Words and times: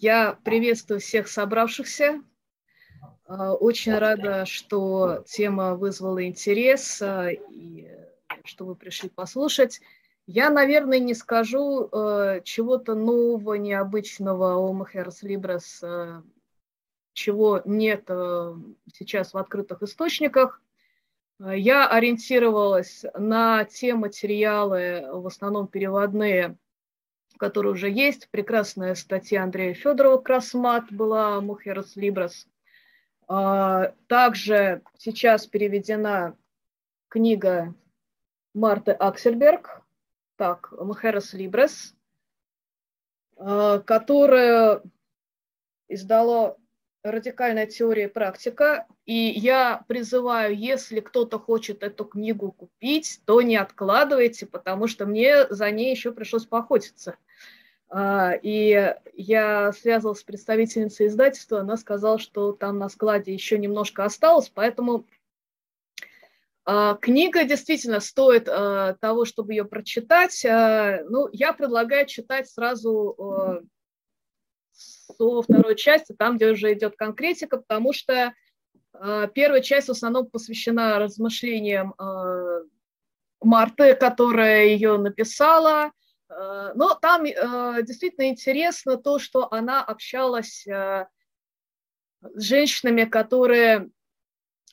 Я 0.00 0.38
приветствую 0.44 1.00
всех 1.00 1.26
собравшихся. 1.26 2.22
А, 3.26 3.54
очень 3.54 3.98
рада, 3.98 4.46
что 4.46 5.24
тема 5.26 5.74
вызвала 5.74 6.24
интерес 6.24 7.02
а, 7.02 7.30
и 7.32 7.90
что 8.44 8.64
вы 8.64 8.76
пришли 8.76 9.08
послушать. 9.08 9.80
Я, 10.28 10.50
наверное, 10.50 11.00
не 11.00 11.14
скажу 11.14 11.88
э, 11.90 12.42
чего-то 12.44 12.94
нового, 12.94 13.54
необычного 13.54 14.54
о 14.54 14.72
Махерс 14.72 15.22
Либрес, 15.24 15.82
чего 17.12 17.62
нет 17.64 18.04
сейчас 18.92 19.32
в 19.32 19.38
открытых 19.38 19.82
источниках. 19.82 20.62
Я 21.40 21.88
ориентировалась 21.88 23.04
на 23.14 23.64
те 23.64 23.94
материалы, 23.94 25.08
в 25.10 25.26
основном 25.26 25.66
переводные, 25.66 26.56
который 27.38 27.72
уже 27.72 27.90
есть. 27.90 28.28
Прекрасная 28.30 28.94
статья 28.94 29.44
Андрея 29.44 29.72
Федорова 29.72 30.18
«Красмат» 30.18 30.92
была 30.92 31.40
«Мухерос 31.40 31.96
Либрос». 31.96 32.46
А, 33.26 33.92
также 34.06 34.82
сейчас 34.98 35.46
переведена 35.46 36.36
книга 37.08 37.74
Марты 38.54 38.92
Аксельберг, 38.92 39.82
так, 40.36 40.72
«Мухерос 40.72 41.32
Либрес», 41.32 41.94
а, 43.36 43.78
которая 43.80 44.82
издала 45.88 46.56
радикальная 47.02 47.66
теория 47.66 48.04
и 48.04 48.08
практика. 48.08 48.86
И 49.04 49.14
я 49.14 49.84
призываю, 49.88 50.56
если 50.56 51.00
кто-то 51.00 51.38
хочет 51.38 51.82
эту 51.82 52.04
книгу 52.04 52.52
купить, 52.52 53.20
то 53.24 53.40
не 53.42 53.56
откладывайте, 53.56 54.46
потому 54.46 54.86
что 54.86 55.06
мне 55.06 55.46
за 55.48 55.70
ней 55.70 55.90
еще 55.90 56.12
пришлось 56.12 56.46
поохотиться. 56.46 57.16
А, 57.90 58.32
и 58.42 58.94
я 59.14 59.72
связывалась 59.72 60.20
с 60.20 60.24
представительницей 60.24 61.06
издательства, 61.06 61.60
она 61.60 61.76
сказала, 61.76 62.18
что 62.18 62.52
там 62.52 62.78
на 62.78 62.88
складе 62.88 63.32
еще 63.32 63.58
немножко 63.58 64.04
осталось, 64.04 64.50
поэтому 64.50 65.06
а, 66.66 66.96
книга 66.96 67.44
действительно 67.44 68.00
стоит 68.00 68.46
а, 68.48 68.94
того, 69.00 69.24
чтобы 69.24 69.54
ее 69.54 69.64
прочитать. 69.64 70.44
Ну, 70.44 71.28
я 71.32 71.54
предлагаю 71.54 72.06
читать 72.06 72.50
сразу 72.50 73.64
со 74.72 75.42
второй 75.42 75.74
части, 75.74 76.12
там, 76.12 76.36
где 76.36 76.50
уже 76.50 76.72
идет 76.74 76.94
конкретика, 76.94 77.56
потому 77.56 77.92
что 77.92 78.34
первая 79.34 79.60
часть 79.60 79.88
в 79.88 79.92
основном 79.92 80.26
посвящена 80.26 80.98
размышлениям 80.98 81.94
Марты, 83.40 83.94
которая 83.94 84.66
ее 84.66 84.98
написала, 84.98 85.92
но 86.28 86.94
там 86.94 87.24
э, 87.24 87.82
действительно 87.82 88.28
интересно 88.28 88.98
то, 88.98 89.18
что 89.18 89.52
она 89.52 89.82
общалась 89.82 90.66
э, 90.66 91.06
с 92.20 92.42
женщинами, 92.42 93.04
которые 93.04 93.88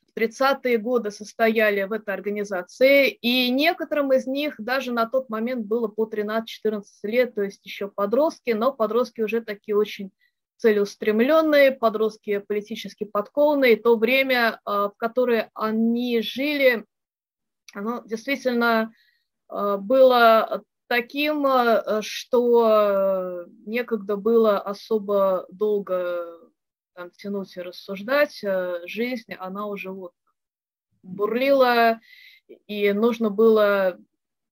в 0.08 0.18
30-е 0.18 0.78
годы 0.78 1.12
состояли 1.12 1.84
в 1.84 1.94
этой 1.94 2.14
организации, 2.14 3.10
и 3.10 3.50
некоторым 3.52 4.12
из 4.12 4.28
них 4.28 4.56
даже 4.58 4.92
на 4.92 5.06
тот 5.06 5.30
момент 5.30 5.66
было 5.66 5.88
по 5.88 6.06
13-14 6.06 6.84
лет, 7.04 7.36
то 7.36 7.44
есть 7.44 7.66
еще 7.66 7.88
подростки, 7.90 8.52
но 8.52 8.74
подростки 8.74 9.22
уже 9.22 9.42
такие 9.42 9.78
очень 9.78 10.12
целеустремленные, 10.58 11.72
подростки 11.72 12.40
политически 12.40 13.04
подкованные. 13.04 13.76
То 13.76 13.98
время, 13.98 14.62
в 14.64 14.94
которое 14.96 15.52
они 15.54 16.22
жили, 16.22 16.86
оно 17.74 18.02
действительно 18.06 18.94
было 19.50 20.64
таким, 20.88 21.46
э, 21.46 22.02
что 22.02 23.46
некогда 23.66 24.16
было 24.16 24.60
особо 24.60 25.46
долго 25.50 26.40
там, 26.94 27.12
тянуть 27.12 27.56
и 27.58 27.62
рассуждать, 27.62 28.44
э, 28.44 28.82
жизнь, 28.86 29.34
она 29.34 29.68
уже 29.68 29.92
вот 29.92 30.14
бурлила, 31.04 32.00
и 32.68 32.92
нужно 32.94 33.30
было 33.30 33.98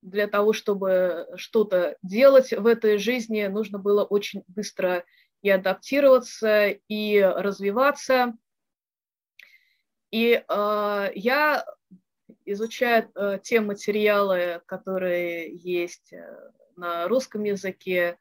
для 0.02 0.28
того, 0.28 0.54
чтобы 0.54 1.28
что-то 1.38 1.98
делать 2.04 2.52
в 2.52 2.68
этой 2.68 2.98
жизни, 2.98 3.46
нужно 3.46 3.80
было 3.80 4.04
очень 4.04 4.44
быстро 4.48 5.06
и 5.42 5.50
адаптироваться, 5.50 6.68
и 6.68 7.22
развиваться. 7.22 8.34
И 10.12 10.44
э, 10.48 11.12
я 11.16 11.66
изучает 12.46 13.10
э, 13.16 13.40
те 13.42 13.62
материалы, 13.62 14.62
которые 14.66 15.56
есть 15.56 16.14
э, 16.14 16.52
на 16.76 17.08
русском 17.08 17.44
языке, 17.44 18.18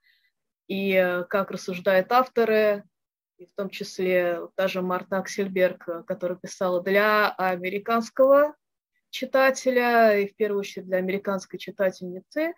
и 0.69 0.93
э, 0.93 1.25
как 1.25 1.51
рассуждают 1.51 2.11
авторы, 2.13 2.85
и 3.39 3.47
в 3.47 3.53
том 3.55 3.71
числе 3.71 4.41
даже 4.57 4.83
Марта 4.83 5.19
Аксельберг, 5.19 5.89
э, 5.89 6.03
которая 6.05 6.39
писала 6.39 6.83
для 6.83 7.31
американского 7.31 8.55
читателя, 9.11 10.19
и 10.19 10.29
в 10.29 10.37
первую 10.37 10.61
очередь 10.61 10.87
для 10.87 10.99
американской 10.99 11.59
читательницы, 11.59 12.55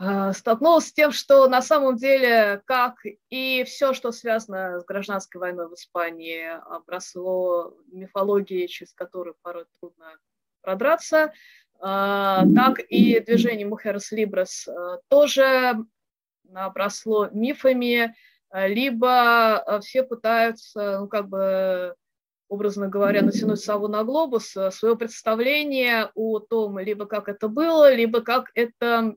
э, 0.00 0.32
столкнулась 0.32 0.88
с 0.88 0.92
тем, 0.92 1.12
что 1.12 1.48
на 1.48 1.62
самом 1.62 1.96
деле, 1.96 2.62
как 2.66 2.96
и 3.30 3.64
все, 3.64 3.94
что 3.94 4.12
связано 4.12 4.80
с 4.80 4.84
гражданской 4.84 5.40
войной 5.40 5.68
в 5.68 5.74
Испании, 5.74 6.44
обросло 6.74 7.74
мифологией, 7.92 8.68
через 8.68 8.92
которую 8.92 9.36
порой 9.40 9.66
трудно 9.80 10.18
продраться, 10.68 11.32
а, 11.80 12.44
так 12.54 12.80
и 12.80 13.20
движение 13.20 13.66
Мухерс 13.66 14.12
Либрес 14.12 14.68
а, 14.68 14.98
тоже 15.08 15.76
обросло 16.52 17.30
мифами, 17.32 18.14
а, 18.50 18.66
либо 18.66 19.80
все 19.80 20.02
пытаются, 20.02 20.98
ну, 21.00 21.08
как 21.08 21.30
бы, 21.30 21.94
образно 22.50 22.88
говоря, 22.88 23.22
натянуть 23.22 23.60
сову 23.60 23.88
на 23.88 24.04
глобус, 24.04 24.54
свое 24.72 24.94
представление 24.94 26.10
о 26.14 26.38
том, 26.38 26.78
либо 26.78 27.06
как 27.06 27.30
это 27.30 27.48
было, 27.48 27.94
либо 27.94 28.20
как 28.20 28.50
это 28.54 29.14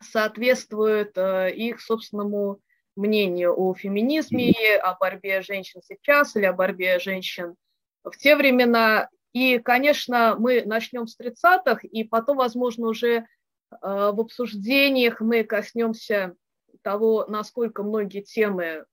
соответствует 0.00 1.18
их 1.18 1.82
собственному 1.82 2.60
мнению 2.96 3.54
о 3.58 3.74
феминизме, 3.74 4.54
о 4.82 4.94
борьбе 4.94 5.42
женщин 5.42 5.82
сейчас 5.86 6.34
или 6.34 6.46
о 6.46 6.54
борьбе 6.54 6.98
женщин 6.98 7.56
в 8.04 8.16
те 8.16 8.36
времена. 8.36 9.08
И, 9.32 9.58
конечно, 9.58 10.36
мы 10.38 10.62
начнем 10.64 11.06
с 11.06 11.18
30-х, 11.18 11.80
и 11.82 12.04
потом, 12.04 12.36
возможно, 12.36 12.88
уже 12.88 13.08
э, 13.08 13.24
в 13.70 14.20
обсуждениях 14.20 15.20
мы 15.20 15.42
коснемся 15.42 16.36
того, 16.82 17.24
насколько 17.28 17.82
многие 17.82 18.20
темы 18.20 18.84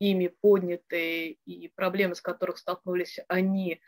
ими 0.00 0.34
подняты 0.40 1.38
и 1.44 1.68
проблемы, 1.76 2.16
с 2.16 2.20
которых 2.20 2.58
столкнулись 2.58 3.20
они, 3.28 3.74
э, 3.74 3.78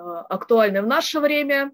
актуальны 0.00 0.82
в 0.82 0.86
наше 0.86 1.18
время. 1.18 1.72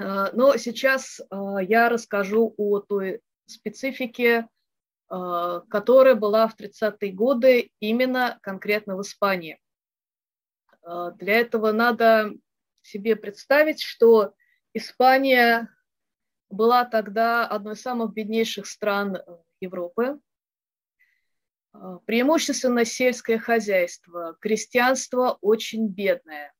Э, 0.00 0.30
но 0.32 0.56
сейчас 0.56 1.20
я 1.30 1.88
расскажу 1.88 2.52
о 2.56 2.80
той 2.80 3.20
специфике, 3.46 4.48
которая 5.08 6.14
была 6.14 6.46
в 6.46 6.54
30-е 6.56 7.12
годы 7.12 7.72
именно 7.80 8.38
конкретно 8.42 8.96
в 8.96 9.02
Испании. 9.02 9.58
А, 10.82 11.10
для 11.12 11.40
этого 11.40 11.72
надо 11.72 12.32
себе 12.82 13.16
представить, 13.16 13.82
что 13.82 14.34
Испания 14.72 15.68
была 16.48 16.84
тогда 16.84 17.46
одной 17.46 17.74
из 17.74 17.82
самых 17.82 18.12
беднейших 18.12 18.66
стран 18.66 19.18
Европы. 19.60 20.20
А, 21.72 21.98
преимущественно 22.00 22.84
сельское 22.84 23.38
хозяйство, 23.38 24.36
крестьянство 24.40 25.38
очень 25.40 25.88
бедное. 25.88 26.52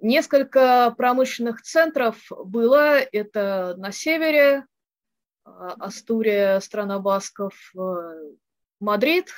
Несколько 0.00 0.94
промышленных 0.96 1.62
центров 1.62 2.24
было, 2.30 2.98
это 3.00 3.74
на 3.78 3.90
севере, 3.90 4.64
а, 5.44 5.74
Астурия, 5.80 6.60
страна 6.60 6.98
Басков, 7.00 7.72
Мадрид, 8.80 9.32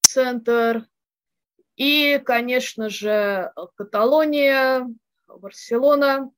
центр, 0.00 0.86
и, 1.76 2.18
конечно 2.24 2.88
же, 2.88 3.52
Каталония, 3.76 4.86
Барселона 5.28 6.30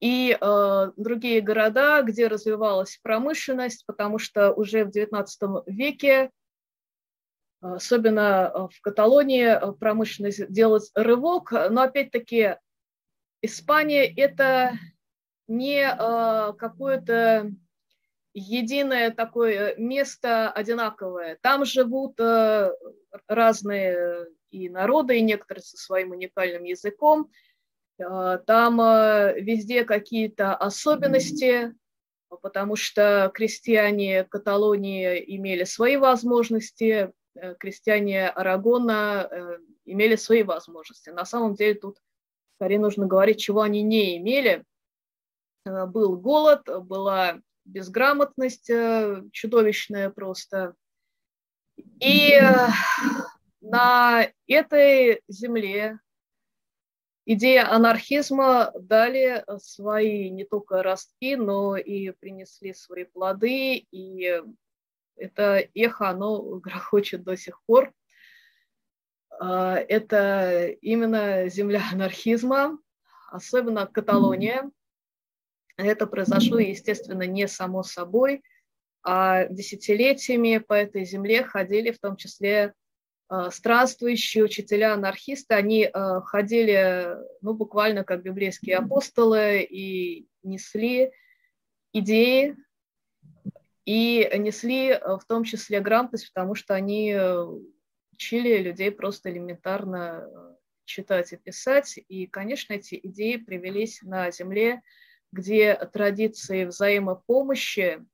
и 0.00 0.36
э, 0.38 0.90
другие 0.96 1.40
города, 1.40 2.02
где 2.02 2.26
развивалась 2.26 2.98
промышленность, 3.02 3.86
потому 3.86 4.18
что 4.18 4.52
уже 4.52 4.84
в 4.84 4.90
XIX 4.90 5.62
веке, 5.66 6.30
особенно 7.60 8.68
в 8.70 8.80
Каталонии, 8.82 9.76
промышленность 9.78 10.50
делает 10.52 10.82
рывок. 10.94 11.52
Но 11.52 11.82
опять-таки 11.82 12.56
Испания– 13.40 14.12
это 14.16 14.72
не 15.46 15.80
э, 15.80 16.52
какое-то 16.58 17.52
единое 18.34 19.12
такое 19.12 19.76
место 19.76 20.50
одинаковое. 20.50 21.38
Там 21.40 21.64
живут 21.64 22.18
э, 22.18 22.72
разные 23.28 24.26
и 24.50 24.68
народы, 24.68 25.18
и 25.18 25.22
некоторые 25.22 25.62
со 25.62 25.76
своим 25.76 26.10
уникальным 26.10 26.64
языком. 26.64 27.30
Э, 27.98 28.38
там 28.44 28.80
э, 28.80 29.40
везде 29.40 29.84
какие-то 29.84 30.54
особенности, 30.56 31.74
потому 32.42 32.74
что 32.74 33.30
крестьяне 33.32 34.24
Каталонии 34.24 35.22
имели 35.36 35.62
свои 35.62 35.96
возможности, 35.96 37.12
крестьяне 37.58 38.28
Арагона 38.28 39.58
имели 39.84 40.16
свои 40.16 40.42
возможности. 40.42 41.10
На 41.10 41.24
самом 41.24 41.54
деле 41.54 41.74
тут 41.74 41.98
скорее 42.56 42.80
нужно 42.80 43.06
говорить, 43.06 43.40
чего 43.40 43.62
они 43.62 43.82
не 43.82 44.16
имели. 44.18 44.64
Был 45.64 46.16
голод, 46.16 46.62
была 46.84 47.40
безграмотность 47.64 48.70
чудовищная 49.32 50.10
просто. 50.10 50.74
И 52.00 52.40
на 53.60 54.28
этой 54.46 55.22
земле 55.28 55.98
идея 57.26 57.70
анархизма 57.70 58.72
дали 58.78 59.44
свои 59.58 60.30
не 60.30 60.44
только 60.44 60.82
ростки, 60.82 61.36
но 61.36 61.76
и 61.76 62.10
принесли 62.10 62.74
свои 62.74 63.04
плоды, 63.04 63.86
и 63.90 64.42
это 65.16 65.66
эхо, 65.74 66.10
оно 66.10 66.58
грохочет 66.58 67.22
до 67.22 67.36
сих 67.36 67.60
пор. 67.66 67.92
А, 69.30 69.76
это 69.76 70.68
именно 70.80 71.48
земля 71.48 71.82
анархизма, 71.92 72.78
особенно 73.30 73.86
Каталония. 73.86 74.70
Это 75.76 76.06
произошло, 76.06 76.58
естественно, 76.58 77.22
не 77.22 77.48
само 77.48 77.82
собой, 77.82 78.42
а 79.02 79.46
десятилетиями 79.48 80.58
по 80.58 80.74
этой 80.74 81.04
земле 81.04 81.44
ходили 81.44 81.90
в 81.90 81.98
том 81.98 82.16
числе 82.16 82.74
Э, 83.30 83.50
странствующие 83.50 84.44
учителя-анархисты, 84.44 85.54
они 85.54 85.84
э, 85.84 86.20
ходили, 86.24 87.16
ну, 87.40 87.54
буквально 87.54 88.04
как 88.04 88.22
библейские 88.22 88.76
апостолы 88.76 89.62
и 89.62 90.28
несли 90.42 91.10
идеи, 91.92 92.56
и 93.86 94.30
несли 94.36 94.90
э, 94.90 94.98
в 95.16 95.24
том 95.26 95.44
числе 95.44 95.80
грамотность, 95.80 96.32
потому 96.32 96.54
что 96.54 96.74
они 96.74 97.16
учили 98.12 98.58
людей 98.58 98.92
просто 98.92 99.30
элементарно 99.30 100.28
читать 100.84 101.32
и 101.32 101.36
писать. 101.36 101.98
И, 102.08 102.26
конечно, 102.26 102.74
эти 102.74 103.00
идеи 103.02 103.36
привелись 103.36 104.02
на 104.02 104.30
земле, 104.30 104.82
где 105.34 105.74
традиции 105.92 106.64
взаимопомощи, 106.64 108.04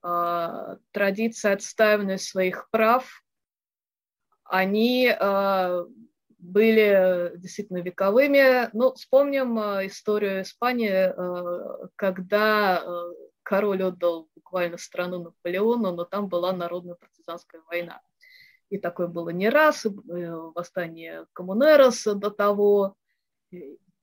традиции 0.00 1.52
отстаивания 1.52 2.16
своих 2.16 2.68
прав, 2.70 3.22
они 4.52 5.08
э, 5.08 5.84
были 6.38 7.32
действительно 7.36 7.78
вековыми. 7.78 8.68
Ну, 8.74 8.92
вспомним 8.92 9.58
э, 9.58 9.86
историю 9.86 10.42
Испании, 10.42 10.90
э, 10.90 11.88
когда 11.96 12.84
король 13.42 13.82
отдал 13.82 14.28
буквально 14.34 14.76
страну 14.76 15.22
Наполеону, 15.22 15.92
но 15.92 16.04
там 16.04 16.28
была 16.28 16.52
народная 16.52 16.96
партизанская 16.96 17.62
война. 17.62 18.02
И 18.68 18.76
такое 18.76 19.06
было 19.06 19.30
не 19.30 19.48
раз, 19.48 19.86
восстание 19.86 21.26
Коммунерос 21.32 22.04
до 22.04 22.30
того, 22.30 22.96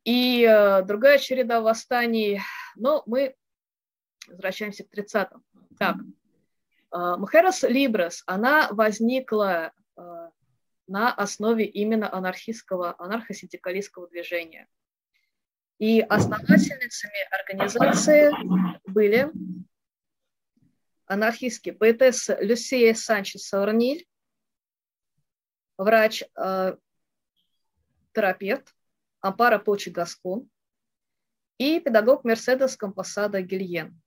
и 0.09 0.81
другая 0.85 1.19
череда 1.19 1.61
восстаний. 1.61 2.41
Но 2.75 3.03
мы 3.05 3.35
возвращаемся 4.27 4.83
к 4.83 4.91
30-м. 4.91 5.43
Так, 5.77 5.97
Мухерас 6.91 7.61
Либрес, 7.61 8.23
она 8.25 8.69
возникла 8.71 9.71
на 10.87 11.13
основе 11.13 11.65
именно 11.65 12.11
анархистского, 12.11 12.95
анархосиндикалистского 12.97 14.07
движения. 14.09 14.67
И 15.77 16.01
основательницами 16.01 17.27
организации 17.31 18.31
были 18.89 19.31
анархистские 21.05 21.75
поэтесса 21.75 22.35
Люсия 22.41 22.95
Санчес 22.95 23.47
Саурниль, 23.47 24.07
врач, 25.77 26.23
э, 26.35 26.75
терапевт 28.11 28.75
Ампара 29.21 29.59
Почи 29.59 29.89
Гаскон 29.89 30.49
и 31.57 31.79
педагог 31.79 32.23
Мерседес 32.23 32.77
Компасада 32.77 33.41
Гильен. 33.41 34.01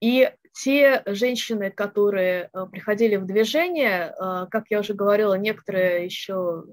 И 0.00 0.32
те 0.52 1.02
женщины, 1.06 1.70
которые 1.70 2.50
э, 2.52 2.66
приходили 2.70 3.16
в 3.16 3.26
движение, 3.26 4.12
э, 4.12 4.46
как 4.50 4.70
я 4.70 4.80
уже 4.80 4.94
говорила, 4.94 5.34
некоторые 5.34 6.04
еще 6.04 6.64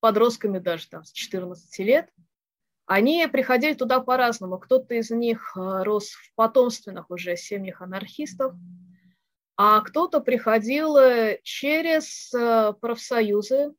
подростками 0.00 0.58
даже 0.58 0.88
там 0.88 1.04
с 1.04 1.12
14 1.12 1.78
лет, 1.80 2.10
они 2.86 3.26
приходили 3.26 3.74
туда 3.74 4.00
по-разному. 4.00 4.58
Кто-то 4.58 4.94
из 4.94 5.10
них 5.10 5.56
э, 5.56 5.82
рос 5.82 6.10
в 6.10 6.34
потомственных 6.34 7.10
уже 7.10 7.36
семьях 7.36 7.82
анархистов, 7.82 8.54
а 9.56 9.80
кто-то 9.80 10.20
приходил 10.20 10.96
через 11.44 12.32
профсоюзы 12.80 13.72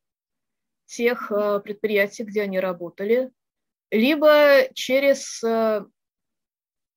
тех 0.86 1.28
предприятий, 1.64 2.24
где 2.24 2.42
они 2.42 2.60
работали, 2.60 3.30
либо 3.90 4.68
через 4.74 5.42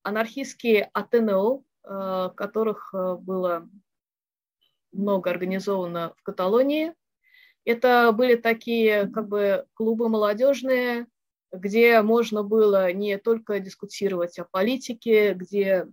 анархистские 0.03 0.89
АТНО, 0.94 1.63
Э, 1.89 2.30
которых 2.36 2.94
э, 2.94 3.15
было 3.15 3.68
много 4.91 5.31
организовано 5.31 6.13
в 6.18 6.24
Каталонии. 6.24 6.94
Это 7.65 8.12
были 8.12 8.36
такие 8.36 9.07
как 9.07 9.27
бы 9.27 9.65
клубы 9.74 10.07
молодежные, 10.07 11.07
где 11.51 12.01
можно 12.03 12.44
было 12.44 12.94
не 12.94 13.18
только 13.18 13.59
дискутировать 13.59 14.38
о 14.38 14.45
политике, 14.45 15.33
где 15.33 15.88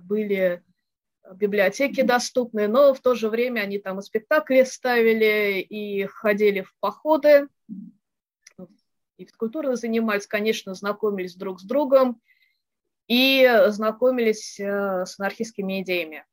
были 0.00 0.62
библиотеки 1.32 2.02
доступны, 2.02 2.68
но 2.68 2.94
в 2.94 3.00
то 3.00 3.14
же 3.14 3.28
время 3.28 3.60
они 3.60 3.78
там 3.78 3.98
и 3.98 4.02
спектакли 4.02 4.62
ставили, 4.64 5.60
и 5.60 6.04
ходили 6.06 6.62
в 6.62 6.74
походы, 6.80 7.48
и 9.16 9.24
в 9.24 9.36
культуры 9.36 9.76
занимались, 9.76 10.26
конечно, 10.26 10.74
знакомились 10.74 11.36
друг 11.36 11.60
с 11.60 11.64
другом, 11.64 12.20
и 13.06 13.48
знакомились 13.68 14.58
э, 14.58 15.04
с 15.04 15.20
анархистскими 15.20 15.82
идеями. 15.82 16.24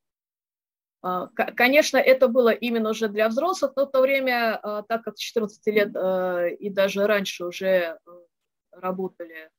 А, 1.02 1.28
конечно, 1.28 1.98
это 1.98 2.28
было 2.28 2.50
именно 2.50 2.92
уже 2.92 3.08
для 3.10 3.28
взрослых, 3.28 3.74
но 3.76 3.86
в 3.86 3.92
то 3.92 4.02
время, 4.02 4.58
а, 4.58 4.84
так 4.84 5.04
как 5.04 5.18
с 5.18 5.20
14 5.20 5.68
лет 5.68 5.96
э, 5.96 6.56
и 6.60 6.70
даже 6.70 7.08
раньше 7.08 7.46
уже 7.46 7.68
э, 7.68 7.98
работали 8.72 9.50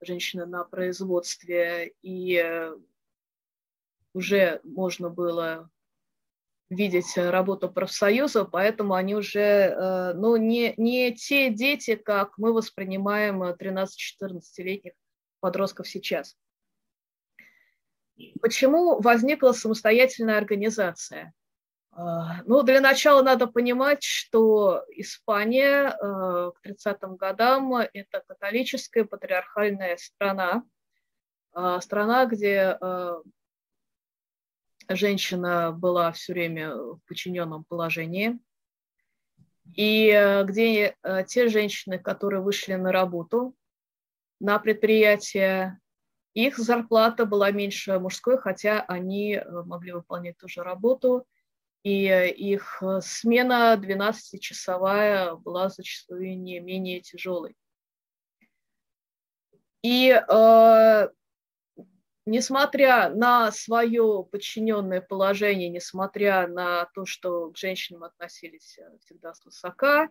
женщины 0.00 0.46
на 0.46 0.64
производстве, 0.64 1.92
и 2.02 2.72
уже 4.12 4.60
можно 4.64 5.08
было 5.10 5.70
видеть 6.68 7.16
работу 7.16 7.68
профсоюза, 7.68 8.44
поэтому 8.44 8.94
они 8.94 9.14
уже 9.14 10.12
ну, 10.14 10.36
не, 10.36 10.74
не 10.76 11.12
те 11.14 11.50
дети, 11.50 11.96
как 11.96 12.38
мы 12.38 12.52
воспринимаем 12.52 13.42
13-14-летних 13.42 14.92
подростков 15.40 15.88
сейчас. 15.88 16.36
Почему 18.40 19.00
возникла 19.00 19.52
самостоятельная 19.52 20.38
организация? 20.38 21.32
Ну, 21.96 22.62
для 22.62 22.80
начала 22.80 23.22
надо 23.22 23.48
понимать, 23.48 24.04
что 24.04 24.84
Испания 24.90 25.90
к 25.90 26.54
30-м 26.64 27.16
годам– 27.16 27.74
это 27.92 28.22
католическая 28.26 29.04
патриархальная 29.04 29.96
страна, 29.96 30.62
страна, 31.80 32.26
где 32.26 32.78
женщина 34.96 35.72
была 35.72 36.12
все 36.12 36.32
время 36.32 36.74
в 36.74 37.00
подчиненном 37.06 37.64
положении, 37.64 38.38
и 39.76 40.42
где 40.44 40.96
те 41.28 41.48
женщины, 41.48 41.98
которые 41.98 42.42
вышли 42.42 42.74
на 42.74 42.90
работу, 42.90 43.54
на 44.40 44.58
предприятие. 44.58 45.78
Их 46.34 46.58
зарплата 46.58 47.26
была 47.26 47.50
меньше 47.50 47.98
мужской, 47.98 48.38
хотя 48.38 48.80
они 48.82 49.34
э, 49.34 49.62
могли 49.64 49.92
выполнять 49.92 50.38
ту 50.38 50.48
же 50.48 50.62
работу, 50.62 51.26
и 51.82 52.06
их 52.06 52.82
э, 52.82 53.00
смена 53.02 53.76
12-часовая 53.76 55.34
была 55.34 55.68
зачастую 55.68 56.38
не 56.38 56.60
менее 56.60 57.00
тяжелой. 57.00 57.56
И 59.82 60.10
э, 60.10 61.08
несмотря 62.30 63.10
на 63.10 63.50
свое 63.52 64.26
подчиненное 64.30 65.00
положение, 65.00 65.68
несмотря 65.68 66.46
на 66.46 66.86
то, 66.94 67.04
что 67.04 67.50
к 67.50 67.58
женщинам 67.58 68.04
относились 68.04 68.78
э, 68.78 68.98
всегда 69.00 69.34
свысока, 69.34 70.08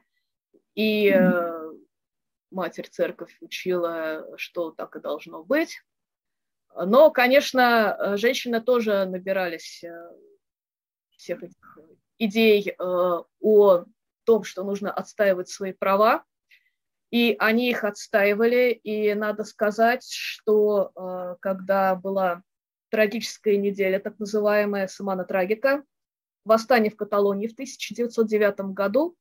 и 0.76 1.10
э, 1.10 1.72
Матерь 2.52 2.90
Церковь 2.90 3.36
учила, 3.42 4.26
что 4.38 4.72
так 4.72 4.96
и 4.96 5.00
должно 5.00 5.44
быть. 5.44 5.82
Но, 6.76 7.10
конечно, 7.10 8.18
женщины 8.18 8.62
тоже 8.62 9.06
набирались 9.06 9.84
э, 9.84 10.10
всех 11.12 11.44
этих 11.44 11.78
идей 12.18 12.70
э, 12.70 12.74
о 12.78 13.86
том, 14.26 14.44
что 14.44 14.64
нужно 14.64 14.92
отстаивать 14.92 15.50
свои 15.50 15.74
права. 15.74 16.24
И 17.12 17.36
они 17.40 17.70
их 17.70 17.84
отстаивали. 17.84 18.72
И 18.72 19.14
надо 19.14 19.44
сказать, 19.44 20.08
что 20.10 20.92
э, 20.96 21.36
когда 21.40 21.96
была 21.96 22.44
трагическая 22.90 23.58
неделя, 23.58 24.00
так 24.00 24.20
называемая 24.20 24.88
Самана 24.88 25.24
Трагика, 25.24 25.84
восстание 26.46 26.92
в 26.92 26.96
Каталонии 26.96 27.48
в 27.48 27.54
1909 27.54 28.74
году, 28.74 29.16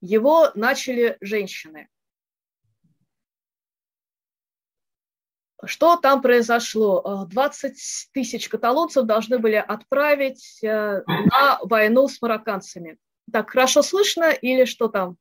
его 0.00 0.50
начали 0.54 1.16
женщины. 1.20 1.88
Что 5.64 5.96
там 5.96 6.22
произошло? 6.22 7.26
20 7.28 8.10
тысяч 8.12 8.48
каталонцев 8.48 9.06
должны 9.06 9.40
были 9.40 9.56
отправить 9.56 10.62
э, 10.62 11.02
на 11.04 11.58
войну 11.62 12.06
с 12.06 12.22
марокканцами. 12.22 12.96
Так, 13.32 13.50
хорошо 13.50 13.82
слышно 13.82 14.30
или 14.30 14.64
что 14.66 14.86
там? 14.86 15.16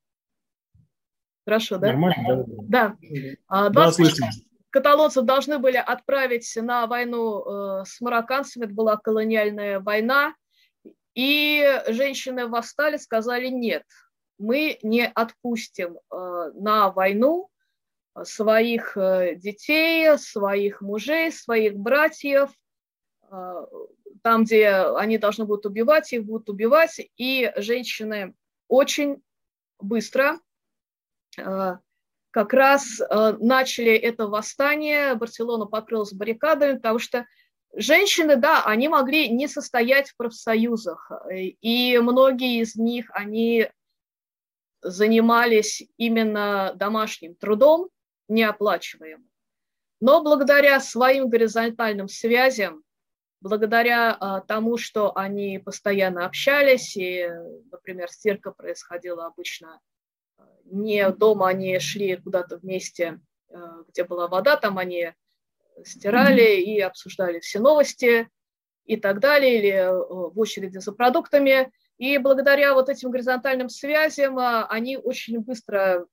Хорошо, 1.48 1.78
да? 1.78 1.88
Нормально, 1.88 2.44
да? 2.68 2.98
Да. 3.48 3.70
20 3.70 4.20
да, 4.20 4.28
каталонцев 4.70 5.24
должны 5.24 5.60
были 5.60 5.78
отправить 5.78 6.54
на 6.58 6.88
войну 6.88 7.40
э, 7.40 7.86
с 7.86 8.02
марокканцами. 8.02 8.66
Это 8.66 8.74
была 8.74 8.98
колониальная 8.98 9.80
война. 9.80 10.36
И 11.16 11.66
женщины 11.88 12.48
восстали, 12.48 12.98
сказали 12.98 13.48
нет, 13.48 13.86
мы 14.38 14.78
не 14.84 15.08
отпустим 15.08 16.00
э, 16.12 16.52
на 16.56 16.92
войну 16.92 17.50
своих 18.24 18.98
э, 18.98 19.36
детей, 19.38 20.18
своих 20.18 20.82
мужей, 20.82 21.32
своих 21.32 21.78
братьев, 21.78 22.50
там, 23.30 24.44
где 24.44 24.70
они 24.70 25.18
должны 25.18 25.46
будут 25.46 25.66
убивать, 25.66 26.12
их 26.12 26.26
будут 26.26 26.50
убивать, 26.50 27.00
и 27.18 27.54
женщины 27.56 28.34
очень 28.68 29.22
быстро 29.80 30.40
как 31.38 32.54
раз 32.54 33.00
начали 33.40 33.94
это 33.94 34.28
восстание, 34.28 35.16
Барселона 35.16 35.66
покрылась 35.66 36.14
баррикадами, 36.14 36.78
потому 36.78 37.00
что 37.00 37.26
женщины, 37.74 38.36
да, 38.36 38.64
они 38.64 38.90
могли 38.90 39.30
не 39.30 39.48
состоять 39.48 40.10
в 40.10 40.18
профсоюзах, 40.18 41.12
и 41.32 41.98
многие 42.00 42.62
из 42.62 42.76
них, 42.76 43.10
они 43.14 43.70
занимались 44.82 45.84
именно 45.98 46.74
домашним 46.76 47.36
трудом, 47.36 47.90
неоплачиваемым. 48.28 49.30
Но 50.00 50.24
благодаря 50.24 50.80
своим 50.80 51.30
горизонтальным 51.30 52.08
связям, 52.08 52.84
благодаря 53.42 54.16
а, 54.20 54.42
тому, 54.42 54.78
что 54.78 55.16
они 55.18 55.60
постоянно 55.60 56.26
общались, 56.26 56.96
и, 56.96 57.28
например, 57.72 58.10
стирка 58.10 58.52
происходила 58.52 59.26
обычно 59.26 59.76
а, 59.76 59.80
не 60.72 61.10
дома, 61.12 61.50
они 61.50 61.80
шли 61.80 62.16
куда-то 62.16 62.58
вместе, 62.58 63.20
а, 63.52 63.84
где 63.88 64.04
была 64.04 64.28
вода, 64.28 64.58
там 64.58 64.78
они 64.78 65.14
стирали 65.84 66.62
и 66.62 66.80
обсуждали 66.80 67.40
все 67.40 67.60
новости 67.60 68.30
и 68.86 68.98
так 68.98 69.20
далее, 69.20 69.60
или 69.60 69.72
а, 69.72 69.94
в 69.94 70.40
очереди 70.40 70.78
за 70.78 70.92
продуктами. 70.92 71.72
И 71.98 72.18
благодаря 72.18 72.74
вот 72.74 72.90
этим 72.90 73.12
горизонтальным 73.12 73.70
связям 73.70 74.38
а, 74.38 74.66
они 74.68 74.98
очень 74.98 75.40
быстро 75.40 76.06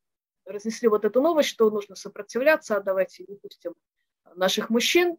разнесли 0.46 0.88
вот 0.88 1.04
эту 1.04 1.20
новость, 1.20 1.48
что 1.48 1.70
нужно 1.70 1.94
сопротивляться, 1.96 2.76
а 2.76 2.80
давайте 2.80 3.24
не 3.26 3.36
пустим 3.36 3.74
наших 4.34 4.70
мужчин. 4.70 5.16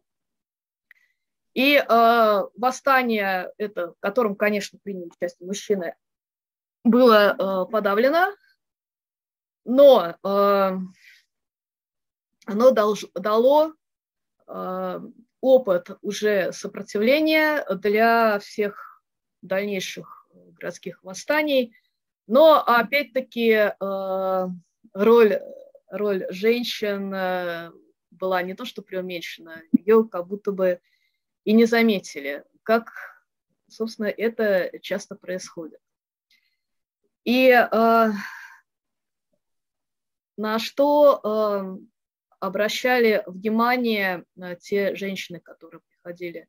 И 1.54 1.76
э, 1.76 2.42
восстание, 2.54 3.50
это, 3.56 3.92
в 3.92 3.96
котором, 4.00 4.36
конечно, 4.36 4.78
приняли 4.82 5.06
участие 5.06 5.46
мужчины, 5.46 5.96
было 6.84 7.34
э, 7.34 7.72
подавлено, 7.72 8.34
но 9.66 10.16
э, 10.22 10.78
оно 12.46 12.70
долж, 12.70 13.04
дало 13.14 13.74
э, 14.46 15.00
опыт 15.40 15.90
уже 16.00 16.52
сопротивления 16.52 17.64
для 17.74 18.38
всех 18.38 19.02
дальнейших 19.42 20.28
городских 20.58 21.02
восстаний. 21.02 21.76
Но 22.26 22.62
опять-таки 22.62 23.50
э, 23.50 24.48
роль, 24.94 25.40
роль 25.90 26.26
женщин 26.30 27.12
э, 27.12 27.70
была 28.10 28.42
не 28.42 28.54
то 28.54 28.64
что 28.64 28.82
преуменьшена, 28.82 29.62
ее 29.72 30.08
как 30.08 30.26
будто 30.26 30.52
бы 30.52 30.80
и 31.44 31.52
не 31.52 31.64
заметили, 31.64 32.44
как, 32.62 32.92
собственно, 33.68 34.06
это 34.06 34.78
часто 34.80 35.14
происходит. 35.14 35.80
И 37.24 37.48
э, 37.50 38.10
на 40.36 40.58
что 40.58 41.20
э, 41.22 41.78
обращали 42.40 43.22
внимание 43.26 44.24
э, 44.40 44.56
те 44.56 44.94
женщины, 44.94 45.40
которые 45.40 45.80
приходили 45.88 46.48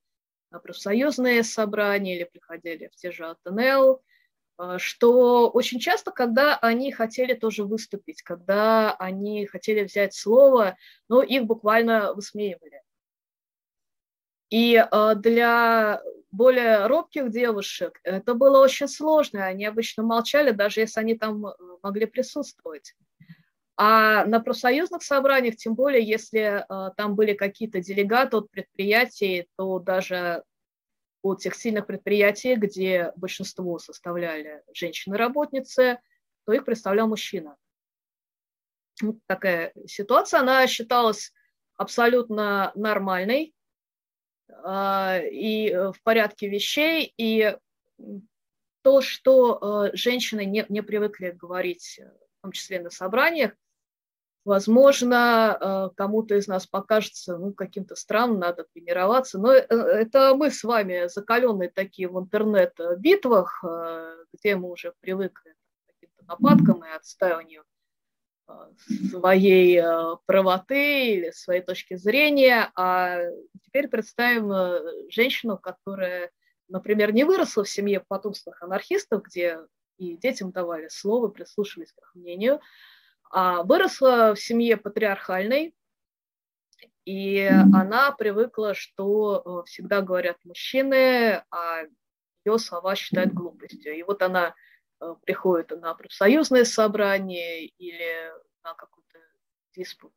на 0.51 0.60
профсоюзные 0.60 1.44
собрания 1.44 2.15
или 2.15 2.24
приходили 2.24 2.88
в 2.88 2.96
те 2.96 3.12
же 3.12 3.25
АТНЛ, 3.25 4.01
а, 4.58 4.79
что 4.79 5.50
очень 5.50 5.79
часто, 5.79 6.12
когда 6.12 6.58
они 6.58 6.91
хотели 6.91 7.34
тоже 7.34 7.65
выступить, 7.65 8.22
когда 8.22 8.94
они 8.96 9.46
хотели 9.46 9.84
взять 9.84 10.13
слово, 10.13 10.77
но 11.10 11.22
их 11.22 11.44
буквально 11.44 12.13
высмеивали. 12.13 12.82
И 14.50 14.82
для 15.17 16.01
более 16.32 16.88
робких 16.88 17.32
девушек 17.32 18.00
это 18.03 18.34
было 18.34 18.60
очень 18.60 18.88
сложно. 18.88 19.46
Они 19.46 19.65
обычно 19.65 20.03
молчали, 20.03 20.51
даже 20.51 20.82
если 20.82 21.00
они 21.00 21.17
там 21.17 21.48
э, 21.48 21.53
могли 21.82 22.06
присутствовать. 22.06 22.96
А 23.79 24.25
на 24.25 24.39
профсоюзных 24.39 25.03
собраниях, 25.03 25.55
тем 25.55 25.75
более, 25.75 26.03
если 26.03 26.65
э, 26.67 26.91
там 26.98 27.15
были 27.15 27.34
какие-то 27.34 27.79
делегаты 27.79 28.38
от 28.38 28.50
предприятий, 28.50 29.48
то 29.55 29.77
даже 29.77 30.43
у 31.22 31.36
тех 31.36 31.53
сильных 31.53 31.86
предприятий, 31.86 32.55
где 32.55 33.13
большинство 33.15 33.77
составляли 33.77 34.63
женщины-работницы, 34.74 36.00
то 36.46 36.53
их 36.53 36.65
представлял 36.65 37.07
мужчина. 37.07 37.55
Вот 39.00 39.17
такая 39.27 39.74
ситуация, 39.86 40.39
она 40.39 40.65
считалась 40.65 41.31
абсолютно 41.75 42.72
нормальной 42.74 43.53
э, 44.50 45.29
и 45.29 45.72
в 45.72 46.01
порядке 46.01 46.50
вещей, 46.50 47.13
и 47.15 47.55
то, 48.81 49.01
что 49.01 49.60
э, 49.91 49.96
женщины 49.96 50.46
не, 50.46 50.65
не 50.67 50.81
привыкли 50.81 51.29
говорить, 51.29 52.00
в 52.39 52.41
том 52.41 52.51
числе 52.53 52.79
на 52.79 52.89
собраниях, 52.89 53.53
Возможно, 54.48 55.58
э, 55.60 55.89
кому-то 55.98 56.36
из 56.36 56.48
нас 56.48 56.66
покажется 56.66 57.38
ну, 57.38 57.51
каким-то 57.54 57.96
странным, 57.96 58.39
надо 58.39 58.63
тренироваться. 58.63 59.39
Но 59.39 59.51
э, 59.54 59.66
это 59.66 60.36
мы 60.36 60.51
с 60.51 60.63
вами 60.63 61.10
закаленные 61.10 61.68
такие 61.68 62.08
в 62.08 62.18
интернет-битвах, 62.18 63.62
э, 63.68 64.24
где 64.32 64.56
мы 64.56 64.72
уже 64.72 64.94
привыкли 65.01 65.50
к 65.51 65.92
каким-то 65.92 66.24
нападкам 66.24 66.86
и 66.86 66.96
отстаиванию 66.96 67.66
своей 69.10 69.84
правоты 70.25 71.16
или 71.16 71.32
своей 71.32 71.62
точки 71.62 71.98
зрения. 71.98 72.72
А 72.77 73.20
теперь 73.66 73.89
представим 73.89 75.12
женщину, 75.12 75.58
которая, 75.58 76.32
например, 76.70 77.12
не 77.12 77.25
выросла 77.25 77.66
в 77.66 77.70
семье 77.70 78.01
потомственных 78.08 78.63
анархистов, 78.63 79.24
где 79.24 79.60
и 79.98 80.16
детям 80.16 80.51
давали 80.51 80.88
слово, 80.88 81.27
прислушивались 81.27 81.92
к 81.92 81.98
их 81.98 82.16
мнению, 82.16 82.62
а 83.29 83.63
выросла 83.63 84.34
в 84.36 84.39
семье 84.39 84.77
патриархальной, 84.77 85.75
и 87.05 87.39
она 87.74 88.12
привыкла, 88.12 88.74
что 88.74 89.63
э, 89.63 89.65
всегда 89.65 90.01
говорят 90.01 90.38
мужчины, 90.43 91.41
а 91.51 91.84
ее 92.43 92.60
слова 92.60 92.96
считают 92.96 93.34
глупостью. 93.34 93.96
И 93.96 94.03
вот 94.03 94.22
она 94.22 94.55
э, 95.00 95.15
приходит 95.25 95.72
на 95.72 95.93
профсоюзное 95.93 96.65
собрание 96.65 97.65
или 97.65 98.31
на 98.62 98.74
какой-то 98.74 99.19
диспут 99.74 100.12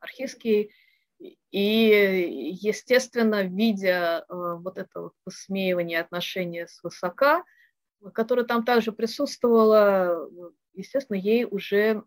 архистский, 0.00 0.72
и, 1.18 2.56
естественно, 2.60 3.42
видя 3.42 4.24
э, 4.28 4.34
вот 4.58 4.78
это 4.78 5.00
вот 5.02 5.12
посмеивание 5.24 6.00
отношения 6.00 6.68
с 6.68 6.82
высока, 6.82 7.44
которое 8.12 8.44
там 8.44 8.64
также 8.64 8.92
присутствовало, 8.92 10.30
естественно, 10.76 11.16
ей 11.16 11.44
уже 11.44 12.04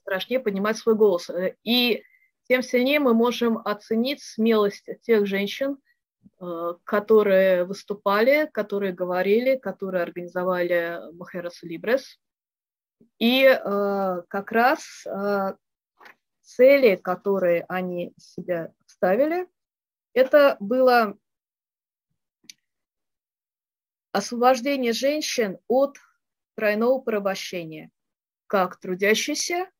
страшнее 0.00 0.40
поднимать 0.40 0.76
свой 0.76 0.94
голос. 0.94 1.30
И 1.64 2.02
тем 2.48 2.62
сильнее 2.62 2.98
мы 2.98 3.14
можем 3.14 3.58
оценить 3.58 4.22
смелость 4.22 4.88
тех 5.02 5.26
женщин, 5.26 5.78
э, 6.40 6.74
которые 6.84 7.64
выступали, 7.64 8.48
которые 8.52 8.92
говорили, 8.92 9.56
которые 9.56 10.02
организовали 10.02 10.98
Махерас 11.12 11.62
Либрес. 11.62 12.18
И 13.18 13.44
э, 13.44 14.22
как 14.28 14.52
раз 14.52 15.04
э, 15.06 15.54
цели, 16.40 16.96
которые 16.96 17.64
они 17.68 18.14
себя 18.16 18.72
ставили, 18.86 19.46
это 20.14 20.56
было 20.58 21.16
освобождение 24.12 24.92
женщин 24.92 25.58
от 25.68 25.98
тройного 26.58 26.98
порабощения. 26.98 27.92
как 28.48 28.80
трудящиеся, 28.80 29.70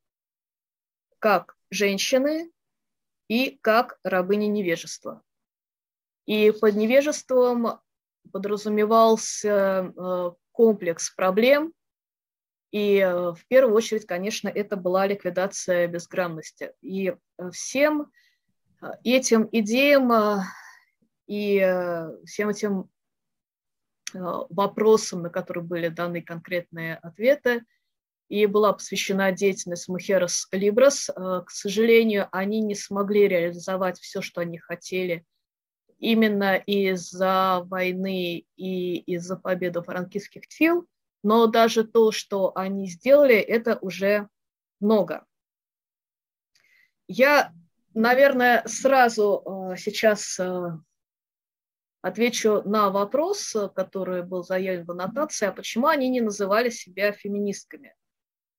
как 1.19 1.57
женщины 1.71 2.53
и 3.27 3.59
как 3.63 3.99
рабыни 4.05 4.45
невежества. 4.45 5.23
И 6.27 6.53
под 6.53 6.77
невежеством 6.77 7.81
подразумевался 8.31 9.49
э, 9.49 10.31
комплекс 10.53 11.11
проблем, 11.11 11.73
и 12.71 12.99
э, 12.99 13.33
в 13.33 13.45
первую 13.49 13.75
очередь, 13.75 14.07
конечно, 14.07 14.49
это 14.49 14.77
была 14.77 15.07
ликвидация 15.07 15.89
безграмотности. 15.89 16.75
И 16.81 17.09
э, 17.09 17.51
всем 17.51 18.13
этим 19.03 19.49
идеям 19.51 20.43
и 21.27 21.59
всем 22.27 22.51
этим 22.51 22.89
вопросам, 24.15 25.23
на 25.23 25.31
которые 25.31 25.65
были 25.65 25.89
даны 25.89 26.23
конкретные 26.23 26.97
ответы, 26.97 27.65
и 28.29 28.47
была 28.47 28.73
посвящена 28.73 29.33
деятельность 29.33 29.89
Мухерос 29.89 30.49
Либрос. 30.53 31.11
К 31.15 31.47
сожалению, 31.49 32.29
они 32.31 32.61
не 32.61 32.75
смогли 32.75 33.27
реализовать 33.27 33.99
все, 33.99 34.21
что 34.23 34.41
они 34.41 34.59
хотели– 34.59 35.25
именно 35.99 36.57
из-за 36.57 37.63
войны 37.65 38.47
и 38.57 38.97
из-за 38.99 39.37
победы 39.37 39.83
франкистских 39.83 40.45
сил, 40.49 40.87
но 41.23 41.47
даже 41.47 41.85
то, 41.85 42.13
что 42.13 42.53
они 42.57 42.89
сделали, 42.89 43.37
это 43.37 43.79
уже 43.81 44.29
много. 44.81 45.27
Я, 47.09 47.53
наверное, 47.95 48.63
сразу 48.67 49.43
э, 49.73 49.77
сейчас 49.77 50.39
э, 50.39 50.79
отвечу 52.03 52.63
на 52.65 52.91
вопрос, 52.91 53.57
который 53.75 54.23
был 54.23 54.43
заявлен 54.43 54.85
в 54.85 54.91
аннотации, 54.91 55.47
а 55.47 55.53
почему 55.53 55.87
они 55.87 56.09
не 56.09 56.21
называли 56.21 56.71
себя 56.71 57.13
феминистками, 57.13 57.95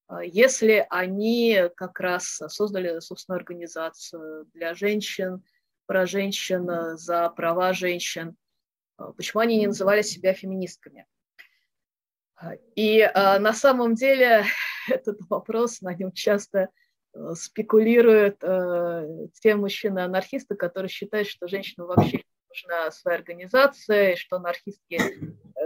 э, 0.09 0.19
если 0.25 0.85
они 0.89 1.69
как 1.75 1.99
раз 1.99 2.41
создали 2.47 2.99
собственную 2.99 3.39
организацию 3.39 4.45
для 4.53 4.73
женщин– 4.73 5.43
про 5.89 6.05
женщин, 6.05 6.69
э, 6.69 6.97
за 6.97 7.27
права 7.29 7.73
женщин. 7.73 8.37
Э, 8.99 9.11
почему 9.17 9.41
они 9.41 9.57
не 9.57 9.65
называли 9.65 10.03
себя 10.03 10.33
феминистками? 10.35 11.07
И 12.75 12.99
э, 12.99 13.39
на 13.39 13.53
самом 13.53 13.95
деле 13.95 14.43
этот 14.87 15.17
вопрос, 15.31 15.81
на 15.81 15.95
нем 15.95 16.11
часто 16.11 16.69
спекулируют 17.33 18.39
те 19.41 19.55
мужчины-анархисты, 19.55 20.55
которые 20.55 20.89
считают, 20.89 21.27
что 21.27 21.47
женщинам 21.47 21.87
вообще 21.87 22.21
нужна 22.49 22.91
своя 22.91 23.17
организация, 23.17 24.13
и 24.13 24.15
что 24.15 24.35
анархистки 24.37 24.99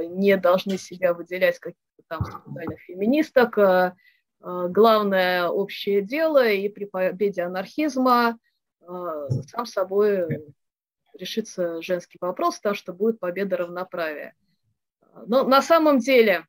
не 0.10 0.38
должны 0.38 0.78
себя 0.78 1.14
выделять 1.14 1.60
каких-то 1.60 2.04
там 2.08 2.26
специальных 2.26 2.80
феминисток. 2.82 3.58
Главное 4.40 5.48
общее 5.48 6.02
дело, 6.02 6.48
и 6.48 6.70
при 6.70 6.86
победе 6.86 7.44
анархизма– 7.44 8.38
сам 9.48 9.66
собой 9.66 10.46
решится 11.14 11.82
женский 11.82 12.18
вопрос, 12.20 12.60
так 12.60 12.76
что 12.76 12.92
будет 12.92 13.20
победа 13.20 13.56
равноправия. 13.56 14.36
Но 15.26 15.44
на 15.44 15.62
самом 15.62 16.00
деле 16.00 16.46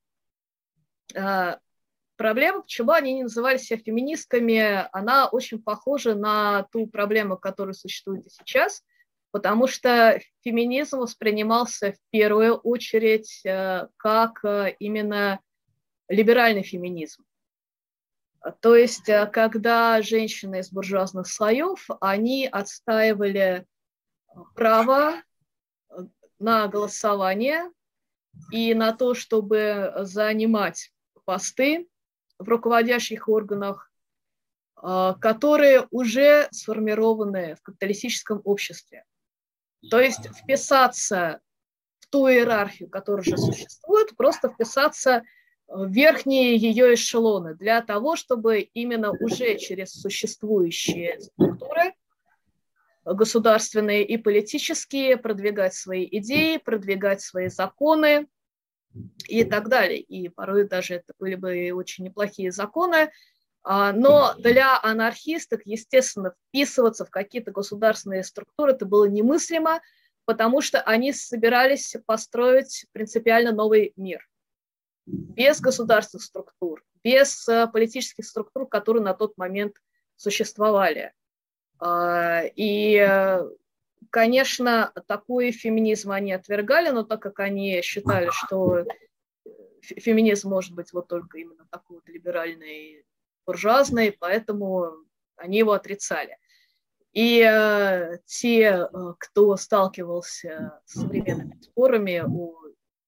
проблема, 2.16 2.62
почему 2.62 2.90
они 2.90 3.14
не 3.14 3.22
называли 3.24 3.58
себя 3.58 3.78
феминистками, 3.78 4.88
она 4.92 5.28
очень 5.28 5.62
похожа 5.62 6.14
на 6.14 6.64
ту 6.72 6.86
проблему, 6.88 7.36
которая 7.36 7.74
существует 7.74 8.26
и 8.26 8.30
сейчас, 8.30 8.82
потому 9.34 9.66
что 9.66 10.20
феминизм 10.44 11.00
воспринимался 11.00 11.90
в 11.90 11.96
первую 12.10 12.54
очередь 12.54 13.42
а, 13.44 13.88
как 13.96 14.44
именно 14.78 15.40
либеральный 16.06 16.62
феминизм. 16.62 17.24
То 18.60 18.76
есть, 18.76 19.08
э, 19.08 19.26
когда 19.26 20.00
женщины 20.02 20.60
из 20.60 20.70
буржуазных 20.70 21.26
слоев, 21.26 21.88
они 22.00 22.46
отстаивали 22.46 23.66
право 24.54 25.14
э, 25.14 25.96
на 26.38 26.68
голосование 26.68 27.72
и 28.52 28.72
на 28.74 28.92
то, 28.92 29.14
чтобы 29.14 29.94
занимать 30.02 30.92
посты 31.24 31.88
в 32.38 32.48
руководящих 32.48 33.28
органах, 33.28 33.90
э, 34.80 35.14
которые 35.20 35.88
уже 35.90 36.46
сформированы 36.52 37.56
в 37.56 37.62
капиталистическом 37.62 38.40
обществе. 38.44 39.04
То 39.90 40.00
есть 40.00 40.28
вписаться 40.28 41.40
в 42.00 42.06
ту 42.08 42.28
иерархию, 42.28 42.88
которая 42.88 43.22
уже 43.22 43.36
существует, 43.36 44.16
просто 44.16 44.48
вписаться 44.48 45.22
верхние 45.68 46.56
ее 46.56 46.94
эшелоны 46.94 47.54
для 47.54 47.80
того, 47.82 48.16
чтобы 48.16 48.60
именно 48.60 49.12
уже 49.12 49.56
через 49.56 49.92
существующие 49.92 51.20
структуры 51.20 51.94
государственные 53.04 54.04
и 54.04 54.16
политические 54.16 55.16
продвигать 55.16 55.74
свои 55.74 56.08
идеи, 56.10 56.56
продвигать 56.56 57.20
свои 57.20 57.48
законы 57.48 58.26
и 59.28 59.44
так 59.44 59.68
далее. 59.68 60.00
И 60.00 60.28
порой 60.28 60.66
даже 60.66 60.94
это 60.94 61.12
были 61.18 61.34
бы 61.34 61.72
очень 61.72 62.04
неплохие 62.04 62.50
законы, 62.50 63.10
но 63.64 64.34
для 64.38 64.78
анархистов, 64.82 65.60
естественно, 65.64 66.34
вписываться 66.48 67.04
в 67.04 67.10
какие-то 67.10 67.50
государственные 67.50 68.22
структуры 68.22 68.72
это 68.72 68.84
было 68.84 69.06
немыслимо, 69.06 69.80
потому 70.26 70.60
что 70.60 70.80
они 70.82 71.12
собирались 71.12 71.96
построить 72.06 72.86
принципиально 72.92 73.52
новый 73.52 73.92
мир– 73.96 74.28
без 75.06 75.60
государственных 75.60 76.24
структур, 76.24 76.84
без 77.02 77.46
э, 77.48 77.66
политических 77.66 78.24
структур, 78.24 78.66
которые 78.66 79.02
на 79.02 79.14
тот 79.14 79.36
момент 79.36 79.76
существовали. 80.16 81.12
А, 81.78 82.42
и, 82.56 82.96
э, 82.96 83.44
конечно, 84.10 84.92
такой 85.06 85.52
феминизм 85.52 86.10
они 86.10 86.32
отвергали, 86.32 86.90
но 86.90 87.04
так 87.04 87.20
как 87.20 87.40
они 87.40 87.82
считали, 87.82 88.30
что 88.30 88.84
феминизм 89.82 90.48
может 90.48 90.74
быть 90.74 90.92
вот 90.92 91.08
только 91.08 91.38
именно 91.38 91.66
такой 91.70 91.96
вот 91.96 92.08
либеральный, 92.08 93.04
буржуазный, 93.46 94.12
поэтому 94.12 94.92
они 95.36 95.58
его 95.58 95.72
отрицали. 95.72 96.38
И 97.12 97.40
э, 97.40 98.18
те, 98.26 98.60
э, 98.62 98.86
кто 99.18 99.56
сталкивался 99.56 100.80
с 100.84 101.00
современными 101.00 101.60
спорами 101.60 102.22
о 102.26 102.64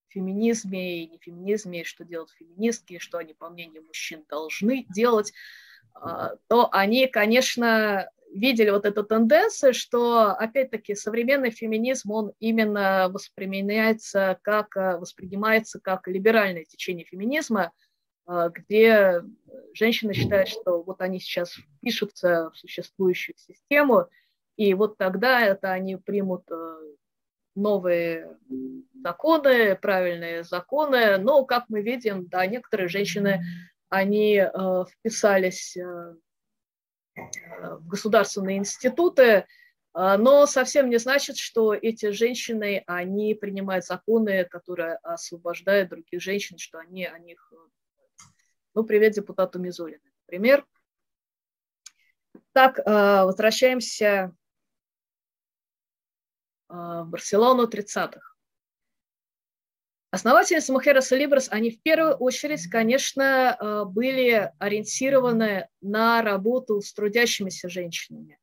феминизме 0.08 1.02
и 1.02 1.08
не 1.08 1.18
феминизме, 1.18 1.84
что 1.84 2.04
делают 2.04 2.30
феминистки, 2.30 2.98
что 2.98 3.18
они, 3.18 3.34
по 3.34 3.50
мнению 3.50 3.84
мужчин, 3.84 4.24
должны 4.28 4.86
делать, 4.88 5.32
а, 5.92 6.36
то 6.48 6.68
они, 6.72 7.06
конечно, 7.06 8.08
видели 8.32 8.70
вот 8.70 8.86
эту 8.86 9.04
тенденцию, 9.04 9.74
что, 9.74 10.30
опять-таки, 10.30 10.94
современный 10.94 11.50
феминизм, 11.50 12.10
он 12.10 12.32
именно 12.38 13.08
воспринимается 13.10 14.38
как, 14.42 14.74
воспринимается 14.76 15.80
как 15.80 16.08
либеральное 16.08 16.64
течение 16.64 17.04
феминизма, 17.04 17.72
где 18.26 19.22
женщины 19.72 20.12
считают, 20.14 20.48
что 20.48 20.82
вот 20.82 21.00
они 21.00 21.20
сейчас 21.20 21.52
впишутся 21.52 22.50
в 22.50 22.56
существующую 22.56 23.36
систему, 23.38 24.08
и 24.56 24.74
вот 24.74 24.96
тогда 24.96 25.40
это 25.40 25.70
они 25.72 25.96
примут 25.96 26.50
э, 26.50 26.76
новые 27.54 28.36
законы, 28.94 29.76
правильные 29.76 30.44
законы, 30.44 31.18
но, 31.18 31.44
как 31.44 31.66
мы 31.68 31.82
видим, 31.82 32.26
да, 32.26 32.46
некоторые 32.46 32.88
женщины, 32.88 33.44
они 33.88 34.36
э, 34.36 34.84
вписались 34.90 35.76
в 37.14 37.88
государственные 37.88 38.58
институты, 38.58 39.46
но 39.94 40.44
совсем 40.44 40.90
не 40.90 40.98
значит, 40.98 41.38
что 41.38 41.72
эти 41.72 42.10
женщины, 42.10 42.84
они 42.86 43.34
принимают 43.34 43.86
законы, 43.86 44.44
которые 44.44 44.96
освобождают 44.96 45.88
других 45.88 46.20
женщин, 46.20 46.58
что 46.58 46.78
они 46.78 47.06
о 47.06 47.18
них, 47.18 47.50
ну, 48.76 48.84
привет 48.84 49.14
депутату 49.14 49.58
Мизулину, 49.58 50.02
например. 50.26 50.66
Так, 52.52 52.78
э, 52.78 52.82
возвращаемся 52.84 54.36
а, 56.68 57.04
в 57.04 57.08
Барселону 57.08 57.66
30-х. 57.66 58.20
Основательницы 60.10 60.72
Мухерас 60.72 61.10
и 61.10 61.16
Либрас, 61.16 61.48
они 61.50 61.70
в 61.70 61.80
первую 61.80 62.16
очередь, 62.16 62.68
конечно, 62.68 63.54
а, 63.54 63.84
были 63.86 64.52
ориентированы 64.58 65.68
на 65.80 66.20
работу 66.20 66.82
с 66.82 66.92
трудящимися 66.92 67.70
женщинами, 67.70 68.38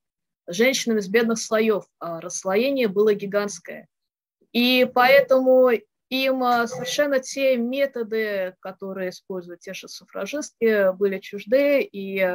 женщинами 0.47 0.99
из 0.99 1.09
бедных 1.09 1.37
слоев. 1.37 1.85
А 1.99 2.19
расслоение 2.19 2.87
было 2.87 3.13
гигантское. 3.13 3.87
И 4.51 4.89
поэтому 4.95 5.69
им 6.13 6.41
совершенно 6.67 7.19
те 7.19 7.57
методы, 7.57 8.55
которые 8.59 9.09
используют 9.09 9.61
те 9.61 9.73
же 9.73 9.87
суфражистки, 9.87 10.95
были 10.95 11.19
чужды, 11.19 11.81
и 11.81 12.25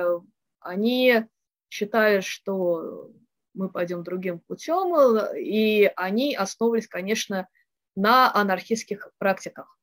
они 0.60 1.24
считали, 1.68 2.20
что 2.20 3.10
мы 3.54 3.68
пойдем 3.68 4.02
другим 4.04 4.40
путем, 4.40 4.94
э, 4.94 5.40
и 5.40 5.92
они 5.96 6.34
основывались, 6.34 6.86
конечно, 6.86 7.48
на 7.96 8.32
анархистских 8.32 9.10
практиках. 9.18 9.76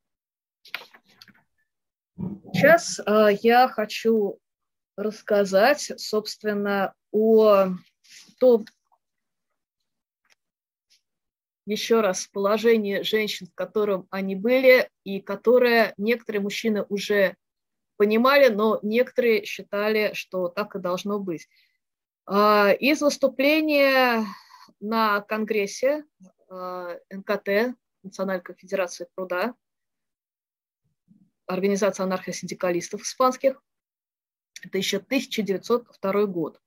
Сейчас 2.54 3.00
э, 3.00 3.28
я 3.42 3.68
хочу 3.68 4.40
рассказать, 4.96 5.92
собственно, 5.98 6.94
о 7.12 7.68
том, 8.40 8.66
еще 11.66 12.02
раз, 12.02 12.28
положении 12.28 13.02
женщин, 13.02 13.48
в 13.48 13.56
котором 13.56 14.08
они 14.12 14.36
были, 14.36 14.90
и 15.04 15.20
которое 15.20 15.94
некоторые 15.98 16.42
мужчины 16.42 16.84
уже 16.90 17.36
понимали, 17.98 18.50
но 18.50 18.80
некоторые 18.84 19.46
считали, 19.46 20.12
что 20.14 20.48
так 20.48 20.76
и 20.76 20.80
должно 20.80 21.20
быть. 21.20 21.48
А, 22.26 22.72
из 22.72 23.02
выступления 23.02 24.26
на 24.80 25.22
Конгрессе 25.22 26.06
а, 26.50 26.98
НКТ, 27.10 27.76
Национальной 28.04 28.44
конфедерации 28.44 29.08
труда, 29.16 29.56
Организация 31.48 32.06
анархосиндикалистов 32.06 33.04
испанских, 33.04 33.62
это 34.64 34.80
еще 34.80 34.98
1902 34.98 36.26
год. 36.26 36.60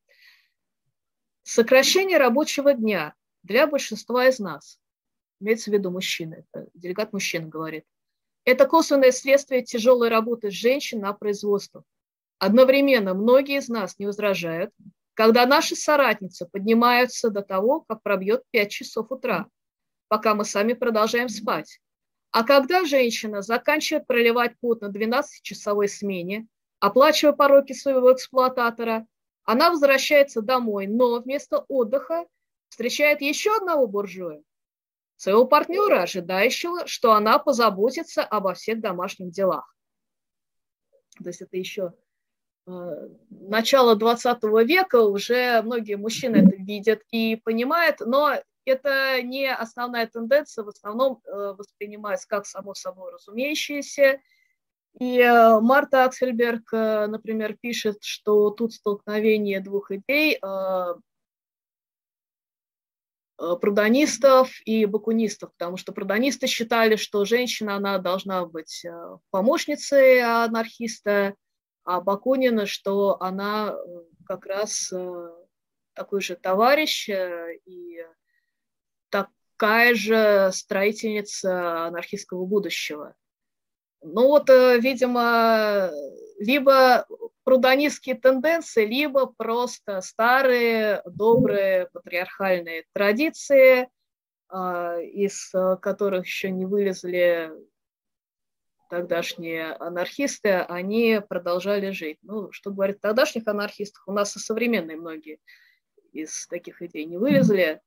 Сокращение 1.43 2.19
рабочего 2.19 2.75
дня 2.75 3.15
для 3.43 3.67
большинства 3.67 4.27
из 4.29 4.39
нас, 4.39 4.79
имеется 5.41 5.71
в 5.71 5.75
виду 5.75 5.91
мужчины, 5.91 6.45
это 6.53 6.69
делегат 6.75 7.13
мужчина 7.13 7.49
говорит, 7.49 7.85
это 8.45 8.67
косвенное 8.67 9.13
следствие 9.13 9.63
тяжелой 9.63 10.09
работы 10.09 10.51
женщин 10.51 11.01
на 11.01 11.13
производстве. 11.13 11.83
Одновременно 12.39 13.15
многие 13.15 13.59
из 13.59 13.69
нас 13.69 13.99
не 13.99 14.07
возражают, 14.07 14.73
когда 15.15 15.47
наши 15.47 15.75
соратницы 15.75 16.47
поднимаются 16.47 17.31
до 17.31 17.43
того, 17.43 17.85
как 17.89 18.03
пробьет 18.03 18.45
5 18.53 18.71
часов 18.71 19.11
утра, 19.11 19.49
пока 20.09 20.35
мы 20.35 20.45
сами 20.45 20.75
продолжаем 20.75 21.29
спать. 21.29 21.81
А 22.31 22.45
когда 22.45 22.85
женщина 22.85 23.43
заканчивает 23.43 24.07
проливать 24.07 24.59
пот 24.61 24.81
на 24.81 24.87
12-часовой 24.87 25.89
смене, 25.89 26.47
оплачивая 26.79 27.33
пороки 27.33 27.73
своего 27.73 28.13
эксплуататора, 28.13 29.07
она 29.45 29.71
возвращается 29.71 30.43
домой, 30.43 30.87
но 30.87 31.21
вместо 31.21 31.65
отдыха 31.69 32.27
встречает 32.69 33.21
еще 33.23 33.57
одного 33.57 33.87
буржуя, 33.87 34.43
своего 35.19 35.45
партнера, 35.47 36.03
ожидающего, 36.03 36.87
что 36.87 37.13
она 37.13 37.39
позаботится 37.39 38.23
обо 38.23 38.55
всех 38.55 38.81
домашних 38.81 39.31
делах. 39.33 39.75
То 41.23 41.29
есть 41.29 41.43
это 41.43 41.57
еще 41.57 41.93
э, 42.69 43.09
начало 43.29 43.97
20 43.97 44.43
века, 44.65 45.03
уже 45.03 45.61
многие 45.63 45.97
мужчины 45.97 46.37
это 46.37 46.57
видят 46.57 47.03
и 47.11 47.35
понимают, 47.35 47.97
но 47.99 48.37
это 48.65 49.21
не 49.23 49.53
основная 49.53 50.07
тенденция, 50.07 50.65
в 50.65 50.69
основном 50.69 51.21
э, 51.25 51.55
воспринимается 51.59 52.29
как 52.29 52.47
само 52.47 52.75
собой 52.75 53.13
разумеющееся. 53.13 54.21
И 55.01 55.19
э, 55.19 55.61
Марта 55.61 56.05
Аксельберг, 56.05 56.71
например, 56.71 57.57
пишет, 57.61 58.05
что 58.05 58.51
тут 58.51 58.73
столкновение 58.73 59.59
двух 59.59 59.91
идей 59.91 60.39
прудонистов 63.39 64.51
и 64.65 64.85
бакунистов, 64.85 65.53
потому 65.53 65.77
что 65.77 65.93
прудонисты 65.93 66.47
считали, 66.47 66.97
что 66.97 67.25
женщина, 67.25 67.77
она 67.77 67.99
должна 67.99 68.45
быть 68.45 68.85
э, 68.85 69.17
помощницей 69.31 70.23
анархиста, 70.23 71.35
а 71.85 72.01
Бакунина, 72.01 72.67
что 72.67 73.17
она 73.23 73.73
э, 73.73 73.77
как 74.27 74.45
раз 74.45 74.93
такой 75.95 76.21
же 76.21 76.37
товарищ 76.37 77.09
и 77.09 78.05
такая 79.09 79.95
же 79.95 80.51
строительница 80.53 81.87
анархистского 81.87 82.45
будущего. 82.45 83.15
Ну 84.03 84.29
вот, 84.29 84.49
видимо, 84.49 85.91
либо 86.39 87.07
прудонистские 87.49 88.15
тенденции, 88.15 88.85
либо 88.85 89.25
просто 89.25 90.03
старые, 90.03 91.01
добрые 91.07 91.89
патриархальные 91.95 92.85
традиции, 92.93 93.89
а, 94.51 94.99
из 94.99 95.51
которых 95.81 96.27
еще 96.27 96.51
не 96.51 96.67
вылезли 96.67 97.51
тогдашние 98.91 99.73
анархисты, 99.73 100.57
они 100.57 101.23
продолжали 101.27 101.89
жить. 101.89 102.19
Ну, 102.21 102.53
что 102.53 102.71
говорит 102.71 103.01
тогдашних 103.01 103.49
анархистов, 103.49 104.03
у 104.07 104.13
нас 104.13 104.37
и 104.37 104.41
современные 104.41 104.99
многие 104.99 105.41
из 106.13 106.47
таких 106.49 106.83
идей 106.83 107.07
не 107.07 107.17
вылезли, 107.17 107.81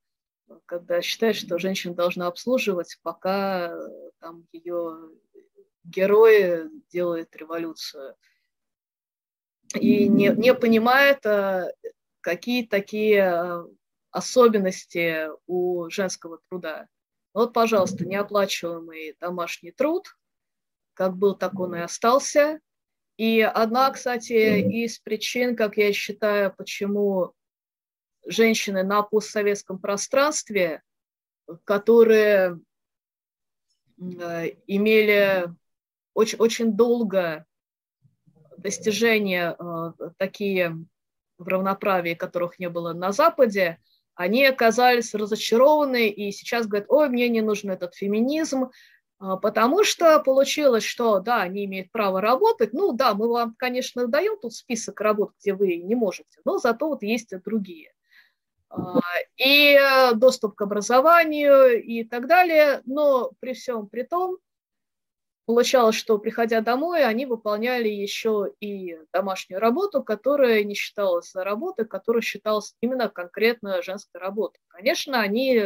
когда 0.66 1.04
считают, 1.04 1.38
что 1.38 1.60
женщина 1.60 1.94
должна 1.94 2.26
обслуживать, 2.26 2.98
пока 3.04 3.80
там 4.22 4.48
ее 4.54 5.12
герой 5.84 6.68
делает 6.90 7.36
революцию 7.36 8.16
и 9.76 10.08
не, 10.08 10.30
не 10.30 10.54
понимает, 10.54 11.26
э, 11.26 11.72
какие 12.22 12.66
такие 12.66 13.20
э, 13.20 13.66
особенности 14.12 15.30
у 15.48 15.90
женского 15.90 16.40
труда. 16.50 16.88
Вот, 17.34 17.54
пожалуйста, 17.54 18.06
неоплачиваемый 18.06 19.16
домашний 19.20 19.72
труд, 19.72 20.18
как 20.94 21.16
был, 21.16 21.36
так 21.36 21.60
он 21.60 21.76
и 21.76 21.80
остался. 21.80 22.60
И 23.18 23.42
одна, 23.42 23.90
кстати, 23.92 24.60
из 24.60 25.00
причин, 25.00 25.56
как 25.56 25.78
я 25.78 25.94
считаю, 25.94 26.54
почему 26.56 27.34
женщины 28.26 28.84
на 28.84 29.04
постсоветском 29.04 29.80
пространстве, 29.80 30.82
которые 31.64 32.60
э, 34.00 34.50
имели 34.68 35.50
очень, 36.14 36.38
очень 36.40 36.74
долго 36.74 37.46
достижения 38.62 39.56
э, 39.58 39.92
такие 40.18 40.78
в 41.38 41.48
равноправии, 41.48 42.14
которых 42.14 42.60
не 42.60 42.70
было 42.70 42.94
на 42.94 43.12
Западе, 43.12 43.80
они 44.16 44.46
оказались 44.46 45.16
разочарованы 45.16 46.10
и 46.10 46.32
сейчас 46.32 46.68
говорят, 46.68 46.90
ой, 46.90 47.10
мне 47.10 47.30
не 47.30 47.42
нужен 47.42 47.72
этот 47.72 47.96
феминизм, 47.96 48.70
а, 49.20 49.38
потому 49.38 49.84
что 49.84 50.20
получилось, 50.20 50.84
что 50.84 51.20
да, 51.20 51.42
они 51.42 51.66
имеют 51.66 51.92
право 51.92 52.22
работать, 52.22 52.74
ну 52.74 52.92
да, 52.92 53.14
мы 53.14 53.30
вам, 53.30 53.56
конечно, 53.58 54.08
даем 54.08 54.38
тут 54.40 54.54
список 54.54 55.00
работ, 55.02 55.32
где 55.40 55.54
вы 55.54 55.78
не 55.78 55.96
можете, 55.96 56.40
но 56.46 56.58
зато 56.58 56.88
вот 56.88 57.04
есть 57.04 57.32
и 57.32 57.38
другие. 57.38 57.94
А, 58.70 59.00
и 59.38 59.80
доступ 60.16 60.56
к 60.56 60.62
образованию 60.62 61.82
и 61.82 62.04
так 62.04 62.28
далее, 62.28 62.82
но 62.86 63.32
при 63.40 63.54
всем 63.54 63.88
при 63.88 64.04
том, 64.04 64.38
Получалось, 65.52 65.98
что, 65.98 66.18
приходя 66.18 66.62
домой, 66.62 67.04
они 67.04 67.26
выполняли 67.26 67.90
еще 67.90 68.54
и 68.62 68.98
домашнюю 69.12 69.60
работу, 69.60 70.02
которая 70.02 70.64
не 70.64 70.76
считалась 70.76 71.36
работой, 71.36 71.86
которая 71.86 72.22
считалась 72.22 72.74
именно 72.80 73.10
конкретно 73.10 73.82
женской 73.82 74.22
работой. 74.22 74.62
Конечно, 74.70 75.20
они 75.20 75.62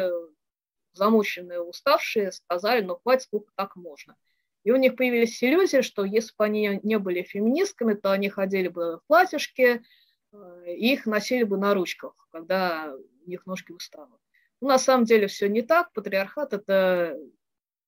замученные, 0.94 1.62
уставшие, 1.62 2.32
сказали, 2.32 2.82
ну 2.82 2.96
хватит, 2.96 3.26
сколько 3.26 3.52
так 3.54 3.76
можно. 3.76 4.16
И 4.64 4.72
у 4.72 4.76
них 4.76 4.96
появились 4.96 5.44
иллюзии, 5.44 5.82
что 5.82 6.04
если 6.04 6.34
бы 6.36 6.46
они 6.46 6.80
не 6.82 6.98
были 6.98 7.22
феминистками, 7.22 7.94
то 7.94 8.12
они 8.12 8.30
ходили 8.30 8.70
бы 8.70 8.98
в 8.98 9.02
платьишке, 9.06 9.84
э, 10.32 10.74
их 10.74 11.06
носили 11.06 11.44
бы 11.44 11.58
на 11.58 11.76
ручках, 11.76 12.16
когда 12.32 12.92
у 13.24 13.30
них 13.30 13.46
ножки 13.46 13.72
устанут. 13.72 14.20
Ну, 14.62 14.70
на 14.70 14.80
самом 14.80 15.06
деле 15.06 15.28
все 15.28 15.48
не 15.48 15.62
так. 15.62 15.94
Патриархат– 15.94 16.54
это 16.54 17.20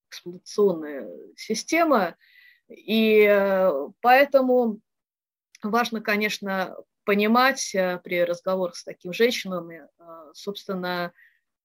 эксплуатационная 0.07 1.09
система, 1.35 2.15
и 2.69 3.25
э, 3.29 3.71
поэтому 4.01 4.79
важно, 5.63 6.01
конечно, 6.01 6.75
понимать 7.05 7.73
э, 7.73 7.99
при 8.03 8.23
разговорах 8.23 8.75
с 8.75 8.83
такими 8.83 9.13
женщинами, 9.13 9.87
э, 9.99 10.03
собственно, 10.33 11.13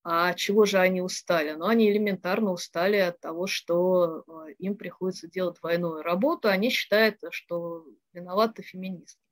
а 0.05 0.35
чего 0.35 0.65
же 0.65 0.79
они 0.79 1.01
устали? 1.01 1.53
Ну, 1.53 1.67
они 1.67 1.91
элементарно 1.91 2.51
устали 2.53 2.97
от 2.97 3.21
того, 3.21 3.47
что 3.47 4.25
им 4.59 4.77
приходится 4.77 5.29
делать 5.29 5.59
двойную 5.61 6.03
работу. 6.03 6.49
Они 6.49 6.71
считают, 6.71 7.19
что 7.31 7.87
виноваты 8.13 8.63
феминистки. 8.63 9.23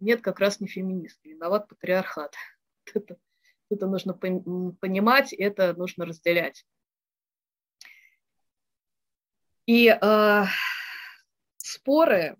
Нет, 0.00 0.22
как 0.22 0.40
раз 0.40 0.60
не 0.60 0.68
феминистки, 0.68 1.28
виноват 1.28 1.68
патриархат. 1.68 2.34
Это, 2.94 3.16
это 3.70 3.86
нужно 3.86 4.12
понимать, 4.12 5.32
это 5.32 5.72
нужно 5.74 6.04
разделять. 6.04 6.66
И 9.66 9.88
э, 9.88 10.44
споры 11.56 12.36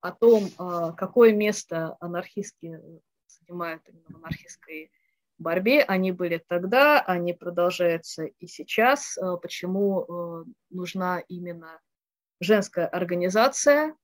о 0.00 0.12
том, 0.12 0.46
э, 0.46 0.92
какое 0.96 1.32
место 1.32 1.96
анархистки 2.00 2.80
занимают 3.26 3.82
именно 3.86 4.04
в 4.08 4.16
анархистской 4.16 4.90
борьбе, 5.38 5.82
они 5.82 6.12
были 6.12 6.42
тогда, 6.46 7.00
они 7.00 7.32
продолжаются 7.34 8.24
и 8.24 8.46
сейчас. 8.46 9.18
Э, 9.18 9.36
почему 9.40 10.02
э, 10.02 10.44
нужна 10.70 11.20
именно 11.28 11.80
женская 12.40 12.86
организация? 12.86 13.94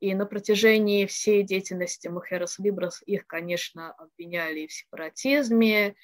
И 0.00 0.14
на 0.14 0.26
протяжении 0.26 1.06
всей 1.06 1.42
деятельности 1.42 2.08
Мухерас 2.08 2.58
Либрас 2.58 3.02
их, 3.06 3.26
конечно, 3.26 3.92
обвиняли 3.92 4.66
в 4.66 4.72
сепаратизме, 4.72 5.94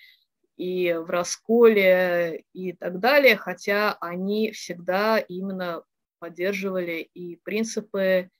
и 0.56 0.92
в 0.92 1.10
расколе 1.10 2.44
и 2.52 2.72
так 2.72 3.00
далее, 3.00 3.36
хотя 3.36 3.94
они 4.00 4.52
всегда 4.52 5.18
именно 5.18 5.82
поддерживали 6.18 7.08
и 7.14 7.36
принципы, 7.36 8.30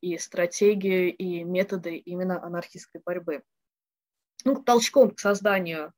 и 0.00 0.18
стратегию, 0.18 1.14
и 1.14 1.42
методы 1.44 1.96
именно 1.96 2.42
анархистской 2.42 3.00
борьбы. 3.04 3.42
Ну, 4.44 4.62
толчком 4.62 5.10
к 5.10 5.20
созданию 5.20 5.92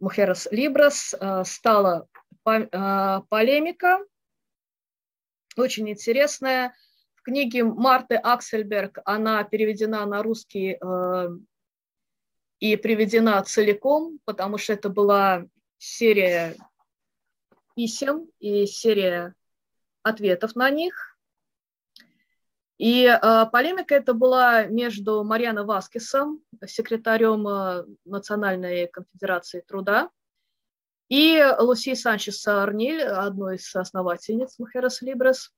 Мухерас 0.00 0.48
Либрас 0.50 1.14
э, 1.14 1.44
стала 1.44 2.08
э, 2.44 3.20
полемика, 3.28 4.00
очень 5.56 5.88
интересная. 5.88 6.74
В 7.14 7.22
книге 7.22 7.62
Марты 7.62 8.16
Аксельберг 8.16 8.98
она 9.04 9.44
переведена 9.44 10.04
на 10.06 10.22
русский 10.22 10.78
э, 10.80 11.28
и 12.62 12.76
приведена 12.76 13.42
целиком, 13.42 14.20
потому 14.24 14.56
что 14.56 14.74
это 14.74 14.88
была 14.88 15.46
серия 15.78 16.54
писем 17.74 18.30
и 18.38 18.66
серия 18.66 19.34
ответов 20.04 20.54
на 20.54 20.70
них. 20.70 21.18
И 22.78 23.04
э, 23.04 23.46
полемика 23.50 23.96
это 23.96 24.14
была 24.14 24.66
между 24.66 25.24
Марианой 25.24 25.64
Васкисом, 25.64 26.40
секретарем 26.64 27.48
э, 27.48 27.84
Национальной 28.04 28.86
конфедерации 28.86 29.64
труда, 29.66 30.10
и 31.08 31.44
Луси 31.58 31.96
Санчес 31.96 32.46
Арниль, 32.46 33.02
одной 33.02 33.56
из 33.56 33.74
основательниц 33.74 34.60
Мухерас 34.60 35.02
Либрес. 35.02 35.52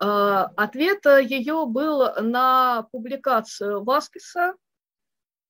Э, 0.00 0.46
ответ 0.56 1.04
ее 1.04 1.66
был 1.66 2.10
на 2.22 2.84
публикацию 2.90 3.84
Васкиса 3.84 4.54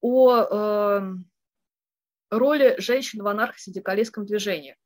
о 0.04 0.36
э, 0.36 1.14
роли 2.28 2.74
женщин 2.76 3.22
в 3.22 3.26
анархосиндикалистском 3.26 4.26
движении. 4.26 4.76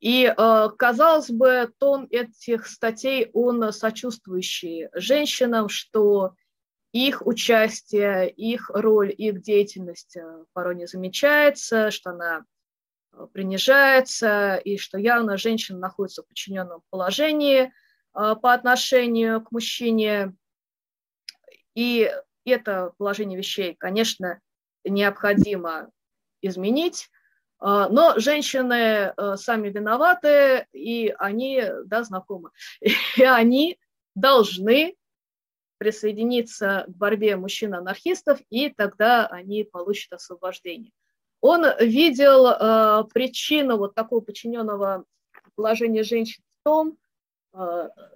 И, 0.00 0.26
э, 0.26 0.68
казалось 0.76 1.30
бы, 1.30 1.72
тон 1.78 2.06
этих 2.10 2.66
статей, 2.66 3.30
он 3.32 3.72
сочувствующий 3.72 4.88
женщинам, 4.92 5.70
что 5.70 6.34
их 6.92 7.26
участие, 7.26 8.30
их 8.30 8.68
роль, 8.68 9.14
их 9.16 9.40
деятельность 9.40 10.18
э, 10.18 10.44
порой 10.52 10.74
не 10.74 10.86
замечается, 10.86 11.90
что 11.90 12.10
она 12.10 12.44
принижается, 13.32 14.56
и 14.56 14.76
что 14.76 14.98
явно 14.98 15.38
женщина 15.38 15.78
находится 15.78 16.22
в 16.22 16.26
подчиненном 16.26 16.82
положении 16.90 17.72
по 18.12 18.52
отношению 18.52 19.40
к 19.40 19.50
мужчине. 19.50 20.34
И 21.74 22.12
это 22.50 22.92
положение 22.98 23.38
вещей, 23.38 23.74
конечно, 23.74 24.40
необходимо 24.84 25.90
изменить, 26.42 27.08
а, 27.58 27.88
но 27.88 28.18
женщины 28.18 29.14
э, 29.16 29.36
сами 29.36 29.70
виноваты, 29.70 30.66
и 30.72 31.14
они, 31.18 31.62
да, 31.86 32.02
знакомы, 32.04 32.50
и 33.16 33.22
они 33.22 33.78
должны 34.14 34.96
присоединиться 35.78 36.84
к 36.86 36.90
борьбе 36.90 37.36
мужчин-анархистов, 37.36 38.40
и 38.50 38.68
тогда 38.68 39.26
они 39.26 39.64
получат 39.64 40.12
освобождение. 40.12 40.92
Он 41.40 41.64
видел 41.80 42.48
э, 42.48 43.04
причину 43.12 43.76
вот 43.76 43.94
такого 43.94 44.20
подчиненного 44.20 45.04
положения 45.56 46.02
женщин 46.02 46.42
в 46.60 46.64
том, 46.64 46.98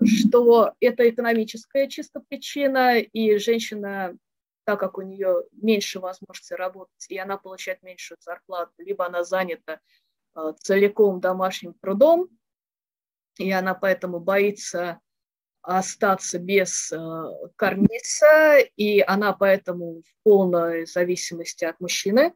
что 0.05 0.73
это 0.81 1.09
экономическая 1.09 1.89
чисто 1.89 2.21
причина, 2.21 2.99
и 2.99 3.39
женщина 3.39 4.17
так 4.69 4.81
как 4.81 4.99
у 4.99 5.01
нее 5.01 5.45
меньше 5.53 5.99
возможности 5.99 6.53
работать, 6.53 7.07
и 7.09 7.17
она 7.17 7.39
получает 7.39 7.83
меньшую 7.83 8.19
зарплату, 8.21 8.73
либо 8.77 9.07
она 9.07 9.25
занята 9.25 9.81
э, 10.37 10.53
целиком 10.59 11.21
домашним 11.21 11.73
трудом, 11.73 12.29
и 13.39 13.51
она 13.51 13.73
поэтому 13.73 14.21
боится 14.21 15.01
остаться 15.63 16.39
без 16.39 16.93
э, 16.93 16.99
кормильца, 17.57 18.59
и 18.77 19.01
она 19.01 19.33
поэтому 19.33 20.03
в 20.03 20.23
полной 20.23 20.85
зависимости 20.85 21.65
от 21.65 21.81
мужчины. 21.81 22.35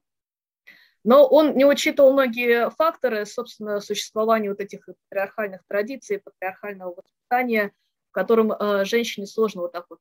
Но 1.05 1.27
он 1.27 1.57
не 1.57 1.65
учитывал 1.65 2.13
многие 2.13 2.71
факторы, 2.71 3.27
собственно, 3.27 3.81
существования 3.81 4.51
вот 4.51 4.61
этих 4.61 4.87
патриархальных 5.09 5.63
традиций, 5.67 6.21
патриархального 6.21 6.95
воспитания, 6.95 7.73
в 8.11 8.13
котором 8.13 8.53
э, 8.53 8.85
женщине 8.85 9.27
сложно 9.27 9.63
вот 9.63 9.73
так 9.73 9.87
вот 9.89 9.99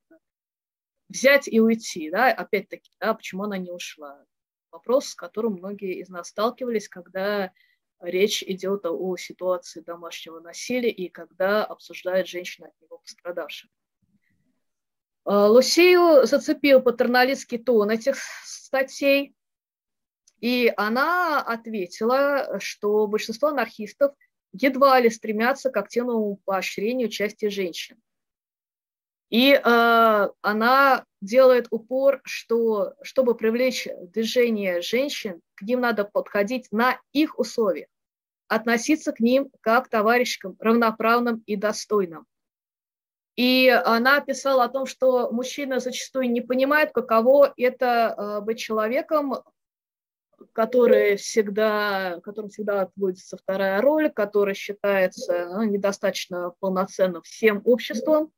взять 1.10 1.48
и 1.48 1.60
уйти, 1.60 2.10
да, 2.10 2.28
опять-таки, 2.32 2.92
да, 3.00 3.14
почему 3.14 3.44
она 3.44 3.58
не 3.58 3.72
ушла. 3.72 4.24
Вопрос, 4.72 5.08
с 5.08 5.16
которым 5.16 5.54
многие 5.54 6.00
из 6.00 6.10
нас 6.10 6.30
сталкивались, 6.30 6.88
когда 6.88 7.52
речь 8.00 8.44
идет 8.44 8.86
о 8.86 9.18
ситуации 9.18 9.82
домашнего 9.82 10.40
насилия 10.40 10.92
и 10.92 11.10
когда 11.10 11.66
обсуждает 11.66 12.28
женщина 12.28 12.68
от 12.68 12.82
него 12.82 13.00
пострадавших. 13.00 13.70
А, 15.26 15.48
Лусию 15.48 16.26
зацепил 16.26 16.82
патерналистский 16.82 17.58
тон 17.58 17.90
этих 17.90 18.18
статей, 18.44 19.36
и 20.42 20.74
она 20.76 21.40
ответила, 21.40 22.60
что 22.60 23.08
большинство 23.08 23.50
анархистов 23.50 24.14
едва 24.52 25.00
ли 25.00 25.10
стремятся 25.10 25.70
к 25.70 25.78
активному 25.78 26.38
поощрению 26.44 27.10
части 27.10 27.48
женщин. 27.48 27.98
И 29.30 29.54
э, 29.54 30.30
она 30.42 31.06
делает 31.22 31.68
упор, 31.70 32.20
что 32.26 32.96
чтобы 33.02 33.36
привлечь 33.36 33.88
движение 34.14 34.82
женщин, 34.82 35.42
к 35.56 35.62
ним 35.62 35.80
надо 35.80 36.04
подходить 36.04 36.68
на 36.72 37.00
их 37.14 37.40
условиях, 37.40 37.88
относиться 38.50 39.14
к 39.14 39.22
ним 39.22 39.50
как 39.62 39.86
к 39.86 39.90
товарищам 39.90 40.58
равноправным 40.60 41.44
и 41.46 41.56
достойным. 41.56 42.26
И 43.38 43.70
она 43.70 44.20
писала 44.20 44.66
о 44.66 44.70
том, 44.70 44.86
что 44.86 45.32
мужчины 45.32 45.80
зачастую 45.80 46.30
не 46.30 46.42
понимают, 46.42 46.92
каково 46.92 47.54
это 47.56 48.14
э, 48.18 48.42
быть 48.42 48.60
человеком, 48.60 49.36
который 50.54 51.16
всегда, 51.18 52.20
которым 52.22 52.50
всегда 52.50 52.82
отводится 52.82 53.38
вторая 53.38 53.82
роль, 53.82 54.10
который 54.10 54.54
считается 54.54 55.48
ну, 55.48 55.64
недостаточно 55.64 56.54
полноценным 56.60 57.22
всем 57.22 57.62
обществом, 57.66 58.32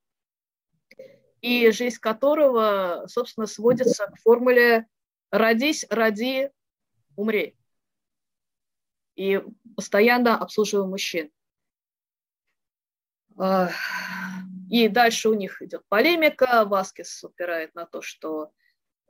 и 1.41 1.69
жизнь 1.71 1.99
которого, 1.99 3.05
собственно, 3.07 3.47
сводится 3.47 4.07
к 4.07 4.19
формуле 4.19 4.87
«родись, 5.29 5.85
роди, 5.89 6.49
умри». 7.15 7.57
И 9.15 9.41
постоянно 9.75 10.37
обслуживаю 10.37 10.87
мужчин. 10.87 11.31
А, 13.37 13.69
и 14.69 14.87
дальше 14.87 15.29
у 15.29 15.33
них 15.33 15.61
идет 15.61 15.83
полемика. 15.89 16.65
Васкис 16.65 17.23
упирает 17.23 17.75
на 17.75 17.85
то, 17.85 18.01
что 18.01 18.51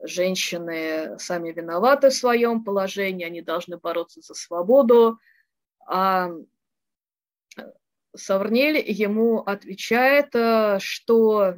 женщины 0.02 1.18
сами 1.18 1.52
виноваты 1.52 2.10
в 2.10 2.14
своем 2.14 2.64
положении, 2.64 3.26
они 3.26 3.42
должны 3.42 3.78
бороться 3.78 4.20
за 4.20 4.34
свободу. 4.34 5.18
А 5.86 6.30
Саврнель 8.16 8.82
ему 8.90 9.40
отвечает, 9.40 10.34
э, 10.34 10.78
что 10.80 11.56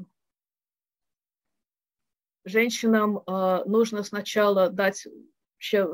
женщинам 2.44 3.18
э, 3.18 3.64
нужно 3.66 4.02
сначала 4.02 4.70
дать 4.70 5.06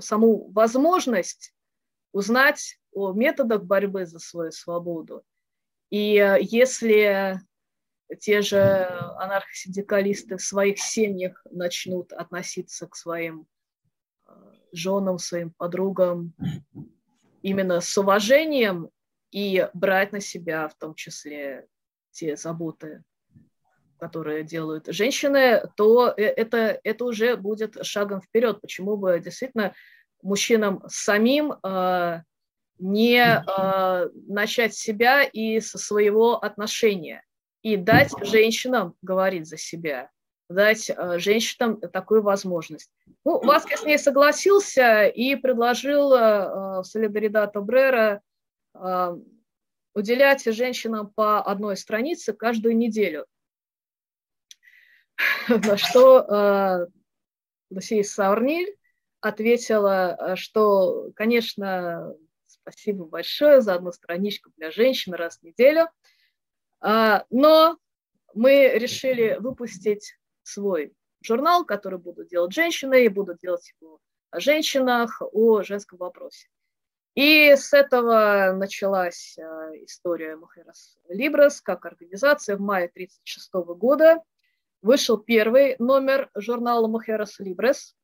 саму 0.00 0.50
возможность 0.50 1.54
узнать 2.12 2.78
о 2.92 3.12
методах 3.12 3.64
борьбы 3.64 4.06
за 4.06 4.18
свою 4.18 4.52
свободу. 4.52 5.24
И 5.90 6.16
э, 6.16 6.38
если 6.40 7.40
те 8.20 8.42
же 8.42 8.86
анархосиндикалисты 9.18 10.36
в 10.36 10.42
своих 10.42 10.78
семьях 10.78 11.44
начнут 11.50 12.12
относиться 12.12 12.86
к 12.86 12.96
своим 12.96 13.46
э, 14.26 14.32
женам, 14.72 15.18
своим 15.18 15.50
подругам 15.50 16.34
именно 17.42 17.80
с 17.80 17.96
уважением 17.98 18.90
и 19.30 19.68
брать 19.74 20.12
на 20.12 20.20
себя 20.20 20.68
в 20.68 20.74
том 20.74 20.94
числе 20.94 21.66
те 22.10 22.36
заботы, 22.36 23.02
которые 23.98 24.44
делают 24.44 24.86
женщины, 24.86 25.62
то 25.76 26.08
э, 26.08 26.22
это, 26.22 26.78
это 26.82 27.04
уже 27.04 27.36
будет 27.36 27.84
шагом 27.84 28.20
вперед. 28.20 28.60
Почему 28.60 28.96
бы 28.96 29.20
действительно 29.20 29.74
мужчинам 30.22 30.82
самим 30.88 31.52
э, 31.52 32.22
не 32.78 33.20
э, 33.20 34.08
начать 34.28 34.74
себя 34.74 35.22
и 35.22 35.60
со 35.60 35.78
своего 35.78 36.36
отношения 36.36 37.22
и 37.62 37.76
дать 37.76 38.12
женщинам 38.22 38.94
говорить 39.02 39.46
за 39.46 39.56
себя, 39.56 40.10
дать 40.48 40.90
э, 40.90 41.18
женщинам 41.18 41.80
такую 41.80 42.22
возможность. 42.22 42.90
Ну, 43.24 43.40
Васкес 43.44 43.80
с 43.80 43.84
ней 43.84 43.98
согласился 43.98 45.06
и 45.06 45.36
предложил 45.36 46.12
э, 46.12 46.80
в 46.80 46.84
Солидаридад 46.84 47.54
Брера 47.56 48.20
э, 48.74 49.16
уделять 49.94 50.44
женщинам 50.44 51.10
по 51.10 51.40
одной 51.42 51.76
странице 51.76 52.32
каждую 52.32 52.76
неделю. 52.76 53.26
На 55.48 55.76
что 55.76 56.88
Лусия 57.70 58.02
Саурниль 58.02 58.76
ответила, 59.20 60.34
что, 60.36 61.10
конечно, 61.14 62.14
спасибо 62.46 63.04
большое 63.04 63.60
за 63.60 63.74
одну 63.74 63.92
страничку 63.92 64.50
для 64.56 64.70
женщин 64.70 65.14
раз 65.14 65.38
в 65.38 65.42
неделю, 65.42 65.88
Но 66.82 67.78
мы 68.34 68.72
решили 68.74 69.36
выпустить 69.38 70.16
свой 70.42 70.94
журнал, 71.22 71.64
который 71.64 71.98
будут 71.98 72.28
делать 72.28 72.52
женщины, 72.52 73.04
и 73.04 73.08
будут 73.08 73.38
делать 73.38 73.72
его 73.80 74.00
о 74.30 74.40
женщинах, 74.40 75.20
о 75.20 75.62
женском 75.62 75.98
вопросе. 75.98 76.48
И 77.14 77.54
с 77.54 77.74
этого 77.74 78.52
началась 78.56 79.36
э, 79.36 79.42
история 79.84 80.34
Мухерас 80.34 80.96
Либрас 81.10 81.60
как 81.60 81.84
организация. 81.84 82.56
В 82.56 82.60
мае 82.60 82.86
1936 82.86 83.52
года 83.78 84.22
вышел 84.80 85.18
первый 85.18 85.76
номер 85.78 86.30
журнала 86.34 86.88
Мухерас 86.88 87.38
Либрас. 87.38 87.94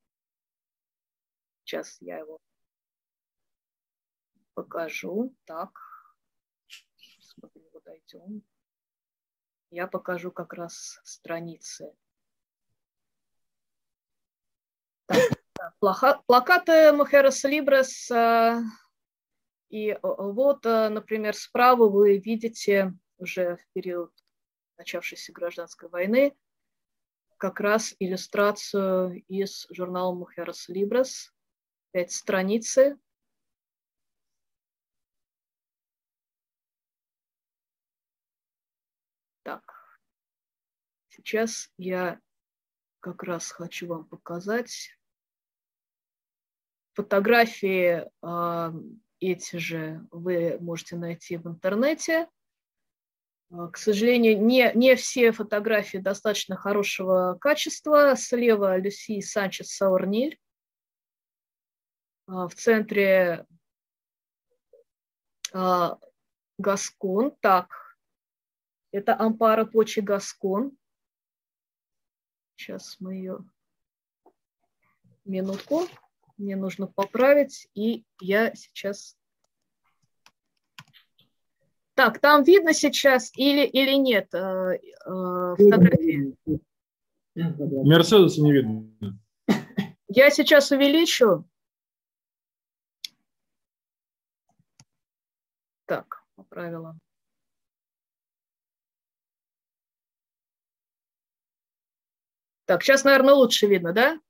Сейчас 1.64 1.97
я 2.01 2.19
его 2.19 2.38
покажу. 4.53 5.35
Так, 5.47 5.71
смотрим, 7.23 7.64
куда 7.73 7.97
идем. 7.97 8.43
Я 9.70 9.87
покажу 9.87 10.31
как 10.31 10.54
раз 10.54 11.00
страницы. 11.04 11.92
Так, 15.07 16.24
плакаты 16.26 16.92
Мухерас 16.92 17.44
Либрас 17.44 18.11
э, 18.11 18.61
и 19.68 19.90
э, 19.90 19.98
вот, 20.02 20.64
э, 20.66 20.88
например, 20.88 21.35
справа 21.35 21.88
вы 21.88 22.18
видите 22.18 22.94
уже 23.18 23.57
в 23.57 23.72
период 23.72 24.12
начавшейся 24.76 25.33
гражданской 25.33 25.88
войны 25.88 26.37
как 27.38 27.61
раз 27.61 27.94
иллюстрацию 28.00 29.22
из 29.28 29.66
журнала 29.70 30.12
Мухерас 30.12 30.68
Либрас, 30.68 31.33
пять 31.92 32.11
страницы. 32.11 32.98
Так, 39.44 39.62
сейчас 41.29 41.71
я 41.77 42.19
как 43.01 43.23
раз 43.23 43.51
хочу 43.51 43.87
вам 43.87 44.07
показать 44.07 44.99
фотографии 46.95 48.11
а, 48.23 48.73
эти 49.21 49.57
же 49.57 50.07
вы 50.11 50.57
можете 50.59 50.97
найти 50.97 51.37
в 51.37 51.47
интернете. 51.47 52.31
А, 53.51 53.69
к 53.69 53.77
сожалению, 53.77 54.43
не, 54.43 54.73
не 54.75 54.97
все 54.97 55.33
фотографии 55.33 55.99
достаточно 55.99 56.57
хорошего 56.57 57.37
качества. 57.38 58.14
Слева 58.17 58.79
Люси 58.79 59.21
Санчес 59.21 59.69
Саурниль. 59.77 60.41
А, 62.27 62.49
в 62.49 62.55
центре 62.55 63.45
Гаскон. 66.59 67.37
Так, 67.41 67.99
это 68.93 69.14
Ампара 69.14 69.67
Почи 69.67 70.01
Гаскон. 70.01 70.78
Сейчас 72.59 72.97
мы 72.99 73.14
ее... 73.14 73.38
Минутку 75.25 75.83
мне 76.38 76.57
нужно 76.57 76.87
поправить, 76.87 77.68
и 77.75 78.05
я 78.21 78.55
сейчас... 78.55 79.16
Так, 81.94 82.18
там 82.21 82.44
видно 82.44 82.73
сейчас 82.73 83.31
или, 83.37 83.66
или 83.66 83.94
нет 83.94 84.33
э, 84.33 84.38
э, 84.79 85.55
фотографии? 85.57 86.37
Мерседеса 87.35 88.40
не 88.40 88.53
видно. 88.53 89.18
Я 90.09 90.31
сейчас 90.31 90.71
увеличу. 90.71 91.44
Так, 95.87 96.25
поправила. 96.37 96.99
Так, 102.68 102.83
сейчас, 102.83 103.02
наверное, 103.02 103.33
лучше 103.33 103.66
видно, 103.66 103.94
да? 103.94 104.20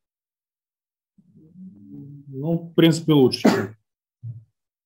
Ну, 2.28 2.52
в 2.52 2.74
принципе, 2.74 3.12
лучше. 3.12 3.76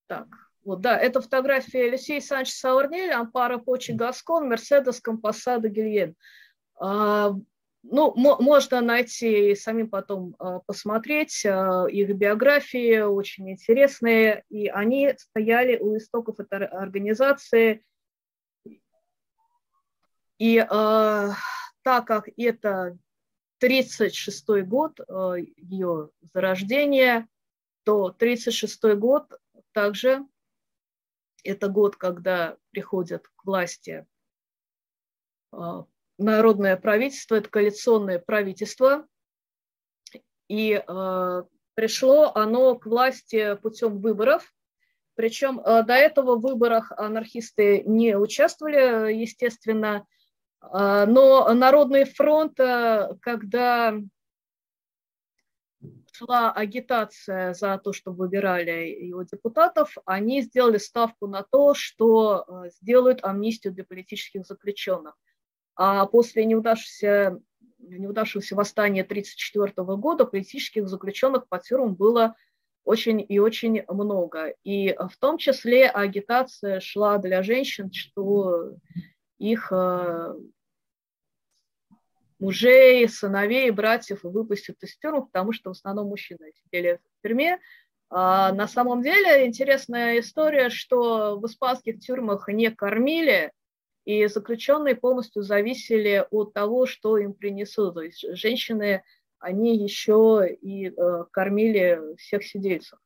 Так, 0.06 0.26
вот, 0.64 0.80
да, 0.80 0.98
это 0.98 1.20
фотография 1.20 1.84
Алексея 1.84 2.22
Санчес 2.22 2.58
Саурнель, 2.58 3.12
Ампара 3.12 3.58
Почи 3.58 3.92
Гаскон, 3.92 4.48
Мерседес 4.48 5.02
Компассада 5.02 5.68
Гильен. 5.68 6.16
А, 6.80 7.34
ну, 7.82 8.14
можно 8.16 8.80
найти 8.80 9.50
и 9.50 9.54
самим 9.54 9.90
потом 9.90 10.34
а, 10.38 10.60
посмотреть. 10.60 11.44
А, 11.44 11.84
их 11.90 12.08
биографии 12.16 13.00
очень 13.00 13.50
интересные, 13.50 14.44
и 14.48 14.68
они 14.68 15.12
стояли 15.18 15.76
у 15.76 15.98
истоков 15.98 16.40
этой 16.40 16.64
организации. 16.64 17.84
И 20.38 20.58
а, 20.58 21.32
так 21.82 22.06
как 22.06 22.30
это 22.38 22.96
36 23.62 24.64
год 24.64 24.98
а, 25.08 25.34
ее 25.36 26.10
зарождения, 26.34 27.28
то 27.84 28.06
1936 28.06 28.98
год 28.98 29.38
также 29.70 30.26
это 31.44 31.68
год, 31.68 31.94
когда 31.94 32.56
приходят 32.72 33.28
к 33.28 33.44
власти 33.44 34.04
а, 35.52 35.86
народное 36.18 36.76
правительство, 36.76 37.36
это 37.36 37.48
коалиционное 37.48 38.18
правительство, 38.18 39.06
и 40.48 40.82
э, 40.86 41.42
пришло 41.74 42.32
оно 42.34 42.74
к 42.74 42.84
власти 42.84 43.56
путем 43.62 44.00
выборов. 44.00 44.52
Причем 45.14 45.60
э, 45.60 45.82
до 45.84 45.94
этого 45.94 46.36
в 46.36 46.42
выборах 46.42 46.92
анархисты 46.92 47.82
не 47.86 48.16
участвовали, 48.16 49.14
естественно, 49.14 50.04
э, 50.04 50.21
но 50.70 51.52
Народный 51.54 52.04
фронт, 52.04 52.56
когда 52.56 53.94
шла 56.12 56.52
агитация 56.52 57.54
за 57.54 57.78
то, 57.78 57.92
чтобы 57.92 58.18
выбирали 58.18 59.04
его 59.04 59.22
депутатов, 59.22 59.96
они 60.04 60.42
сделали 60.42 60.78
ставку 60.78 61.26
на 61.26 61.42
то, 61.42 61.74
что 61.74 62.44
э, 62.46 62.70
сделают 62.80 63.24
амнистию 63.24 63.72
для 63.72 63.84
политических 63.84 64.46
заключенных. 64.46 65.14
А 65.74 66.06
после 66.06 66.44
неудавшегося, 66.44 67.40
неудавшегося 67.78 68.54
восстания 68.54 69.02
1934 69.02 69.96
года 69.96 70.26
политических 70.26 70.88
заключенных 70.88 71.48
по 71.48 71.58
тюрьмам 71.58 71.94
было 71.94 72.36
очень 72.84 73.24
и 73.26 73.38
очень 73.38 73.82
много. 73.88 74.54
И 74.64 74.92
в 74.94 75.16
том 75.18 75.38
числе 75.38 75.88
агитация 75.88 76.80
шла 76.80 77.18
для 77.18 77.42
женщин, 77.42 77.90
что 77.92 78.74
их 79.42 79.72
э, 79.72 80.34
мужей, 82.38 83.08
сыновей, 83.08 83.70
братьев 83.70 84.20
выпустят 84.22 84.76
из 84.82 84.96
тюрьмы, 84.96 85.26
потому 85.26 85.52
что 85.52 85.70
в 85.70 85.72
основном 85.72 86.08
мужчины 86.08 86.52
сидели 86.62 87.00
в 87.18 87.22
тюрьме. 87.22 87.58
А 88.08 88.52
на 88.52 88.68
самом 88.68 89.02
деле 89.02 89.46
интересная 89.46 90.20
история, 90.20 90.70
что 90.70 91.38
в 91.40 91.46
испанских 91.46 91.98
тюрьмах 91.98 92.48
не 92.48 92.70
кормили, 92.70 93.52
и 94.04 94.26
заключенные 94.26 94.94
полностью 94.94 95.42
зависели 95.42 96.24
от 96.30 96.52
того, 96.52 96.86
что 96.86 97.18
им 97.18 97.34
принесут. 97.34 97.94
То 97.94 98.02
есть 98.02 98.24
женщины, 98.36 99.02
они 99.38 99.76
еще 99.76 100.46
и 100.60 100.88
э, 100.88 101.24
кормили 101.32 102.00
всех 102.16 102.44
сидельцев. 102.44 102.98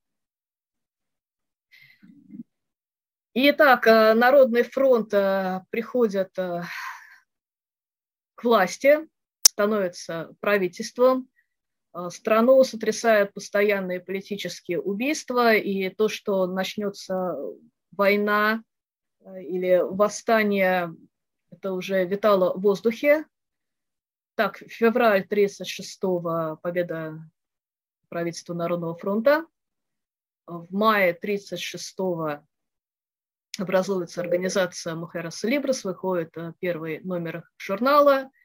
Итак, 3.38 3.86
э, 3.86 4.14
Народный 4.14 4.62
фронт 4.62 5.12
э, 5.12 5.60
приходит 5.68 6.38
э, 6.38 6.62
к 8.34 8.44
власти, 8.44 9.06
становится 9.42 10.34
правительством, 10.40 11.28
страну 12.08 12.64
сотрясают 12.64 13.34
постоянные 13.34 14.00
политические 14.00 14.80
убийства, 14.80 15.54
и 15.54 15.90
то, 15.90 16.08
что 16.08 16.46
начнется 16.46 17.36
война 17.92 18.64
или 19.20 19.82
восстание, 19.82 20.94
это 21.50 21.72
уже 21.74 22.06
витало 22.06 22.56
в 22.56 22.62
воздухе. 22.62 23.26
Так, 24.34 24.56
февраль 24.56 25.26
36-го 25.28 26.56
победа 26.62 27.18
правительства 28.08 28.54
Народного 28.54 28.96
фронта. 28.96 29.44
В 30.46 30.74
мае 30.74 31.18
36-го 31.22 32.46
образуется 33.58 34.20
организация 34.20 34.94
Мухерас 34.94 35.42
Либрас, 35.44 35.84
выходит 35.84 36.36
э, 36.36 36.52
первый 36.60 37.00
номер 37.00 37.48
журнала– 37.58 38.30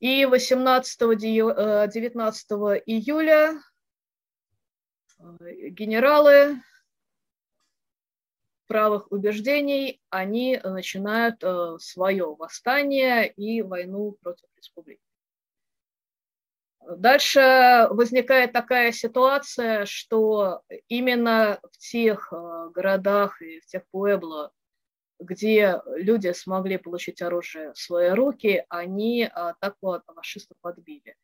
и 0.00 0.22
18-19 0.22 2.76
э, 2.76 2.82
июля 2.86 3.60
э, 5.18 5.68
генералы 5.70 6.62
правых 8.68 9.10
убеждений, 9.10 10.00
они 10.10 10.60
начинают 10.62 11.42
свое 11.82 12.36
восстание 12.36 13.28
и 13.32 13.62
войну 13.62 14.12
против 14.20 14.46
республики. 14.56 15.07
Дальше 16.96 17.86
возникает 17.90 18.52
такая 18.52 18.92
ситуация, 18.92 19.84
что 19.84 20.62
именно 20.88 21.60
в 21.70 21.76
тех 21.76 22.32
городах 22.72 23.42
и 23.42 23.60
в 23.60 23.66
тех 23.66 23.82
пуэбло, 23.90 24.52
где 25.20 25.82
люди 25.96 26.32
смогли 26.32 26.78
получить 26.78 27.20
оружие 27.20 27.74
в 27.74 27.78
свои 27.78 28.08
руки, 28.10 28.64
они 28.70 29.24
атаку 29.24 30.00
фашистов 30.14 30.56
подбили. 30.62 31.14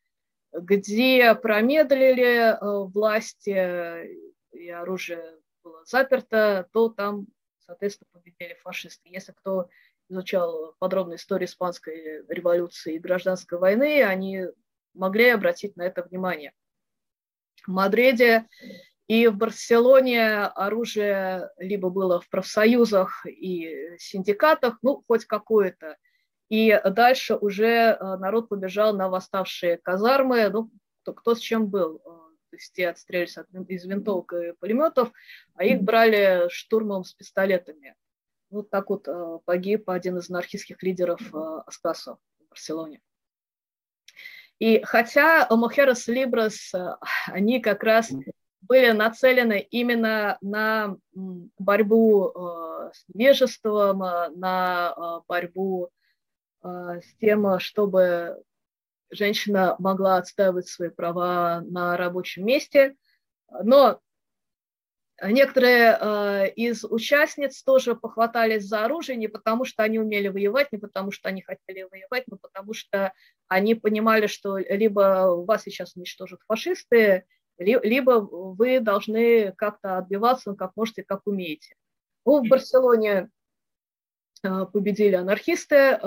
Где 0.51 1.33
промедлили 1.33 2.57
власти 2.61 4.21
и 4.51 4.69
оружие 4.69 5.39
было 5.63 5.83
заперто, 5.85 6.67
то 6.73 6.89
там, 6.89 7.25
соответственно, 7.65 8.09
победили 8.13 8.55
фашисты. 8.61 9.09
Если 9.09 9.31
кто 9.31 9.69
изучал 10.09 10.75
подробную 10.77 11.17
историю 11.17 11.47
Испанской 11.47 12.23
революции 12.27 12.95
и 12.95 12.99
гражданской 12.99 13.57
войны, 13.57 14.03
они 14.03 14.45
могли 14.95 15.29
обратить 15.29 15.75
на 15.75 15.83
это 15.83 16.03
внимание. 16.03 16.53
В 17.65 17.69
Мадриде 17.69 18.47
и 19.07 19.27
в 19.27 19.37
Барселоне 19.37 20.45
оружие 20.45 21.49
либо 21.57 21.89
было 21.89 22.19
в 22.19 22.29
профсоюзах 22.29 23.25
и 23.27 23.95
синдикатах, 23.99 24.79
ну, 24.81 25.03
хоть 25.07 25.25
какое-то. 25.25 25.97
И 26.49 26.79
дальше 26.85 27.35
уже 27.35 27.65
э, 27.65 28.17
народ 28.17 28.49
побежал 28.49 28.95
на 28.95 29.09
восставшие 29.09 29.77
казармы, 29.77 30.49
ну, 30.49 30.71
кто, 31.01 31.13
кто 31.13 31.35
с 31.35 31.39
чем 31.39 31.67
был. 31.67 31.97
Э, 31.97 32.01
то 32.49 32.55
есть 32.55 32.73
те 32.73 32.89
отстрелялись 32.89 33.37
из 33.67 33.85
винтовок 33.85 34.33
и 34.33 34.53
пулеметов, 34.53 35.11
а 35.55 35.63
их 35.63 35.81
брали 35.81 36.47
штурмом 36.49 37.03
с 37.03 37.13
пистолетами. 37.13 37.95
Вот 38.49 38.69
так 38.69 38.89
вот 38.89 39.07
э, 39.07 39.39
погиб 39.45 39.89
один 39.89 40.17
из 40.17 40.29
анархистских 40.29 40.81
лидеров 40.81 41.21
Аскасо 41.33 42.17
в 42.39 42.49
Барселоне. 42.49 43.01
И 44.59 44.81
хотя 44.83 45.47
Мухерос 45.49 46.07
Либрос, 46.07 46.73
э, 46.73 46.95
они 47.27 47.59
как 47.59 47.83
раз 47.83 48.11
были 48.61 48.91
нацелены 48.91 49.59
именно 49.69 50.37
на 50.41 50.95
борьбу 51.13 52.33
с 52.91 53.05
невежеством, 53.13 53.99
на 53.99 55.21
борьбу 55.27 55.89
с 56.63 57.03
тем, 57.19 57.59
чтобы 57.59 58.41
женщина 59.11 59.75
могла 59.79 60.17
отстаивать 60.17 60.67
свои 60.67 60.89
права 60.89 61.61
на 61.61 61.95
рабочем 61.97 62.45
месте. 62.45 62.95
Но 63.49 63.99
Некоторые 65.23 65.97
э, 65.99 66.49
из 66.55 66.83
участниц 66.83 67.63
тоже 67.63 67.95
похватались 67.95 68.65
за 68.65 68.83
оружие 68.83 69.17
не 69.17 69.29
потому, 69.29 69.63
что 69.63 69.83
они 69.83 69.97
умели 69.97 70.27
воевать, 70.27 70.73
не 70.73 70.77
потому, 70.77 71.11
что 71.11 71.29
они 71.29 71.41
хотели 71.41 71.87
воевать, 71.89 72.25
но 72.27 72.37
потому 72.37 72.73
что 72.73 73.13
они 73.47 73.75
понимали, 73.75 74.27
что 74.27 74.57
либо 74.57 75.45
вас 75.45 75.63
сейчас 75.63 75.95
уничтожат 75.95 76.41
фашисты, 76.47 77.25
либо 77.57 78.11
вы 78.19 78.81
должны 78.81 79.53
как-то 79.53 79.99
отбиваться, 79.99 80.53
как 80.53 80.73
можете, 80.75 81.03
как 81.03 81.25
умеете. 81.25 81.75
Ну, 82.25 82.43
в 82.43 82.49
Барселоне 82.49 83.29
э, 84.43 84.65
победили 84.65 85.15
анархисты, 85.15 85.75
э, 85.75 85.97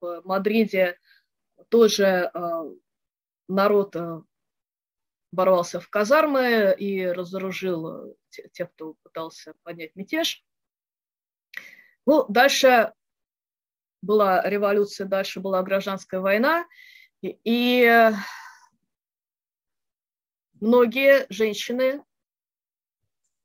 в 0.00 0.22
Мадриде 0.24 0.96
тоже 1.68 2.30
э, 2.32 2.70
народ 3.48 3.96
э, 3.96 4.22
ворвался 5.32 5.80
в 5.80 5.88
казармы 5.88 6.74
и 6.78 7.06
разоружил 7.06 8.10
э, 8.10 8.14
тех, 8.52 8.72
кто 8.72 8.94
пытался 9.02 9.54
поднять 9.62 9.94
мятеж. 9.94 10.44
Ну, 12.06 12.24
дальше 12.28 12.92
была 14.00 14.48
революция, 14.48 15.06
дальше 15.06 15.40
была 15.40 15.62
гражданская 15.62 16.20
война, 16.20 16.66
и, 17.20 17.38
и 17.44 18.10
многие 20.60 21.26
женщины 21.28 22.02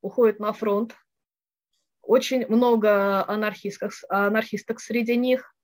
уходят 0.01 0.39
на 0.39 0.53
фронт. 0.53 0.95
Очень 2.01 2.45
много 2.47 3.27
анархистов, 3.27 4.03
анархисток 4.09 4.79
среди 4.79 5.15
них. 5.15 5.55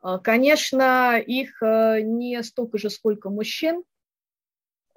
А, 0.00 0.18
конечно, 0.18 1.18
их 1.18 1.62
э, 1.62 2.00
не 2.02 2.42
столько 2.42 2.78
же, 2.78 2.90
сколько 2.90 3.30
мужчин– 3.30 3.82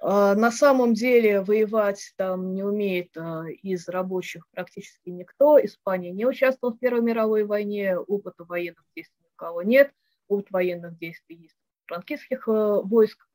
на 0.02 0.50
самом 0.50 0.94
деле 0.94 1.42
воевать 1.42 2.14
там 2.16 2.54
не 2.54 2.62
умеет 2.62 3.14
а, 3.18 3.44
из 3.48 3.86
рабочих 3.86 4.48
практически 4.50 5.10
никто. 5.10 5.62
Испания 5.62 6.10
не 6.10 6.24
участвовала 6.24 6.74
в 6.74 6.78
Первой 6.78 7.02
мировой 7.02 7.44
войне, 7.44 7.98
опыта 7.98 8.44
военных 8.44 8.84
действий 8.96 9.26
у 9.26 9.36
кого 9.36 9.62
нет, 9.62 9.92
опыт 10.26 10.50
военных 10.50 10.98
действий 10.98 11.36
есть 11.36 11.56
франкистских 11.86 12.48
э, 12.48 12.80
войск. 12.82 13.26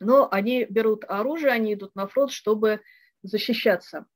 Но 0.00 0.28
они 0.30 0.66
берут 0.68 1.04
оружие, 1.08 1.52
они 1.52 1.74
идут 1.74 1.94
на 1.94 2.08
фронт, 2.08 2.32
чтобы 2.32 2.82
защищаться. 3.22 4.06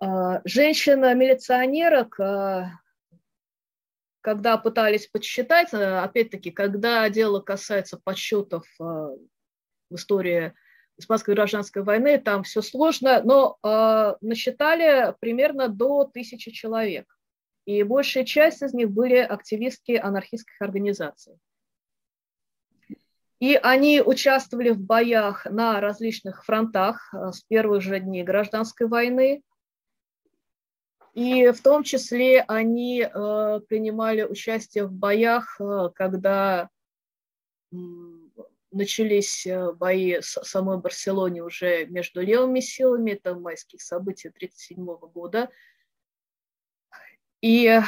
А, 0.00 0.40
Женщина-милиционерок 0.44 2.18
когда 4.22 4.56
пытались 4.56 5.08
подсчитать, 5.08 5.74
э, 5.74 5.98
опять-таки, 5.98 6.50
когда 6.50 7.08
дело 7.10 7.40
касается 7.40 8.00
подсчетов 8.02 8.64
э, 8.80 8.84
в 8.84 9.94
истории 9.94 10.54
Испанской 10.96 11.34
гражданской 11.34 11.82
войны, 11.82 12.18
там 12.18 12.44
все 12.44 12.62
сложно, 12.62 13.20
но 13.22 13.58
э, 13.62 14.14
насчитали 14.20 15.14
примерно 15.20 15.68
до 15.68 16.04
тысячи 16.04 16.52
человек. 16.52 17.06
И 17.66 17.82
большая 17.82 18.24
часть 18.24 18.62
из 18.62 18.72
них 18.72 18.90
были 18.90 19.16
активистки 19.16 19.92
анархистских 19.92 20.60
организаций. 20.60 21.34
И 23.40 23.58
они 23.60 24.00
участвовали 24.00 24.70
в 24.70 24.80
боях 24.80 25.46
на 25.46 25.80
различных 25.80 26.44
фронтах 26.44 27.12
с 27.12 27.42
первых 27.42 27.82
же 27.82 27.98
дней 27.98 28.22
гражданской 28.22 28.86
войны. 28.86 29.42
И 31.12 31.50
в 31.50 31.60
том 31.60 31.82
числе 31.82 32.42
они 32.42 33.02
э, 33.02 33.60
принимали 33.68 34.22
участие 34.22 34.86
в 34.86 34.92
боях, 34.92 35.60
э, 35.60 35.90
когда 35.94 36.70
э, 37.70 37.76
начались 38.70 39.46
бои 39.74 40.20
с 40.22 40.42
самой 40.42 40.78
Барселоне 40.78 41.42
уже 41.42 41.84
между 41.86 42.22
левыми 42.22 42.60
силами, 42.60 43.10
это 43.10 43.34
майские 43.34 43.80
события 43.80 44.30
1937 44.30 44.86
года. 45.12 45.50
И 47.42 47.78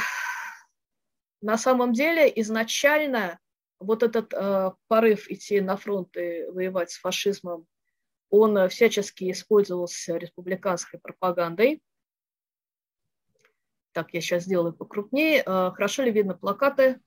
на 1.40 1.56
самом 1.56 1.94
деле 1.94 2.30
изначально 2.42 3.38
вот 3.78 4.02
этот 4.02 4.34
э, 4.34 4.72
порыв 4.86 5.30
идти 5.30 5.62
на 5.62 5.78
фронт 5.78 6.14
и 6.18 6.44
воевать 6.50 6.90
с 6.90 6.98
фашизмом, 6.98 7.66
он 8.28 8.68
всячески 8.68 9.30
использовался 9.30 10.18
республиканской 10.18 11.00
пропагандой– 11.00 11.80
так, 13.94 14.12
я 14.12 14.20
сейчас 14.20 14.42
сделаю 14.42 14.74
покрупнее. 14.74 15.42
А, 15.46 15.70
хорошо 15.70 16.02
ли 16.02 16.10
видно 16.10 16.34
плакаты? 16.34 17.00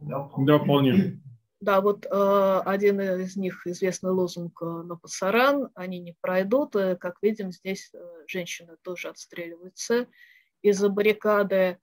Да, 0.00 0.28
вполне. 0.58 1.20
Да, 1.60 1.80
вот 1.80 2.06
э, 2.06 2.62
один 2.66 3.00
из 3.00 3.36
них 3.36 3.66
известный 3.66 4.12
лозунг 4.12 4.60
«На 4.60 4.94
пасаран», 4.94 5.70
они 5.74 5.98
не 5.98 6.14
пройдут. 6.20 6.76
Э, 6.76 6.94
как 6.94 7.16
видим, 7.20 7.50
здесь 7.50 7.90
э, 7.92 7.98
женщины 8.28 8.76
тоже 8.82 9.08
отстреливаются 9.08 10.06
из-за 10.62 10.88
баррикады. 10.88 11.78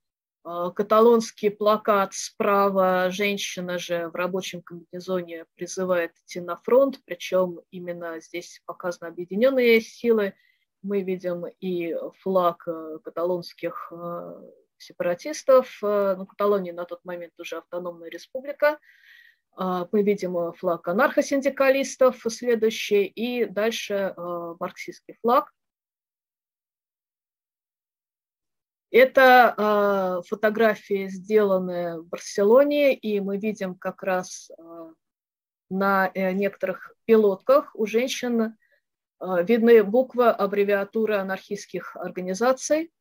Э, 0.46 0.72
каталонский 0.74 1.52
плакат 1.52 2.14
справа, 2.14 3.10
женщина 3.12 3.78
же 3.78 4.08
в 4.08 4.16
рабочем 4.16 4.62
комбинезоне 4.62 5.46
призывает 5.56 6.14
идти 6.24 6.40
на 6.40 6.56
фронт, 6.56 7.02
причем 7.04 7.60
именно 7.70 8.22
здесь 8.22 8.62
показаны 8.66 9.10
объединенные 9.10 9.82
силы– 9.82 10.36
мы 10.86 11.02
видим 11.02 11.46
и 11.60 11.96
флаг 12.20 12.64
э, 12.68 13.00
каталонских 13.04 13.92
э, 13.92 14.52
сепаратистов. 14.78 15.80
Э, 15.84 16.16
ну, 16.18 16.26
Каталония 16.26 16.74
на 16.74 16.86
тот 16.86 17.04
момент 17.04 17.34
уже 17.40 17.58
автономная 17.58 18.10
республика. 18.10 18.80
Мы 19.58 20.04
видим 20.04 20.52
флаг 20.52 20.86
анархосиндикалистов 20.90 22.18
следующий, 22.28 23.06
и 23.06 23.46
дальше 23.46 24.14
марксистский 24.60 25.16
флаг. 25.22 25.54
Это 28.92 30.22
фотографии, 30.28 31.08
сделанные 31.08 32.02
в 32.02 32.08
Барселоне, 32.08 32.96
и 32.96 33.22
мы 33.22 33.38
видим 33.38 33.76
как 33.76 34.04
раз 34.04 34.52
на 35.70 36.12
некоторых 36.14 36.94
пилотках 37.06 37.74
у 37.76 37.86
женщин 37.86 38.58
видны 39.22 39.84
буквы 39.84 40.30
аббревиатуры 40.30 41.16
анархистских 41.16 41.96
организаций. 41.96 42.92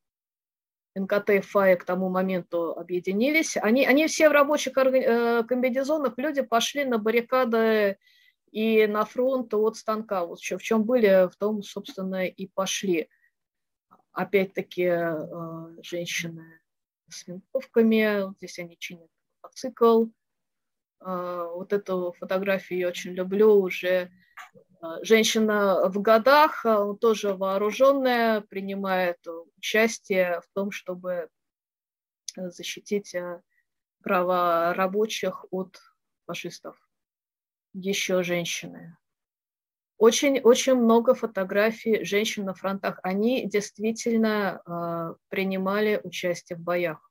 НКТ 0.95 1.29
и 1.31 1.39
ФАИ 1.41 1.75
к 1.75 1.83
тому 1.83 2.09
моменту 2.09 2.71
объединились. 2.71 3.57
Они, 3.57 3.85
они 3.85 4.07
все 4.07 4.29
в 4.29 4.31
рабочих 4.31 4.77
э, 4.77 5.43
комбинезонах, 5.43 6.13
люди 6.17 6.41
пошли 6.41 6.85
на 6.85 6.97
баррикады 6.97 7.97
и 8.51 8.87
на 8.87 9.03
фронт 9.03 9.53
от 9.53 9.75
станка. 9.75 10.25
Вот 10.25 10.39
в 10.39 10.61
чем 10.61 10.85
были, 10.85 11.29
в 11.29 11.35
том, 11.35 11.61
собственно, 11.63 12.25
и 12.25 12.47
пошли. 12.47 13.09
Опять-таки 14.13 14.83
э, 14.83 15.77
женщины 15.81 16.61
с 17.09 17.27
винтовками, 17.27 18.33
здесь 18.37 18.59
они 18.59 18.77
чинят 18.79 19.09
мотоцикл. 19.43 20.05
Э, 21.01 21.49
вот 21.53 21.73
эту 21.73 22.15
фотографию 22.17 22.79
я 22.79 22.87
очень 22.87 23.11
люблю, 23.11 23.59
уже 23.59 24.09
Женщина 25.01 25.87
в 25.89 26.01
годах, 26.01 26.65
тоже 26.99 27.33
вооруженная, 27.33 28.41
принимает 28.41 29.17
участие 29.57 30.41
в 30.41 30.47
том, 30.53 30.71
чтобы 30.71 31.29
защитить 32.35 33.15
права 34.03 34.73
рабочих 34.73 35.45
от 35.51 35.79
фашистов. 36.25 36.77
Еще 37.73 38.23
женщины. 38.23 38.97
Очень-очень 39.97 40.75
много 40.75 41.15
фотографий 41.15 42.03
женщин 42.03 42.45
на 42.45 42.53
фронтах. 42.53 42.99
Они 43.01 43.47
действительно 43.47 44.61
э, 44.65 45.15
принимали 45.29 46.01
участие 46.03 46.57
в 46.57 46.61
боях. 46.61 47.09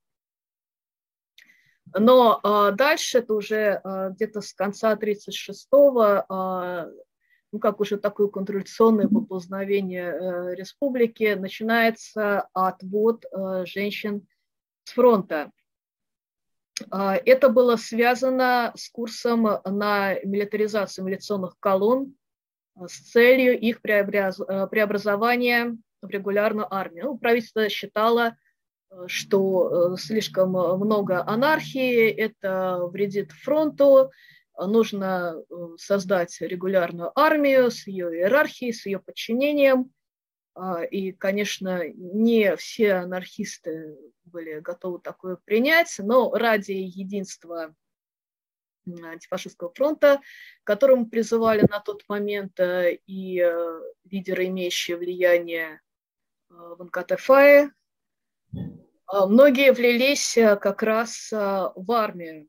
Но 1.95 2.41
э, 2.43 2.73
дальше 2.73 3.19
это 3.19 3.35
уже 3.35 3.81
э, 3.83 4.11
где-то 4.11 4.43
с 4.43 4.53
конца 4.53 4.95
36-го, 4.95 6.25
э, 6.29 6.93
ну 7.55 7.61
как 7.61 7.79
уже 7.79 7.99
такое 7.99 8.27
контрреволюционное 8.27 9.07
поползновение 9.07 10.11
э, 10.11 10.55
республики, 10.57 11.35
начинается 11.35 12.49
отвод 12.53 13.25
э, 13.25 13.65
женщин 13.65 14.27
с 14.83 14.91
фронта. 14.91 15.53
Это 16.91 17.51
было 17.51 17.77
связано 17.77 18.73
с 18.75 18.89
курсом 18.91 19.45
на 19.65 20.15
милитаризацию 20.25 21.05
милиционных 21.05 21.55
колонн 21.61 22.17
с 22.77 23.13
целью 23.13 23.57
их 23.57 23.79
э, 23.85 24.67
преобразования 24.67 25.77
в 26.03 26.11
регулярную 26.11 26.75
армию. 26.75 27.05
Ну, 27.05 27.19
правительство 27.19 27.69
считало, 27.69 28.37
э, 28.91 29.05
что 29.07 29.95
э, 29.95 29.97
слишком 29.97 30.51
много 30.51 31.25
анархии, 31.25 32.09
это 32.09 32.81
вредит 32.91 33.31
фронту, 33.31 34.11
нужно 34.57 35.37
создать 35.77 36.41
регулярную 36.41 37.11
армию 37.19 37.71
с 37.71 37.87
ее 37.87 38.11
иерархией, 38.11 38.73
с 38.73 38.87
ее 38.87 38.99
подчинением. 38.99 39.93
А, 40.55 40.85
и, 40.85 41.13
конечно, 41.13 41.89
не 41.89 42.57
все 42.57 42.95
анархисты 42.95 43.97
были 44.25 44.61
готовы 44.61 45.01
такое 45.01 45.37
принять, 45.37 45.95
но 45.99 46.33
ради 46.33 46.73
единства 46.73 47.75
антифашистского 48.87 49.73
фронта, 49.75 50.21
которому 50.63 51.09
призывали 51.09 51.67
на 51.69 51.81
тот 51.81 52.05
момент 52.09 52.59
э, 52.61 52.99
и 53.07 53.41
э, 53.41 53.81
лидеры, 54.11 54.47
имеющие 54.47 54.97
влияние 54.97 55.81
э, 56.51 56.55
в 56.55 56.85
НКТФАе. 56.85 57.71
Многие 59.13 59.73
влились 59.73 60.35
как 60.61 60.83
раз 60.83 61.31
в 61.31 61.93
армию. 61.93 62.49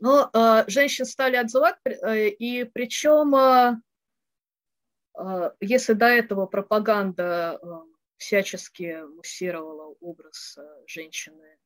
Но 0.00 0.30
женщин 0.66 1.06
стали 1.06 1.36
отзывать, 1.36 1.76
и 1.86 2.64
причем, 2.72 3.82
если 5.60 5.92
до 5.94 6.06
этого 6.06 6.46
пропаганда 6.46 7.60
всячески 8.18 9.02
муссировала 9.16 9.94
образ 10.00 10.58
женщины 10.86 11.58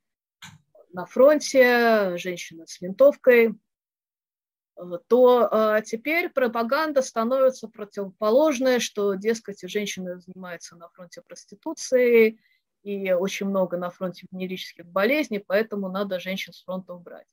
на 0.92 1.06
фронте, 1.06 2.16
женщина 2.18 2.66
с 2.66 2.80
винтовкой, 2.80 3.48
э, 3.48 4.82
то 5.08 5.48
а, 5.50 5.80
теперь 5.80 6.28
пропаганда 6.28 7.02
становится 7.02 7.68
противоположной, 7.68 8.80
что, 8.80 9.14
дескать, 9.14 9.60
женщины 9.68 10.20
занимаются 10.20 10.76
на 10.76 10.88
фронте 10.90 11.22
проституцией, 11.22 12.40
и 12.82 13.12
очень 13.12 13.46
много 13.46 13.76
на 13.76 13.90
фронте 13.90 14.26
венерических 14.30 14.86
болезней, 14.86 15.38
поэтому 15.38 15.88
надо 15.88 16.18
женщин 16.18 16.52
с 16.52 16.64
фронта 16.64 16.94
убрать. 16.94 17.28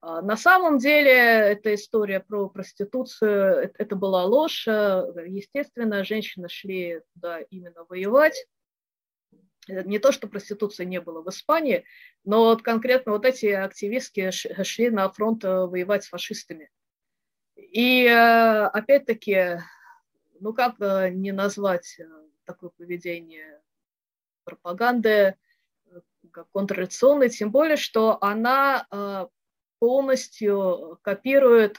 А, 0.00 0.22
на 0.22 0.36
самом 0.36 0.78
деле 0.78 1.12
эта 1.12 1.74
история 1.74 2.20
про 2.20 2.48
проституцию, 2.48 3.72
это 3.76 3.96
была 3.96 4.24
ложь. 4.24 4.66
Естественно, 4.66 6.04
женщины 6.04 6.48
шли 6.48 7.00
туда 7.14 7.40
именно 7.50 7.84
воевать, 7.88 8.46
Э, 9.70 9.82
не 9.84 9.98
то, 9.98 10.12
что 10.12 10.28
проституции 10.28 10.84
не 10.84 11.00
было 11.00 11.22
в 11.22 11.28
Испании, 11.28 11.84
но 12.24 12.44
вот 12.44 12.62
конкретно 12.62 13.12
вот 13.12 13.24
эти 13.24 13.46
активистки 13.46 14.30
шли 14.30 14.90
на 14.90 15.08
фронт 15.10 15.44
э, 15.44 15.66
воевать 15.66 16.04
с 16.04 16.08
фашистами. 16.08 16.70
И 17.56 18.04
э, 18.06 18.66
опять-таки, 18.66 19.60
ну 20.40 20.52
как 20.52 20.78
не 21.12 21.32
назвать 21.32 22.00
такое 22.44 22.70
поведение 22.70 23.60
пропаганды 24.44 25.36
как 26.32 26.48
контрреволюционной, 26.50 27.28
тем 27.28 27.50
более, 27.50 27.76
что 27.76 28.18
она 28.22 28.86
полностью 29.80 31.00
копирует, 31.02 31.78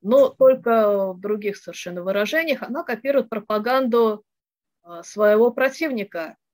но 0.00 0.28
только 0.28 1.12
в 1.12 1.20
других 1.20 1.56
совершенно 1.56 2.04
выражениях, 2.04 2.62
она 2.62 2.84
копирует 2.84 3.28
пропаганду 3.28 4.24
своего 5.02 5.50
противника– 5.50 6.36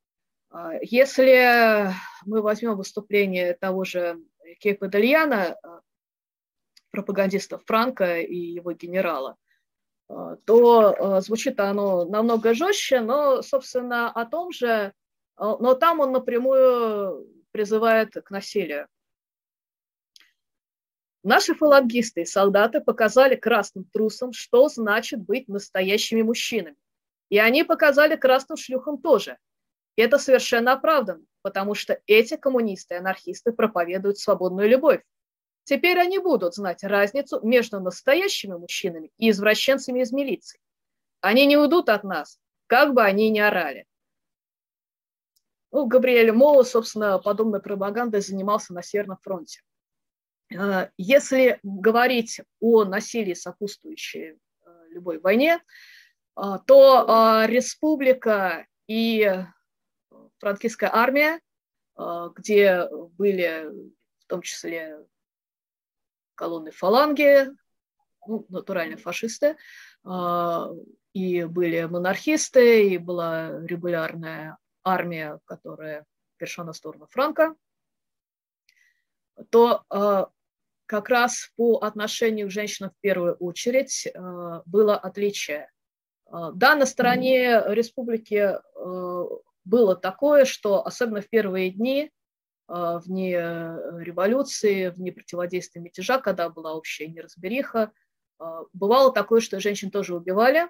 а, 0.55 0.75
если 0.81 1.93
мы 2.25 2.41
возьмем 2.41 2.77
выступление 2.77 3.55
того 3.55 3.85
же 3.85 4.21
Кейпа 4.61 4.87
Дельяна, 4.87 5.57
а, 5.61 5.81
пропагандиста 6.93 7.59
Франка 7.59 8.21
и 8.21 8.37
его 8.37 8.71
генерала, 8.71 9.37
а, 10.09 10.37
то 10.47 11.21
звучит 11.23 11.59
оно 11.59 12.05
намного 12.05 12.55
жестче, 12.55 13.01
но, 13.01 13.43
собственно, 13.43 14.13
о 14.13 14.27
том 14.27 14.53
же, 14.53 14.93
но 15.37 15.75
там 15.75 15.99
он 15.99 16.13
напрямую 16.13 17.27
призывает 17.51 18.15
к 18.15 18.31
насилию. 18.31 18.87
Наши 21.25 21.55
фалангисты 21.55 22.23
и 22.23 22.27
солдаты 22.27 22.81
показали 22.81 23.35
красным 23.35 23.85
трусам, 23.93 24.33
что 24.33 24.69
значит 24.69 25.21
быть 25.21 25.49
настоящими 25.49 26.23
мужчинами. 26.23 26.77
И 27.31 27.39
они 27.39 27.65
показали 27.65 28.15
красным 28.15 28.57
шлюхам 28.57 28.99
тоже– 28.99 29.39
и 29.97 30.03
это 30.03 30.19
совершенно 30.19 30.73
оправданно, 30.73 31.25
потому 31.43 31.75
что 31.75 32.01
эти 32.07 32.37
коммунисты 32.37 32.95
и 32.95 32.99
анархисты 32.99 33.53
проповедуют 33.53 34.19
свободную 34.19 34.69
любовь. 34.69 35.03
Теперь 35.65 35.99
они 35.99 36.19
будут 36.19 36.55
знать 36.55 36.83
разницу 36.83 37.41
между 37.43 37.81
настоящими 37.81 38.55
мужчинами 38.55 39.13
и 39.19 39.31
извращенцами 39.31 40.01
из 40.01 40.13
милиции. 40.13 40.61
Они 41.21 41.47
не 41.47 41.57
уйдут 41.57 41.89
от 41.89 42.05
нас, 42.05 42.39
как 42.67 42.93
бы 42.93 43.03
они 43.03 43.31
ни 43.31 43.39
орали. 43.39 43.87
Ну, 45.71 45.87
Габриэль 45.87 46.33
Мола, 46.33 46.65
собственно, 46.65 47.19
подобной 47.19 47.61
пропагандой 47.61 48.21
занимался 48.21 48.75
на 48.75 48.83
Северном 48.83 49.19
фронте. 49.23 49.63
Э, 50.53 50.89
если 50.97 51.59
говорить 51.63 52.41
о 52.61 52.85
насилии, 52.85 53.35
сопутствующей 53.35 54.33
э, 54.33 54.37
любой 54.91 55.19
войне, 55.19 55.61
э, 56.37 56.41
то 56.67 57.45
республика 57.47 58.67
и 58.87 59.45
франкистская 60.39 60.91
армия, 60.93 61.41
где 61.97 62.89
были 63.17 63.71
в 64.19 64.27
том 64.27 64.43
числе 64.43 64.99
колонны 66.35 66.71
фаланги, 66.73 67.47
ну, 68.27 68.45
натуральные 68.49 68.97
фашисты, 68.97 69.57
и 71.15 71.45
были 71.45 71.85
монархисты, 71.85 72.89
и 72.89 72.99
была 72.99 73.61
регулярная 73.61 74.59
армия, 74.83 75.39
которая 75.45 76.05
перешла 76.37 76.65
на 76.65 76.73
сторону 76.73 77.07
Франка, 77.11 77.55
то 79.51 79.83
а, 79.91 80.29
как 80.87 81.09
раз 81.09 81.51
по 81.57 81.79
отношению 81.79 82.49
к 82.49 82.51
женщинам 82.51 82.91
в 82.91 83.01
первую 83.01 83.35
очередь 83.37 84.07
было 84.67 84.97
отличие. 84.97 85.71
Да, 86.31 86.75
на 86.75 86.85
стороне 86.85 87.63
республики 87.69 88.59
было 89.65 89.97
такое, 89.97 90.45
что 90.45 90.87
особенно 90.87 91.23
в 91.23 91.29
первые 91.29 91.71
дни, 91.71 92.11
э, 92.69 93.01
революции, 93.09 94.89
в 94.89 94.97
дни 94.97 95.11
противодействия 95.11 95.81
мятежа, 95.81 96.19
когда 96.19 96.51
была 96.51 96.75
общая 96.75 97.09
неразбериха, 97.09 97.93
бывало 98.75 99.13
такое, 99.13 99.41
что 99.41 99.61
женщин 99.61 99.91
тоже 99.91 100.15
убивали. 100.15 100.69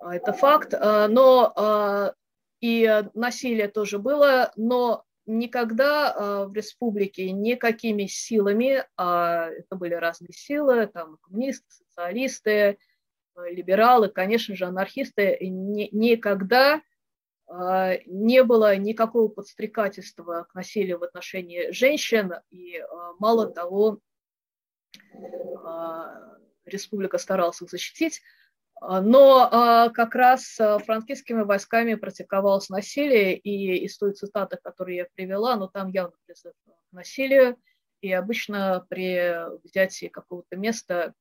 Это 0.00 0.32
факт. 0.32 0.72
Но 0.72 2.14
и 2.60 3.04
насилие 3.12 3.68
тоже 3.68 3.98
было, 3.98 4.50
но 4.56 5.03
никогда 5.26 6.46
в 6.46 6.52
республике 6.54 7.30
никакими 7.30 8.06
силами, 8.06 8.84
а 8.96 9.48
это 9.48 9.76
были 9.76 9.94
разные 9.94 10.32
силы, 10.32 10.86
там 10.86 11.16
коммунисты, 11.22 11.66
социалисты, 11.70 12.78
либералы, 13.36 14.08
конечно 14.08 14.54
же, 14.54 14.66
анархисты, 14.66 15.38
никогда 15.40 16.82
а, 17.46 17.98
не 18.06 18.42
было 18.42 18.76
никакого 18.76 19.28
подстрекательства 19.28 20.46
к 20.50 20.54
насилию 20.54 20.98
в 20.98 21.04
отношении 21.04 21.70
женщин, 21.70 22.34
и 22.50 22.78
а, 22.78 23.12
мало 23.18 23.50
того, 23.50 24.00
а, 25.64 26.38
республика 26.64 27.18
старалась 27.18 27.60
их 27.60 27.70
защитить, 27.70 28.22
но 28.80 29.90
как 29.94 30.14
раз 30.14 30.58
франкистскими 30.84 31.42
войсками 31.42 31.94
практиковалось 31.94 32.68
насилие, 32.68 33.36
и 33.36 33.84
из 33.84 33.96
той 33.96 34.12
цитаты, 34.12 34.58
которую 34.62 34.96
я 34.96 35.06
привела, 35.14 35.56
но 35.56 35.68
там 35.68 35.88
явно 35.90 36.16
призыв 36.26 36.52
к 36.64 36.92
насилию, 36.92 37.56
и 38.00 38.12
обычно 38.12 38.84
при 38.88 39.32
взятии 39.64 40.06
какого-то 40.06 40.56
места 40.56 41.14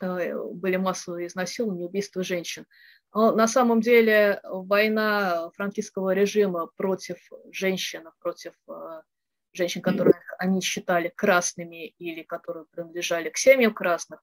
были 0.00 0.76
массовые 0.76 1.26
изнасилования, 1.26 1.86
убийства 1.86 2.22
женщин. 2.22 2.66
Но 3.14 3.34
на 3.34 3.48
самом 3.48 3.80
деле 3.80 4.40
война 4.44 5.50
франкистского 5.54 6.12
режима 6.12 6.66
против 6.76 7.16
женщин, 7.50 8.08
против 8.20 8.52
женщин, 9.54 9.80
которых 9.80 10.16
они 10.38 10.60
считали 10.60 11.08
красными 11.08 11.86
или 11.98 12.22
которые 12.22 12.66
принадлежали 12.66 13.30
к 13.30 13.38
семьям 13.38 13.72
красных, 13.72 14.22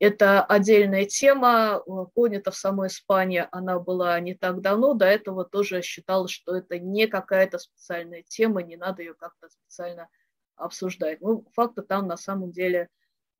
это 0.00 0.42
отдельная 0.42 1.04
тема, 1.04 1.82
поднята 2.14 2.50
в 2.50 2.56
самой 2.56 2.88
Испании, 2.88 3.46
она 3.52 3.78
была 3.78 4.18
не 4.18 4.34
так 4.34 4.62
давно, 4.62 4.94
до 4.94 5.04
этого 5.04 5.44
тоже 5.44 5.82
считалось, 5.82 6.30
что 6.30 6.56
это 6.56 6.78
не 6.78 7.06
какая-то 7.06 7.58
специальная 7.58 8.22
тема, 8.22 8.62
не 8.62 8.76
надо 8.76 9.02
ее 9.02 9.14
как-то 9.14 9.50
специально 9.50 10.08
обсуждать. 10.56 11.20
Ну, 11.20 11.46
факты 11.52 11.82
там 11.82 12.08
на 12.08 12.16
самом 12.16 12.50
деле 12.50 12.88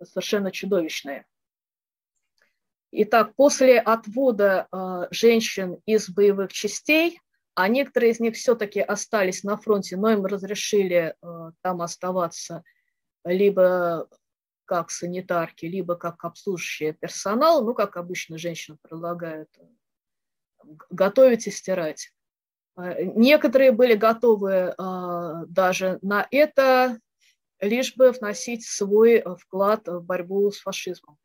совершенно 0.03 0.53
чудовищные. 0.53 1.25
Итак, 2.93 3.35
после 3.37 3.79
отвода 3.79 4.69
э, 4.71 5.07
женщин 5.11 5.79
из 5.87 6.11
боевых 6.11 6.53
частей, 6.53 7.21
а 7.55 7.69
некоторые 7.69 8.13
из 8.13 8.21
них 8.21 8.35
все-таки 8.35 8.81
остались 8.81 9.45
на 9.45 9.57
фронте, 9.57 9.97
но 9.97 10.11
им 10.11 10.27
разрешили 10.27 11.15
э, 11.23 11.51
там 11.63 11.81
оставаться 11.81 12.65
либо 13.25 14.09
как 14.71 14.93
санитарки, 14.93 15.67
либо 15.67 15.97
как 15.97 16.25
обслуживающий 16.25 16.93
персонал, 16.93 17.65
ну, 17.65 17.75
как 17.75 17.97
обычно 17.97 18.39
женщины 18.39 18.79
предлагают 18.81 19.49
готовить 20.91 21.49
и 21.49 21.51
стирать. 21.51 22.13
А, 22.77 23.03
некоторые 23.03 23.73
были 23.73 23.95
готовы 23.95 24.73
а, 24.79 25.45
даже 25.47 25.99
на 26.03 26.25
это, 26.31 27.01
лишь 27.59 27.97
бы 27.97 28.13
вносить 28.13 28.65
свой 28.65 29.25
вклад 29.41 29.89
в 29.89 30.03
борьбу 30.05 30.49
с 30.53 30.61
фашизмом. 30.61 31.19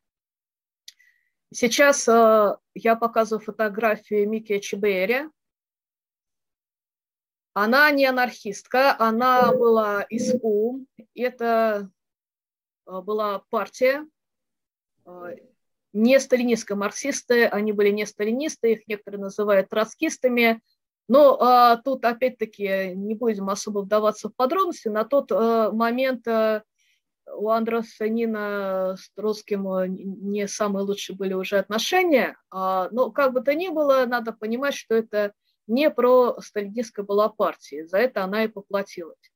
Сейчас 1.54 2.08
а, 2.08 2.58
я 2.74 2.96
показываю 2.96 3.44
фотографию 3.44 4.28
Мики 4.28 4.58
Чебери. 4.58 5.30
Она 7.54 7.92
не 7.92 8.06
анархистка, 8.06 8.98
она 8.98 9.52
была 9.52 10.02
из 10.02 10.36
КУМ. 10.40 10.88
Это 11.14 11.92
была 12.86 13.42
партия, 13.50 14.06
а, 15.04 15.30
не 15.92 16.20
сталинистские 16.20 16.76
марксисты, 16.76 17.46
они 17.46 17.72
были 17.72 17.90
не 17.90 18.06
сталинисты, 18.06 18.72
их 18.72 18.86
некоторые 18.86 19.20
называют 19.20 19.70
троцкистами, 19.70 20.60
но 21.08 21.38
а, 21.40 21.76
тут 21.76 22.04
опять-таки 22.04 22.92
не 22.94 23.14
будем 23.14 23.48
особо 23.48 23.80
вдаваться 23.80 24.28
в 24.28 24.34
подробности. 24.34 24.88
На 24.88 25.04
тот 25.04 25.32
а, 25.32 25.70
момент 25.70 26.26
а, 26.28 26.64
у 27.34 27.48
Андреса 27.50 28.08
Нина 28.08 28.96
с 28.98 29.10
Троцким 29.14 29.66
не 30.30 30.46
самые 30.46 30.84
лучшие 30.84 31.16
были 31.16 31.32
уже 31.32 31.58
отношения, 31.58 32.36
а, 32.50 32.88
но 32.90 33.10
как 33.10 33.32
бы 33.32 33.40
то 33.40 33.54
ни 33.54 33.68
было, 33.68 34.04
надо 34.06 34.32
понимать, 34.32 34.74
что 34.74 34.94
это 34.94 35.32
не 35.66 35.90
про 35.90 36.40
сталинистская 36.40 37.04
была 37.04 37.28
партия, 37.28 37.86
за 37.86 37.98
это 37.98 38.22
она 38.22 38.44
и 38.44 38.48
поплатилась. 38.48 39.32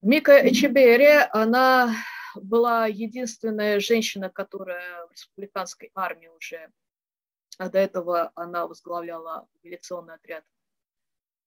Мика 0.00 0.48
Эчебери, 0.48 1.28
она 1.32 1.92
была 2.42 2.86
единственная 2.86 3.80
женщина, 3.80 4.30
которая 4.30 5.06
в 5.06 5.12
республиканской 5.12 5.90
армии 5.94 6.28
уже, 6.28 6.70
а 7.58 7.68
до 7.68 7.78
этого 7.78 8.32
она 8.34 8.66
возглавляла 8.66 9.48
милиционный 9.62 10.14
отряд, 10.14 10.44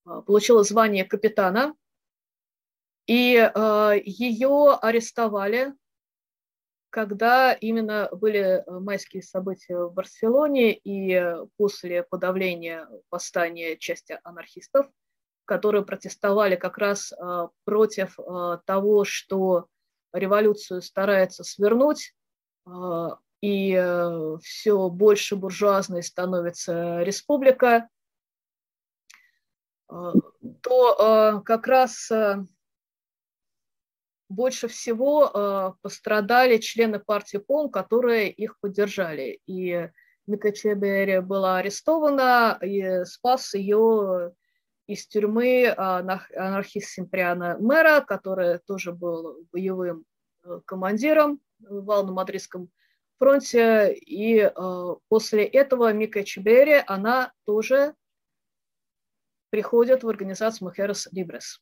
а, 0.06 0.22
получила 0.22 0.64
звание 0.64 1.06
капитана, 1.06 1.76
и 3.08 3.38
а, 3.38 3.94
ее 3.94 4.78
арестовали, 4.82 5.74
когда 6.90 7.54
именно 7.54 8.10
были 8.12 8.64
майские 8.68 9.22
события 9.22 9.78
в 9.78 9.94
Барселоне 9.94 10.74
и 10.74 11.36
после 11.56 12.04
подавления 12.04 12.88
восстания 13.12 13.78
части 13.78 14.20
анархистов, 14.24 14.90
которые 15.46 15.86
протестовали 15.86 16.56
как 16.56 16.78
раз 16.80 17.14
а, 17.14 17.50
против 17.66 18.18
того, 18.66 19.04
что 19.04 19.68
революцию 20.14 20.82
старается 20.82 21.44
свернуть, 21.44 22.14
а, 22.66 23.18
и 23.42 23.74
э, 23.74 24.38
все 24.42 24.90
больше 24.90 25.36
буржуазной 25.36 26.04
становится 26.04 27.02
республика, 27.04 27.88
а, 29.88 30.14
то 30.62 30.96
а, 31.00 31.42
как 31.42 31.68
раз 31.68 32.12
больше 34.30 34.68
всего 34.68 35.76
пострадали 35.82 36.58
члены 36.58 37.00
партии 37.00 37.38
ПОМ, 37.38 37.72
которые 37.72 38.30
их 38.30 38.60
поддержали. 38.60 39.42
И 39.48 39.90
Мика 40.28 40.52
Чебери 40.52 41.18
была 41.18 41.58
арестована, 41.58 42.60
и 42.62 43.04
спас 43.06 43.56
ее 43.56 44.36
из 44.90 45.06
тюрьмы 45.08 45.68
а, 45.68 46.00
анархист 46.36 46.90
Симприана 46.90 47.58
Мэра, 47.60 48.02
который 48.02 48.58
тоже 48.58 48.92
был 48.92 49.46
боевым 49.52 50.04
э, 50.44 50.62
командиром 50.66 51.40
в 51.60 51.86
Вално-Мадридском 51.86 52.70
фронте. 53.20 53.94
И 53.94 54.40
э, 54.40 54.52
после 55.08 55.46
этого 55.46 55.94
Мика 55.94 56.24
Чебери, 56.24 56.84
она 56.88 57.32
тоже 57.46 57.94
приходит 59.52 60.04
в 60.04 60.10
организацию 60.10 60.68
Мухерес 60.68 61.08
Либрес. 61.12 61.62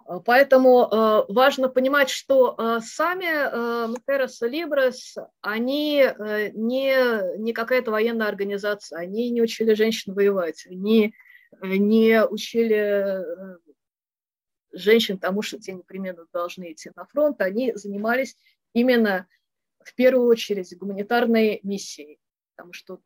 поэтому 0.19 0.83
э, 0.83 1.25
важно 1.29 1.69
понимать, 1.69 2.09
что 2.09 2.55
э, 2.57 2.79
сами 2.83 3.87
Мутерес 3.87 4.41
и 4.41 4.47
Либрес, 4.47 5.15
они 5.41 6.05
не, 6.53 7.37
не 7.39 7.53
какая-то 7.53 7.91
военная 7.91 8.27
организация, 8.27 8.99
они 8.99 9.29
не 9.29 9.41
учили 9.41 9.73
женщин 9.73 10.13
воевать, 10.13 10.65
они 10.67 11.13
не 11.61 12.23
учили 12.25 13.25
женщин 14.73 15.17
тому, 15.17 15.41
что 15.41 15.59
те 15.59 15.73
непременно 15.73 16.25
должны 16.33 16.71
идти 16.71 16.91
на 16.95 17.05
фронт, 17.05 17.41
они 17.41 17.73
занимались 17.75 18.37
именно 18.73 19.27
в 19.83 19.93
первую 19.95 20.27
очередь 20.27 20.77
гуманитарной 20.77 21.59
миссией, 21.63 22.19
потому 22.55 22.73
что 22.73 23.01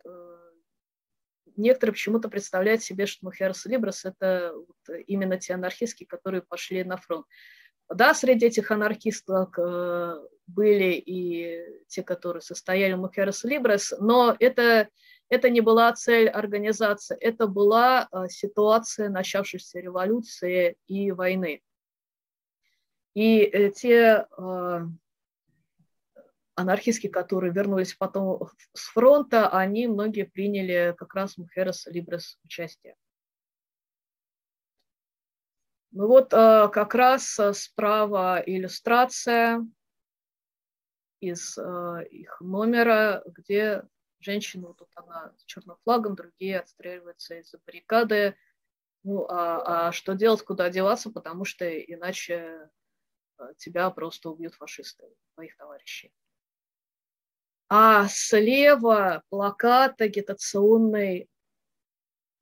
некоторые 1.56 1.94
почему-то 1.94 2.30
представляют 2.30 2.82
себе, 2.82 3.06
что 3.06 3.26
Мухерс 3.26 3.66
Либрас– 3.66 4.06
это 4.06 4.54
вот 4.56 4.98
именно 5.08 5.38
те 5.38 5.54
анархистки, 5.54 6.04
которые 6.04 6.42
пошли 6.42 6.84
на 6.84 6.98
фронт. 6.98 7.26
Да, 7.90 8.14
среди 8.14 8.48
этих 8.48 8.72
анархистов 8.72 9.50
э, 9.60 10.16
были 10.48 10.94
и 10.94 11.62
те, 11.88 12.02
которые 12.04 12.42
состояли 12.42 12.94
в 12.94 13.00
Мухерс 13.00 13.44
Либрас, 13.44 13.94
но 14.00 14.36
это, 14.40 14.90
это 15.30 15.50
не 15.52 15.62
была 15.62 15.94
цель 15.94 16.28
организации, 16.28 17.16
это 17.20 17.46
была 17.46 18.08
э, 18.12 18.28
ситуация 18.30 19.10
начавшейся 19.10 19.80
революции 19.80 20.78
и 20.88 21.12
войны. 21.12 21.62
И 23.14 23.42
э, 23.44 23.70
те 23.70 24.26
анархистки, 26.56 27.08
которые 27.08 27.54
вернулись 27.54 27.94
потом 27.94 28.50
с 28.74 28.88
фронта, 28.88 29.50
они 29.50 29.88
многие 29.88 30.24
приняли 30.24 30.96
как 30.98 31.14
раз 31.14 31.38
Мухерес 31.38 31.86
Либрес 31.88 32.40
участие. 32.44 32.96
Ну 35.92 36.08
вот 36.08 36.34
э, 36.34 36.70
как 36.74 36.94
раз 36.96 37.40
э, 37.40 37.54
справа 37.54 38.44
иллюстрация 38.46 39.66
из 41.22 41.58
э, 41.58 42.06
их 42.10 42.42
номера, 42.42 43.24
где 43.26 43.84
женщина, 44.20 44.68
вот 44.68 44.78
тут 44.78 44.90
она 44.96 45.34
с 45.38 45.46
черным 45.46 45.78
флагом, 45.84 46.16
другие 46.16 46.60
отстреливаются 46.60 47.40
из-за 47.40 47.60
баррикады. 47.66 48.36
Ну, 49.04 49.26
а, 49.30 49.88
а 49.88 49.92
что 49.92 50.16
делать, 50.16 50.42
куда 50.42 50.70
деваться, 50.70 51.12
потому 51.12 51.46
что 51.46 51.66
иначе 51.70 52.70
тебя 53.58 53.90
просто 53.92 54.32
убьют 54.32 54.56
фашисты, 54.56 55.06
твоих 55.36 55.56
товарищей 55.58 56.12
а 57.70 58.08
слева 58.08 59.24
плакат 59.30 60.00
агитационный 60.02 61.30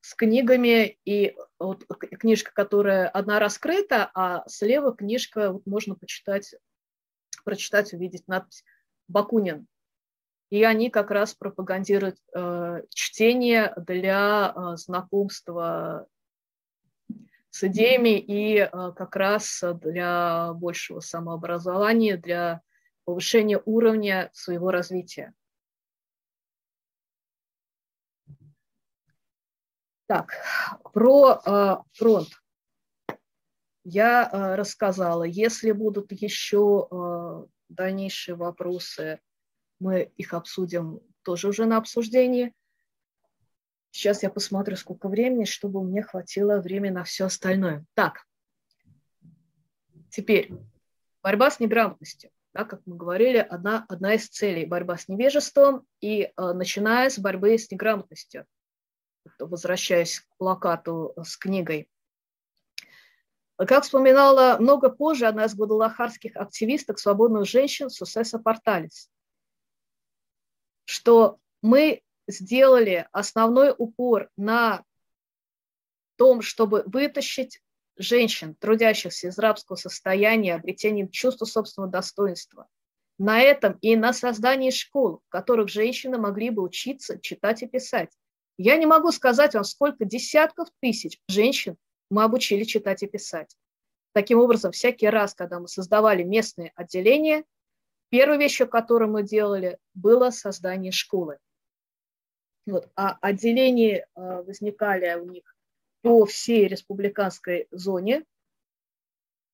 с 0.00 0.14
книгами, 0.14 0.98
и 1.06 1.34
вот 1.58 1.86
книжка, 2.20 2.52
которая 2.52 3.08
одна 3.08 3.38
раскрыта, 3.38 4.10
а 4.14 4.46
слева 4.48 4.94
книжка, 4.94 5.58
можно 5.64 5.94
почитать, 5.94 6.54
прочитать, 7.42 7.94
увидеть 7.94 8.28
надпись 8.28 8.64
«Бакунин». 9.08 9.66
И 10.50 10.62
они 10.62 10.90
как 10.90 11.10
раз 11.10 11.34
пропагандируют 11.34 12.18
э, 12.34 12.82
чтение 12.90 13.72
для 13.78 14.52
э, 14.54 14.76
знакомства 14.76 16.06
с 17.48 17.64
идеями 17.64 18.18
и 18.18 18.58
э, 18.58 18.68
как 18.70 19.16
раз 19.16 19.64
для 19.80 20.52
большего 20.52 21.00
самообразования, 21.00 22.18
для 22.18 22.60
повышение 23.04 23.60
уровня 23.64 24.30
своего 24.32 24.70
развития. 24.70 25.34
Так, 30.06 30.34
про 30.92 31.40
э, 31.44 31.76
фронт 31.92 32.28
я 33.84 34.28
э, 34.30 34.54
рассказала. 34.54 35.24
Если 35.24 35.72
будут 35.72 36.12
еще 36.12 36.88
э, 36.90 37.46
дальнейшие 37.70 38.34
вопросы, 38.34 39.20
мы 39.80 40.12
их 40.16 40.34
обсудим 40.34 41.00
тоже 41.22 41.48
уже 41.48 41.64
на 41.64 41.78
обсуждении. 41.78 42.52
Сейчас 43.90 44.22
я 44.22 44.30
посмотрю, 44.30 44.76
сколько 44.76 45.08
времени, 45.08 45.44
чтобы 45.44 45.82
мне 45.82 46.02
хватило 46.02 46.60
времени 46.60 46.92
на 46.92 47.04
все 47.04 47.26
остальное. 47.26 47.84
Так, 47.94 48.26
теперь 50.10 50.52
борьба 51.22 51.50
с 51.50 51.60
неграмотностью. 51.60 52.30
Да, 52.54 52.64
как 52.64 52.82
мы 52.86 52.96
говорили, 52.96 53.38
одна, 53.38 53.84
одна 53.88 54.14
из 54.14 54.28
целей– 54.28 54.64
борьба 54.66 54.96
с 54.96 55.08
невежеством, 55.08 55.84
и 56.00 56.22
э, 56.22 56.30
начиная 56.36 57.10
с 57.10 57.18
борьбы 57.18 57.58
с 57.58 57.68
неграмотностью, 57.68 58.46
возвращаясь 59.40 60.20
к 60.20 60.36
плакату 60.36 61.14
с 61.20 61.36
книгой. 61.36 61.90
Как 63.56 63.82
вспоминала 63.82 64.56
много 64.60 64.88
позже 64.88 65.26
одна 65.26 65.46
из 65.46 65.54
гвадалахарских 65.56 66.36
активисток 66.36 67.00
свободных 67.00 67.44
женщин 67.44 67.90
Сусеса 67.90 68.38
Порталис, 68.38 69.10
что 70.84 71.40
мы 71.60 72.02
сделали 72.28 73.08
основной 73.10 73.74
упор 73.76 74.30
на 74.36 74.84
том, 76.16 76.40
чтобы 76.40 76.84
вытащить 76.86 77.63
женщин, 77.96 78.54
трудящихся 78.54 79.28
из 79.28 79.38
рабского 79.38 79.76
состояния, 79.76 80.54
обретением 80.54 81.08
чувства 81.08 81.44
собственного 81.44 81.90
достоинства. 81.90 82.68
На 83.18 83.40
этом 83.40 83.78
и 83.80 83.96
на 83.96 84.12
создании 84.12 84.70
школ, 84.70 85.20
в 85.26 85.28
которых 85.28 85.68
женщины 85.68 86.18
могли 86.18 86.50
бы 86.50 86.62
учиться 86.62 87.20
читать 87.20 87.62
и 87.62 87.66
писать. 87.66 88.10
Я 88.56 88.76
не 88.76 88.86
могу 88.86 89.12
сказать 89.12 89.54
вам, 89.54 89.64
сколько 89.64 90.04
десятков 90.04 90.68
тысяч 90.80 91.20
женщин 91.28 91.76
мы 92.10 92.24
обучили 92.24 92.64
читать 92.64 93.02
и 93.02 93.06
писать. 93.06 93.56
Таким 94.12 94.38
образом, 94.38 94.72
всякий 94.72 95.08
раз, 95.08 95.34
когда 95.34 95.58
мы 95.58 95.68
создавали 95.68 96.22
местные 96.22 96.72
отделения, 96.76 97.44
первой 98.10 98.38
вещью, 98.38 98.68
которую 98.68 99.10
мы 99.10 99.22
делали, 99.24 99.78
было 99.92 100.30
создание 100.30 100.92
школы. 100.92 101.38
Вот, 102.66 102.88
а 102.94 103.18
отделения 103.20 104.06
а, 104.14 104.42
возникали 104.42 105.12
у 105.14 105.26
них 105.26 105.53
по 106.04 106.26
всей 106.26 106.68
республиканской 106.68 107.66
зоне. 107.70 108.26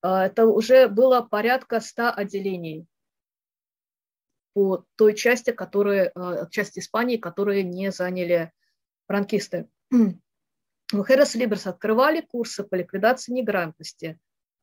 А, 0.03 0.27
это 0.27 0.47
уже 0.47 0.89
было 0.89 1.21
порядка 1.21 1.79
100 1.79 2.11
отделений 2.11 2.89
по 4.53 4.85
той 4.97 5.15
части, 5.15 5.53
которые, 5.53 6.11
а, 6.17 6.47
части 6.51 6.81
Испании, 6.81 7.19
которые 7.19 7.63
не 7.63 7.93
заняли 7.93 8.53
франкисты. 9.07 9.69
У 9.93 11.05
Херес 11.05 11.37
Либерс 11.37 11.69
открывали 11.69 12.21
курсы 12.21 12.65
по 12.65 12.75
ликвидации 12.75 13.33
неграмотности, 13.33 14.19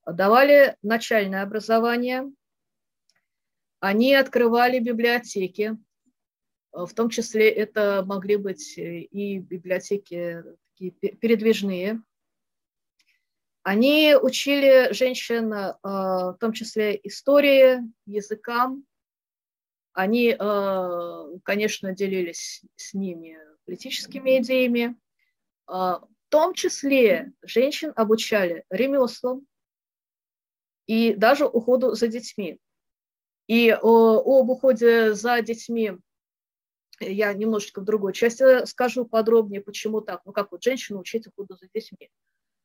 давали 0.06 0.76
начальное 0.82 1.42
образование, 1.42 2.30
они 3.80 4.14
открывали 4.14 4.80
библиотеки, 4.80 5.78
в 6.74 6.94
том 6.94 7.10
числе 7.10 7.50
это 7.50 8.04
могли 8.06 8.36
быть 8.36 8.78
и 8.78 9.40
библиотеки 9.40 10.44
такие 10.78 10.92
передвижные. 10.92 12.02
Они 13.64 14.16
учили 14.16 14.94
женщин, 14.94 15.52
а, 15.54 15.78
в 16.34 16.38
том 16.40 16.54
числе 16.54 17.00
истории, 17.04 17.82
языкам. 18.06 18.86
Они, 19.94 20.36
а, 20.38 21.26
конечно, 21.44 21.94
делились 21.94 22.64
с 22.76 22.94
ними 22.94 23.38
политическими 23.66 24.40
идеями. 24.40 24.96
А, 25.66 26.00
в 26.00 26.08
том 26.30 26.54
числе 26.54 27.34
женщин 27.42 27.92
обучали 27.96 28.64
ремеслам 28.70 29.46
и 30.86 31.14
даже 31.14 31.46
уходу 31.46 31.94
за 31.94 32.08
детьми. 32.08 32.60
И 33.48 33.70
об 33.70 34.50
уходе 34.50 35.14
за 35.14 35.42
детьми 35.42 35.98
я 37.00 37.34
немножечко 37.34 37.82
в 37.82 37.86
другой 37.86 38.14
части 38.14 38.66
скажу 38.66 39.06
подробнее, 39.06 39.62
почему 39.62 40.02
так. 40.02 40.22
Ну, 40.26 40.32
как 40.32 40.52
вот 40.52 40.64
женщину 40.64 41.00
учить 41.00 41.28
уходу 41.28 41.56
за 41.56 41.68
детьми. 41.74 42.10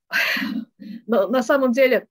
Но 1.07 1.29
на 1.29 1.43
самом 1.43 1.73
деле 1.73 2.09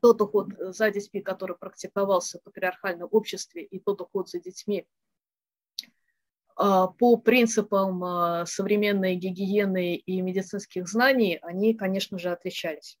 тот 0.00 0.20
уход 0.20 0.48
за 0.58 0.90
детьми, 0.90 1.20
который 1.20 1.56
практиковался 1.56 2.38
в 2.38 2.42
патриархальном 2.42 3.08
обществе, 3.10 3.64
и 3.64 3.78
тот 3.78 4.00
уход 4.00 4.28
за 4.28 4.40
детьми 4.40 4.86
а, 6.56 6.88
по 6.88 7.16
принципам 7.16 8.02
а, 8.04 8.46
современной 8.46 9.16
гигиены 9.16 9.96
и 9.96 10.20
медицинских 10.20 10.88
знаний, 10.88 11.38
они, 11.42 11.74
конечно 11.74 12.18
же, 12.18 12.30
отличались. 12.30 12.98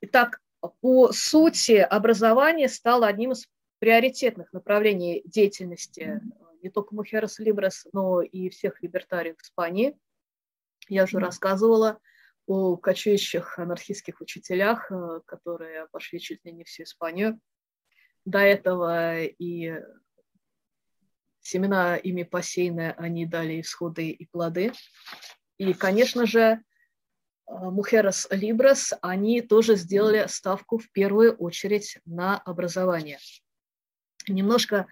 Итак, 0.00 0.40
по 0.80 1.12
сути, 1.12 1.76
образование 1.76 2.68
стало 2.68 3.06
одним 3.06 3.32
из 3.32 3.46
приоритетных 3.78 4.52
направлений 4.52 5.22
деятельности 5.24 6.00
э, 6.00 6.20
не 6.62 6.70
только 6.70 6.94
Мухерас 6.94 7.38
Либрес, 7.38 7.86
но 7.92 8.22
и 8.22 8.48
всех 8.50 8.82
либертариев 8.82 9.40
Испании. 9.40 9.96
Я 10.88 11.04
уже 11.04 11.18
рассказывала 11.18 11.98
о 12.46 12.76
кочующих 12.76 13.58
анархистских 13.58 14.20
учителях, 14.20 14.90
э, 14.90 15.20
которые 15.26 15.86
пошли 15.88 16.20
чуть 16.20 16.44
ли 16.44 16.52
не 16.52 16.64
всю 16.64 16.82
Испанию. 16.82 17.40
До 18.24 18.38
этого 18.38 19.22
и 19.22 19.80
семена 21.40 21.96
ими 21.96 22.24
посеяны, 22.24 22.94
они 22.98 23.26
дали 23.26 23.60
исходы 23.60 24.10
и 24.10 24.26
плоды. 24.26 24.72
И, 25.56 25.72
конечно 25.72 26.26
же, 26.26 26.40
э, 26.40 26.58
Мухерас 27.46 28.26
Либрес, 28.30 28.94
они 29.02 29.40
тоже 29.40 29.76
сделали 29.76 30.26
ставку 30.26 30.78
в 30.78 30.90
первую 30.90 31.36
очередь 31.36 31.98
на 32.04 32.38
образование 32.38 33.18
немножко 34.32 34.86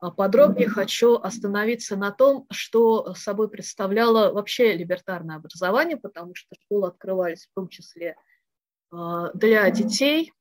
а, 0.00 0.10
подробнее 0.10 0.68
хочу 0.68 1.16
остановиться 1.16 1.96
на 1.96 2.12
том, 2.12 2.46
что 2.50 3.14
собой 3.14 3.48
представляло 3.48 4.32
вообще 4.32 4.74
либертарное 4.74 5.36
образование, 5.36 5.96
потому 5.96 6.34
что 6.34 6.54
школы 6.60 6.88
открывались 6.88 7.46
в 7.46 7.54
том 7.54 7.68
числе 7.68 8.16
а, 8.90 9.32
для 9.32 9.68
детей, 9.70 10.32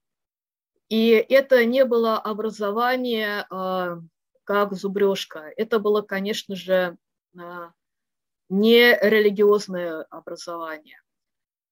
и 0.89 1.09
это 1.09 1.65
не 1.65 1.85
было 1.85 2.17
образование 2.17 3.47
а, 3.49 3.99
как 4.43 4.73
зубрежка, 4.73 5.51
это 5.57 5.79
было, 5.79 6.01
конечно 6.01 6.55
же, 6.55 6.97
не 8.49 8.97
религиозное 9.01 10.03
образование. 10.03 11.01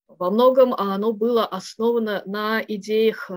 Во 0.08 0.30
многом 0.30 0.74
оно 0.74 1.14
было 1.14 1.46
основано 1.46 2.22
на 2.26 2.62
идеях 2.62 3.32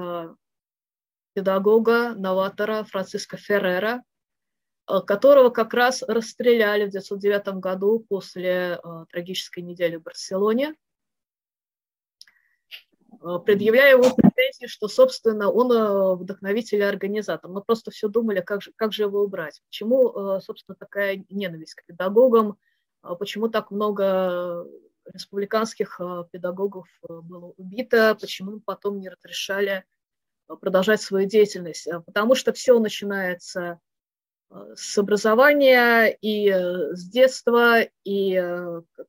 педагога, 1.39 2.15
новатора 2.17 2.83
Франциска 2.83 3.37
Феррера, 3.37 4.03
э, 4.89 5.01
которого 5.07 5.51
как 5.51 5.73
раз 5.73 6.03
расстреляли 6.03 6.87
в 6.87 6.89
1909 6.89 7.61
году 7.61 8.05
после 8.09 8.81
э, 8.83 9.05
трагической 9.13 9.63
недели 9.63 9.95
в 9.95 10.03
Барселоне, 10.03 10.75
э, 13.23 13.39
предъявляя 13.47 13.93
ему 13.93 14.13
претензии, 14.17 14.67
что, 14.67 14.89
собственно, 14.89 15.49
он 15.49 16.17
вдохновитель 16.19 16.79
и 16.79 16.83
организатор. 16.83 17.49
Мы 17.49 17.63
просто 17.63 17.93
все 17.93 18.09
думали, 18.09 18.41
как 18.41 18.63
же, 18.63 18.73
как 18.75 18.93
же 18.93 19.05
его 19.05 19.23
убрать. 19.23 19.63
Почему, 19.69 20.41
собственно, 20.41 20.75
такая 20.75 21.25
ненависть 21.29 21.75
к 21.75 21.85
педагогам, 21.87 22.59
почему 23.21 23.47
так 23.47 23.71
много 23.71 24.67
республиканских 25.05 26.01
педагогов 26.33 26.89
было 27.09 27.55
убито, 27.57 28.17
почему 28.21 28.59
потом 28.59 28.99
не 28.99 29.09
разрешали 29.09 29.85
продолжать 30.57 31.01
свою 31.01 31.29
деятельность, 31.29 31.87
э, 31.87 32.01
потому 32.01 32.35
что 32.35 32.53
все 32.53 32.79
начинается 32.79 33.81
э, 34.51 34.75
с 34.77 34.97
образования 34.99 36.07
и 36.07 36.51
э, 36.51 36.95
с 36.95 37.09
детства, 37.09 37.81
и, 38.05 38.43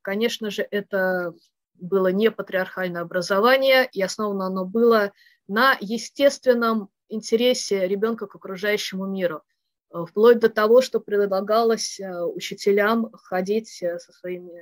конечно 0.02 0.50
же, 0.50 0.68
это 0.70 1.34
было 1.76 2.08
не 2.08 2.30
патриархальное 2.30 3.02
образование, 3.02 3.90
и 3.92 4.02
основано 4.02 4.48
оно 4.48 4.66
было 4.66 5.14
на 5.48 5.78
естественном 5.80 6.90
интересе 7.08 7.88
ребенка 7.88 8.28
к 8.28 8.36
окружающему 8.36 9.08
миру, 9.08 9.42
вплоть 9.90 10.40
до 10.40 10.50
того, 10.50 10.82
что 10.82 11.00
предлагалось 11.00 12.00
учителям 12.36 13.12
ходить 13.14 13.70
со 13.70 14.12
своими 14.12 14.62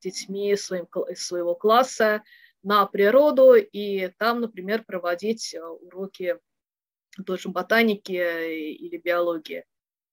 детьми 0.00 0.54
своим, 0.56 0.86
своего 1.16 1.54
класса 1.54 2.22
на 2.62 2.86
природу 2.86 3.54
и 3.54 4.08
там, 4.18 4.40
например, 4.40 4.84
проводить 4.84 5.54
э, 5.54 5.62
уроки 5.62 6.38
тоже 7.26 7.48
ботаники 7.48 8.12
или 8.12 8.96
биологии. 8.96 9.64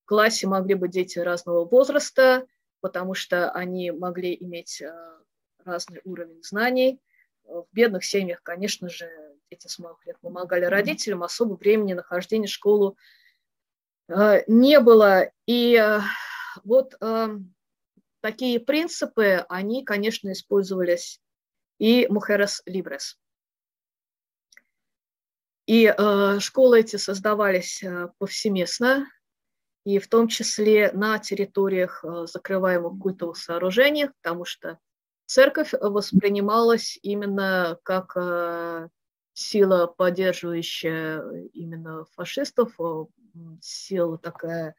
В 0.04 0.08
классе 0.08 0.48
могли 0.48 0.76
быть 0.76 0.92
дети 0.92 1.20
разного 1.20 1.66
возраста, 1.66 2.46
потому 2.82 3.14
что 3.14 3.52
они 3.52 3.92
могли 3.92 4.36
иметь 4.40 4.82
э, 4.82 4.92
разный 5.64 6.02
уровень 6.04 6.44
знаний. 6.44 7.02
В 7.44 7.68
бедных 7.74 8.04
семьях, 8.04 8.42
конечно 8.42 8.90
же, 8.90 9.10
дети 9.52 9.68
с 9.68 9.78
малых 9.78 10.06
лет 10.06 10.20
помогали 10.20 10.66
родителям, 10.66 11.24
особо 11.24 11.56
времени 11.56 11.94
нахождения 11.94 12.48
в 12.48 12.52
школу 12.52 12.98
э, 14.08 14.44
не 14.48 14.80
было. 14.80 15.32
И 15.48 15.80
вот 16.64 16.96
такие 18.22 18.60
принципы, 18.60 19.46
они, 19.50 19.84
конечно, 19.84 20.32
использовались 20.32 21.20
и 21.80 22.08
Mujeres 22.08 22.62
Libres. 22.66 23.18
И 25.66 25.86
э, 25.86 26.40
школы 26.40 26.82
эти 26.82 26.98
создавались 26.98 27.82
э, 27.82 28.10
повсеместно, 28.20 29.08
и 29.84 30.00
в 30.00 30.08
том 30.08 30.28
числе 30.28 30.92
на 30.92 31.18
территориях 31.18 32.04
э, 32.04 32.26
закрываемых 32.28 33.02
культовых 33.02 33.38
сооружений, 33.38 34.10
потому 34.22 34.46
что 34.46 34.78
церковь 35.26 35.74
воспринималась 35.80 37.00
именно 37.02 37.80
как 37.84 38.14
э, 38.16 38.90
сила, 39.34 39.88
поддерживающая 39.88 41.50
именно 41.54 42.06
фашистов, 42.14 42.80
э, 42.80 43.06
сила 43.62 44.20
такая 44.20 44.76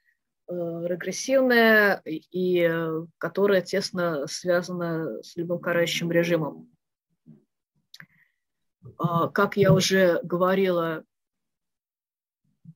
э, 0.49 0.53
регрессивная 0.53 2.01
и 2.05 2.61
э, 2.61 3.07
которая 3.19 3.61
тесно 3.61 4.29
связана 4.29 5.21
с 5.23 5.37
любым 5.37 5.59
карающим 5.59 6.13
режимом. 6.13 6.71
А, 8.99 9.29
как 9.29 9.57
я 9.57 9.73
уже 9.73 10.21
говорила, 10.23 11.05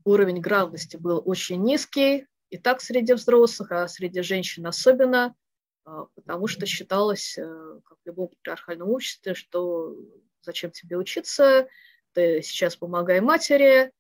уровень 0.05 0.41
грамотности 0.41 0.97
был 0.97 1.23
очень 1.25 1.63
низкий, 1.63 2.27
и 2.51 2.59
так 2.59 2.81
среди 2.81 3.13
взрослых, 3.13 3.71
а 3.73 3.89
среди 3.89 4.23
женщин 4.23 4.67
особенно, 4.67 5.35
а, 5.85 6.07
потому 6.15 6.47
что 6.47 6.67
считалось, 6.67 7.39
э, 7.39 7.81
как 7.85 7.99
в 7.99 8.07
любом 8.07 8.29
патриархальном 8.29 8.91
обществе, 8.91 9.35
что 9.35 9.97
зачем 10.43 10.71
тебе 10.71 10.97
учиться, 10.97 11.69
ты 12.13 12.43
сейчас 12.43 12.77
помогай 12.77 13.21
матери, 13.21 13.93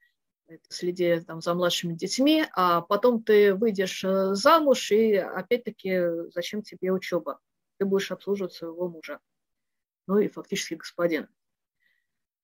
следи 0.69 1.21
там, 1.21 1.41
за 1.41 1.55
младшими 1.55 1.95
детьми, 1.95 2.45
а 2.55 2.81
потом 2.81 3.23
ты 3.23 3.55
выйдешь 3.55 4.03
э, 4.05 4.35
замуж, 4.35 4.91
и 4.91 5.15
опять-таки 5.15 6.31
зачем 6.35 6.63
тебе 6.63 6.93
учеба? 6.93 7.39
Ты 7.79 7.85
будешь 7.85 8.11
обслуживать 8.11 8.53
своего 8.53 8.89
мужа, 8.89 9.21
ну 10.07 10.19
и 10.19 10.29
фактически 10.29 10.75
господин. 10.75 11.29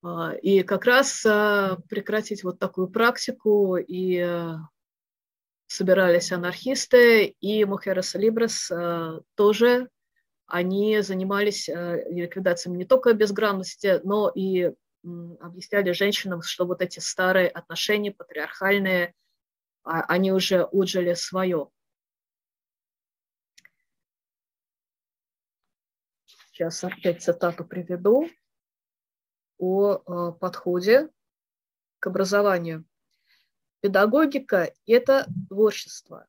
А, 0.06 0.34
и 0.34 0.62
как 0.62 0.84
раз 0.84 1.26
а, 1.26 1.78
прекратить 1.88 2.44
вот 2.44 2.60
такую 2.60 2.88
практику 2.88 3.76
и 3.76 4.18
э, 4.18 4.54
собирались 5.66 6.30
анархисты, 6.30 7.24
и 7.40 7.64
Мухерес 7.64 8.14
Либрес 8.14 8.70
тоже, 9.34 9.88
они 10.46 11.00
занимались 11.00 11.66
ликвидацией 11.66 12.76
не 12.76 12.84
только 12.84 13.14
безграмотности, 13.14 14.00
но 14.04 14.30
и 14.32 14.72
объясняли 15.40 15.90
женщинам, 15.90 16.42
что 16.42 16.66
вот 16.66 16.82
эти 16.82 17.00
старые 17.00 17.48
отношения, 17.48 18.12
патриархальные, 18.12 19.12
а, 19.82 20.02
они 20.02 20.30
уже 20.30 20.62
отжили 20.62 21.14
свое. 21.14 21.68
Сейчас 26.52 26.84
опять 26.84 27.24
цитату 27.24 27.64
приведу 27.64 28.30
о 29.58 29.96
э, 29.96 30.32
подходе 30.38 31.08
к 31.98 32.06
образованию. 32.06 32.84
Педагогика– 33.80 34.72
это 34.86 35.26
творчество. 35.48 36.26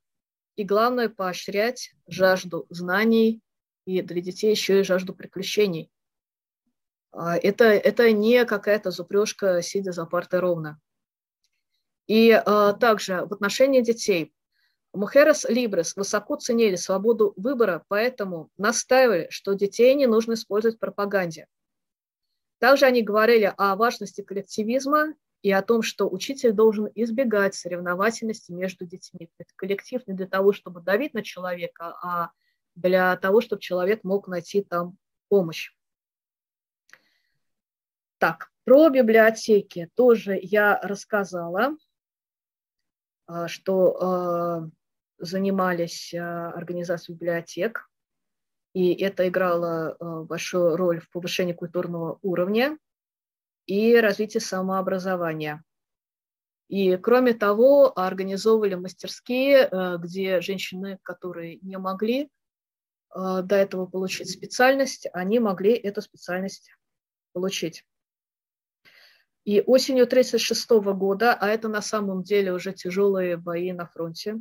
И 0.55 0.63
главное– 0.63 1.09
поощрять 1.09 1.93
жажду 2.07 2.65
знаний 2.69 3.41
и 3.85 4.01
для 4.01 4.21
детей 4.21 4.51
еще 4.51 4.81
и 4.81 4.83
жажду 4.83 5.13
приключений. 5.13 5.91
А, 7.11 7.37
это, 7.37 7.65
это 7.65 8.11
не 8.11 8.45
какая-то 8.45 8.91
зупрежка, 8.91 9.61
сидя 9.61 9.91
за 9.91 10.05
партой 10.05 10.39
ровно. 10.39 10.79
И 12.05 12.31
а, 12.31 12.73
также 12.73 13.25
в 13.25 13.33
отношении 13.33 13.81
детей. 13.81 14.33
Мухерес 14.93 15.45
Либрес 15.45 15.95
высоко 15.95 16.35
ценили 16.37 16.75
свободу 16.75 17.33
выбора, 17.37 17.85
поэтому 17.87 18.49
настаивали, 18.57 19.27
что 19.29 19.53
детей 19.53 19.93
не 19.95 20.07
нужно 20.07 20.33
использовать 20.33 20.77
в 20.77 20.79
пропаганде. 20.79 21.47
Также 22.59 22.85
они 22.85 23.03
говорили 23.03 23.53
о 23.57 23.75
важности 23.75 24.21
коллективизма 24.21 25.13
и 25.41 25.51
о 25.51 25.61
том, 25.61 25.81
что 25.83 26.09
учитель 26.09 26.53
должен 26.53 26.89
избегать 26.95 27.55
соревновательности 27.55 28.51
между 28.51 28.85
детьми. 28.85 29.29
Это 29.37 29.49
коллектив 29.55 30.05
не 30.07 30.13
для 30.13 30.27
того, 30.27 30.53
чтобы 30.53 30.81
давить 30.81 31.13
на 31.13 31.23
человека, 31.23 31.95
а 32.01 32.31
для 32.75 33.15
того, 33.17 33.41
чтобы 33.41 33.61
человек 33.61 34.03
мог 34.03 34.27
найти 34.27 34.63
там 34.63 34.97
помощь. 35.29 35.71
Так, 38.17 38.51
про 38.63 38.89
библиотеки 38.89 39.91
тоже 39.95 40.39
я 40.41 40.79
рассказала, 40.81 41.77
а, 43.27 43.47
что 43.47 43.97
а, 44.01 44.69
занимались 45.19 46.13
а, 46.15 46.51
организацией 46.51 47.15
библиотек 47.15 47.87
и 48.77 48.93
это 48.93 49.27
играло 49.27 49.97
э, 49.99 50.21
большую 50.25 50.77
роль 50.77 50.99
в 50.99 51.09
повышении 51.09 51.53
культурного 51.53 52.19
уровня 52.21 52.77
и 53.65 53.95
развитии 53.95 54.37
самообразования. 54.37 55.63
И 56.67 56.95
кроме 56.97 57.33
того, 57.33 57.91
организовывали 57.97 58.75
мастерские, 58.75 59.67
э, 59.67 59.97
где 59.97 60.41
женщины, 60.41 60.99
которые 61.01 61.57
не 61.63 61.79
могли 61.79 62.25
э, 62.25 63.41
до 63.41 63.55
этого 63.55 63.87
получить 63.87 64.29
специальность, 64.29 65.07
они 65.11 65.39
могли 65.39 65.71
эту 65.71 66.03
специальность 66.03 66.69
получить. 67.33 67.83
И 69.43 69.59
осенью 69.61 70.03
1936 70.03 70.69
года, 70.95 71.33
а 71.33 71.47
это 71.47 71.67
на 71.67 71.81
самом 71.81 72.21
деле 72.21 72.53
уже 72.53 72.73
тяжелые 72.73 73.37
бои 73.37 73.71
на 73.71 73.87
фронте, 73.87 74.35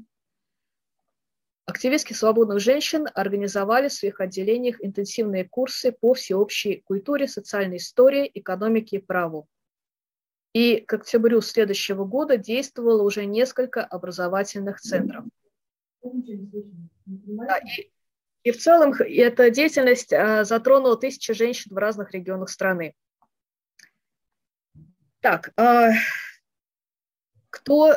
Активистки 1.66 2.12
свободных 2.12 2.60
женщин 2.60 3.08
организовали 3.12 3.88
в 3.88 3.92
своих 3.92 4.20
отделениях 4.20 4.76
интенсивные 4.84 5.44
курсы 5.44 5.90
по 5.90 6.14
всеобщей 6.14 6.82
культуре, 6.86 7.26
социальной 7.26 7.78
истории, 7.78 8.30
экономике 8.34 8.96
и 8.96 9.00
праву. 9.00 9.48
И 10.52 10.76
к 10.80 10.92
октябрю 10.94 11.40
следующего 11.40 12.04
года 12.04 12.36
действовало 12.36 13.02
уже 13.02 13.26
несколько 13.26 13.84
образовательных 13.84 14.80
центров. 14.80 15.24
И, 16.04 17.90
и 18.44 18.50
в 18.52 18.58
целом 18.58 18.92
эта 18.92 19.50
деятельность 19.50 20.12
а, 20.12 20.44
затронула 20.44 20.96
тысячи 20.96 21.32
женщин 21.34 21.74
в 21.74 21.78
разных 21.78 22.12
регионах 22.12 22.48
страны. 22.48 22.94
Так, 25.18 25.52
а, 25.56 25.90
кто 27.50 27.96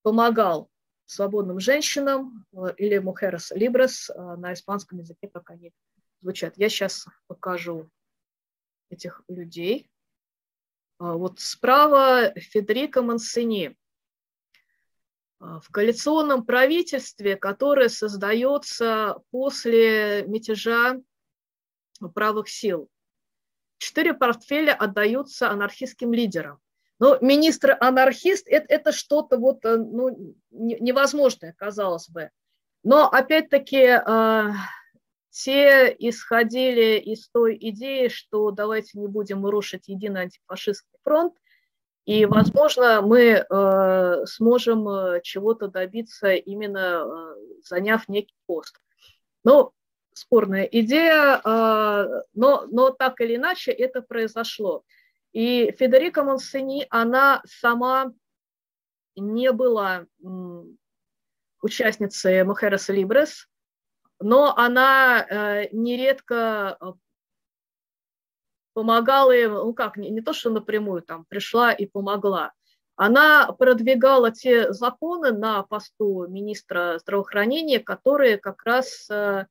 помогал 0.00 0.69
свободным 1.10 1.58
женщинам 1.58 2.46
э, 2.52 2.72
или 2.76 2.98
mujeres 2.98 3.50
libres 3.50 4.10
э, 4.10 4.36
на 4.36 4.52
испанском 4.52 4.98
языке, 4.98 5.28
как 5.28 5.50
они 5.50 5.72
звучат. 6.20 6.56
Я 6.56 6.68
сейчас 6.68 7.06
покажу 7.26 7.90
этих 8.90 9.22
людей. 9.26 9.90
А, 10.98 11.14
вот 11.14 11.40
справа 11.40 12.32
Федерико 12.36 13.02
Мансини. 13.02 13.76
А, 15.40 15.58
в 15.58 15.70
коалиционном 15.70 16.44
правительстве, 16.46 17.36
которое 17.36 17.88
создается 17.88 19.16
после 19.32 20.24
мятежа 20.28 21.00
правых 22.14 22.48
сил, 22.48 22.88
четыре 23.78 24.14
портфеля 24.14 24.74
отдаются 24.74 25.50
анархистским 25.50 26.12
лидерам. 26.12 26.60
Но 27.00 27.16
министр-анархист 27.20 28.46
это, 28.46 28.66
это 28.68 28.92
что-то 28.92 29.38
вот, 29.38 29.64
э, 29.64 29.76
ну, 29.76 30.36
невозможное, 30.50 31.54
казалось 31.58 32.10
бы. 32.10 32.30
Но 32.82 33.08
опять-таки 33.08 33.98
э, 34.06 34.50
те 35.30 35.96
исходили 35.98 36.98
из 36.98 37.28
той 37.30 37.56
идеи, 37.58 38.08
что 38.08 38.50
давайте 38.50 38.98
не 38.98 39.08
будем 39.08 39.46
рушить 39.46 39.88
единый 39.88 40.22
антифашистский 40.22 40.98
фронт, 41.02 41.34
и, 42.04 42.26
возможно, 42.26 43.02
мы 43.02 43.44
э, 43.48 44.26
сможем 44.26 44.88
э, 44.88 45.20
чего-то 45.22 45.68
добиться, 45.68 46.32
именно 46.32 47.04
э, 47.06 47.34
заняв 47.64 48.08
некий 48.08 48.36
пост. 48.46 48.78
Ну, 49.44 49.72
спорная 50.12 50.64
идея, 50.64 51.40
э, 51.42 52.22
но, 52.34 52.66
но 52.70 52.90
так 52.90 53.20
или 53.20 53.36
иначе 53.36 53.70
это 53.70 54.02
произошло. 54.02 54.82
И 55.32 55.72
Федерика 55.72 56.24
Монсени, 56.24 56.86
она 56.90 57.42
сама 57.46 58.12
не 59.16 59.52
была 59.52 60.06
участницей 61.62 62.42
Мухерес 62.44 62.88
Либрес, 62.88 63.46
но 64.18 64.56
она 64.56 65.26
э, 65.28 65.68
нередко 65.72 66.76
э, 66.80 66.92
помогала 68.72 69.32
им, 69.32 69.52
ну 69.52 69.74
как, 69.74 69.96
не, 69.96 70.10
не 70.10 70.20
то, 70.20 70.32
что 70.32 70.50
напрямую 70.50 71.02
там 71.02 71.24
пришла 71.26 71.72
и 71.72 71.86
помогла, 71.86 72.52
она 72.96 73.50
продвигала 73.52 74.30
те 74.30 74.72
законы 74.72 75.32
на 75.32 75.62
посту 75.62 76.26
министра 76.28 76.98
здравоохранения, 76.98 77.80
которые 77.80 78.36
как 78.36 78.62
раз 78.64 79.08
э, 79.10 79.46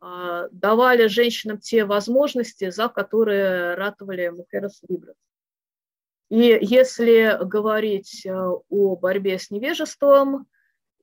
давали 0.00 1.08
женщинам 1.08 1.58
те 1.58 1.84
возможности, 1.84 2.70
за 2.70 2.88
которые 2.88 3.74
ратовали 3.74 4.28
Мухерес 4.28 4.80
Либрес. 4.88 5.16
И 6.30 6.58
если 6.62 7.38
говорить 7.44 8.24
э, 8.24 8.32
о 8.32 8.96
борьбе 8.96 9.38
с 9.38 9.50
невежеством 9.50 10.46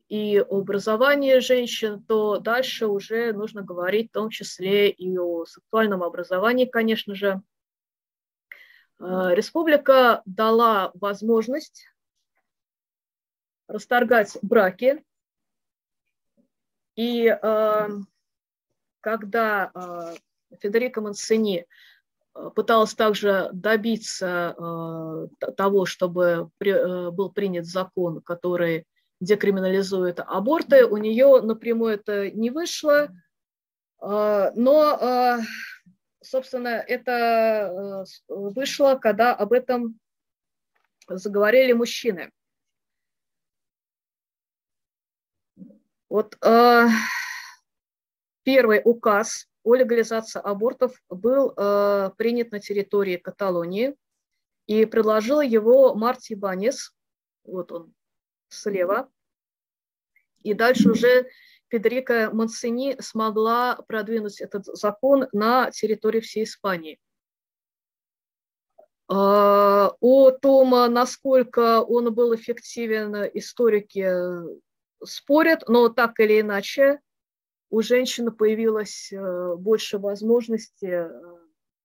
и 0.08 0.38
образовании 0.38 1.40
женщин, 1.40 2.02
то 2.02 2.40
дальше 2.40 2.88
уже 2.88 3.34
нужно 3.34 3.62
говорить 3.62 4.10
в 4.10 4.14
том 4.14 4.30
числе 4.30 4.90
и 4.90 5.18
о 5.18 5.46
сексуальном 5.46 6.02
образовании, 6.02 6.66
конечно 6.66 7.14
же. 7.14 7.42
Республика 9.00 10.24
дала 10.26 10.92
возможность 10.96 11.88
расторгать 13.68 14.38
браки. 14.42 15.04
И 16.96 17.28
когда 19.08 19.72
Федерико 20.60 21.00
Мансини 21.00 21.66
пыталась 22.56 22.94
также 22.94 23.50
добиться 23.54 24.54
того, 25.56 25.86
чтобы 25.86 26.50
был 26.60 27.32
принят 27.32 27.66
закон, 27.66 28.22
который 28.22 28.86
декриминализует 29.22 30.20
аборты. 30.20 30.86
У 30.86 30.98
нее 30.98 31.42
напрямую 31.42 31.94
это 31.94 32.30
не 32.32 32.50
вышло, 32.50 33.08
но, 34.02 35.40
собственно, 36.22 36.68
это 36.68 38.04
вышло, 38.28 38.96
когда 38.96 39.34
об 39.34 39.54
этом 39.54 39.98
заговорили 41.08 41.72
мужчины. 41.72 42.30
Вот 46.10 46.38
первый 48.48 48.82
указ 48.86 49.46
о 49.64 49.76
легализации 49.76 50.40
абортов 50.42 50.94
был 51.10 51.52
э, 51.58 52.12
принят 52.16 52.54
на 52.54 52.62
территории 52.62 53.18
Каталонии, 53.18 53.94
и 54.68 54.86
предложил 54.86 55.42
его 55.42 55.94
Марти 55.96 56.34
Банес, 56.34 56.96
вот 57.44 57.74
он 57.74 57.94
слева, 58.48 59.12
и 60.44 60.54
дальше 60.54 60.92
уже 60.92 61.28
Федерика 61.68 62.30
Монсени 62.32 62.96
смогла 63.02 63.82
продвинуть 63.86 64.40
этот 64.40 64.64
закон 64.64 65.28
на 65.34 65.70
территории 65.72 66.22
всей 66.22 66.46
Испании. 66.46 67.02
Э, 69.12 69.90
о 70.00 70.32
том, 70.42 70.70
насколько 70.94 71.82
он 71.82 72.14
был 72.14 72.34
эффективен, 72.34 73.30
историки 73.34 74.10
спорят, 75.04 75.68
но 75.68 75.90
так 75.90 76.18
или 76.22 76.40
иначе 76.40 77.02
у 77.70 77.82
женщины 77.82 78.32
появилось 78.32 79.12
э, 79.12 79.56
больше 79.56 79.98
возможностей 79.98 80.88
э, 80.88 81.10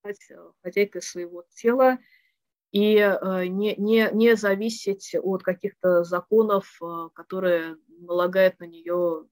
стать 0.00 0.30
э, 0.30 0.50
хозяйкой 0.62 1.02
своего 1.02 1.44
тела 1.54 1.98
и 2.70 2.94
не, 2.94 3.74
не, 3.76 4.08
не 4.14 4.34
зависеть 4.34 5.14
от 5.14 5.42
каких-то 5.42 6.04
законов, 6.04 6.80
которые 7.12 7.76
налагают 7.86 8.58
на 8.60 8.64
нее 8.64 9.26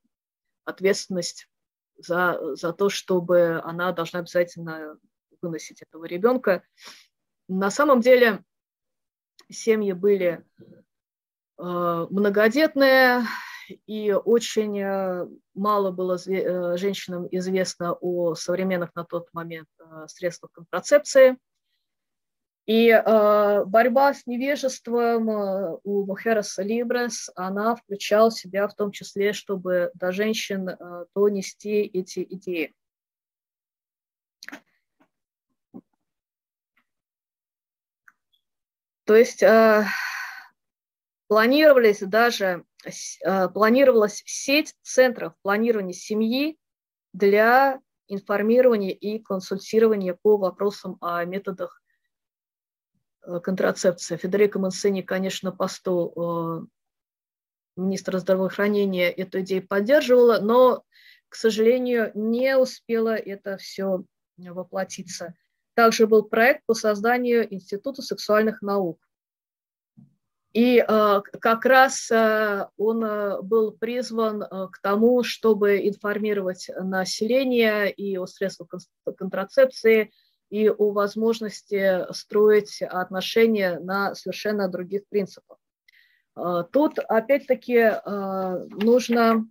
ответственность 0.66 1.48
за, 1.96 2.54
за 2.54 2.74
то, 2.74 2.90
чтобы 2.90 3.62
она 3.64 3.92
должна 3.92 4.18
обязательно 4.18 4.98
выносить 5.40 5.80
этого 5.80 6.04
ребенка. 6.04 6.62
На 7.48 7.70
самом 7.70 8.02
деле 8.02 8.44
семьи 9.48 9.92
были 9.92 10.44
многодетные, 11.56 13.22
и 13.86 14.12
очень 14.12 14.78
э, 14.80 15.26
мало 15.54 15.90
было 15.90 16.18
э, 16.26 16.76
женщинам 16.76 17.26
известно 17.30 17.92
о 17.94 18.34
современных 18.34 18.94
на 18.94 19.04
тот 19.04 19.28
момент 19.32 19.68
э, 19.78 20.06
средствах 20.08 20.52
контрацепции. 20.52 21.38
И 22.66 22.92
борьба 22.92 24.14
с 24.14 24.26
невежеством 24.26 25.28
у 25.82 26.06
Мухераса 26.06 26.62
Либрес, 26.62 27.28
она 27.34 27.74
включала 27.74 28.30
себя 28.30 28.68
в 28.68 28.74
том 28.74 28.92
числе, 28.92 29.32
чтобы 29.32 29.90
до 29.94 30.12
женщин 30.12 30.76
донести 31.12 31.80
эти 31.80 32.22
идеи. 32.22 32.72
То 39.04 39.16
есть 39.16 39.42
планировались 41.26 42.00
даже 42.00 42.64
планировалась 43.52 44.22
сеть 44.24 44.74
центров 44.82 45.34
планирования 45.42 45.92
семьи 45.92 46.58
для 47.12 47.80
информирования 48.10 48.90
и 48.90 49.18
консультирования 49.18 50.18
по 50.20 50.36
вопросам 50.36 50.98
о 51.00 51.24
методах 51.24 51.80
э, 53.22 53.38
контрацепции. 53.40 54.16
Федерико 54.16 54.58
Монсени, 54.58 55.02
конечно, 55.02 55.52
посту 55.52 56.12
э, 56.16 56.66
министра 57.76 58.18
здравоохранения 58.18 59.10
эту 59.10 59.40
идею 59.40 59.66
поддерживала, 59.66 60.40
но, 60.40 60.84
к 61.28 61.36
сожалению, 61.36 62.10
не 62.14 62.56
успела 62.58 63.14
это 63.14 63.56
все 63.58 64.04
воплотиться. 64.36 65.34
Также 65.74 66.06
был 66.06 66.24
проект 66.24 66.66
по 66.66 66.74
созданию 66.74 67.52
Института 67.52 68.02
сексуальных 68.02 68.60
наук. 68.60 68.98
И 70.52 70.78
э, 70.78 71.20
как 71.40 71.64
раз 71.64 72.10
э, 72.10 72.66
он 72.76 73.04
э, 73.04 73.40
был 73.40 73.70
призван 73.70 74.40
к 74.40 74.80
тому, 74.82 75.22
чтобы 75.22 75.86
информировать 75.86 76.68
население 76.76 77.90
и 77.90 78.18
о 78.18 78.26
средствах 78.26 78.70
контрацепции, 79.16 80.10
и 80.48 80.68
о 80.68 80.90
возможности 80.90 82.12
строить 82.12 82.82
отношения 82.82 83.78
на 83.78 84.16
совершенно 84.16 84.68
других 84.68 85.06
принципах. 85.08 85.58
Тут, 86.72 86.98
опять-таки, 86.98 87.92
нужно 88.04 89.48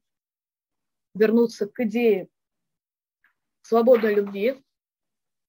вернуться 1.14 1.68
к 1.68 1.80
идее 1.82 2.28
свободной 3.62 4.16
любви, 4.16 4.62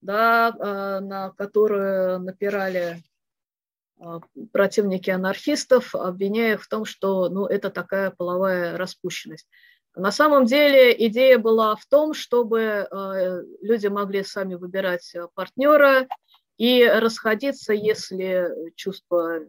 да, 0.03 1.01
на 1.01 1.30
которую 1.30 2.20
напирали 2.20 3.03
а, 3.03 3.09
противники 4.53 5.11
анархистов, 5.11 5.94
обвиняя 5.94 6.55
их 6.55 6.62
в 6.62 6.68
том, 6.68 6.84
что 6.84 7.28
ну, 7.28 7.46
это 7.46 7.70
такая 7.70 8.11
половая 8.11 8.76
распущенность. 8.76 9.46
На 9.94 10.12
самом 10.12 10.46
деле 10.46 10.94
идея 11.07 11.38
была 11.38 11.74
в 11.74 11.84
том, 11.86 12.14
чтобы 12.14 12.61
э, 12.61 13.42
люди 13.61 13.88
могли 13.88 14.22
сами 14.22 14.55
выбирать 14.55 15.14
э, 15.14 15.26
партнера 15.34 16.07
и 16.57 16.84
расходиться, 16.86 17.72
если 17.72 18.48
чувства 18.76 19.40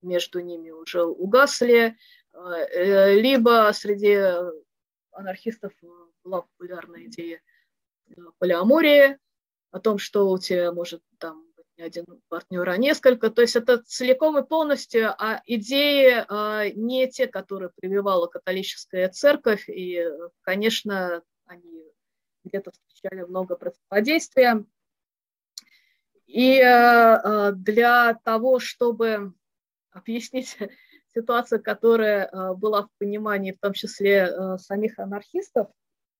между 0.00 0.40
ними 0.40 0.70
уже 0.70 1.02
угасли, 1.02 1.96
э, 2.32 3.14
либо 3.14 3.70
среди 3.74 4.16
анархистов 5.10 5.72
была 6.22 6.42
популярна 6.42 7.04
идея 7.06 7.40
полиамории, 8.38 9.18
о 9.74 9.80
том, 9.80 9.98
что 9.98 10.30
у 10.30 10.38
тебя 10.38 10.70
может 10.70 11.02
там 11.18 11.44
не 11.76 11.84
один 11.84 12.04
партнер, 12.28 12.68
а 12.68 12.76
несколько. 12.76 13.30
То 13.30 13.42
есть 13.42 13.56
это 13.56 13.82
целиком 13.82 14.38
и 14.38 14.46
полностью 14.46 15.10
а 15.18 15.42
идеи 15.46 16.24
а, 16.28 16.68
не 16.70 17.08
те, 17.08 17.26
которые 17.26 17.70
прививала 17.74 18.26
католическая 18.26 19.08
церковь. 19.08 19.68
И, 19.68 20.04
конечно, 20.42 21.22
они 21.46 21.84
где-то 22.44 22.70
встречали 22.72 23.22
много 23.22 23.56
противодействия. 23.56 24.64
И 26.26 26.60
а, 26.60 27.52
для 27.52 28.14
того, 28.24 28.58
чтобы 28.58 29.34
объяснить 29.90 30.56
ситуацию, 31.14 31.62
которая 31.62 32.26
а, 32.26 32.54
была 32.54 32.82
в 32.82 32.90
понимании, 32.98 33.52
в 33.52 33.60
том 33.60 33.72
числе 33.72 34.24
а, 34.24 34.58
самих 34.58 34.98
анархистов, 34.98 35.68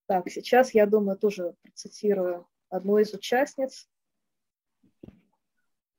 так, 0.06 0.28
сейчас, 0.28 0.74
я 0.74 0.86
думаю, 0.86 1.16
тоже 1.16 1.54
процитирую 1.62 2.46
одну 2.68 2.98
из 2.98 3.14
участниц 3.14 3.88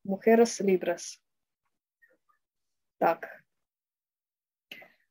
Mujeres 0.06 0.60
Libres. 0.60 1.20
Так. 3.00 3.28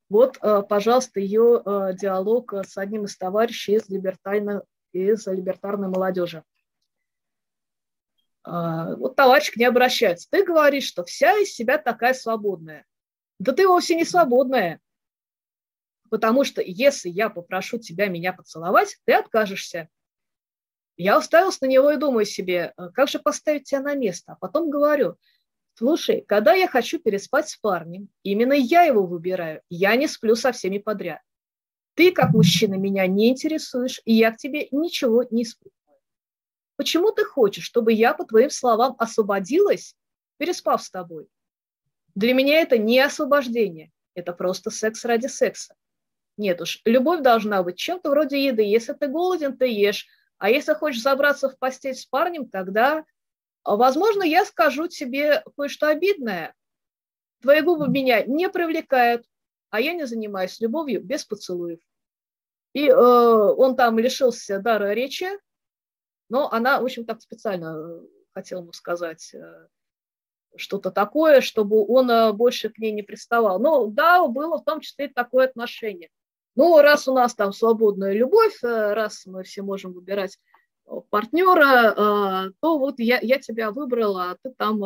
Вот, 0.09 0.38
э, 0.40 0.62
пожалуйста, 0.68 1.18
ее 1.18 1.62
э, 1.64 1.95
диалог 1.95 2.55
с 2.55 2.78
одним 2.78 3.05
из 3.05 3.16
товарищей 3.16 3.74
из, 3.74 3.88
либертарной, 3.88 4.61
из 4.92 5.26
либертарной 5.26 5.88
молодежи. 5.88 6.45
Э, 8.47 8.95
вот 8.97 9.16
товарищ 9.16 9.51
к 9.53 9.57
ней 9.57 9.66
обращается. 9.66 10.28
Ты 10.30 10.45
говоришь, 10.45 10.86
что 10.86 11.05
вся 11.05 11.36
из 11.38 11.53
себя 11.53 11.78
такая 11.78 12.14
свободная. 12.14 12.86
Да 13.40 13.53
ты 13.53 13.66
вовсе 13.66 13.97
не 13.97 14.05
свободная. 14.05 14.80
Потому 16.09 16.45
что 16.45 16.62
если 16.62 17.09
я 17.09 17.30
попрошу 17.30 17.78
тебя 17.78 18.07
меня 18.07 18.32
поцеловать, 18.32 18.97
ты 19.05 19.14
откажешься. 19.14 19.88
Я 20.97 21.18
уставилась 21.18 21.61
на 21.61 21.66
него 21.66 21.90
и 21.90 21.97
думаю 21.97 22.24
себе, 22.24 22.72
«А 22.76 22.90
как 22.90 23.09
же 23.09 23.18
поставить 23.18 23.64
тебя 23.64 23.80
на 23.80 23.95
место? 23.95 24.32
А 24.32 24.36
потом 24.36 24.70
говорю, 24.70 25.16
слушай, 25.74 26.24
когда 26.26 26.55
я 26.55 26.68
хочу 26.68 26.99
переспать 26.99 27.49
с 27.49 27.57
парнем, 27.57 28.09
именно 28.22 28.53
я 28.53 28.82
его 28.82 29.05
выбираю, 29.05 29.61
я 29.68 29.97
не 29.97 30.07
сплю 30.07 30.36
со 30.36 30.53
всеми 30.53 30.78
подряд. 30.78 31.20
Ты, 31.95 32.12
как 32.12 32.32
мужчина, 32.32 32.74
меня 32.74 33.07
не 33.07 33.30
интересуешь, 33.30 34.01
и 34.05 34.14
я 34.14 34.32
к 34.32 34.36
тебе 34.36 34.68
ничего 34.70 35.24
не 35.30 35.42
испытываю. 35.42 36.01
Почему 36.76 37.12
ты 37.12 37.24
хочешь, 37.24 37.64
чтобы 37.64 37.92
я, 37.92 38.14
по 38.14 38.24
твоим 38.24 38.51
словам, 38.51 38.97
освободилась, 38.99 39.95
переспав 40.38 40.82
с 40.82 40.90
тобой? 40.90 41.28
Для 42.14 42.34
меня 42.34 42.61
это 42.61 42.78
не 42.78 43.01
освобождение, 43.01 43.92
это 44.14 44.32
просто 44.32 44.70
секс 44.70 45.05
ради 45.05 45.26
секса. 45.26 45.74
Нет 46.36 46.61
уж, 46.61 46.80
любовь 46.84 47.22
должна 47.22 47.62
быть 47.62 47.76
чем-то 47.76 48.11
вроде 48.11 48.45
еды. 48.45 48.62
Если 48.62 48.92
ты 48.92 49.07
голоден, 49.07 49.57
ты 49.57 49.66
ешь, 49.66 50.07
а 50.39 50.51
если 50.51 50.74
хочешь 50.74 51.03
забраться 51.03 51.49
в 51.49 51.59
постель 51.59 51.95
с 51.95 52.07
парнем, 52.07 52.49
тогда 52.49 53.05
возможно, 53.64 54.22
я 54.22 54.45
скажу 54.45 54.89
тебе 54.89 55.43
кое-что 55.57 55.89
обидное. 55.89 56.55
Твои 57.41 57.61
губы 57.61 57.89
меня 57.89 58.24
не 58.24 58.49
привлекают, 58.49 59.26
а 59.70 59.80
я 59.80 59.93
не 59.93 60.07
занимаюсь 60.07 60.61
любовью 60.61 61.03
без 61.03 61.24
поцелуев. 61.24 61.80
И 62.72 62.89
э, 62.89 62.95
он 62.95 63.76
там 63.76 63.99
лишился 63.99 64.59
дара 64.59 64.93
речи, 64.93 65.28
но 66.28 66.51
она, 66.51 66.80
в 66.80 66.85
общем, 66.85 67.05
так 67.05 67.20
специально 67.22 68.01
хотела 68.32 68.62
ему 68.62 68.72
сказать 68.72 69.32
э, 69.35 69.68
что-то 70.57 70.91
такое, 70.91 71.41
чтобы 71.41 71.85
он 71.87 72.11
э, 72.11 72.32
больше 72.32 72.70
к 72.70 72.78
ней 72.78 72.93
не 72.93 73.03
приставал. 73.03 73.61
Но 73.61 73.87
да, 73.87 74.26
было 74.26 74.59
в 74.59 74.64
том 74.64 74.80
числе 74.80 75.07
и 75.07 75.12
такое 75.12 75.47
отношение. 75.47 76.11
Ну, 76.57 76.80
раз 76.80 77.09
у 77.09 77.14
нас 77.14 77.34
там 77.34 77.52
свободная 77.52 78.12
любовь, 78.12 78.62
э, 78.62 78.94
раз 78.94 79.26
мы 79.26 79.42
все 79.42 79.62
можем 79.62 79.92
выбирать 79.92 80.38
партнера, 81.09 82.52
то 82.61 82.78
вот 82.78 82.98
я, 82.98 83.18
я 83.22 83.38
тебя 83.38 83.70
выбрала, 83.70 84.32
а 84.32 84.36
ты 84.42 84.50
там 84.50 84.82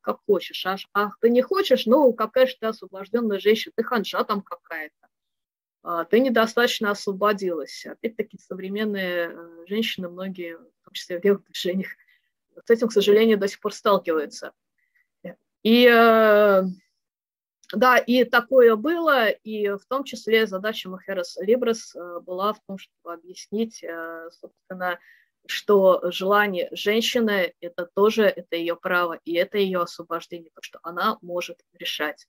как 0.00 0.20
хочешь. 0.24 0.64
Аж, 0.64 0.88
ах, 0.94 1.18
ты 1.20 1.28
не 1.28 1.42
хочешь, 1.42 1.84
ну, 1.84 2.10
какая 2.14 2.46
же 2.46 2.56
ты 2.58 2.68
освобожденная 2.68 3.38
женщина, 3.38 3.74
ты 3.76 3.84
ханжа 3.84 4.24
там 4.24 4.40
какая-то. 4.40 5.08
А, 5.82 6.04
ты 6.04 6.20
недостаточно 6.20 6.90
освободилась. 6.90 7.84
Опять-таки 7.86 8.38
современные 8.38 9.36
женщины, 9.66 10.08
многие, 10.08 10.56
в 10.56 10.84
том 10.84 10.92
числе 10.92 11.20
в 11.20 11.24
левых 11.24 11.42
с 11.52 12.70
этим, 12.70 12.88
к 12.88 12.92
сожалению, 12.92 13.38
до 13.38 13.48
сих 13.48 13.60
пор 13.60 13.72
сталкиваются. 13.72 14.52
И 15.62 15.86
э, 15.86 16.62
да, 17.72 17.98
и 17.98 18.24
такое 18.24 18.76
было, 18.76 19.28
и 19.28 19.68
в 19.68 19.84
том 19.88 20.04
числе 20.04 20.46
задача 20.46 20.88
Махерас 20.88 21.36
Либрес 21.40 21.94
э, 21.94 22.20
была 22.20 22.52
в 22.52 22.60
том, 22.66 22.78
чтобы 22.78 23.14
объяснить, 23.14 23.82
э, 23.82 24.30
собственно, 24.30 24.98
что 25.46 26.00
желание 26.10 26.68
женщины– 26.72 27.54
это 27.60 27.86
тоже 27.86 28.24
это 28.24 28.56
ее 28.56 28.76
право, 28.76 29.18
и 29.24 29.34
это 29.34 29.58
ее 29.58 29.80
освобождение, 29.80 30.50
потому 30.50 30.62
что 30.64 30.80
она 30.82 31.18
может 31.20 31.60
решать, 31.72 32.28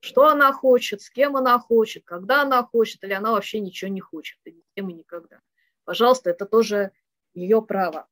что 0.00 0.26
она 0.28 0.52
хочет, 0.52 1.00
с 1.00 1.10
кем 1.10 1.36
она 1.36 1.58
хочет, 1.58 2.04
когда 2.04 2.42
она 2.42 2.62
хочет, 2.62 3.02
или 3.04 3.12
она 3.12 3.32
вообще 3.32 3.60
ничего 3.60 3.90
не 3.90 4.00
хочет, 4.00 4.38
и 4.44 4.52
ни 4.52 4.60
с 4.60 4.70
кем 4.74 4.90
и 4.90 4.94
никогда. 4.94 5.40
Пожалуйста, 5.84 6.30
это 6.30 6.44
тоже 6.44 6.92
ее 7.32 7.62
право. 7.62 8.06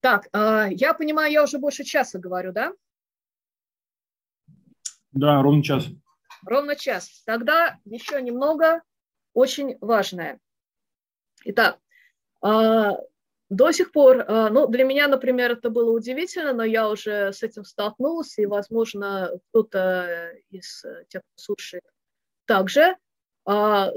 Так, 0.00 0.28
э, 0.32 0.66
я 0.70 0.94
понимаю, 0.94 1.32
я 1.32 1.42
уже 1.42 1.58
больше 1.58 1.84
часа 1.84 2.18
говорю, 2.18 2.52
да? 2.52 2.72
Да, 5.16 5.40
ровно 5.42 5.62
час. 5.62 5.86
Ровно 6.44 6.76
час. 6.76 7.22
Тогда 7.24 7.78
еще 7.86 8.20
немного 8.20 8.82
очень 9.32 9.78
важное. 9.80 10.38
Итак, 11.44 11.78
э, 12.44 12.90
до 13.48 13.72
сих 13.72 13.92
пор, 13.92 14.18
э, 14.18 14.48
ну, 14.50 14.66
для 14.68 14.84
меня, 14.84 15.08
например, 15.08 15.52
это 15.52 15.70
было 15.70 15.90
удивительно, 15.90 16.52
но 16.52 16.64
я 16.64 16.90
уже 16.90 17.32
с 17.32 17.42
этим 17.42 17.64
столкнулась, 17.64 18.38
и, 18.38 18.44
возможно, 18.44 19.30
кто-то 19.48 20.34
из 20.50 20.84
тех, 21.08 21.22
кто 21.22 21.42
слушает, 21.42 21.84
также 22.44 22.96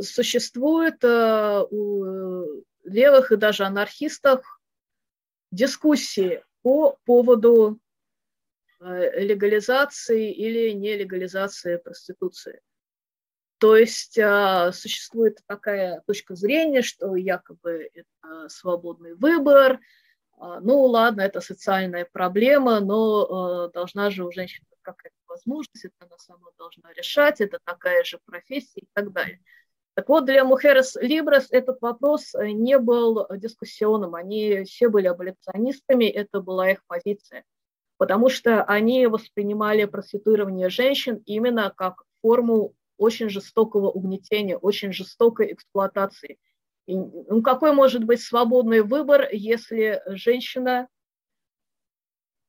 существует 0.02 1.04
у 1.04 2.64
левых 2.84 3.32
и 3.32 3.36
даже 3.36 3.66
анархистов 3.66 4.44
дискуссии 5.52 6.44
по 6.62 7.00
поводу 7.06 7.80
легализации 8.80 10.32
или 10.32 10.72
нелегализации 10.72 11.78
проституции. 11.78 12.62
То 13.60 13.76
есть 13.76 14.18
а, 14.18 14.72
существует 14.72 15.40
такая 15.46 16.02
точка 16.08 16.36
зрения, 16.36 16.82
что 16.82 17.16
якобы 17.16 17.90
это 17.94 18.48
свободный 18.48 19.16
выбор, 19.16 19.80
а, 20.40 20.62
ну 20.62 20.82
ладно, 20.86 21.22
это 21.22 21.42
социальная 21.42 22.08
проблема, 22.10 22.80
но 22.80 23.26
а, 23.26 23.68
должна 23.70 24.10
же 24.10 24.26
у 24.26 24.32
женщин 24.32 24.64
какая-то 24.82 25.16
возможность, 25.28 25.86
это 25.86 25.96
она 26.00 26.18
сама 26.18 26.48
должна 26.58 26.94
решать, 26.94 27.42
это 27.42 27.60
такая 27.64 28.04
же 28.06 28.20
профессия 28.26 28.82
и 28.82 28.88
так 28.94 29.12
далее. 29.12 29.42
Так 29.96 30.08
вот, 30.08 30.26
для 30.26 30.46
Мухерес 30.46 30.96
Либрес 30.96 31.48
этот 31.52 31.82
вопрос 31.82 32.34
э, 32.34 32.52
не 32.52 32.80
был 32.80 33.28
дискуссионным. 33.32 34.16
Они 34.16 34.64
все 34.64 34.88
были 34.88 35.08
аболиционистами, 35.08 36.06
это 36.06 36.40
была 36.40 36.72
их 36.72 36.86
позиция. 36.88 37.44
Потому 38.00 38.30
что 38.30 38.64
они 38.64 39.08
воспринимали 39.08 39.84
проституирование 39.84 40.70
женщин 40.70 41.22
именно 41.26 41.70
как 41.76 42.06
форму 42.22 42.74
очень 42.96 43.28
жестокого 43.28 43.92
угнетения, 43.92 44.56
очень 44.56 44.94
жестокой 44.94 45.52
эксплуатации. 45.52 46.40
И, 46.88 46.96
ну, 46.96 47.42
какой 47.44 47.74
может 47.74 48.06
быть 48.06 48.22
свободный 48.22 48.84
выбор, 48.84 49.28
если 49.34 50.02
женщина 50.08 50.88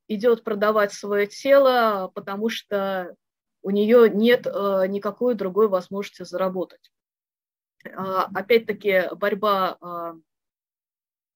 идет 0.06 0.44
продавать 0.44 0.92
свое 0.92 1.26
тело, 1.26 2.12
потому 2.14 2.48
что 2.48 3.16
у 3.62 3.70
нее 3.70 4.08
нет 4.08 4.46
э, 4.46 4.84
никакой 4.86 5.34
другой 5.34 5.66
возможности 5.66 6.22
заработать? 6.22 6.92
А, 7.92 8.26
опять-таки 8.32 9.12
борьба 9.16 9.76
а, 9.80 10.14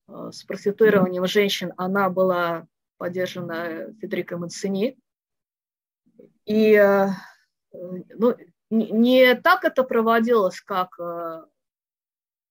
а, 0.07 0.31
с 0.31 0.45
проституированием 0.45 1.27
женщин, 1.27 1.73
она 1.77 2.09
была 2.11 2.69
поддержана 2.97 3.93
Федерико 4.01 4.37
Мацини. 4.39 4.99
И 6.45 6.77
ну, 7.73 8.37
не 8.71 9.35
так 9.35 9.65
это 9.65 9.85
проводилось, 9.85 10.61
как 10.61 10.99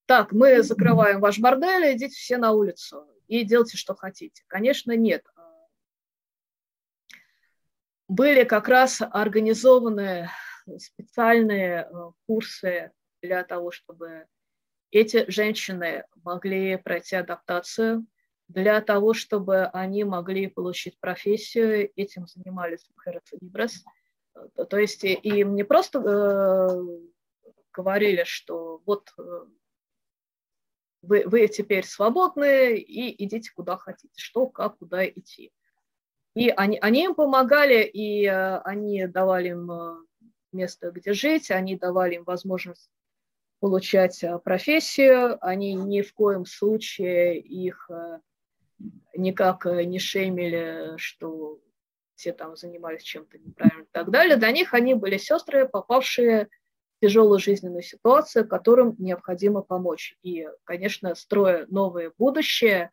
так, 0.06 0.32
мы 0.32 0.62
закрываем 0.62 1.20
ваш 1.20 1.38
бордель, 1.38 1.96
идите 1.96 2.14
все 2.14 2.36
на 2.36 2.52
улицу 2.52 3.08
и 3.26 3.42
делайте, 3.44 3.78
что 3.78 3.94
хотите. 3.94 4.44
Конечно, 4.48 4.94
нет. 4.94 5.24
Были 8.06 8.44
как 8.44 8.68
раз 8.68 9.00
организованы 9.00 10.28
специальные 10.78 11.88
курсы 12.26 12.92
для 13.22 13.44
того, 13.44 13.70
чтобы 13.70 14.26
эти 14.90 15.28
женщины 15.30 16.04
могли 16.22 16.76
пройти 16.76 17.16
адаптацию, 17.16 18.06
для 18.48 18.80
того, 18.80 19.14
чтобы 19.14 19.64
они 19.66 20.04
могли 20.04 20.48
получить 20.48 20.98
профессию, 21.00 21.90
этим 21.96 22.26
занимались 22.26 22.88
Мухерес 22.94 23.22
Либрес. 23.40 23.84
То 24.68 24.78
есть 24.78 25.04
им 25.04 25.54
не 25.54 25.62
просто 25.62 25.98
э, 26.00 26.68
говорили, 27.72 28.24
что 28.24 28.82
вот 28.84 29.12
э, 29.18 29.22
вы, 31.02 31.22
вы 31.26 31.48
теперь 31.48 31.84
свободны 31.84 32.76
и 32.76 33.24
идите 33.24 33.50
куда 33.54 33.76
хотите, 33.76 34.14
что, 34.16 34.46
как, 34.46 34.78
куда 34.78 35.06
идти. 35.06 35.52
И 36.34 36.48
они, 36.50 36.78
они 36.80 37.04
им 37.04 37.14
помогали, 37.14 37.84
и 37.84 38.26
э, 38.26 38.58
они 38.58 39.06
давали 39.06 39.50
им 39.50 39.70
э, 39.70 39.96
место, 40.52 40.90
где 40.90 41.12
жить, 41.12 41.50
они 41.50 41.76
давали 41.76 42.16
им 42.16 42.24
возможность 42.24 42.90
получать 43.60 44.22
э, 44.24 44.38
профессию, 44.40 45.38
они 45.40 45.74
ни 45.74 46.02
в 46.02 46.12
коем 46.12 46.44
случае 46.44 47.38
их 47.40 47.88
э, 47.88 48.20
никак 49.16 49.66
э, 49.66 49.84
не 49.84 49.98
шеймили, 49.98 50.96
что 50.96 51.60
все 52.14 52.32
там 52.32 52.56
занимались 52.56 53.02
чем-то 53.02 53.38
неправильным 53.38 53.84
и 53.84 53.88
так 53.90 54.10
далее. 54.10 54.36
Для 54.36 54.50
них 54.50 54.74
они 54.74 54.94
были 54.94 55.16
сестры, 55.16 55.68
попавшие 55.68 56.48
в 56.96 57.00
тяжелую 57.00 57.38
жизненную 57.38 57.82
ситуацию, 57.82 58.48
которым 58.48 58.94
необходимо 58.98 59.62
помочь. 59.62 60.16
И, 60.22 60.48
конечно, 60.64 61.14
строя 61.14 61.66
новое 61.68 62.12
будущее, 62.16 62.90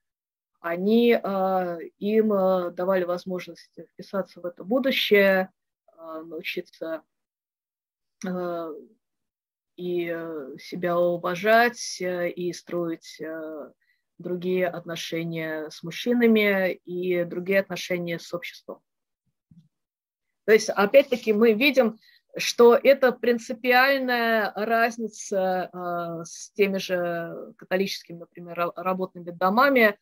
они 0.59 1.19
э, 1.21 1.77
им 1.99 2.33
э, 2.33 2.71
давали 2.71 3.03
возможность 3.03 3.71
вписаться 3.93 4.41
в 4.41 4.45
это 4.45 4.63
будущее, 4.63 5.49
э, 5.97 6.21
научиться 6.23 7.03
и 9.81 10.11
э, 10.13 10.57
себя 10.59 10.97
уважать, 10.97 12.01
э, 12.01 12.29
и 12.29 12.53
строить 12.53 13.19
э, 13.19 13.71
другие 14.21 14.67
отношения 14.67 15.69
с 15.69 15.83
мужчинами 15.83 16.73
и 16.73 17.23
другие 17.23 17.59
отношения 17.59 18.19
с 18.19 18.33
обществом. 18.33 18.79
То 20.45 20.53
есть, 20.53 20.69
опять-таки, 20.69 21.33
мы 21.33 21.53
видим, 21.53 21.99
что 22.37 22.75
это 22.75 23.11
принципиальная 23.11 24.51
разница 24.55 25.69
э, 25.71 26.23
с 26.25 26.51
теми 26.51 26.77
же 26.77 27.53
католическими, 27.57 28.19
например, 28.19 28.71
работными 28.75 29.31
домами, 29.31 29.97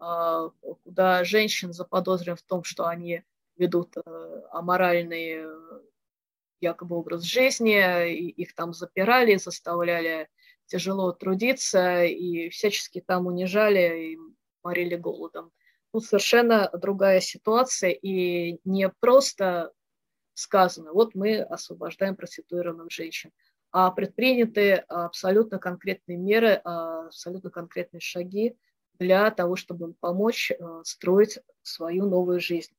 э, 0.00 0.50
куда 0.82 1.24
женщин 1.24 1.72
заподозрен 1.72 2.36
в 2.36 2.42
том, 2.42 2.64
что 2.64 2.86
они 2.86 3.22
ведут 3.56 3.96
э, 3.96 4.42
аморальные 4.50 5.46
якобы 6.60 6.96
образ 6.96 7.22
жизни, 7.22 8.10
и 8.10 8.30
их 8.30 8.54
там 8.54 8.72
запирали, 8.72 9.36
заставляли 9.36 10.28
тяжело 10.66 11.12
трудиться 11.12 12.04
и 12.04 12.48
всячески 12.48 13.00
там 13.00 13.26
унижали 13.26 14.12
и 14.12 14.18
морили 14.62 14.96
голодом. 14.96 15.50
Тут 15.92 16.04
совершенно 16.04 16.70
другая 16.72 17.20
ситуация, 17.20 17.90
и 17.90 18.58
не 18.64 18.88
просто 19.00 19.72
сказано, 20.34 20.92
вот 20.92 21.14
мы 21.14 21.40
освобождаем 21.40 22.16
проституированных 22.16 22.90
женщин, 22.90 23.30
а 23.70 23.90
предприняты 23.90 24.84
абсолютно 24.88 25.58
конкретные 25.58 26.18
меры, 26.18 26.54
абсолютно 26.64 27.50
конкретные 27.50 28.00
шаги 28.00 28.56
для 28.98 29.30
того, 29.30 29.56
чтобы 29.56 29.94
помочь 29.94 30.50
строить 30.82 31.38
свою 31.62 32.06
новую 32.08 32.40
жизнь. 32.40 32.72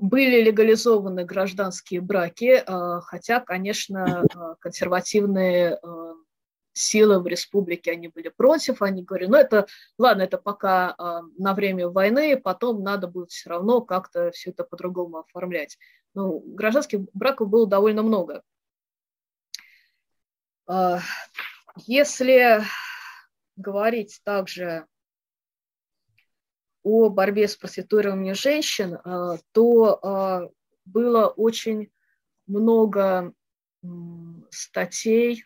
Были 0.00 0.42
легализованы 0.42 1.24
гражданские 1.24 2.00
браки, 2.00 2.64
хотя, 3.02 3.40
конечно, 3.40 4.24
консервативные 4.58 5.78
силы 6.72 7.20
в 7.20 7.26
республике, 7.26 7.92
они 7.92 8.08
были 8.08 8.28
против, 8.28 8.80
они 8.82 9.02
говорили, 9.02 9.30
ну 9.30 9.36
это, 9.36 9.66
ладно, 9.98 10.22
это 10.22 10.38
пока 10.38 10.94
на 11.36 11.54
время 11.54 11.88
войны, 11.88 12.36
потом 12.36 12.82
надо 12.82 13.06
будет 13.06 13.30
все 13.30 13.50
равно 13.50 13.80
как-то 13.80 14.30
все 14.30 14.50
это 14.50 14.64
по-другому 14.64 15.18
оформлять. 15.18 15.78
Ну, 16.14 16.40
гражданских 16.40 17.00
браков 17.12 17.48
было 17.48 17.66
довольно 17.66 18.02
много. 18.02 18.42
Если 21.76 22.62
говорить 23.56 24.20
также 24.24 24.86
о 26.82 27.10
борьбе 27.10 27.48
с 27.48 27.56
проституированием 27.56 28.34
женщин, 28.34 28.94
э, 28.94 29.38
то 29.52 30.00
э, 30.02 30.48
было 30.84 31.26
очень 31.28 31.90
много 32.46 33.32
статей 34.50 35.44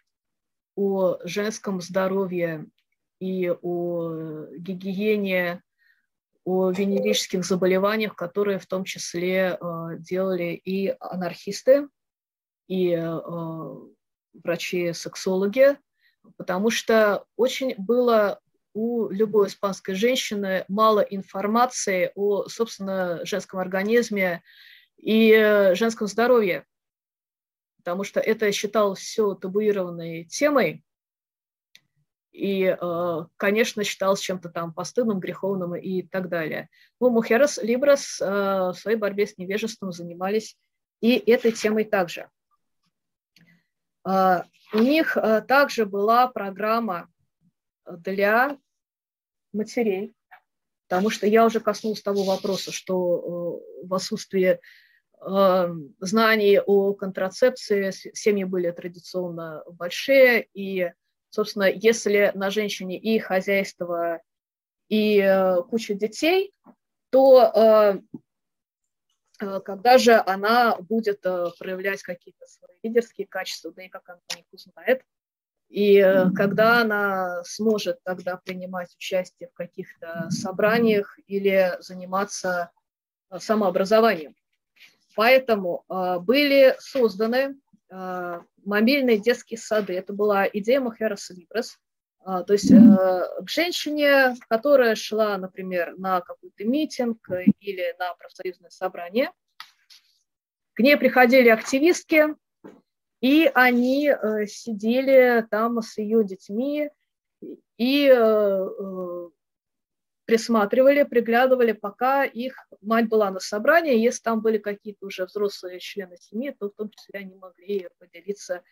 о 0.75 1.19
женском 1.25 1.81
здоровье 1.81 2.67
и 3.21 3.51
о 3.51 4.47
гигиене, 4.57 5.63
о 6.45 6.71
венерических 6.71 7.45
заболеваниях, 7.45 8.17
которые 8.17 8.59
в 8.59 8.67
том 8.67 8.85
числе 8.85 9.59
э, 9.61 9.99
делали 9.99 10.61
и 10.65 10.95
анархисты, 11.01 11.89
и 12.67 12.97
врачи-сексологи, 14.33 15.77
потому 16.39 16.71
что 16.71 17.25
очень 17.37 17.75
было 17.77 18.41
у 18.75 19.09
любой 19.09 19.47
испанской 19.47 19.95
женщины 19.95 20.65
мало 20.69 21.01
информации 21.01 22.11
о, 22.15 22.49
собственно, 22.49 23.25
женском 23.25 23.61
организме 23.61 24.43
и 24.99 25.31
э, 25.33 25.75
женском 25.75 26.07
здоровье 26.09 26.67
потому 27.85 28.03
что 28.03 28.19
это 28.19 28.51
считалось 28.51 29.01
все 29.01 29.35
табуированной 29.35 30.25
темой, 30.25 30.83
и, 32.33 32.65
э, 32.65 33.27
конечно, 33.37 33.85
считалось 33.85 34.21
чем-то 34.21 34.49
там 34.49 34.73
постыдным, 34.73 35.21
греховным 35.21 35.77
и 35.77 36.01
так 36.01 36.31
далее. 36.31 36.71
Ну, 36.99 37.11
Мухерас 37.11 37.59
Либрас 37.59 38.23
э, 38.23 38.25
в 38.27 38.75
своей 38.75 38.97
борьбе 38.97 39.27
с 39.27 39.37
невежеством 39.37 39.93
занимались 39.93 40.57
и 41.03 41.17
этой 41.19 41.53
темой 41.53 41.85
также. 41.85 42.31
У 44.07 44.79
них 44.79 45.17
также 45.47 45.87
была 45.87 46.29
программа 46.29 47.09
для 47.87 48.59
матерей, 49.55 50.15
потому 50.89 51.11
что 51.11 51.27
я 51.27 51.45
уже 51.45 51.61
коснулась 51.61 52.03
того 52.03 52.25
вопроса, 52.25 52.73
что 52.73 53.61
в 53.83 53.95
отсутствии 53.95 54.59
Эм, 55.27 55.95
знаний 56.01 56.61
о 56.61 56.93
контрацепции, 56.93 57.93
семьи 58.15 58.45
были 58.45 58.71
традиционно 58.71 59.65
большие, 59.67 60.49
и, 60.53 60.93
собственно, 61.31 61.65
если 61.65 62.31
на 62.35 62.51
женщине 62.51 62.99
и 62.99 63.19
хозяйство, 63.19 64.21
и 64.89 65.19
э, 65.21 65.63
куча 65.63 65.95
детей, 65.95 66.53
то 67.09 67.41
э, 67.55 68.01
э, 69.41 69.61
когда 69.61 69.97
же 69.97 70.23
она 70.27 70.77
будет 70.77 71.23
проявлять 71.23 72.03
какие-то 72.03 72.47
свои 72.47 72.77
лидерские 72.83 73.27
качества, 73.27 73.73
да 73.73 73.83
и 73.85 73.89
как 73.89 74.07
она 74.07 74.19
их 74.39 74.45
узнает, 74.53 75.03
и 75.69 76.01
когда 76.35 76.81
она 76.81 77.43
сможет 77.45 77.99
тогда 78.05 78.37
принимать 78.37 78.95
участие 78.95 79.49
в 79.49 79.55
каких-то 79.55 80.29
собраниях 80.31 81.19
или 81.27 81.77
заниматься 81.81 82.71
самообразованием. 83.39 84.35
Поэтому 85.15 85.85
э, 85.89 86.19
были 86.21 86.75
созданы 86.79 87.57
э, 87.91 88.41
мобильные 88.65 89.19
детские 89.19 89.59
сады. 89.59 89.95
Это 89.95 90.13
была 90.13 90.47
идея 90.49 90.81
Махераса 90.81 91.35
Либрес. 91.35 91.79
Э, 92.27 92.43
то 92.47 92.53
есть 92.53 92.71
э, 92.71 92.77
к 92.77 93.49
женщине, 93.49 94.35
которая 94.49 94.95
шла, 94.95 95.37
например, 95.39 95.95
на 95.99 96.21
какой-то 96.21 96.65
митинг 96.65 97.29
или 97.61 97.95
на 97.99 98.15
профсоюзное 98.15 98.71
собрание, 98.71 99.31
к 100.75 100.81
ней 100.81 100.97
приходили 100.97 101.49
активистки, 101.49 102.35
и 103.25 103.51
они 103.55 104.11
э, 104.11 104.45
сидели 104.47 105.47
там 105.51 105.81
с 105.81 105.97
ее 105.97 106.25
детьми 106.25 106.91
и 107.79 108.13
э, 108.15 109.29
присматривали, 110.27 111.05
приглядывали, 111.05 111.73
пока 111.73 112.25
их 112.25 112.55
мать 112.83 113.09
была 113.09 113.31
на 113.31 113.41
собрании. 113.41 113.97
Если 113.97 114.21
там 114.23 114.43
были 114.43 114.59
какие-то 114.59 115.07
уже 115.07 115.25
взрослые 115.25 115.81
члены 115.81 116.19
семьи, 116.19 116.55
то 116.61 116.69
в 116.69 116.75
том 116.75 116.91
числе 116.91 117.21
они 117.21 117.35
могли 117.37 117.89
поделиться 117.99 118.63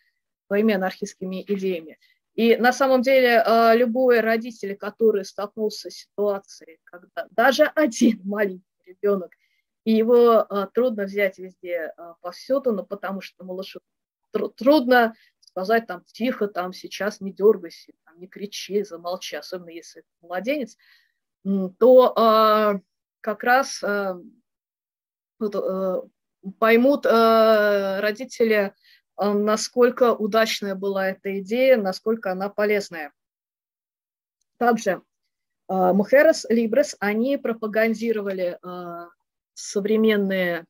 своими 0.48 0.74
анархистскими 0.74 1.42
идеями. 1.48 1.98
И 2.34 2.54
на 2.56 2.74
самом 2.74 3.00
деле 3.00 3.42
э, 3.42 3.74
любой 3.74 4.20
родитель, 4.20 4.76
который 4.76 5.24
столкнулся 5.24 5.88
с 5.88 5.94
ситуацией, 5.94 6.78
когда 6.84 7.26
даже 7.30 7.64
один 7.74 8.20
маленький 8.22 8.66
ребенок, 8.84 9.32
и 9.84 9.92
его 9.92 10.44
э, 10.44 10.66
трудно 10.74 11.04
взять 11.04 11.38
везде 11.38 11.94
э, 11.96 12.14
повсюду, 12.20 12.72
но 12.72 12.84
потому 12.84 13.22
что 13.22 13.44
малышу 13.44 13.80
трудно 14.32 15.14
сказать 15.52 15.86
там 15.86 16.02
тихо, 16.06 16.48
там 16.48 16.72
сейчас 16.72 17.20
не 17.20 17.32
дергайся, 17.32 17.92
там, 18.04 18.18
не 18.18 18.26
кричи, 18.26 18.82
замолчи, 18.84 19.36
особенно 19.36 19.68
если 19.68 20.00
это 20.00 20.08
младенец, 20.26 20.76
то 21.78 22.12
а, 22.16 22.80
как 23.20 23.44
раз 23.44 23.82
а, 23.82 24.18
э, 25.40 26.02
поймут 26.58 27.06
а, 27.06 28.00
родители, 28.00 28.74
насколько 29.18 30.14
удачная 30.14 30.74
была 30.74 31.08
эта 31.10 31.38
идея, 31.40 31.76
насколько 31.76 32.32
она 32.32 32.48
полезная. 32.48 33.12
Также 34.56 35.02
Мухерес, 35.68 36.46
Либрес, 36.48 36.96
они 36.98 37.36
пропагандировали 37.36 38.58
современные 39.54 40.66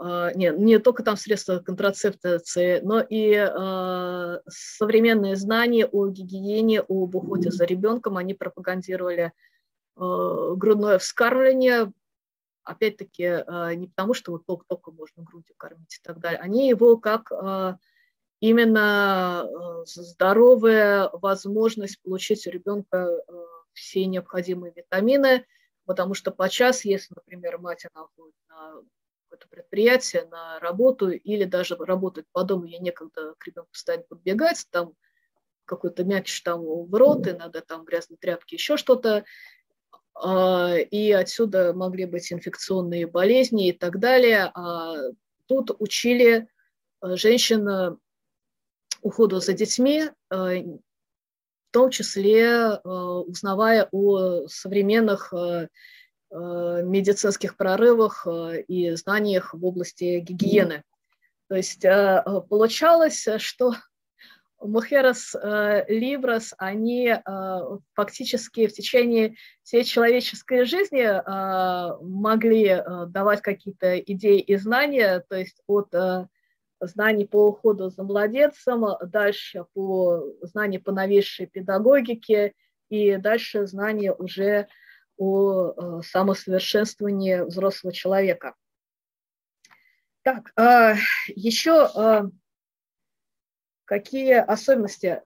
не, 0.00 0.50
не 0.56 0.78
только 0.78 1.02
там 1.02 1.16
средства 1.16 1.58
контрацепции, 1.58 2.80
но 2.82 3.00
и 3.00 3.32
э, 3.34 4.40
современные 4.48 5.34
знания 5.36 5.86
о 5.86 6.08
гигиене, 6.08 6.82
об 6.82 7.14
уходе 7.14 7.50
за 7.50 7.64
ребенком. 7.64 8.16
Они 8.16 8.34
пропагандировали 8.34 9.32
э, 9.96 10.52
грудное 10.56 10.98
вскармливание, 10.98 11.92
опять-таки, 12.68 13.24
э, 13.24 13.74
не 13.74 13.88
потому, 13.88 14.14
что 14.14 14.32
вот 14.32 14.46
только-только 14.46 14.92
можно 14.92 15.22
грудью 15.22 15.54
кормить 15.56 15.96
и 15.96 16.02
так 16.02 16.20
далее. 16.20 16.40
Они 16.40 16.68
его 16.68 16.96
как 16.96 17.32
э, 17.32 17.76
именно 18.40 19.48
здоровая 19.86 21.10
возможность 21.12 22.00
получить 22.02 22.46
у 22.46 22.50
ребенка 22.50 23.08
э, 23.08 23.32
все 23.72 24.06
необходимые 24.06 24.72
витамины, 24.76 25.46
потому 25.86 26.14
что 26.14 26.30
по 26.30 26.48
час, 26.48 26.84
если, 26.84 27.14
например, 27.14 27.58
мать 27.58 27.86
она 27.92 28.06
ходит 28.16 28.34
на 28.48 28.82
какое-то 29.28 29.48
предприятие, 29.48 30.24
на 30.30 30.58
работу, 30.60 31.10
или 31.10 31.44
даже 31.44 31.76
работать 31.76 32.26
по 32.32 32.44
дому, 32.44 32.64
я 32.64 32.78
некогда 32.78 33.34
к 33.38 33.46
ребенку 33.46 33.70
постоянно 33.72 34.04
подбегать, 34.08 34.66
там 34.70 34.94
какой-то 35.66 36.04
мякиш 36.04 36.40
там 36.40 36.62
в 36.62 36.94
рот, 36.94 37.26
и 37.26 37.32
надо 37.32 37.60
там 37.60 37.84
грязные 37.84 38.16
тряпки, 38.16 38.54
еще 38.54 38.76
что-то, 38.78 39.24
а, 40.14 40.76
и 40.76 41.12
отсюда 41.12 41.74
могли 41.74 42.06
быть 42.06 42.32
инфекционные 42.32 43.06
болезни 43.06 43.68
и 43.68 43.72
так 43.72 43.98
далее. 43.98 44.50
А 44.54 44.94
тут 45.46 45.70
учили 45.78 46.48
э, 47.02 47.16
женщин 47.16 47.68
э, 47.68 47.96
уходу 49.02 49.40
за 49.40 49.52
детьми, 49.52 50.04
э, 50.04 50.14
в 50.30 50.80
том 51.70 51.90
числе 51.90 52.78
узнавая 52.78 53.88
о 53.92 54.48
современных 54.48 55.34
медицинских 56.30 57.56
прорывах 57.56 58.26
э, 58.26 58.62
и 58.62 58.94
знаниях 58.96 59.54
в 59.54 59.64
области 59.64 60.18
гигиены. 60.20 60.82
То 61.48 61.56
есть 61.56 61.84
э, 61.84 62.22
получалось, 62.48 63.26
что 63.38 63.74
Мухерас 64.60 65.36
Либрас, 65.86 66.52
они 66.58 67.14
фактически 67.94 68.66
в 68.66 68.72
течение 68.72 69.36
всей 69.62 69.84
человеческой 69.84 70.64
жизни 70.64 71.06
могли 72.04 72.82
давать 73.06 73.40
какие-то 73.40 74.00
идеи 74.00 74.40
и 74.40 74.56
знания, 74.56 75.24
то 75.28 75.36
есть 75.36 75.62
от 75.68 75.94
знаний 76.80 77.24
по 77.24 77.46
уходу 77.46 77.88
за 77.90 78.02
младенцем, 78.02 78.84
дальше 79.06 79.64
по 79.74 80.24
знаний 80.42 80.78
по 80.78 80.90
новейшей 80.90 81.46
педагогике 81.46 82.52
и 82.88 83.16
дальше 83.16 83.64
знания 83.68 84.12
уже 84.12 84.66
о 85.18 85.98
э, 85.98 86.02
самосовершенствовании 86.02 87.40
взрослого 87.40 87.92
человека. 87.92 88.54
Так, 90.22 90.52
а, 90.56 90.94
еще 91.26 91.86
а, 91.86 92.30
какие 93.84 94.34
особенности 94.34 95.22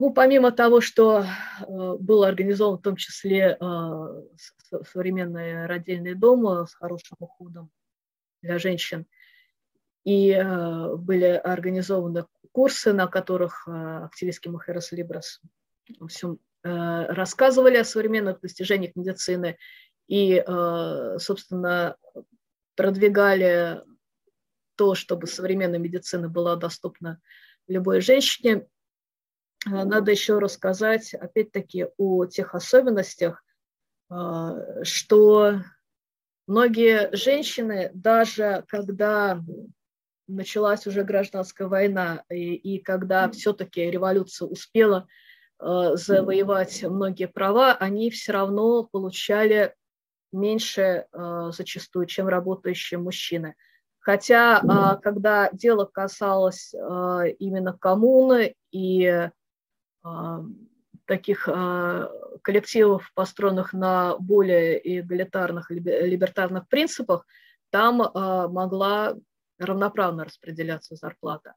Ну, 0.00 0.12
помимо 0.12 0.52
того, 0.52 0.80
что 0.80 1.24
э, 1.24 1.96
был 1.98 2.22
организован 2.22 2.78
в 2.78 2.82
том 2.82 2.94
числе 2.94 3.58
э, 3.60 4.22
современный 4.92 5.66
родильный 5.66 6.14
дом 6.14 6.46
с 6.68 6.72
хорошим 6.74 7.16
уходом 7.18 7.72
для 8.40 8.60
женщин, 8.60 9.06
и 10.04 10.32
были 10.98 11.32
организованы 11.32 12.26
курсы, 12.52 12.92
на 12.92 13.08
которых 13.08 13.66
активистки 13.66 14.46
Мухерас 14.46 14.92
Либрас 14.92 15.42
всем 16.08 16.38
э, 16.62 17.06
рассказывали 17.12 17.76
о 17.76 17.84
современных 17.84 18.40
достижениях 18.40 18.94
медицины 18.96 19.58
и, 20.06 20.42
э, 20.46 21.18
собственно, 21.18 21.96
продвигали 22.76 23.82
то, 24.76 24.94
чтобы 24.94 25.26
современная 25.26 25.78
медицина 25.78 26.28
была 26.28 26.56
доступна 26.56 27.20
любой 27.66 28.00
женщине. 28.00 28.66
Э, 29.66 29.84
надо 29.84 30.10
еще 30.10 30.38
рассказать, 30.38 31.14
опять-таки, 31.14 31.86
о 31.96 32.26
тех 32.26 32.54
особенностях, 32.54 33.44
что 34.82 35.60
многие 36.46 37.14
женщины, 37.14 37.90
даже 37.92 38.64
когда 38.66 39.44
началась 40.26 40.86
уже 40.86 41.04
гражданская 41.04 41.68
война, 41.68 42.24
и, 42.30 42.54
и 42.54 42.82
когда 42.82 43.30
все-таки 43.30 43.90
революция 43.90 44.46
успела 44.46 45.06
завоевать 45.60 46.84
многие 46.84 47.26
права, 47.26 47.74
они 47.74 48.10
все 48.10 48.32
равно 48.32 48.84
получали 48.84 49.74
меньше 50.32 51.06
э, 51.12 51.50
зачастую, 51.52 52.06
чем 52.06 52.28
работающие 52.28 52.98
мужчины. 52.98 53.54
Хотя, 53.98 54.60
э, 54.60 55.00
когда 55.02 55.50
дело 55.52 55.84
касалось 55.84 56.74
э, 56.74 57.30
именно 57.38 57.72
коммуны 57.72 58.54
и 58.70 59.04
э, 59.04 59.30
таких 61.06 61.48
э, 61.48 62.08
коллективов, 62.42 63.10
построенных 63.14 63.72
на 63.72 64.16
более 64.18 65.00
эгалитарных, 65.00 65.70
либертарных 65.70 66.68
принципах, 66.68 67.26
там 67.70 68.02
э, 68.02 68.48
могла 68.48 69.16
равноправно 69.58 70.24
распределяться 70.24 70.94
зарплата. 70.94 71.54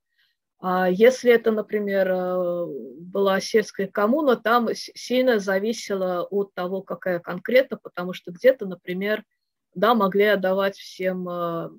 А 0.63 0.87
если 0.87 1.31
это, 1.31 1.51
например, 1.51 2.07
э, 2.11 2.65
была 2.99 3.39
сельская 3.39 3.87
коммуна, 3.87 4.35
там 4.35 4.69
сильно 4.73 5.39
зависело 5.39 6.21
от 6.29 6.53
того, 6.53 6.83
какая 6.83 7.19
конкретно, 7.19 7.77
потому 7.77 8.13
что 8.13 8.31
где-то, 8.31 8.67
например, 8.67 9.23
да, 9.73 9.95
могли 9.95 10.25
отдавать 10.25 10.77
всем 10.77 11.27
э, 11.27 11.69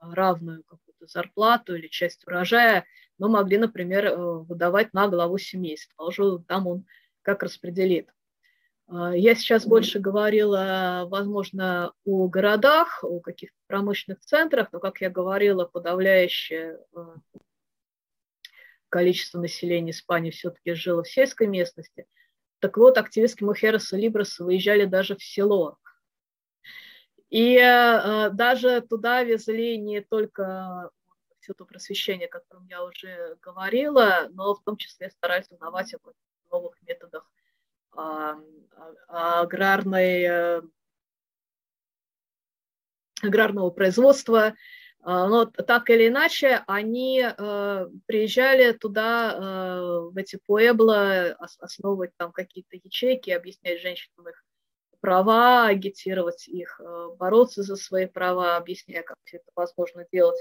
равную 0.00 0.64
какую-то 0.64 1.06
зарплату 1.06 1.76
или 1.76 1.88
часть 1.88 2.26
урожая, 2.26 2.86
но 3.18 3.28
могли, 3.28 3.58
например, 3.58 4.06
э, 4.06 4.16
выдавать 4.16 4.94
на 4.94 5.08
главу 5.08 5.36
семейства. 5.36 6.04
Уже 6.04 6.38
там 6.48 6.66
он 6.66 6.86
как 7.20 7.42
распределит. 7.42 8.08
А, 8.88 9.14
я 9.14 9.34
сейчас 9.34 9.66
больше 9.66 9.98
говорила, 9.98 11.04
возможно, 11.10 11.92
о 12.06 12.26
городах, 12.28 13.04
о 13.04 13.20
каких-то 13.20 13.56
промышленных 13.66 14.20
центрах, 14.20 14.68
но, 14.72 14.80
как 14.80 15.02
я 15.02 15.10
говорила, 15.10 15.66
подавляющее 15.66 16.78
а, 16.94 17.16
количество 18.90 19.38
населения 19.38 19.92
Испании 19.92 20.30
все-таки 20.30 20.74
жило 20.74 21.02
в 21.02 21.08
сельской 21.08 21.46
местности. 21.46 22.06
Так 22.58 22.76
вот, 22.76 22.98
активистки 22.98 23.42
Мухераса 23.42 23.96
Либраса 23.96 24.44
выезжали 24.44 24.84
даже 24.84 25.16
в 25.16 25.22
село. 25.22 25.78
И 27.30 27.56
э, 27.56 28.30
даже 28.30 28.82
туда 28.82 29.22
везли 29.22 29.78
не 29.78 30.00
только 30.02 30.90
все 31.38 31.54
то 31.54 31.64
просвещение, 31.64 32.26
о 32.26 32.30
котором 32.30 32.66
я 32.66 32.84
уже 32.84 33.36
говорила, 33.40 34.28
но 34.32 34.54
в 34.54 34.62
том 34.62 34.76
числе 34.76 35.10
старались 35.10 35.50
узнавать 35.50 35.94
о 35.94 35.98
новых 36.50 36.74
методах 36.82 37.30
аграрной, 39.08 40.22
э, 40.22 40.62
аграрного 43.22 43.70
производства. 43.70 44.54
А, 45.02 45.28
но 45.28 45.46
так 45.46 45.88
или 45.90 46.08
иначе, 46.08 46.62
они 46.66 47.24
э, 47.24 47.86
приезжали 48.06 48.72
туда, 48.72 49.32
э, 49.32 50.00
в 50.12 50.16
эти 50.16 50.38
пуэбло, 50.46 51.36
основывать 51.58 52.10
там 52.16 52.32
какие-то 52.32 52.76
ячейки, 52.76 53.30
объяснять 53.30 53.80
женщинам 53.80 54.28
их 54.28 54.44
права, 55.00 55.66
агитировать 55.66 56.46
их, 56.48 56.78
бороться 57.16 57.62
за 57.62 57.76
свои 57.76 58.04
права, 58.04 58.58
объясняя, 58.58 59.02
как 59.02 59.16
все 59.24 59.38
это 59.38 59.46
возможно 59.54 60.04
делать 60.12 60.38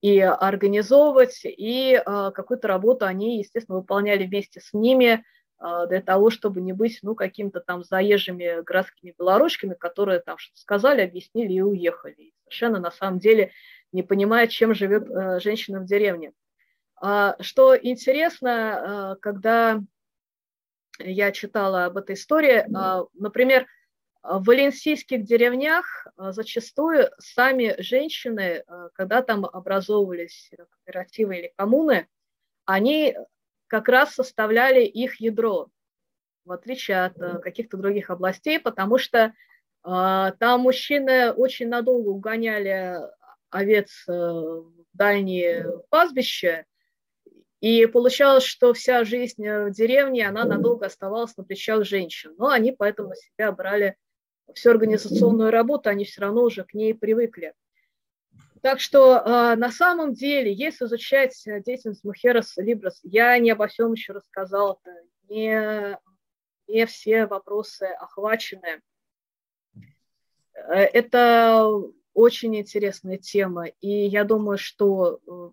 и 0.00 0.18
организовывать, 0.20 1.40
и 1.44 2.02
какую-то 2.06 2.66
работу 2.66 3.04
они, 3.04 3.40
естественно, 3.40 3.76
выполняли 3.76 4.24
вместе 4.24 4.60
с 4.60 4.72
ними– 4.72 5.22
для 5.60 6.00
того, 6.00 6.30
чтобы 6.30 6.62
не 6.62 6.72
быть 6.72 7.00
ну, 7.02 7.14
какими-то 7.14 7.60
там 7.60 7.84
заезжими 7.84 8.62
городскими 8.62 9.14
белоручками, 9.18 9.74
которые 9.74 10.20
там 10.20 10.38
что-то 10.38 10.58
сказали, 10.58 11.02
объяснили 11.02 11.52
и 11.52 11.60
уехали. 11.60 12.14
И 12.14 12.34
совершенно 12.44 12.78
на 12.80 12.90
самом 12.90 13.18
деле 13.18 13.52
не 13.92 14.02
понимая, 14.02 14.46
чем 14.46 14.74
живет 14.74 15.08
э, 15.10 15.40
женщина 15.40 15.80
в 15.80 15.84
деревне. 15.84 16.32
А, 17.00 17.36
что 17.40 17.76
интересно, 17.76 19.14
э, 19.16 19.20
когда 19.20 19.80
я 20.98 21.32
читала 21.32 21.86
об 21.86 21.96
этой 21.96 22.14
истории, 22.14 22.58
э, 22.58 23.04
например, 23.14 23.66
в 24.22 24.44
валенсийских 24.44 25.24
деревнях 25.24 26.06
зачастую 26.18 27.08
сами 27.18 27.74
женщины, 27.78 28.62
когда 28.92 29.22
там 29.22 29.46
образовывались 29.46 30.50
кооперативы 30.58 31.38
или 31.38 31.52
коммуны, 31.56 32.06
они 32.66 33.16
как 33.70 33.88
раз 33.88 34.14
составляли 34.14 34.82
их 34.82 35.20
ядро, 35.20 35.68
в 36.44 36.50
отличие 36.50 37.04
от 37.04 37.16
э, 37.20 37.38
каких-то 37.38 37.76
других 37.76 38.10
областей, 38.10 38.58
потому 38.58 38.98
что 38.98 39.18
э, 39.18 39.32
там 39.84 40.60
мужчины 40.60 41.30
очень 41.30 41.68
надолго 41.68 42.08
угоняли 42.08 42.98
овец 43.48 44.04
э, 44.08 44.12
в 44.12 44.72
дальние 44.92 45.66
пастбища, 45.88 46.66
и 47.60 47.86
получалось, 47.86 48.42
что 48.42 48.74
вся 48.74 49.04
жизнь 49.04 49.46
в 49.46 49.70
деревне, 49.70 50.26
она 50.26 50.44
надолго 50.44 50.86
оставалась 50.86 51.36
на 51.36 51.44
плечах 51.44 51.84
женщин. 51.84 52.34
Но 52.38 52.48
они 52.48 52.72
поэтому 52.72 53.14
себя 53.14 53.52
брали 53.52 53.96
всю 54.54 54.70
организационную 54.70 55.50
работу, 55.50 55.90
они 55.90 56.04
все 56.06 56.22
равно 56.22 56.42
уже 56.42 56.64
к 56.64 56.74
ней 56.74 56.94
привыкли. 56.94 57.52
Так 58.62 58.78
что 58.80 59.16
э, 59.16 59.56
на 59.56 59.70
самом 59.70 60.12
деле, 60.12 60.52
если 60.52 60.84
изучать 60.84 61.46
э, 61.46 61.62
деятельность 61.62 62.04
Мухерас 62.04 62.58
Либрас, 62.58 63.00
я 63.02 63.38
не 63.38 63.50
обо 63.50 63.68
всем 63.68 63.92
еще 63.92 64.12
рассказала, 64.12 64.78
не, 65.28 65.98
не 66.68 66.86
все 66.86 67.26
вопросы 67.26 67.84
охвачены. 67.84 68.82
Э, 70.52 70.74
это 70.74 71.72
очень 72.12 72.54
интересная 72.56 73.16
тема, 73.16 73.66
и 73.66 73.88
я 73.88 74.24
думаю, 74.24 74.58
что 74.58 75.20
э, 75.26 75.50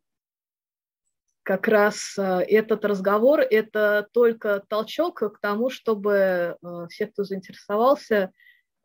как 1.43 1.69
раз 1.69 2.17
этот 2.17 2.83
разговор– 2.83 3.39
это 3.39 4.09
только 4.11 4.65
толчок 4.67 5.19
к 5.19 5.39
тому, 5.39 5.69
чтобы 5.69 6.57
все, 6.89 7.07
кто 7.07 7.23
заинтересовался, 7.23 8.33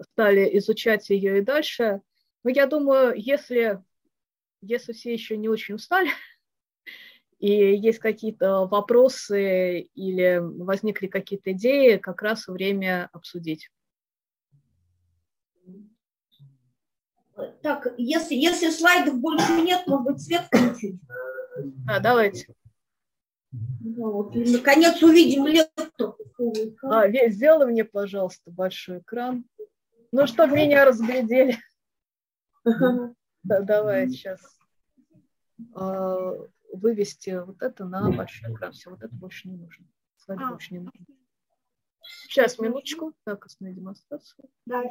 стали 0.00 0.48
изучать 0.58 1.10
ее 1.10 1.38
и 1.38 1.40
дальше. 1.40 2.02
Но 2.44 2.50
я 2.50 2.68
думаю, 2.68 3.14
если 3.16 3.82
если 4.62 4.92
все 4.92 5.12
еще 5.12 5.36
не 5.36 5.48
очень 5.48 5.74
устали, 5.74 6.10
и 7.38 7.76
есть 7.76 7.98
какие-то 7.98 8.66
вопросы 8.66 9.80
или 9.94 10.40
возникли 10.40 11.08
какие-то 11.08 11.52
идеи, 11.52 11.96
как 11.96 12.22
раз 12.22 12.46
время 12.46 13.10
обсудить. 13.12 13.68
Так, 17.62 17.88
если, 17.96 18.34
если 18.34 18.70
слайдов 18.70 19.18
больше 19.18 19.60
нет, 19.62 19.86
может 19.86 20.06
быть, 20.06 20.22
свет 20.22 20.42
включить? 20.42 20.96
Да, 21.86 21.98
давайте. 21.98 22.54
Ну, 23.50 24.10
вот, 24.12 24.36
и, 24.36 24.50
наконец 24.50 25.02
увидим 25.02 25.46
лептоп. 25.46 26.20
А, 26.82 27.08
сделай 27.08 27.66
мне, 27.66 27.84
пожалуйста, 27.84 28.50
большой 28.50 28.98
экран. 28.98 29.44
Ну, 30.12 30.26
чтобы 30.26 30.56
меня 30.56 30.84
разглядели. 30.84 31.58
Да, 33.42 33.60
давай 33.60 34.08
сейчас 34.08 34.40
а, 35.74 36.32
вывести 36.72 37.42
вот 37.44 37.62
это 37.62 37.84
на 37.84 38.10
большой 38.10 38.52
экран. 38.52 38.72
Все, 38.72 38.90
вот 38.90 39.02
это 39.02 39.14
больше 39.14 39.48
не 39.48 39.56
нужно. 39.56 39.86
Слайды 40.16 40.44
а. 40.44 40.50
больше 40.50 40.74
не 40.74 40.80
нужно. 40.80 41.06
Сейчас, 42.28 42.58
минуточку. 42.58 43.14
Так, 43.24 43.46
основная 43.46 43.74
демонстрация. 43.76 44.48
Да. 44.66 44.82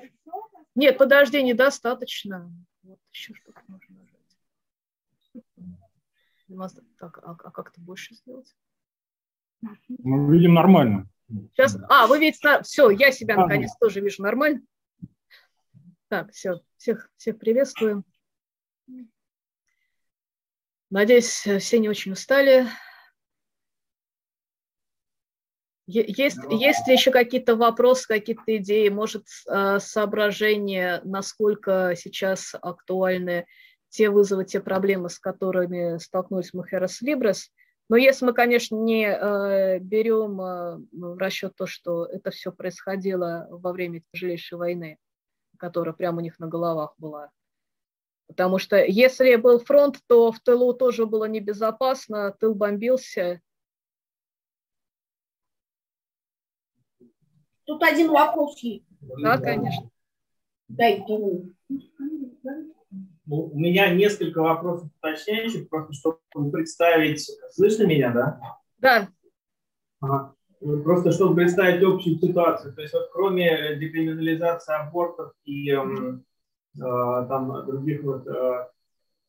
Нет, 0.76 0.98
подожди, 0.98 1.42
недостаточно. 1.42 2.54
Вот 2.84 3.00
еще 3.12 3.34
что-то 3.34 3.62
нужно 3.68 3.98
нажать. 3.98 5.46
Демонстра... 6.48 6.84
Так, 6.98 7.20
а, 7.20 7.32
а 7.32 7.52
как 7.52 7.70
это 7.70 7.82
больше 7.82 8.16
сделать? 8.16 8.56
Мы 9.62 10.36
видим 10.36 10.54
нормально. 10.54 11.10
Сейчас, 11.52 11.78
а, 11.90 12.08
вы 12.08 12.20
видите, 12.20 12.62
все, 12.64 12.90
я 12.90 13.12
себя 13.12 13.38
наконец 13.38 13.76
тоже 13.80 14.02
вижу 14.02 14.24
нормально. 14.24 14.62
Так, 16.10 16.32
все, 16.32 16.62
всех, 16.78 17.10
всех 17.16 17.38
приветствуем. 17.40 18.04
Надеюсь, 20.92 21.48
все 21.60 21.80
не 21.80 21.88
очень 21.88 22.12
устали. 22.12 22.68
Есть, 25.88 26.38
есть 26.50 26.88
ли 26.88 26.94
еще 26.94 27.12
какие-то 27.12 27.56
вопросы, 27.56 28.08
какие-то 28.08 28.58
идеи, 28.58 28.90
может, 28.90 29.26
э, 29.50 29.80
соображения, 29.80 31.02
насколько 31.04 31.94
сейчас 31.98 32.54
актуальны 32.62 33.46
те 33.90 34.10
вызовы, 34.10 34.46
те 34.46 34.62
проблемы, 34.62 35.10
с 35.10 35.18
которыми 35.18 35.98
столкнулись 35.98 36.54
Мухерас 36.54 37.02
Либрес? 37.02 37.52
Но 37.90 37.98
если 37.98 38.26
мы, 38.26 38.34
конечно, 38.34 38.76
не 38.76 39.06
э, 39.06 39.80
берем 39.80 40.40
э, 40.40 40.78
в 40.92 41.18
расчет 41.18 41.54
то, 41.56 41.68
что 41.68 42.06
это 42.06 42.32
все 42.32 42.52
происходило 42.52 43.48
во 43.50 43.74
время 43.74 44.02
тяжелейшей 44.14 44.58
войны, 44.58 44.98
которая 45.58 45.94
прямо 45.94 46.20
у 46.20 46.22
них 46.22 46.38
на 46.40 46.48
головах 46.48 46.94
была. 46.98 47.32
Потому 48.32 48.60
что 48.60 48.84
если 48.84 49.36
был 49.36 49.60
фронт, 49.60 49.98
то 50.08 50.32
в 50.32 50.40
тылу 50.40 50.74
тоже 50.74 51.06
было 51.06 51.26
небезопасно, 51.26 52.36
тыл 52.40 52.56
бомбился, 52.56 53.42
Тут 57.72 57.84
один 57.84 58.10
вопрос 58.10 58.58
есть. 58.60 58.84
Да, 59.00 59.38
конечно. 59.38 59.90
Дай 60.68 61.02
вторую. 61.02 61.56
Ну, 63.26 63.46
у 63.46 63.58
меня 63.58 63.94
несколько 63.94 64.42
вопросов 64.42 64.90
уточняющих, 64.98 65.70
просто 65.70 65.94
чтобы 65.94 66.52
представить... 66.52 67.26
Слышно 67.52 67.84
меня, 67.84 68.12
да? 68.12 68.42
Да. 68.80 69.08
Ага. 70.02 70.36
Ну, 70.60 70.84
просто 70.84 71.14
чтобы 71.14 71.36
представить 71.36 71.82
общую 71.82 72.18
ситуацию. 72.18 72.74
То 72.74 72.82
есть 72.82 72.94
вот 72.94 73.10
кроме 73.14 73.78
декриминализации 73.78 74.76
абортов 74.76 75.32
и 75.46 75.72
э, 75.72 75.76
э, 75.78 76.20
там 76.78 77.66
других 77.66 78.04
вот 78.04 78.28
э, 78.28 78.68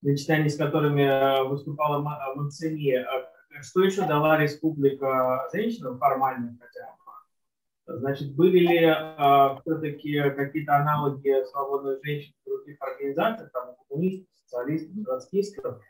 мечтаний, 0.02 0.48
с 0.48 0.56
которыми 0.56 1.02
э, 1.02 1.42
выступала 1.44 2.00
Мансини, 2.34 2.94
э, 2.94 3.62
что 3.62 3.82
еще 3.82 4.06
дала 4.06 4.38
республика 4.38 5.48
женщинам 5.52 5.98
формально 5.98 6.56
хотя 6.60 6.86
бы? 6.86 7.98
Значит, 7.98 8.34
были 8.34 8.58
ли 8.58 8.84
а, 8.84 9.60
все-таки 9.60 10.20
какие-то 10.36 10.76
аналоги 10.76 11.44
свободных 11.50 11.98
женщин 12.04 12.32
в 12.44 12.48
других 12.48 12.76
организациях, 12.80 13.50
там, 13.52 13.74
коммунистов, 13.88 14.28
социалистов, 14.44 15.04
троцкистов? 15.04 15.80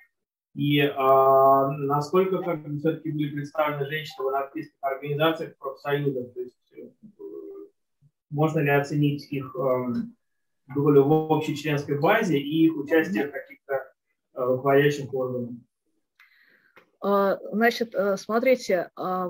И 0.55 0.81
а, 0.81 1.71
насколько 1.71 2.39
как 2.39 2.67
бы, 2.67 2.79
все-таки 2.79 3.13
были 3.13 3.35
представлены 3.35 3.87
женщины 3.87 4.25
в 4.25 4.29
анархистских 4.29 4.79
организациях, 4.81 5.57
профсоюзах? 5.59 6.33
То 6.33 6.41
есть 6.41 6.73
э, 6.77 6.89
можно 8.31 8.61
ли 8.61 8.71
оценить 8.71 9.31
их 9.31 9.55
э, 9.55 9.93
долю 10.75 11.05
в 11.05 11.11
общей 11.31 11.57
членской 11.57 11.99
базе 11.99 12.39
и 12.39 12.67
их 12.67 12.77
участие 12.77 13.29
в 13.29 13.33
каких-то 13.33 13.75
э, 13.75 13.81
руководящих 14.35 15.13
органах? 15.13 15.51
А, 17.01 17.39
значит, 17.53 17.95
э, 17.95 18.17
смотрите, 18.17 18.91
а, 18.97 19.29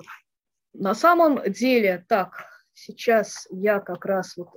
на 0.74 0.94
самом 0.94 1.42
деле, 1.50 2.04
так, 2.08 2.44
сейчас 2.74 3.46
я 3.50 3.80
как 3.80 4.04
раз 4.04 4.36
вот 4.36 4.50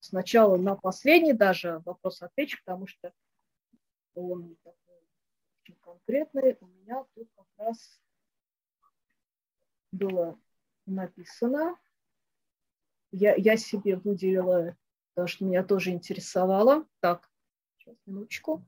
сначала 0.00 0.56
на 0.56 0.74
последний 0.74 1.32
даже 1.32 1.82
вопрос 1.84 2.22
отвечу, 2.22 2.58
потому 2.64 2.86
что 2.86 3.12
он 4.14 4.56
такой 4.64 4.96
очень 5.62 5.78
конкретный. 5.80 6.56
У 6.60 6.66
меня 6.66 7.04
тут 7.14 7.28
как 7.36 7.46
раз 7.58 8.00
было 9.92 10.38
написано. 10.86 11.76
Я, 13.10 13.34
я 13.36 13.56
себе 13.56 13.96
выделила 13.96 14.76
то, 15.18 15.26
что 15.26 15.44
меня 15.44 15.64
тоже 15.64 15.90
интересовало. 15.90 16.86
Так, 17.00 17.28
сейчас, 17.76 17.96
минуточку. 18.06 18.64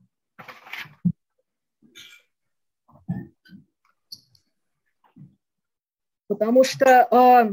Потому 6.27 6.65
что 6.65 7.07
э, 7.09 7.51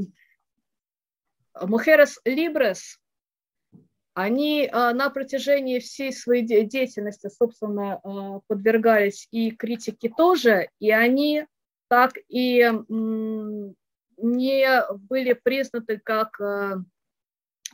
Мухерес 1.65 2.19
Либрес, 2.25 2.99
они 4.15 4.69
а, 4.73 4.93
на 4.93 5.11
протяжении 5.11 5.79
всей 5.79 6.12
своей 6.12 6.43
деятельности, 6.43 7.29
собственно, 7.29 8.01
а, 8.03 8.41
подвергались 8.49 9.29
и 9.31 9.53
критике 9.53 10.09
тоже, 10.09 10.70
и 10.81 10.91
они 10.91 11.47
так 11.87 12.15
и 12.27 12.69
не 14.16 14.93
были 15.09 15.35
признаны 15.35 16.01
как 16.03 16.41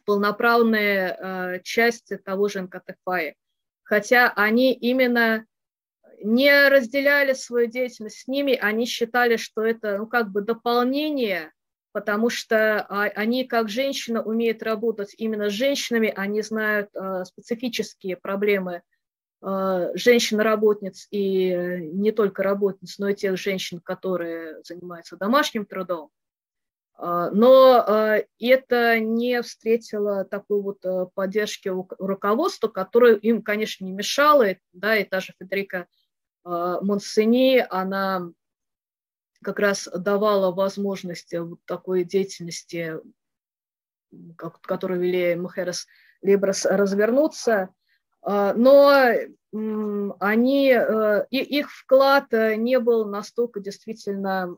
а, 0.04 0.06
полноправные 0.06 1.60
части 1.62 2.16
того 2.16 2.48
же 2.48 2.62
НКТФАИ. 2.62 3.34
Хотя 3.82 4.32
они 4.34 4.72
именно 4.72 5.46
не 6.22 6.68
разделяли 6.68 7.34
свою 7.34 7.68
деятельность 7.68 8.20
с 8.20 8.26
ними, 8.28 8.54
они 8.54 8.86
считали, 8.86 9.36
что 9.36 9.62
это 9.62 9.98
ну, 9.98 10.06
как 10.06 10.30
бы 10.30 10.40
дополнение 10.40 11.52
потому 11.94 12.28
что 12.28 12.80
а, 12.80 13.04
они 13.04 13.44
как 13.44 13.68
женщина 13.68 14.20
умеют 14.20 14.64
работать 14.64 15.14
именно 15.16 15.48
с 15.48 15.52
женщинами, 15.52 16.12
они 16.14 16.42
знают 16.42 16.90
а, 16.96 17.24
специфические 17.24 18.16
проблемы 18.16 18.82
а, 19.40 19.90
женщин-работниц 19.94 21.06
и 21.12 21.54
не 21.92 22.10
только 22.10 22.42
работниц, 22.42 22.98
но 22.98 23.10
и 23.10 23.14
тех 23.14 23.38
женщин, 23.38 23.80
которые 23.80 24.60
занимаются 24.64 25.16
домашним 25.16 25.66
трудом. 25.66 26.10
Но 26.96 28.20
это 28.38 29.00
не 29.00 29.42
встретило 29.42 30.24
такой 30.24 30.62
вот 30.62 30.84
поддержки 31.14 31.68
у 31.68 31.88
руководства, 31.98 32.68
которое 32.68 33.16
им, 33.16 33.42
конечно, 33.42 33.84
не 33.84 33.92
мешало. 33.92 34.54
Да, 34.72 34.96
и 34.96 35.04
та 35.04 35.20
же 35.20 35.34
Федерика 35.38 35.88
Монсени, 36.44 37.66
она 37.68 38.30
как 39.42 39.58
раз 39.58 39.88
давала 39.94 40.52
возможность 40.52 41.36
вот 41.36 41.60
такой 41.66 42.04
деятельности, 42.04 42.94
которую 44.46 45.00
вели 45.00 45.36
Мухерес 45.36 45.86
Либрас, 46.22 46.64
развернуться. 46.64 47.68
А, 48.22 48.54
но 48.54 48.90
они, 50.18 50.72
э, 50.72 51.26
их 51.30 51.70
вклад 51.70 52.32
э, 52.32 52.56
не 52.56 52.80
был 52.80 53.04
настолько 53.04 53.60
действительно 53.60 54.56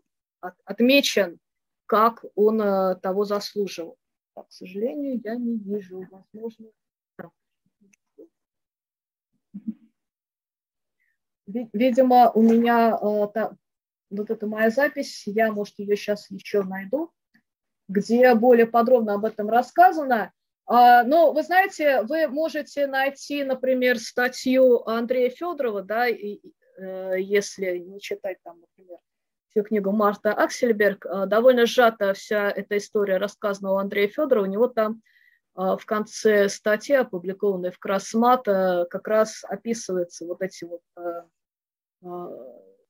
отмечен, 0.64 1.38
как 1.86 2.24
он 2.34 2.58
того 3.00 3.24
заслуживал. 3.24 3.96
К 4.34 4.46
сожалению, 4.50 5.20
я 5.24 5.36
не 5.36 5.56
вижу, 5.56 6.06
возможно. 6.10 6.66
Видимо, 11.46 12.30
у 12.32 12.42
меня 12.42 12.98
вот 12.98 14.30
это 14.30 14.46
моя 14.46 14.70
запись, 14.70 15.22
я, 15.26 15.52
может, 15.52 15.78
ее 15.78 15.96
сейчас 15.96 16.30
еще 16.30 16.62
найду, 16.62 17.12
где 17.88 18.34
более 18.34 18.66
подробно 18.66 19.14
об 19.14 19.24
этом 19.24 19.48
рассказано. 19.48 20.32
А, 20.66 21.04
но 21.04 21.32
вы 21.32 21.42
знаете, 21.44 22.02
вы 22.02 22.26
можете 22.26 22.88
найти, 22.88 23.44
например, 23.44 23.98
статью 23.98 24.86
Андрея 24.88 25.30
Федорова, 25.30 25.82
да, 25.82 26.08
и, 26.08 26.40
э, 26.78 27.20
если 27.20 27.78
не 27.78 28.00
читать 28.00 28.38
там, 28.42 28.60
например, 28.60 28.98
всю 29.56 29.64
книгу 29.64 29.90
Марта 29.90 30.34
Аксельберг, 30.34 31.06
э, 31.06 31.24
довольно 31.26 31.64
сжата 31.64 32.12
вся 32.12 32.50
эта 32.50 32.76
история 32.76 33.16
рассказана 33.16 33.72
у 33.72 33.76
Андрея 33.76 34.08
Федорова, 34.08 34.44
у 34.44 34.50
него 34.50 34.68
там 34.68 35.00
э, 35.56 35.76
в 35.80 35.86
конце 35.86 36.50
статьи, 36.50 36.94
опубликованной 36.94 37.70
в 37.70 37.78
Красмат, 37.78 38.44
как 38.44 39.08
раз 39.08 39.44
описываются 39.44 40.26
вот 40.26 40.42
эти 40.42 40.64
вот 40.64 40.82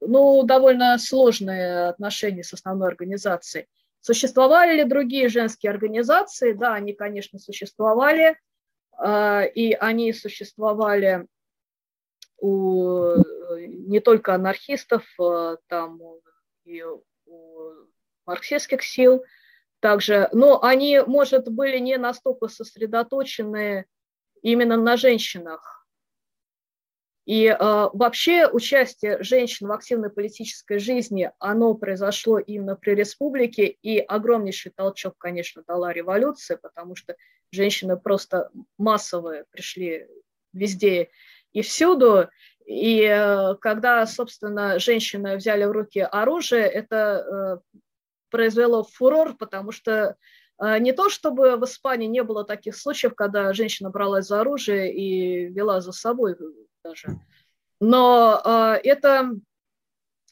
ну, 0.01 0.43
довольно 0.43 0.98
сложные 0.98 1.86
отношения 1.86 2.43
с 2.43 2.52
основной 2.52 2.88
организацией. 2.88 3.66
Существовали 4.01 4.78
ли 4.78 4.84
другие 4.84 5.28
женские 5.28 5.70
организации? 5.70 6.52
Да, 6.52 6.74
они, 6.74 6.93
конечно, 6.93 7.38
существовали, 7.38 8.36
и 9.55 9.76
они 9.80 10.12
существовали 10.12 11.26
у 12.38 13.14
не 13.59 14.01
только 14.01 14.34
анархистов, 14.34 15.05
там 15.68 16.01
и 16.66 16.82
у 17.26 17.72
марксистских 18.26 18.82
сил 18.82 19.24
также, 19.80 20.28
но 20.32 20.62
они, 20.62 21.01
может, 21.06 21.48
были 21.48 21.78
не 21.78 21.97
настолько 21.97 22.48
сосредоточены 22.48 23.86
именно 24.43 24.76
на 24.76 24.97
женщинах, 24.97 25.76
и 27.26 27.47
э, 27.47 27.56
вообще 27.59 28.47
участие 28.47 29.20
женщин 29.20 29.66
в 29.66 29.72
активной 29.72 30.10
политической 30.10 30.78
жизни, 30.78 31.32
оно 31.40 31.74
произошло 31.74 32.38
именно 32.38 32.76
при 32.76 32.93
республике, 32.93 33.66
и 33.66 33.98
огромнейший 33.98 34.70
толчок, 34.70 35.14
конечно, 35.18 35.64
дала 35.66 35.93
революция, 35.93 36.56
потому 36.56 36.94
что 36.94 37.16
женщины 37.51 37.97
просто 37.97 38.51
массовые 38.78 39.44
пришли 39.51 40.06
везде 40.52 41.10
и 41.52 41.62
всюду. 41.62 42.28
И 42.66 43.01
э, 43.02 43.55
когда, 43.60 44.05
собственно, 44.06 44.80
женщины 44.80 45.36
взяли 45.36 45.64
в 45.64 45.70
руки 45.70 46.01
оружие, 46.01 46.64
это 46.64 47.60
э, 47.64 47.78
произвело 48.28 48.82
фурор, 48.82 49.36
потому 49.36 49.70
что 49.70 50.16
э, 50.60 50.78
не 50.80 50.93
то 50.93 51.09
чтобы 51.09 51.56
в 51.56 51.64
Испании 51.64 52.09
не 52.09 52.24
было 52.24 52.44
таких 52.44 52.76
случаев, 52.76 53.14
когда 53.14 53.52
женщина 53.52 53.90
бралась 53.90 54.26
за 54.26 54.40
оружие 54.40 54.93
и 54.93 55.47
вела 55.47 55.80
за 55.80 55.93
собой 55.93 56.36
даже. 56.82 57.20
Но 57.78 58.40
это 58.82 59.32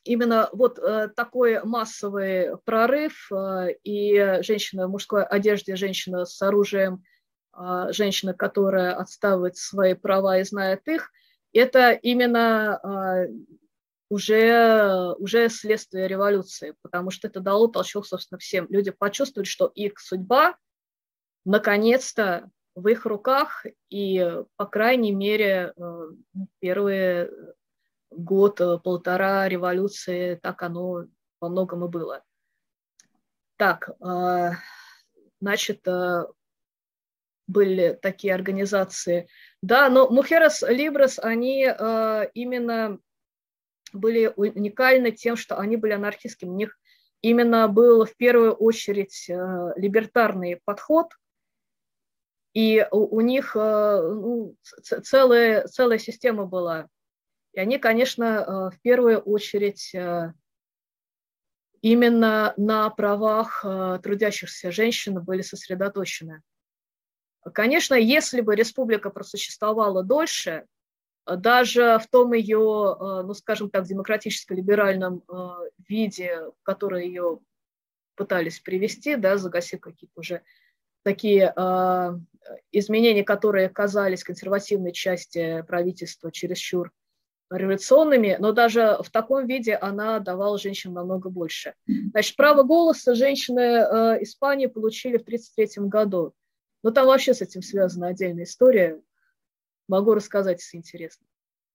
именно 0.03 0.49
вот 0.53 0.81
такой 1.15 1.63
массовый 1.63 2.57
прорыв 2.65 3.31
и 3.83 4.39
женщина 4.41 4.89
в 4.89 4.91
мужской 4.91 5.25
одежде, 5.25 5.77
женщина 5.77 6.25
с 6.25 6.41
оружием, 6.41 7.05
женщина, 7.91 8.33
которая 8.33 8.95
отстаивает 8.95 9.59
свои 9.59 9.93
права 9.93 10.39
и 10.39 10.45
знает 10.45 10.89
их, 10.89 11.11
это 11.55 11.93
именно 11.93 13.29
уже, 14.11 15.15
уже 15.19 15.49
следствие 15.49 16.09
революции, 16.09 16.75
потому 16.83 17.11
что 17.11 17.29
это 17.29 17.41
дало 17.41 17.69
толчок, 17.69 18.07
собственно, 18.07 18.39
всем. 18.39 18.67
Люди 18.69 18.91
почувствовали, 18.91 19.47
что 19.47 19.67
их 19.75 19.99
судьба 19.99 20.57
наконец-то 21.45 22.51
в 22.75 22.89
их 22.89 23.07
руках, 23.07 23.65
и, 23.89 24.43
по 24.57 24.67
крайней 24.67 25.13
мере, 25.13 25.73
э, 25.77 26.11
первый 26.59 27.31
год, 28.11 28.61
э, 28.61 28.79
революции, 29.49 30.37
так 30.37 30.63
оно 30.63 31.07
во 31.41 31.49
многом 31.49 31.85
и 31.85 31.89
было. 31.89 32.25
Так, 33.57 33.91
э, 34.01 34.51
значит, 35.41 35.87
были 37.47 37.99
такие 38.01 38.35
организации. 38.35 39.29
Да, 39.65 39.89
но 39.89 40.11
Мухерас 40.11 40.63
Либрес, 40.63 41.19
они 41.19 41.63
именно 42.35 42.99
были 43.93 44.33
уникальны 44.37 45.11
тем, 45.11 45.37
что 45.37 45.59
они 45.59 45.77
были 45.77 45.93
анархистскими. 45.93 46.51
У 46.51 46.57
них 46.57 46.79
именно 47.23 47.69
был 47.69 48.05
в 48.05 48.15
первую 48.17 48.53
очередь 48.53 49.27
либертарный 49.29 50.61
подход– 50.65 51.09
и 52.55 52.87
у, 52.93 53.17
у 53.17 53.21
них 53.21 53.57
э, 53.57 54.01
ну, 54.01 54.57
целая, 54.81 55.67
целая 55.67 55.99
система 55.99 56.47
была. 56.47 56.89
И 57.53 57.59
они, 57.59 57.79
конечно, 57.79 58.25
э, 58.25 58.77
в 58.77 58.81
первую 58.81 59.19
очередь 59.19 59.93
э, 59.93 60.33
именно 61.83 62.55
на 62.57 62.89
правах 62.91 63.65
трудящихся 64.03 64.71
женщин 64.71 65.23
были 65.23 65.43
сосредоточены. 65.43 66.43
Конечно, 67.53 67.95
если 67.95 68.41
бы 68.41 68.57
республика 68.57 69.11
просуществовала 69.11 70.03
дольше, 70.03 70.67
даже 71.27 71.99
в 72.03 72.09
том 72.09 72.33
ее, 72.33 72.97
ну, 73.01 73.35
скажем 73.35 73.71
так, 73.71 73.85
демократическо-либеральном 73.85 75.23
виде, 75.89 76.51
в 76.61 76.63
который 76.63 77.07
ее 77.07 77.41
пытались 78.15 78.61
привести, 78.61 79.17
да, 79.17 79.37
загасив 79.37 79.81
какие-то 79.81 80.21
уже 80.21 80.43
такие 81.03 81.53
э, 81.55 82.19
изменения, 82.73 83.25
которые 83.25 83.69
казались 83.69 84.25
консервативной 84.25 84.93
части 84.93 85.63
правительства 85.67 86.33
чересчур 86.33 86.91
революционными, 87.51 88.37
но 88.41 88.53
даже 88.53 88.99
в 89.03 89.11
таком 89.11 89.47
виде 89.47 89.75
она 89.75 90.19
давала 90.19 90.59
женщинам 90.59 90.95
намного 90.95 91.29
больше. 91.29 91.75
Значит, 91.87 92.37
право 92.37 92.63
голоса 92.63 93.15
женщины 93.15 93.61
э, 93.61 94.23
Испании 94.23 94.67
получили 94.67 95.19
в 95.19 95.23
1933 95.23 95.89
году. 95.89 96.33
Но 96.85 96.91
там 96.91 97.07
вообще 97.07 97.33
с 97.33 97.41
этим 97.41 97.63
связана 97.63 98.09
отдельная 98.09 98.45
история. 98.45 99.01
Могу 99.89 100.13
рассказать, 100.13 100.61
если 100.61 100.77
интересно. 100.77 101.27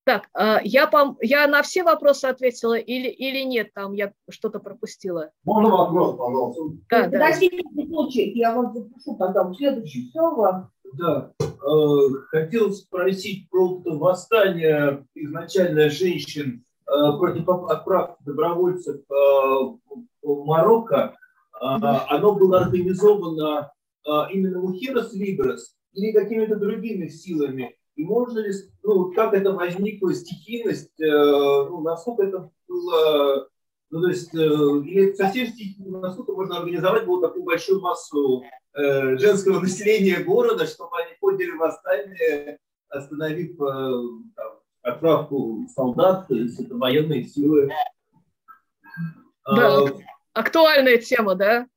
Так, 0.03 0.29
а, 0.33 0.59
я, 0.63 0.85
пом... 0.85 1.17
я 1.19 1.47
на 1.47 1.63
все 1.63 1.83
вопросы 1.83 2.25
ответила 2.25 2.75
или, 2.75 3.09
или 3.09 3.43
нет, 3.43 3.73
там 3.73 3.93
я 3.93 4.13
что-то 4.29 4.59
пропустила? 4.59 5.31
Можно 5.43 5.69
вопрос, 5.71 6.15
пожалуйста? 6.15 6.61
Да, 6.89 7.07
да. 7.07 7.11
Подождите 7.11 7.63
случай, 7.87 8.31
я 8.35 8.55
вам 8.55 8.71
запишу 8.71 9.15
потом 9.17 9.55
следующий 9.55 10.11
слово. 10.11 10.71
Да, 10.93 11.31
э, 11.41 11.55
хотел 12.29 12.71
спросить 12.71 13.49
про 13.49 13.81
восстание 13.85 15.05
изначально 15.15 15.89
женщин 15.89 16.63
э, 16.87 17.17
против 17.17 17.49
отправки 17.49 18.23
добровольцев 18.23 18.97
э, 18.97 19.13
в 20.21 20.45
Марокко. 20.45 21.15
Оно 21.61 22.35
было 22.35 22.61
организовано 22.61 23.71
именно 24.31 24.59
Мухерос 24.59 25.13
Либрес 25.13 25.75
или 25.93 26.11
какими-то 26.11 26.55
другими 26.55 27.07
силами? 27.07 27.75
И 27.95 28.03
можно 28.05 28.39
ли, 28.39 28.53
ну, 28.81 29.11
как 29.11 29.33
это 29.33 29.51
возникла 29.51 30.13
стихийность, 30.13 30.97
э, 31.01 31.05
ну, 31.05 31.81
насколько 31.81 32.23
это 32.23 32.49
было, 32.65 33.49
ну, 33.89 34.01
то 34.01 34.07
есть, 34.07 34.33
э, 34.33 34.37
или 34.37 35.13
совсем 35.15 35.47
стихийно, 35.47 35.99
насколько 35.99 36.31
можно 36.31 36.59
организовать 36.59 37.05
было 37.05 37.27
такую 37.27 37.43
большую 37.43 37.81
массу 37.81 38.43
э, 38.73 39.17
женского 39.17 39.59
населения 39.59 40.23
города, 40.23 40.65
чтобы 40.65 40.91
они 40.97 41.17
подняли 41.19 41.51
восстание, 41.57 42.59
остановив 42.87 43.57
там, 43.57 44.59
отправку 44.81 45.67
солдат, 45.75 46.27
то 46.29 46.35
есть 46.35 46.57
это 46.57 46.75
военные 46.75 47.25
силы. 47.25 47.69
Да, 49.45 49.77
а, 49.77 49.85
актуальная 50.33 50.99
тема, 50.99 51.35
да? 51.35 51.67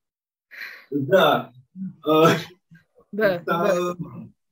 Да. 0.90 1.52
А, 2.04 2.28
да, 3.12 3.42
да. 3.44 3.94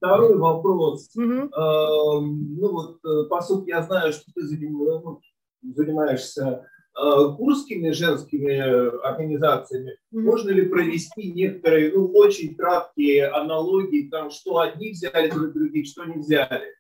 Второй 0.01 0.39
вопрос. 0.39 1.11
Угу. 1.15 1.25
Э, 1.25 2.21
ну 2.21 2.73
вот, 2.73 3.05
э, 3.05 3.29
по 3.29 3.43
сути, 3.43 3.69
я 3.69 3.83
знаю, 3.83 4.15
что 4.15 4.33
ты 4.35 4.43
ну, 4.43 5.21
занимаешься 5.63 6.67
э, 6.97 7.37
курскими 7.37 7.91
женскими 7.91 9.07
организациями. 9.07 9.99
Угу. 10.11 10.23
Можно 10.23 10.51
ли 10.53 10.67
провести 10.69 11.31
некоторые, 11.33 11.93
ну, 11.93 12.07
очень 12.15 12.55
краткие 12.55 13.29
аналогии, 13.29 14.09
там, 14.09 14.31
что 14.31 14.61
одни 14.61 14.93
взяли 14.93 15.31
друг 15.31 15.53
других, 15.53 15.87
что 15.87 16.07
не 16.07 16.17
взяли? 16.17 16.75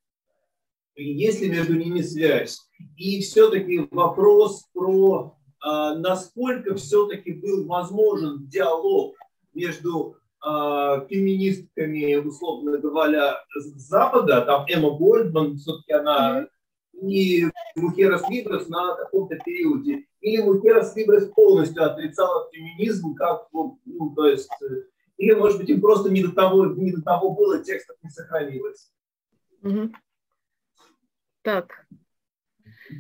Есть 0.97 1.43
ли 1.43 1.51
между 1.51 1.75
ними 1.75 2.01
связь? 2.01 2.59
И 2.97 3.21
все-таки 3.21 3.87
вопрос 3.91 4.67
про 4.73 5.37
э, 5.63 5.95
насколько 5.99 6.75
все-таки 6.77 7.33
был 7.33 7.67
возможен 7.67 8.47
диалог 8.49 9.15
между 9.53 10.17
э, 10.17 10.20
феминистками, 10.43 12.15
условно 12.17 12.79
говоря, 12.79 13.45
с 13.55 13.65
Запада, 13.89 14.41
там 14.43 14.65
Эмма 14.69 14.91
Гольдман, 14.91 15.57
все-таки 15.57 15.93
она 15.93 16.47
и 17.03 17.47
Мухерас 17.77 18.29
Либрес 18.29 18.69
на 18.69 18.95
каком-то 18.97 19.37
периоде. 19.37 20.05
Или 20.21 20.43
Мухерас 20.43 20.95
Либрес 20.97 21.27
полностью 21.29 21.85
отрицала 21.85 22.51
феминизм, 22.53 23.15
как, 23.15 23.49
ну, 23.53 23.79
то 24.15 24.27
есть, 24.27 24.51
э, 24.63 24.83
или, 25.17 25.33
может 25.33 25.59
быть, 25.59 25.71
им 25.71 25.81
просто 25.81 26.11
не 26.11 26.23
до 26.23 26.33
того, 26.33 26.67
не 26.67 26.93
до 26.93 27.03
того 27.03 27.31
было, 27.31 27.63
текстов 27.63 27.97
не 28.03 28.11
сохранилось. 28.11 28.93
Угу. 29.63 29.93
Так, 31.43 31.87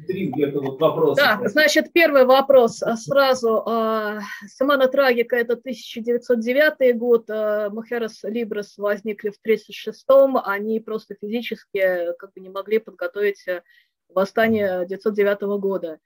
три 0.06 0.26
где-то 0.26 0.60
вот 0.60 0.80
вопроса. 0.80 1.22
Да, 1.22 1.48
значит, 1.48 1.92
первый 1.92 2.24
вопрос 2.24 2.82
а, 2.82 2.96
сразу. 2.96 3.62
А, 3.66 4.20
Самана 4.46 4.88
Трагика– 4.88 5.36
это 5.36 5.54
1909 5.54 6.96
год, 6.96 7.28
а, 7.30 7.70
Мухерас 7.70 8.22
Либрес 8.22 8.76
возникли 8.78 9.30
в 9.30 9.38
1936-м, 9.46 10.38
они 10.44 10.80
просто 10.80 11.14
физически 11.20 12.14
как 12.18 12.32
бы 12.32 12.40
не 12.40 12.48
могли 12.48 12.78
подготовить 12.78 13.46
э, 13.48 13.62
восстание 14.08 14.82
1909 14.82 15.60
года. 15.60 15.98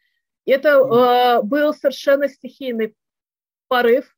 Это 0.46 1.40
был 1.42 1.72
совершенно 1.72 2.28
стихийный 2.28 2.94
порыв, 3.68 4.14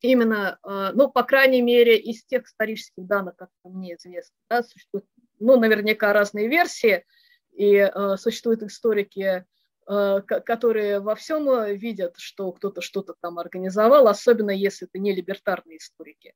именно, 0.00 0.58
ну, 0.94 1.10
по 1.10 1.22
крайней 1.22 1.60
мере, 1.60 1.98
из 1.98 2.24
тех 2.24 2.46
исторических 2.46 3.06
данных, 3.06 3.36
как 3.36 3.50
мне 3.62 3.96
известно, 3.96 4.34
да, 4.48 4.62
существуют, 4.62 5.04
ну, 5.38 5.60
наверняка 5.60 6.14
разные 6.14 6.48
версии– 6.48 7.04
и 7.52 7.76
э, 7.76 8.16
существуют 8.16 8.62
историки, 8.62 9.44
э, 9.86 10.20
которые 10.22 11.00
во 11.00 11.14
всем 11.14 11.48
э, 11.50 11.74
видят, 11.74 12.14
что 12.18 12.52
кто-то 12.52 12.80
что-то 12.80 13.14
там 13.20 13.38
организовал, 13.38 14.08
особенно 14.08 14.50
если 14.50 14.88
это 14.88 14.98
не 14.98 15.14
либертарные 15.14 15.78
историки. 15.78 16.34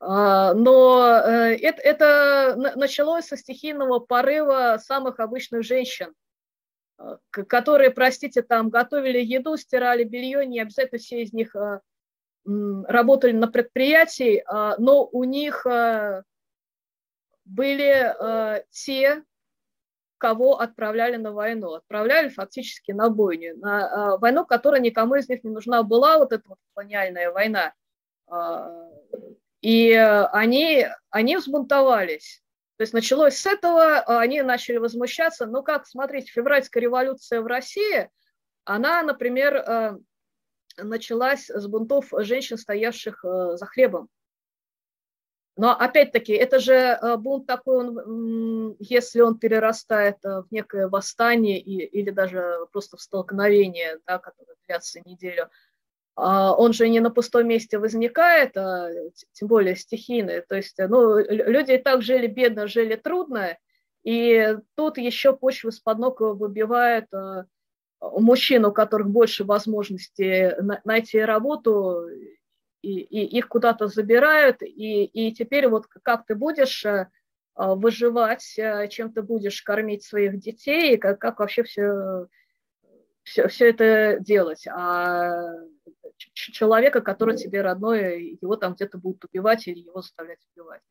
А, 0.00 0.54
но 0.54 1.22
э, 1.24 1.56
это, 1.56 1.82
это 1.82 2.72
началось 2.76 3.26
со 3.26 3.36
стихийного 3.36 4.00
порыва 4.00 4.78
самых 4.82 5.20
обычных 5.20 5.64
женщин, 5.64 6.12
э, 6.98 7.16
которые, 7.30 7.90
простите, 7.90 8.42
там 8.42 8.70
готовили 8.70 9.20
еду, 9.20 9.56
стирали 9.56 10.04
белье, 10.04 10.46
не 10.46 10.60
обязательно 10.60 10.98
все 10.98 11.22
из 11.22 11.32
них 11.32 11.54
работали 12.46 13.32
на 13.32 13.48
предприятии, 13.48 14.44
а, 14.46 14.76
но 14.78 15.06
у 15.06 15.24
них 15.24 15.66
были 17.46 18.14
те 18.70 19.22
кого 20.24 20.58
отправляли 20.58 21.16
на 21.16 21.32
войну. 21.32 21.74
Отправляли 21.74 22.30
фактически 22.30 22.92
на 22.92 23.10
бойню, 23.10 23.58
на 23.58 24.14
э, 24.14 24.18
войну, 24.18 24.46
которая 24.46 24.80
никому 24.80 25.16
из 25.16 25.28
них 25.28 25.44
не 25.44 25.50
нужна 25.50 25.82
была, 25.82 26.16
вот 26.16 26.32
эта 26.32 26.48
вот 26.48 26.56
колониальная 26.72 27.30
война. 27.30 27.74
Э, 28.32 28.70
и 29.60 29.92
они, 29.92 30.86
они 31.10 31.36
взбунтовались. 31.36 32.42
То 32.78 32.84
есть 32.84 32.94
началось 32.94 33.36
с 33.36 33.44
этого, 33.44 33.98
они 34.18 34.40
начали 34.40 34.78
возмущаться. 34.78 35.44
Ну 35.44 35.62
как, 35.62 35.86
смотрите, 35.86 36.32
февральская 36.32 36.82
революция 36.82 37.42
в 37.42 37.46
России, 37.46 38.08
она, 38.64 39.02
например, 39.02 40.00
началась 40.78 41.50
с 41.50 41.66
бунтов 41.66 42.06
женщин, 42.18 42.56
стоявших 42.56 43.22
э, 43.24 43.56
за 43.56 43.66
хлебом. 43.66 44.08
Но 45.56 45.70
опять-таки, 45.70 46.32
это 46.32 46.58
же 46.58 46.74
э, 46.74 47.16
бунт 47.16 47.46
такой, 47.46 47.86
он, 47.86 48.76
если 48.80 49.20
он 49.20 49.38
перерастает 49.38 50.16
э, 50.24 50.42
в 50.42 50.46
некое 50.50 50.88
восстание 50.88 51.60
и, 51.60 51.84
или 51.84 52.10
даже 52.10 52.66
просто 52.72 52.96
в 52.96 53.00
столкновение, 53.00 53.98
да, 54.06 54.18
которое 54.18 54.56
длится 54.66 55.00
неделю, 55.04 55.48
а, 56.16 56.54
он 56.54 56.72
же 56.72 56.88
не 56.88 57.00
на 57.00 57.10
пустом 57.10 57.46
месте 57.46 57.78
возникает, 57.78 58.56
а 58.56 58.88
тем 59.32 59.48
более 59.48 59.76
стихийный. 59.76 60.42
То 60.42 60.56
есть 60.56 60.76
ну, 60.78 61.18
люди 61.18 61.72
и 61.72 61.78
так 61.78 62.02
жили 62.02 62.26
бедно, 62.26 62.66
жили 62.66 62.96
трудно, 62.96 63.56
и 64.02 64.56
тут 64.74 64.98
еще 64.98 65.34
почву 65.36 65.70
с 65.70 65.80
под 65.80 65.98
ног 65.98 66.20
выбивает 66.20 67.06
э, 67.12 67.44
мужчин, 68.00 68.64
у 68.64 68.72
которых 68.72 69.08
больше 69.08 69.44
возможностей 69.44 70.52
найти 70.84 71.20
работу, 71.20 72.06
и, 72.84 73.00
и 73.00 73.38
их 73.38 73.48
куда-то 73.48 73.88
забирают, 73.88 74.62
и, 74.62 75.04
и 75.04 75.32
теперь 75.32 75.68
вот 75.68 75.86
как 75.86 76.26
ты 76.26 76.34
будешь 76.34 76.84
э, 76.84 77.08
выживать, 77.56 78.58
э, 78.58 78.88
чем 78.88 79.12
ты 79.12 79.22
будешь 79.22 79.62
кормить 79.62 80.04
своих 80.04 80.38
детей, 80.38 80.98
как, 80.98 81.18
как 81.18 81.40
вообще 81.40 81.62
все, 81.62 82.26
все, 83.22 83.48
все 83.48 83.70
это 83.70 84.18
делать. 84.20 84.66
А 84.68 85.32
человека, 86.16 87.00
который 87.00 87.36
тебе 87.36 87.62
родной, 87.62 88.38
его 88.40 88.56
там 88.56 88.74
где-то 88.74 88.98
будут 88.98 89.24
убивать 89.24 89.66
или 89.66 89.80
его 89.80 90.02
заставлять 90.02 90.40
убивать. 90.54 90.82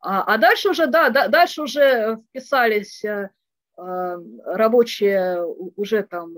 А, 0.00 0.22
а 0.22 0.38
дальше 0.38 0.70
уже, 0.70 0.86
да, 0.86 1.10
да, 1.10 1.28
дальше 1.28 1.62
уже 1.62 2.18
вписались 2.28 3.04
э, 3.04 3.30
э 3.76 4.16
рабочие 4.44 5.44
уже 5.76 6.02
там 6.02 6.34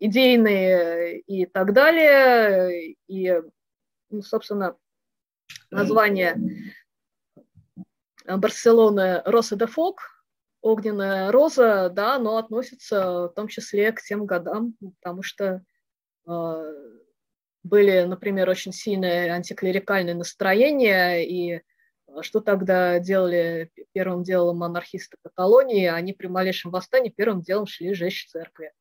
идейные 0.00 1.20
и 1.20 1.46
так 1.46 1.72
далее, 1.72 2.94
и 3.08 3.42
ну, 4.10 4.22
собственно, 4.22 4.76
название 5.70 6.36
Барселоны 8.26 9.22
Роса 9.24 9.56
де 9.56 9.66
Фок, 9.66 10.02
огненная 10.60 11.30
роза, 11.30 11.88
да, 11.88 12.18
но 12.18 12.36
относится 12.36 13.28
в 13.28 13.32
том 13.34 13.48
числе 13.48 13.92
к 13.92 14.02
тем 14.02 14.26
годам, 14.26 14.74
потому 15.00 15.22
что 15.22 15.62
э, 16.26 16.74
были, 17.62 18.02
например, 18.02 18.48
очень 18.48 18.72
сильные 18.72 19.30
антиклерикальные 19.30 20.14
настроения, 20.14 21.24
и 21.24 21.62
что 22.22 22.40
тогда 22.40 22.98
делали 22.98 23.70
первым 23.92 24.22
делом 24.22 24.58
монархисты 24.58 25.16
Каталонии? 25.22 25.86
Они 25.86 26.12
при 26.12 26.26
малейшем 26.26 26.70
восстании 26.70 27.10
первым 27.10 27.42
делом 27.42 27.66
шли 27.66 27.94
жечь 27.94 28.28
церкви. 28.28 28.72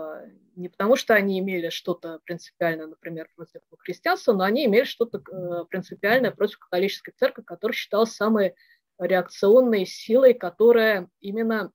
А, 0.00 0.24
не 0.56 0.68
потому, 0.68 0.96
что 0.96 1.14
они 1.14 1.38
имели 1.38 1.70
что-то 1.70 2.20
принципиальное, 2.24 2.86
например, 2.86 3.30
против 3.34 3.60
христианства, 3.78 4.32
но 4.32 4.44
они 4.44 4.66
имели 4.66 4.84
что-то 4.84 5.18
э, 5.18 5.64
принципиальное 5.66 6.30
против 6.30 6.58
католической 6.58 7.12
церкви, 7.12 7.42
которая 7.42 7.74
считалась 7.74 8.12
самой 8.12 8.54
реакционной 8.98 9.86
силой, 9.86 10.34
которая 10.34 11.08
именно 11.20 11.72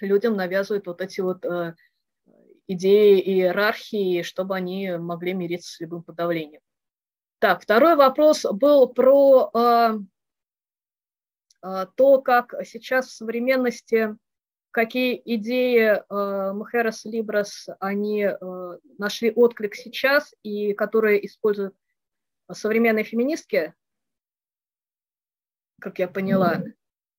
людям 0.00 0.36
навязывает 0.36 0.86
вот 0.86 1.00
эти 1.00 1.20
вот 1.20 1.44
э, 1.44 1.74
идеи 2.66 3.20
иерархии, 3.20 4.22
чтобы 4.22 4.56
они 4.56 4.92
могли 4.96 5.34
мириться 5.34 5.72
с 5.72 5.80
любым 5.80 6.02
подавлением. 6.02 6.62
Так, 7.40 7.62
второй 7.62 7.96
вопрос 7.96 8.44
был 8.44 8.88
про 8.88 9.50
то, 11.60 12.22
как 12.22 12.54
сейчас 12.64 13.08
в 13.08 13.12
современности 13.12 14.16
какие 14.74 15.22
идеи 15.24 16.02
э, 16.02 16.52
Либрас 17.04 17.68
они 17.78 18.24
э, 18.24 18.78
нашли 18.98 19.30
отклик 19.30 19.76
сейчас 19.76 20.34
и 20.42 20.74
которые 20.74 21.24
используют 21.24 21.76
современные 22.50 23.04
феминистки, 23.04 23.72
как 25.80 26.00
я 26.00 26.08
поняла. 26.08 26.60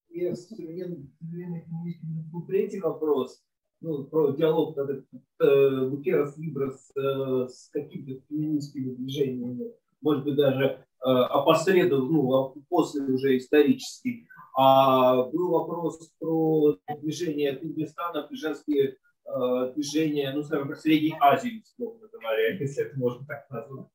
Я 0.09 0.35
современных 0.35 1.07
феминистки 1.21 2.29
был 2.29 2.45
третий 2.45 2.81
вопрос, 2.81 3.41
ну, 3.79 4.03
про 4.03 4.33
диалог 4.33 4.77
э, 4.77 5.89
Либрас 6.37 6.91
э, 6.93 7.47
с 7.47 7.69
какими-то 7.69 8.21
феминистскими 8.27 8.95
движениями, 8.95 9.71
может 10.01 10.25
быть, 10.25 10.35
даже 10.35 10.65
э, 10.65 11.07
опосредованно, 11.07 12.11
ну, 12.11 12.33
а 12.33 12.53
после 12.67 13.01
уже 13.03 13.37
исторический. 13.37 14.27
А 14.57 15.23
был 15.23 15.51
вопрос 15.51 15.99
про 16.19 16.77
движение 17.01 17.53
Туркменистана, 17.57 18.27
женские 18.31 18.97
э, 19.25 19.73
движения, 19.75 20.31
ну, 20.33 20.43
скажем, 20.43 20.69
как 20.69 20.79
Средней 20.79 21.15
Азии, 21.19 21.61
условно 21.61 22.07
говоря, 22.07 22.53
если 22.59 22.85
это 22.85 22.97
можно 22.97 23.25
так 23.27 23.49
назвать. 23.49 23.87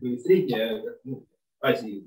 Или 0.00 0.16
Средняя, 0.18 0.82
ну, 1.02 1.26
Азии. 1.60 2.06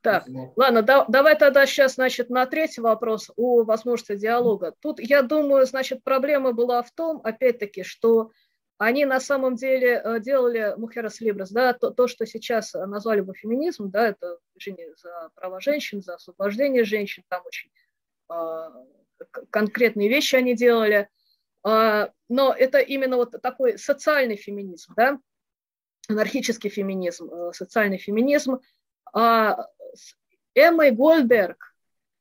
Так, 0.00 0.24
ладно, 0.56 0.82
да, 0.82 1.04
давай 1.08 1.38
тогда 1.38 1.66
сейчас, 1.66 1.94
значит, 1.94 2.30
на 2.30 2.46
третий 2.46 2.80
вопрос 2.80 3.30
о 3.36 3.64
возможности 3.64 4.16
диалога. 4.16 4.74
Тут, 4.80 4.98
я 4.98 5.22
думаю, 5.22 5.66
значит, 5.66 6.02
проблема 6.02 6.52
была 6.52 6.82
в 6.82 6.90
том, 6.90 7.20
опять-таки, 7.22 7.84
что 7.84 8.30
они 8.78 9.04
на 9.04 9.20
самом 9.20 9.54
деле 9.54 10.00
э, 10.02 10.20
делали 10.20 10.74
Мухерас 10.76 11.20
Либрас, 11.20 11.50
да, 11.50 11.72
то, 11.72 11.90
то, 11.90 12.08
что 12.08 12.26
сейчас 12.26 12.74
назвали 12.74 13.20
бы 13.20 13.34
феминизм, 13.34 13.90
да, 13.90 14.08
это 14.08 14.38
движение 14.54 14.94
за 14.96 15.30
права 15.34 15.60
женщин, 15.60 16.02
за 16.02 16.14
освобождение 16.14 16.84
женщин, 16.84 17.22
там 17.28 17.42
очень 17.46 17.70
э, 18.30 18.68
конкретные 19.50 20.08
вещи 20.08 20.36
они 20.36 20.54
делали, 20.54 21.08
э, 21.66 22.08
но 22.28 22.52
это 22.52 22.78
именно 22.78 23.16
вот 23.16 23.34
такой 23.40 23.78
социальный 23.78 24.36
феминизм, 24.36 24.94
да, 24.96 25.18
анархический 26.08 26.70
феминизм, 26.70 27.32
э, 27.32 27.52
социальный 27.52 27.98
феминизм. 27.98 28.60
А 29.12 29.66
с 29.94 30.16
Эммой 30.54 30.90
Гольдберг 30.90 31.74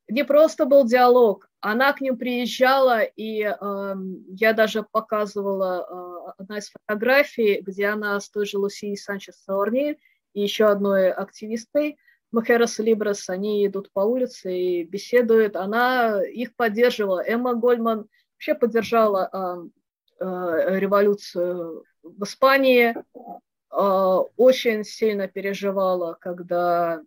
не 0.08 0.24
просто 0.24 0.66
был 0.66 0.86
диалог, 0.86 1.50
она 1.62 1.94
к 1.94 2.02
ним 2.02 2.18
приезжала, 2.18 3.02
и 3.04 3.44
э, 3.44 3.96
я 4.30 4.54
даже 4.54 4.84
показывала 4.84 5.86
э, 5.88 6.32
одна 6.40 6.58
из 6.58 6.70
фотографий, 6.70 7.62
где 7.62 7.88
она 7.88 8.20
с 8.20 8.30
той 8.30 8.46
же 8.46 8.58
Лусией 8.58 8.98
Санчес 8.98 9.36
Саорни 9.44 9.98
и 10.34 10.42
еще 10.42 10.66
одной 10.66 11.12
активисткой 11.12 11.98
Махерас 12.32 12.80
Либрас, 12.80 13.30
они 13.30 13.66
идут 13.68 13.92
по 13.92 14.00
улице 14.02 14.58
и 14.58 14.84
беседуют. 14.84 15.56
Она 15.56 16.24
их 16.24 16.56
поддерживала. 16.56 17.22
Эмма 17.24 17.56
Гольман 17.56 18.08
вообще 18.34 18.56
поддержала 18.56 19.30
э, 19.32 20.26
э, 20.26 20.80
революцию 20.80 21.84
в 22.02 22.24
Испании, 22.24 22.96
э, 22.96 24.24
очень 24.38 24.84
сильно 24.86 25.28
переживала, 25.28 26.18
когда 26.20 27.02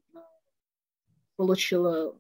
получила 1.36 2.16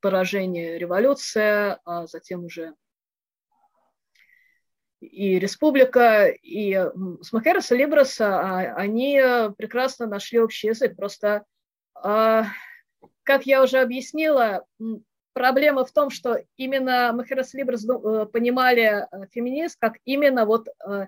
поражение 0.00 0.78
революция, 0.78 1.80
а 1.84 2.06
затем 2.06 2.44
уже 2.44 2.74
и 5.00 5.38
республика, 5.38 6.26
и 6.26 6.74
с 7.22 7.32
Махереса 7.32 7.74
Либраса 7.74 8.38
а, 8.38 8.58
они 8.74 9.18
прекрасно 9.56 10.06
нашли 10.06 10.38
общий 10.38 10.68
язык. 10.68 10.94
Просто, 10.94 11.44
а, 11.94 12.44
как 13.22 13.46
я 13.46 13.62
уже 13.62 13.78
объяснила, 13.78 14.66
проблема 15.32 15.84
в 15.84 15.92
том, 15.92 16.10
что 16.10 16.42
именно 16.56 17.12
Махерес 17.12 17.54
Либрас 17.54 17.84
ну, 17.84 18.22
э, 18.22 18.26
понимали 18.26 19.06
э, 19.10 19.26
феминизм 19.30 19.76
как 19.78 19.96
именно 20.04 20.44
вот 20.44 20.68
э, 20.68 21.06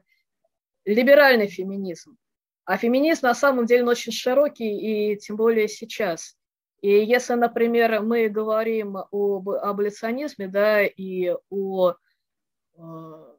либеральный 0.84 1.48
феминизм. 1.48 2.16
А 2.64 2.76
феминизм 2.76 3.26
на 3.26 3.34
самом 3.34 3.66
деле 3.66 3.84
очень 3.84 4.12
широкий, 4.12 5.12
и 5.12 5.16
тем 5.18 5.36
более 5.36 5.68
сейчас. 5.68 6.36
И 6.82 6.90
если, 7.04 7.34
например, 7.34 8.02
мы 8.02 8.28
говорим 8.28 8.96
об 8.96 9.48
аболиционизме, 9.48 10.48
да, 10.48 10.84
и 10.84 11.32
о 11.48 11.92
э, 11.92 13.34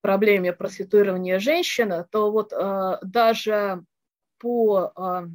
проблеме 0.00 0.52
проституирования 0.52 1.38
женщины, 1.38 2.04
то 2.10 2.32
вот 2.32 2.52
э, 2.52 2.98
даже 3.02 3.84
по 4.38 4.92
э, 4.96 5.26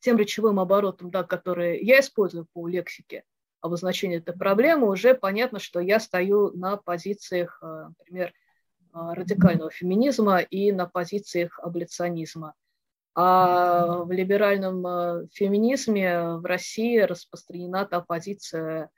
тем 0.00 0.18
речевым 0.18 0.60
оборотам, 0.60 1.10
да, 1.10 1.22
которые 1.24 1.80
я 1.80 2.00
использую 2.00 2.46
по 2.52 2.68
лексике 2.68 3.24
обозначения 3.62 4.18
этой 4.18 4.36
проблемы, 4.36 4.90
уже 4.90 5.14
понятно, 5.14 5.58
что 5.58 5.80
я 5.80 5.98
стою 5.98 6.50
на 6.50 6.76
позициях, 6.76 7.62
например, 7.62 8.34
радикального 8.92 9.70
феминизма 9.70 10.40
и 10.40 10.70
на 10.72 10.84
позициях 10.84 11.58
аболиционизма. 11.58 12.54
А 13.16 13.98
в 14.02 14.10
либеральном 14.10 14.84
э, 14.86 15.26
феминизме 15.32 16.34
в 16.34 16.44
России 16.44 16.98
распространена 16.98 17.84
та 17.86 18.00
позиция, 18.00 18.90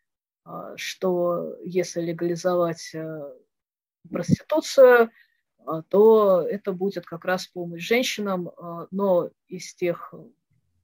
э, 0.46 0.50
что 0.76 1.54
если 1.62 2.00
легализовать 2.00 2.94
э, 2.94 3.34
проституцию, 4.10 5.10
то 5.88 6.42
это 6.48 6.72
будет 6.72 7.06
как 7.06 7.24
раз 7.24 7.48
помощь 7.48 7.82
женщинам, 7.82 8.52
но 8.92 9.30
из 9.48 9.74
тех 9.74 10.14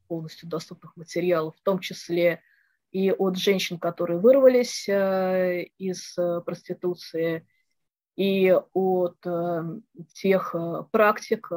полностью 0.09 0.49
доступных 0.49 0.97
материалов, 0.97 1.55
в 1.57 1.63
том 1.63 1.79
числе 1.79 2.43
и 2.91 3.13
от 3.13 3.39
женщин, 3.39 3.79
которые 3.79 4.19
вырвались 4.19 4.89
из 4.89 6.17
проституции, 6.45 7.47
и 8.17 8.53
от 8.73 9.25
тех 10.15 10.57
практик, 10.91 11.49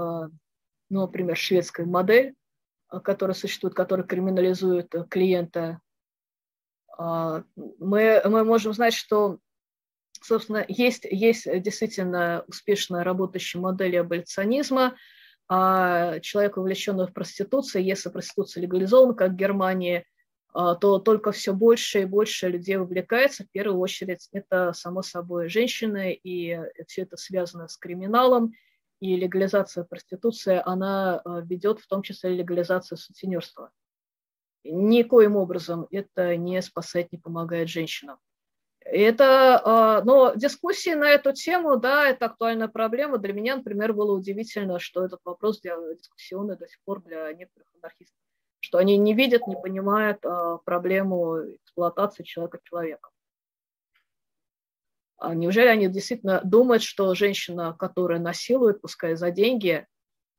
ну, 0.90 1.02
например, 1.02 1.36
шведская 1.38 1.86
модель, 1.86 2.36
который 3.04 3.36
существует, 3.36 3.74
который 3.74 4.06
криминализует 4.06 4.94
клиента, 5.10 5.80
мы, 6.98 8.22
мы 8.24 8.44
можем 8.46 8.74
знать, 8.74 8.94
что, 8.94 9.40
собственно, 10.22 10.64
есть, 10.68 11.06
есть 11.10 11.46
действительно 11.62 12.44
успешно 12.48 13.04
работающие 13.04 13.62
модели 13.62 13.98
аболиционизма, 13.98 14.96
а 15.48 16.20
человек, 16.22 16.58
увлеченный 16.58 17.08
в 17.08 17.14
проституции, 17.14 17.84
если 17.84 18.10
проституция 18.10 18.62
легализована, 18.62 19.14
как 19.14 19.32
в 19.32 19.36
Германии, 19.36 20.06
а, 20.54 20.76
то 20.76 21.00
только 21.00 21.32
все 21.32 21.54
больше 21.54 22.02
и 22.02 22.06
больше 22.06 22.48
людей 22.48 22.78
увлекается. 22.78 23.44
В 23.44 23.52
первую 23.52 23.80
очередь 23.80 24.28
это, 24.32 24.74
само 24.74 25.02
собой, 25.04 25.50
женщины, 25.50 26.14
и 26.14 26.58
все 26.88 27.02
это 27.04 27.18
связано 27.18 27.68
с 27.68 27.78
криминалом, 27.78 28.54
и 29.00 29.16
легализация 29.16 29.84
проституции, 29.84 30.62
она 30.66 31.22
а, 31.24 31.42
ведет 31.42 31.80
в 31.80 31.88
том 31.88 32.02
числе 32.02 32.36
легализацию 32.36 32.98
сутенерства. 32.98 33.72
Никоим 34.64 35.36
образом 35.36 35.88
это 35.92 36.36
не 36.38 36.62
спасает, 36.62 37.12
не 37.12 37.20
помогает 37.20 37.70
женщинам. 37.70 38.18
Это, 38.80 39.62
а, 39.64 40.04
но 40.04 40.34
дискуссии 40.36 40.94
на 40.94 41.10
эту 41.10 41.34
тему, 41.34 41.78
да, 41.78 42.08
это 42.08 42.28
актуальная 42.28 42.68
проблема. 42.68 43.18
Для 43.18 43.34
меня, 43.34 43.58
например, 43.58 43.94
было 43.94 44.16
удивительно, 44.16 44.80
что 44.80 45.04
этот 45.04 45.22
вопрос 45.24 45.62
дискуссионный 45.62 46.58
до 46.58 46.68
сих 46.68 46.80
пор 46.84 47.02
для 47.02 47.32
некоторых 47.34 47.68
анархистов 47.82 48.16
что 48.66 48.80
они 48.80 48.98
не 48.98 49.14
видят, 49.14 49.46
не 49.46 49.56
понимают 49.56 50.26
а, 50.26 50.58
проблему 50.58 51.38
эксплуатации 51.64 52.24
человека 52.24 52.60
человеком. 52.64 53.12
А 55.18 55.34
неужели 55.34 55.68
они 55.68 55.88
действительно 55.88 56.42
думают, 56.44 56.84
что 56.84 57.16
женщина, 57.16 57.74
которая 57.74 58.20
насилует, 58.20 58.82
пускай 58.82 59.16
за 59.16 59.32
деньги, 59.32 59.88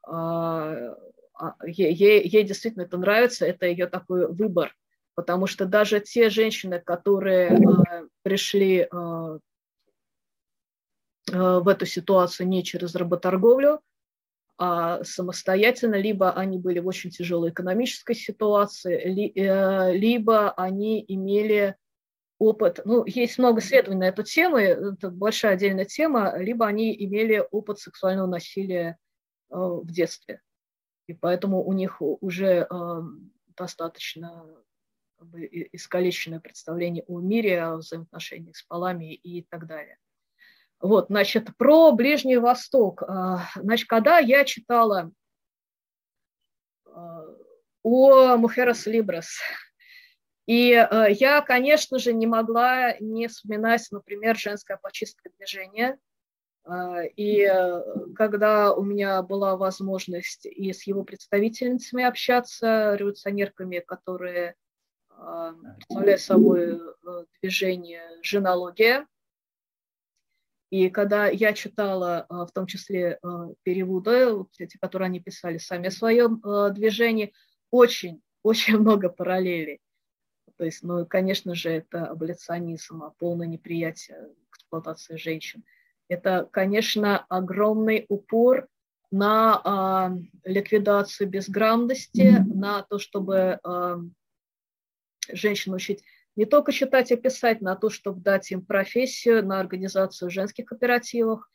а, 0.02 0.94
а, 1.34 1.54
ей, 1.66 1.94
ей 1.94 2.42
действительно 2.44 2.82
это 2.82 2.98
нравится, 2.98 3.46
это 3.46 3.66
ее 3.66 3.86
такой 3.86 4.30
выбор. 4.30 4.74
Потому 5.14 5.46
что 5.46 5.64
даже 5.64 6.00
те 6.00 6.28
женщины, 6.28 6.78
которые 6.78 7.58
пришли 8.22 8.86
в 8.92 9.40
эту 11.68 11.86
ситуацию 11.86 12.48
не 12.48 12.62
через 12.62 12.94
работорговлю, 12.94 13.80
а 14.58 15.04
самостоятельно, 15.04 15.96
либо 15.96 16.32
они 16.32 16.58
были 16.58 16.78
в 16.78 16.86
очень 16.86 17.10
тяжелой 17.10 17.50
экономической 17.50 18.14
ситуации, 18.14 19.32
э, 19.38 19.94
либо 19.94 20.52
они 20.52 21.04
имели 21.06 21.76
опыт, 22.38 22.80
ну, 22.84 23.04
есть 23.06 23.38
много 23.38 23.60
исследований 23.60 24.00
на 24.00 24.08
эту 24.08 24.22
тему, 24.22 24.58
это 24.58 25.10
большая 25.10 25.54
отдельная 25.54 25.84
тема, 25.84 26.36
либо 26.36 26.66
они 26.66 26.94
имели 27.04 27.46
опыт 27.50 27.78
сексуального 27.78 28.26
насилия 28.26 28.98
э, 29.50 29.56
в 29.56 29.90
детстве. 29.90 30.40
И 31.06 31.14
поэтому 31.14 31.64
у 31.64 31.72
них 31.72 31.96
уже 32.00 32.66
э, 32.68 33.02
достаточно 33.56 34.44
как 35.18 35.28
бы, 35.28 35.48
искалеченное 35.72 36.40
представление 36.40 37.04
о 37.06 37.20
мире, 37.20 37.62
о 37.62 37.76
взаимоотношениях 37.76 38.56
с 38.56 38.62
полами 38.62 39.14
и 39.14 39.42
так 39.42 39.66
далее. 39.66 39.98
Вот, 40.80 41.06
значит, 41.08 41.56
про 41.56 41.92
Ближний 41.92 42.36
Восток. 42.36 43.02
А, 43.02 43.48
значит, 43.56 43.88
когда 43.88 44.18
я 44.18 44.44
читала 44.44 45.10
а, 46.84 47.24
о 47.82 48.36
Мухерас 48.36 48.86
Либрас, 48.86 49.40
и 50.46 50.72
а, 50.72 51.08
я, 51.08 51.40
конечно 51.42 51.98
же, 51.98 52.12
не 52.12 52.26
могла 52.26 52.96
не 53.00 53.28
вспоминать, 53.28 53.86
например, 53.90 54.36
женское 54.36 54.76
почистка 54.76 55.30
движения. 55.36 55.98
И 57.16 57.48
когда 58.16 58.74
у 58.74 58.82
меня 58.82 59.22
была 59.22 59.56
возможность 59.56 60.46
и 60.46 60.72
с 60.72 60.84
его 60.84 61.04
представительницами 61.04 62.02
общаться, 62.02 62.96
революционерками, 62.96 63.78
которые 63.78 64.56
представляют 65.06 66.20
собой 66.22 66.80
движение 67.40 68.02
«Женология», 68.22 69.06
и 70.70 70.90
когда 70.90 71.28
я 71.28 71.52
читала, 71.52 72.26
в 72.28 72.48
том 72.52 72.66
числе 72.66 73.20
переводы, 73.62 74.32
вот 74.32 74.50
эти, 74.58 74.76
которые 74.76 75.06
они 75.06 75.20
писали 75.20 75.58
сами 75.58 75.88
в 75.88 75.92
своем 75.92 76.42
движении, 76.74 77.32
очень, 77.70 78.20
очень 78.42 78.76
много 78.76 79.08
параллелей. 79.08 79.80
То 80.56 80.64
есть, 80.64 80.82
ну, 80.82 81.04
конечно 81.06 81.54
же, 81.54 81.70
это 81.70 82.06
аболиционизм, 82.06 83.02
полное 83.18 83.46
неприятие 83.46 84.28
эксплуатации 84.50 85.16
женщин. 85.16 85.64
Это, 86.08 86.48
конечно, 86.50 87.24
огромный 87.28 88.06
упор 88.08 88.68
на 89.10 89.60
а, 89.64 90.12
ликвидацию 90.44 91.28
безграмотности, 91.28 92.42
на 92.46 92.82
то, 92.82 92.98
чтобы 92.98 93.60
а, 93.62 93.98
женщин 95.32 95.74
учить 95.74 96.02
не 96.36 96.44
только 96.44 96.70
читать 96.70 97.10
и 97.10 97.16
писать, 97.16 97.62
на 97.62 97.76
то, 97.76 97.88
чтобы 97.88 98.20
дать 98.20 98.50
им 98.50 98.64
профессию, 98.64 99.44
на 99.44 99.58
организацию 99.58 100.30
женских 100.30 100.66
кооперативов, 100.66 101.48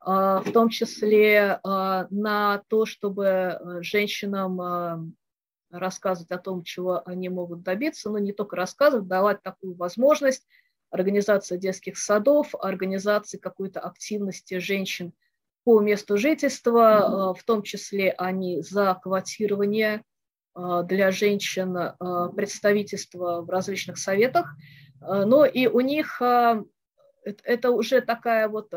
а, 0.00 0.40
в 0.40 0.52
том 0.52 0.68
числе 0.68 1.58
а, 1.64 2.06
на 2.10 2.62
то, 2.68 2.86
чтобы 2.86 3.24
э, 3.24 3.82
женщинам 3.82 4.60
а, 4.60 5.04
рассказывать 5.70 6.30
о 6.30 6.38
том, 6.38 6.62
чего 6.62 7.02
они 7.06 7.28
могут 7.28 7.62
добиться, 7.62 8.10
но 8.10 8.18
не 8.18 8.32
только 8.32 8.56
рассказывать, 8.56 9.08
давать 9.08 9.42
такую 9.42 9.74
возможность, 9.74 10.46
организация 10.90 11.58
детских 11.58 11.98
садов, 11.98 12.54
организации 12.54 13.38
какой-то 13.38 13.80
активности 13.80 14.58
женщин 14.58 15.12
по 15.64 15.80
месту 15.80 16.16
жительства, 16.16 17.34
в 17.38 17.44
том 17.44 17.62
числе 17.62 18.12
они 18.12 18.62
за 18.62 18.98
квотирование 19.02 20.02
Э, 20.58 20.82
для 20.84 21.10
женщин 21.10 21.76
э, 21.76 21.94
представительства 22.34 23.42
в 23.42 23.50
различных 23.50 23.98
советах, 23.98 24.54
но 25.00 25.44
и 25.44 25.68
у 25.68 25.78
них 25.78 26.20
это 26.20 27.70
уже 27.70 28.00
такая 28.00 28.48
вот 28.48 28.72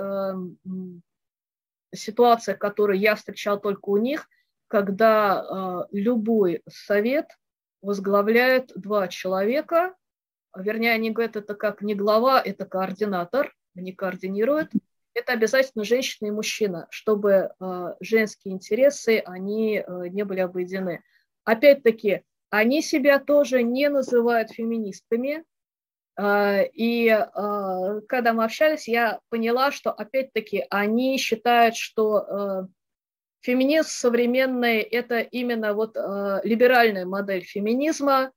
ситуация, 1.91 2.53
которую 2.53 2.99
я 2.99 3.15
встречал 3.15 3.59
только 3.59 3.89
у 3.89 3.97
них, 3.97 4.29
когда 4.71 5.85
любой 5.91 6.63
совет 6.67 7.27
возглавляет 7.81 8.71
два 8.75 9.07
человека, 9.09 9.95
вернее, 10.55 10.93
они 10.93 11.11
говорят, 11.11 11.35
это 11.35 11.53
как 11.53 11.81
не 11.81 11.93
глава, 11.93 12.41
это 12.43 12.65
координатор, 12.65 13.53
они 13.75 13.91
координируют. 13.91 14.71
Это 15.13 15.33
обязательно 15.33 15.83
женщина 15.83 16.27
и 16.29 16.31
мужчина, 16.31 16.87
чтобы 16.89 17.51
женские 17.99 18.53
интересы, 18.53 19.21
они 19.25 19.83
не 19.87 20.23
были 20.23 20.39
обойдены. 20.39 21.03
Опять-таки, 21.43 22.23
они 22.51 22.81
себя 22.81 23.19
тоже 23.19 23.63
не 23.63 23.89
называют 23.89 24.51
феминистками. 24.51 25.43
А, 26.17 26.61
и 26.61 27.07
а, 27.07 28.01
когда 28.01 28.33
мы 28.33 28.43
общались, 28.43 28.87
я 28.87 29.21
поняла, 29.29 29.71
что 29.71 29.91
опять-таки 29.91 30.65
они 30.69 31.17
считают, 31.17 31.77
что 31.77 32.15
а, 32.17 32.67
феминизм 33.41 33.89
современный– 33.89 34.79
это 34.81 35.19
именно 35.19 35.73
вот 35.73 35.95
либеральная 35.95 37.05
модель 37.05 37.43
феминизма, 37.43 38.31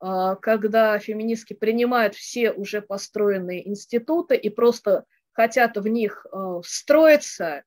когда 0.00 0.98
феминистки 0.98 1.54
принимают 1.54 2.14
все 2.14 2.52
уже 2.52 2.82
построенные 2.82 3.68
институты 3.68 4.36
и 4.36 4.50
просто 4.50 5.04
хотят 5.32 5.76
в 5.76 5.86
них 5.86 6.26
встроиться, 6.62 7.62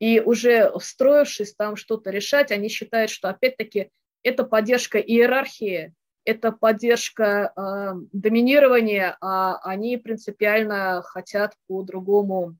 и 0.00 0.20
уже 0.20 0.72
встроившись 0.78 1.54
там 1.54 1.76
что-то 1.76 2.10
решать, 2.10 2.50
они 2.50 2.68
считают, 2.68 3.10
что 3.10 3.28
опять-таки 3.28 3.90
это 4.22 4.44
поддержка 4.44 4.98
иерархии, 4.98 5.94
это 6.24 6.52
поддержка 6.52 7.52
э, 7.54 7.92
доминирования, 8.12 9.16
а 9.20 9.58
они 9.62 9.96
принципиально 9.96 11.02
хотят 11.02 11.54
по-другому 11.66 12.56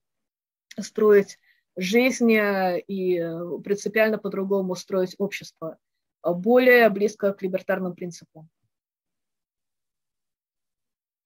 строить 0.78 1.38
жизнь 1.76 2.32
и 2.32 3.18
принципиально 3.64 4.18
по-другому 4.18 4.74
строить 4.74 5.14
общество, 5.18 5.78
более 6.22 6.88
близко 6.90 7.32
к 7.32 7.42
либертарным 7.42 7.94
принципам. 7.94 8.48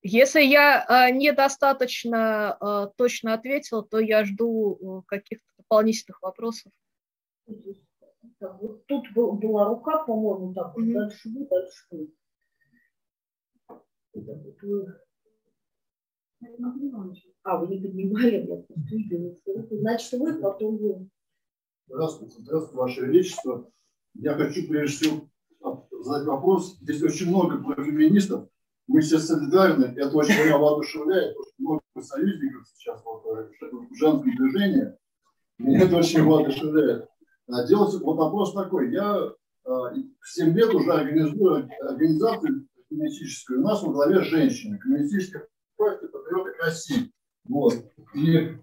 Если 0.07 0.43
я 0.43 0.85
э, 0.85 1.11
недостаточно 1.13 2.59
э, 2.61 2.89
точно 2.97 3.33
ответила, 3.33 3.83
то 3.83 3.99
я 3.99 4.27
жду 4.27 4.77
э, 4.77 5.03
каких-то 5.07 5.47
дополнительных 5.57 6.21
вопросов. 6.21 6.71
Вот 7.47 8.87
тут 8.87 9.11
был, 9.15 9.33
была 9.33 9.65
рука, 9.65 10.05
по-моему, 10.05 10.53
так, 10.53 10.77
mm-hmm. 10.77 10.93
дальше 10.93 11.31
дальше 11.31 11.87
вот. 14.13 15.04
А, 17.43 17.59
вы 17.59 17.69
не 17.69 17.81
поднимали, 17.81 18.37
я 18.37 18.47
просто 18.47 18.75
видела 18.77 19.35
Значит, 19.71 20.13
вы, 20.21 20.41
потом 20.41 20.77
вы. 20.77 21.09
Здравствуйте, 21.87 22.37
здравствуйте, 22.41 22.77
Ваше 22.77 23.01
Величество. 23.03 23.71
Я 24.15 24.35
хочу 24.35 24.67
прежде 24.69 24.97
всего 24.97 25.29
задать 26.03 26.27
вопрос. 26.27 26.77
Здесь 26.81 27.03
очень 27.03 27.29
много 27.29 27.57
феминистов. 27.83 28.49
Мы 28.87 29.01
все 29.01 29.19
солидарны. 29.19 29.95
Это 29.97 30.17
очень 30.17 30.35
меня 30.45 30.59
воодушевляет. 30.59 31.37
Много 31.59 31.81
союзников 32.01 32.67
сейчас 32.75 33.03
вот, 33.05 33.25
в 33.25 33.95
женском 33.95 34.37
движении. 34.37 34.93
Меня 35.59 35.85
это 35.85 35.97
очень 35.97 36.23
воодушевляет. 36.23 37.09
А, 37.49 37.67
делать 37.67 37.95
вот 37.95 38.17
вопрос 38.17 38.53
такой. 38.55 38.93
Я 38.93 39.33
7 40.23 40.55
лет 40.55 40.75
уже 40.75 40.93
организую 40.93 41.69
организацию 41.81 42.69
коммунистическую. 42.89 43.61
У 43.61 43.63
нас 43.63 43.83
во 43.83 43.93
главе 43.93 44.23
женщины. 44.23 44.79
Коммунистическая 44.79 45.49
партия 45.77 46.09
России. 46.59 47.13
Вот. 47.45 47.75
И 48.15 48.57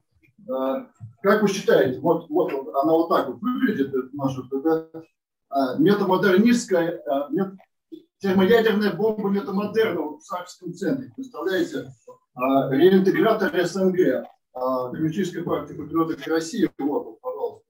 как 1.21 1.41
вы 1.41 1.47
считаете, 1.47 1.99
вот, 1.99 2.29
вот 2.29 2.51
она 2.51 2.93
вот 2.93 3.09
так 3.09 3.27
вот 3.27 3.41
выглядит, 3.41 3.93
наша 4.13 4.41
а, 5.49 5.77
метамодернистская, 5.77 7.01
а, 7.05 7.29
мет, 7.29 7.53
термоядерная 8.19 8.93
бомба 8.93 9.29
метамодерна 9.29 10.17
в 10.17 10.21
Сакском 10.21 10.73
центре. 10.73 11.11
Представляете? 11.15 11.91
А, 12.33 12.69
реинтегратор 12.71 13.51
СНГ, 13.65 14.27
Коммунистическая 14.53 15.43
партия 15.43 15.75
патриотов 15.75 16.27
России. 16.27 16.69
Вот, 16.77 17.21
пожалуйста. 17.21 17.65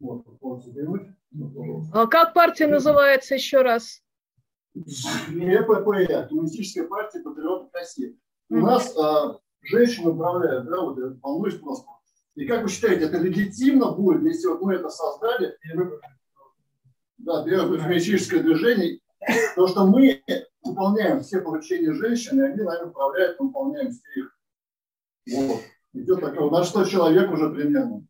Вот, 0.00 0.24
а 1.92 2.06
как 2.06 2.34
партия 2.34 2.66
называется 2.66 3.34
еще 3.34 3.62
раз? 3.62 4.02
ЕПП, 4.74 6.28
Коммунистическая 6.28 6.86
партия 6.86 7.20
патриотов 7.20 7.72
России. 7.72 8.18
У 8.50 8.56
нас 8.56 8.96
а, 8.98 9.38
женщины 9.62 10.10
управляют, 10.10 10.66
да, 10.66 10.80
вот 10.80 10.98
волнуюсь 11.22 11.56
просто. 11.56 11.86
И 12.34 12.46
как 12.46 12.62
вы 12.62 12.68
считаете, 12.68 13.06
это 13.06 13.18
легитимно 13.18 13.92
будет, 13.92 14.22
если 14.22 14.48
вот 14.48 14.62
мы 14.62 14.74
это 14.74 14.88
создали, 14.88 15.56
да, 17.18 17.44
первое 17.44 17.78
феминистическое 17.78 18.42
движение, 18.42 19.00
то, 19.54 19.66
что 19.66 19.86
мы 19.86 20.22
выполняем 20.62 21.20
все 21.20 21.40
поручения 21.40 21.92
женщин, 21.92 22.40
и 22.40 22.46
они 22.46 22.62
нами 22.62 22.88
управляют, 22.88 23.38
мы 23.38 23.46
выполняем 23.48 23.90
все 23.90 24.20
их. 24.20 24.38
Вот. 25.36 25.60
Идет 25.92 26.22
у 26.22 26.50
нас 26.50 26.68
100 26.68 26.84
человек 26.84 27.30
уже 27.30 27.50
примерно. 27.50 28.06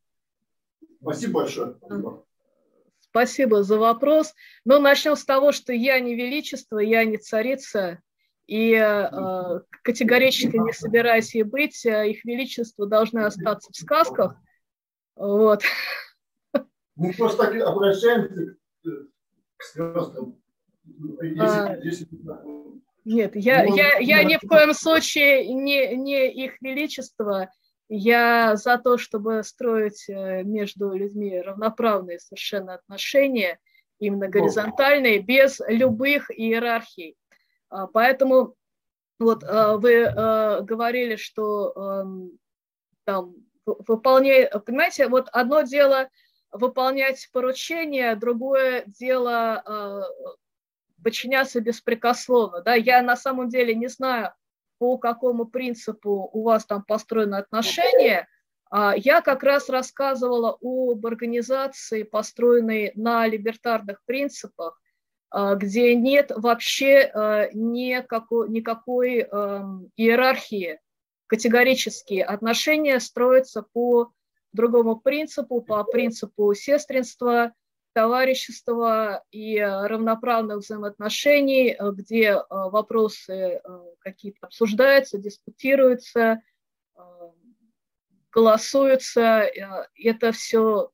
Спасибо 1.01 1.41
большое. 1.41 1.77
Спасибо. 1.79 2.25
Спасибо 3.01 3.63
за 3.65 3.79
вопрос. 3.79 4.35
Но 4.65 4.77
ну, 4.77 4.83
начнем 4.83 5.17
с 5.17 5.25
того, 5.25 5.51
что 5.53 5.73
я 5.73 5.99
не 5.99 6.15
величество, 6.15 6.79
я 6.79 7.05
не 7.05 7.17
царица, 7.17 8.01
и 8.51 8.75
э, 8.75 9.61
категорически 9.85 10.57
не 10.57 10.73
собираюсь 10.73 11.37
ей 11.37 11.45
быть. 11.45 11.87
Э, 11.87 12.11
их 12.11 12.25
величество 12.25 12.85
должны 12.85 13.21
остаться 13.21 13.71
в 13.73 13.77
сказках. 13.77 14.35
Вот. 15.15 15.63
Мы 16.97 17.13
просто 17.13 17.45
так 17.45 17.55
обращаемся 17.63 18.57
к 18.83 19.63
сказкам. 19.63 20.37
А, 21.39 21.77
нет, 23.05 23.37
я, 23.37 23.63
я, 23.65 23.99
я 23.99 24.25
ни 24.25 24.37
в 24.37 24.49
коем 24.49 24.75
случае 24.75 25.47
не, 25.55 25.95
не 25.95 26.29
их 26.33 26.61
величество. 26.61 27.53
Я 27.89 28.57
за 28.57 28.79
то, 28.79 28.99
чтобы 28.99 29.45
строить 29.45 30.09
э, 30.09 30.43
между 30.43 30.93
людьми 30.93 31.41
равноправные 31.41 32.19
совершенно 32.19 32.75
отношения, 32.75 33.61
именно 34.01 34.27
горизонтальные, 34.27 35.21
без 35.21 35.61
любых 35.69 36.33
иерархий. 36.37 37.17
А, 37.71 37.87
поэтому 37.87 38.57
вот 39.19 39.45
а, 39.45 39.77
вы 39.77 40.05
а, 40.05 40.61
говорили, 40.61 41.17
что 41.17 42.05
там 43.05 43.35
выполняя, 43.65 44.49
понимаете, 44.59 45.09
вот 45.09 45.29
одно 45.33 45.63
дело 45.63 46.09
выполнять 46.53 47.29
поручения, 47.33 48.15
другое 48.17 48.85
дело 48.87 50.05
подчиняться 51.03 51.61
беспрекословно. 51.61 52.63
Да? 52.63 52.75
Я 52.75 53.03
на 53.03 53.17
самом 53.17 53.49
деле 53.49 53.75
не 53.75 53.89
знаю, 53.89 54.35
по 54.79 54.99
какому 54.99 55.47
принципу 55.47 56.29
у 56.33 56.43
вас 56.43 56.67
там 56.67 56.83
построены 56.83 57.37
отношения. 57.37 58.29
Я 58.73 59.21
как 59.23 59.43
раз 59.43 59.69
рассказывала 59.69 60.59
об 60.61 61.07
организации, 61.07 62.03
построенной 62.03 62.93
на 62.95 63.27
либертарных 63.27 64.03
принципах, 64.05 64.80
где 65.33 65.95
нет 65.95 66.33
вообще 66.35 67.11
а, 67.15 67.49
никакой, 67.53 68.49
никакой 68.49 69.21
иерархии, 69.97 70.81
категорические 71.27 72.25
отношения 72.25 72.99
строятся 72.99 73.63
по 73.63 74.13
другому 74.53 74.97
принципу, 74.97 75.61
по 75.61 75.85
принципу 75.85 76.53
сестринства, 76.55 77.53
товарищества 77.93 79.25
и 79.31 79.59
равноправных 79.59 80.59
взаимоотношений, 80.59 81.77
где 81.81 82.37
вопросы 82.49 83.61
какие-то 84.01 84.47
обсуждаются, 84.47 85.19
дискутируются, 85.19 86.41
голосуются. 88.33 89.49
Это 89.95 90.33
все 90.33 90.91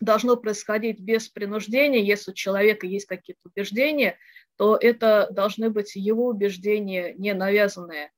должно 0.00 0.36
происходить 0.36 1.00
без 1.00 1.28
принуждения. 1.28 2.02
Если 2.02 2.30
у 2.30 2.34
человека 2.34 2.86
есть 2.86 3.06
какие-то 3.06 3.40
убеждения, 3.44 4.16
то 4.56 4.76
это 4.80 5.28
должны 5.30 5.70
быть 5.70 5.94
его 5.96 6.26
убеждения, 6.26 7.14
не 7.14 7.34
навязанные. 7.34 8.10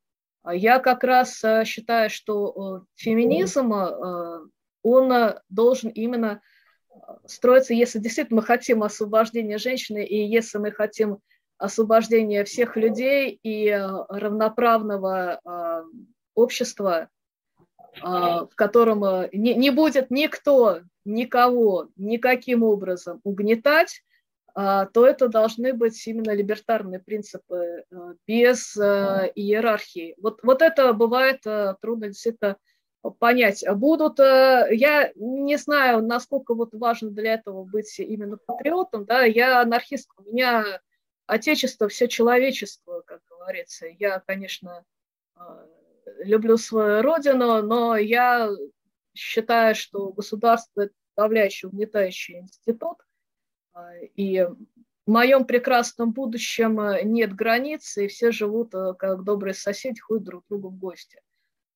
А 0.43 0.55
я 0.55 0.79
как 0.79 1.03
раз 1.03 1.43
э, 1.43 1.65
считаю, 1.65 2.09
что 2.09 2.81
э, 2.81 2.85
феминизм, 2.95 3.73
э, 3.73 4.39
он 4.81 5.35
должен 5.49 5.91
именно 5.91 6.41
строиться, 7.25 7.73
если 7.75 7.99
действительно 7.99 8.41
мы 8.41 8.45
хотим 8.45 8.81
освобождения 8.81 9.59
женщины, 9.59 10.03
и 10.03 10.25
если 10.25 10.57
мы 10.57 10.71
хотим 10.71 11.19
освобождения 11.59 12.43
всех 12.43 12.75
людей 12.75 13.39
и 13.43 13.69
равноправного 14.09 15.85
общества, 16.33 17.09
в 17.99 18.49
котором 18.55 19.29
не, 19.33 19.53
не 19.53 19.69
будет 19.69 20.11
никто 20.11 20.81
никого 21.03 21.89
никаким 21.97 22.63
образом 22.63 23.19
угнетать, 23.23 24.03
а, 24.53 24.85
то 24.87 25.07
это 25.07 25.29
должны 25.29 25.73
быть 25.73 26.05
именно 26.07 26.31
либертарные 26.31 26.99
принципы 26.99 27.85
э, 27.89 28.13
без 28.27 28.75
э, 28.75 29.31
иерархии. 29.35 30.15
Вот, 30.21 30.41
вот 30.43 30.61
это 30.61 30.91
бывает 30.91 31.45
э, 31.45 31.75
трудно 31.81 32.07
действительно 32.07 32.57
понять. 33.17 33.63
Будут, 33.75 34.19
я 34.19 35.11
не 35.15 35.57
знаю, 35.57 36.05
насколько 36.05 36.53
вот 36.53 36.73
важно 36.73 37.09
для 37.09 37.33
этого 37.33 37.63
быть 37.63 37.99
именно 37.99 38.37
патриотом, 38.37 39.05
да, 39.05 39.23
я 39.23 39.61
анархист, 39.61 40.07
у 40.17 40.23
меня 40.29 40.63
отечество, 41.25 41.87
все 41.87 42.07
человечество, 42.07 43.01
как 43.07 43.21
говорится. 43.27 43.87
Я, 43.87 44.19
конечно, 44.19 44.85
люблю 46.23 46.57
свою 46.57 47.01
родину, 47.01 47.61
но 47.61 47.95
я 47.95 48.49
считая, 49.13 49.73
что 49.73 50.11
государство– 50.11 50.81
это 50.81 50.93
составляющий 51.09 51.67
угнетающий 51.67 52.39
институт, 52.39 52.97
а, 53.73 53.95
и 54.15 54.47
в 55.05 55.11
моем 55.11 55.45
прекрасном 55.45 56.11
будущем 56.11 56.79
э, 56.79 57.03
нет 57.03 57.33
границ, 57.33 57.97
и 57.97 58.07
все 58.07 58.31
живут 58.31 58.73
э, 58.73 58.93
как 58.97 59.23
добрые 59.23 59.53
соседи, 59.53 59.99
ходят 59.99 60.23
друг 60.23 60.45
к 60.45 60.49
другу 60.49 60.69
в 60.69 60.77
гости. 60.77 61.19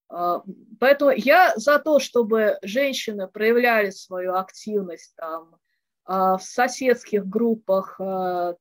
А, 0.10 0.44
поэтому 0.80 1.12
я 1.12 1.54
за 1.56 1.80
то, 1.80 2.00
чтобы 2.00 2.58
женщины 2.62 3.28
проявляли 3.28 3.90
свою 3.90 4.36
активность 4.36 5.16
там, 5.16 5.58
а, 6.06 6.38
в 6.38 6.44
соседских 6.44 7.26
группах, 7.26 8.00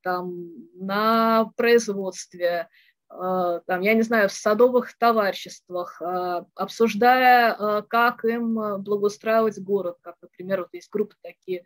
там, 0.03 0.49
на 0.75 1.53
производстве, 1.57 2.69
там, 3.09 3.81
я 3.81 3.95
не 3.95 4.03
знаю, 4.03 4.29
в 4.29 4.33
садовых 4.33 4.97
товариществах, 4.99 6.01
э, 6.03 6.45
обсуждая, 6.55 7.55
э, 7.55 7.83
как 7.89 8.25
им 8.25 8.83
благоустраивать 8.83 9.61
город, 9.61 9.99
как, 10.01 10.17
например, 10.21 10.63
вот 10.63 10.71
есть 10.73 10.91
группы 10.91 11.15
такие 11.23 11.65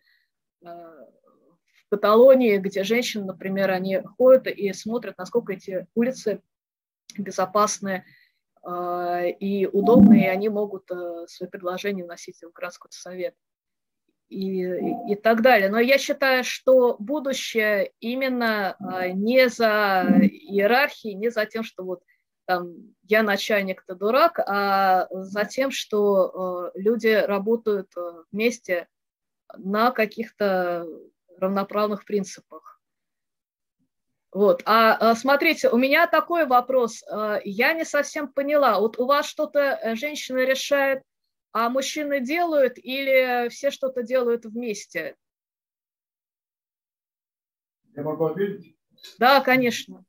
в 0.61 1.91
Каталонии, 1.91 2.59
где 2.59 2.83
женщины, 2.83 3.25
например, 3.25 3.71
они 3.71 4.03
ходят 4.19 4.49
и 4.49 4.73
смотрят, 4.73 5.17
насколько 5.17 5.53
эти 5.53 5.87
улицы 5.95 6.43
безопасные 7.17 8.05
и 8.67 9.69
удобные, 9.73 10.25
и 10.25 10.29
они 10.29 10.49
могут 10.49 10.91
свои 11.29 11.49
предложения 11.49 12.05
вносить 12.05 12.43
в 12.43 12.53
городской 12.53 12.91
совет 12.91 13.35
и, 14.29 15.13
и 15.13 15.15
так 15.15 15.43
далее. 15.43 15.71
Но 15.71 15.79
я 15.79 15.99
считаю, 15.99 16.45
что 16.45 16.97
будущее 16.99 17.93
именно 18.01 18.77
а, 18.79 19.09
не 19.09 19.49
за 19.49 20.07
иерархией, 20.23 21.15
не 21.15 21.31
за 21.31 21.47
тем, 21.47 21.65
что 21.65 21.85
вот 21.85 22.03
там 22.49 22.95
я 23.03 23.23
начальник, 23.23 23.85
ты 23.87 23.95
дурак, 23.95 24.39
а 24.39 25.07
за 25.11 25.45
тем, 25.45 25.71
что 25.71 26.73
э, 26.75 26.79
люди 26.81 27.09
работают 27.09 27.91
э, 27.95 28.01
вместе 28.33 28.89
на 29.55 29.91
каких-то 29.91 30.87
равноправных 31.37 32.07
принципах. 32.07 32.81
Вот. 34.33 34.63
А, 34.65 34.95
а 34.95 35.15
смотрите, 35.15 35.69
у 35.69 35.77
меня 35.77 36.07
такой 36.07 36.47
вопрос. 36.47 37.03
Э, 37.03 37.39
я 37.45 37.75
не 37.75 37.85
совсем 37.85 38.29
поняла. 38.29 38.81
Вот 38.81 38.99
у 38.99 39.05
вас 39.05 39.27
что-то 39.27 39.79
женщина 39.95 40.39
решает 40.39 41.03
а 41.53 41.69
мужчины 41.71 42.21
делают 42.21 42.79
или 42.79 43.49
все 43.49 43.71
что-то 43.71 44.03
делают 44.03 44.45
вместе? 44.45 45.17
Я 47.95 48.03
могу 48.03 48.27
ответить? 48.27 48.77
Да, 49.19 49.41
конечно. 49.41 50.05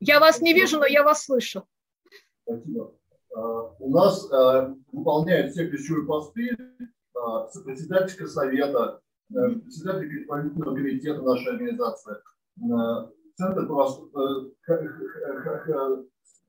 Я 0.00 0.20
вас 0.20 0.40
не 0.40 0.54
вижу, 0.54 0.78
но 0.78 0.86
я 0.86 1.02
вас 1.02 1.24
слышу. 1.24 1.66
Спасибо. 2.42 2.94
А, 3.34 3.40
у 3.78 3.90
нас 3.90 4.30
а, 4.32 4.74
выполняют 4.92 5.52
все 5.52 5.68
ключевые 5.68 6.06
посты 6.06 6.56
а, 7.14 7.48
председательского 7.64 8.26
совета, 8.28 9.00
председатель 9.28 10.22
исполнительного 10.22 10.76
комитета 10.76 11.20
нашей 11.20 11.52
организации, 11.52 12.14
центр 13.36 13.66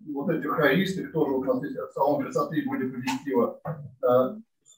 вот 0.06 0.30
этих 0.30 0.52
хористов, 0.52 1.12
тоже 1.12 1.32
у 1.32 1.44
нас 1.44 1.64
есть 1.64 1.78
салон 1.94 2.24
красоты 2.24 2.60
и 2.60 2.68
бодипозитива, 2.68 3.60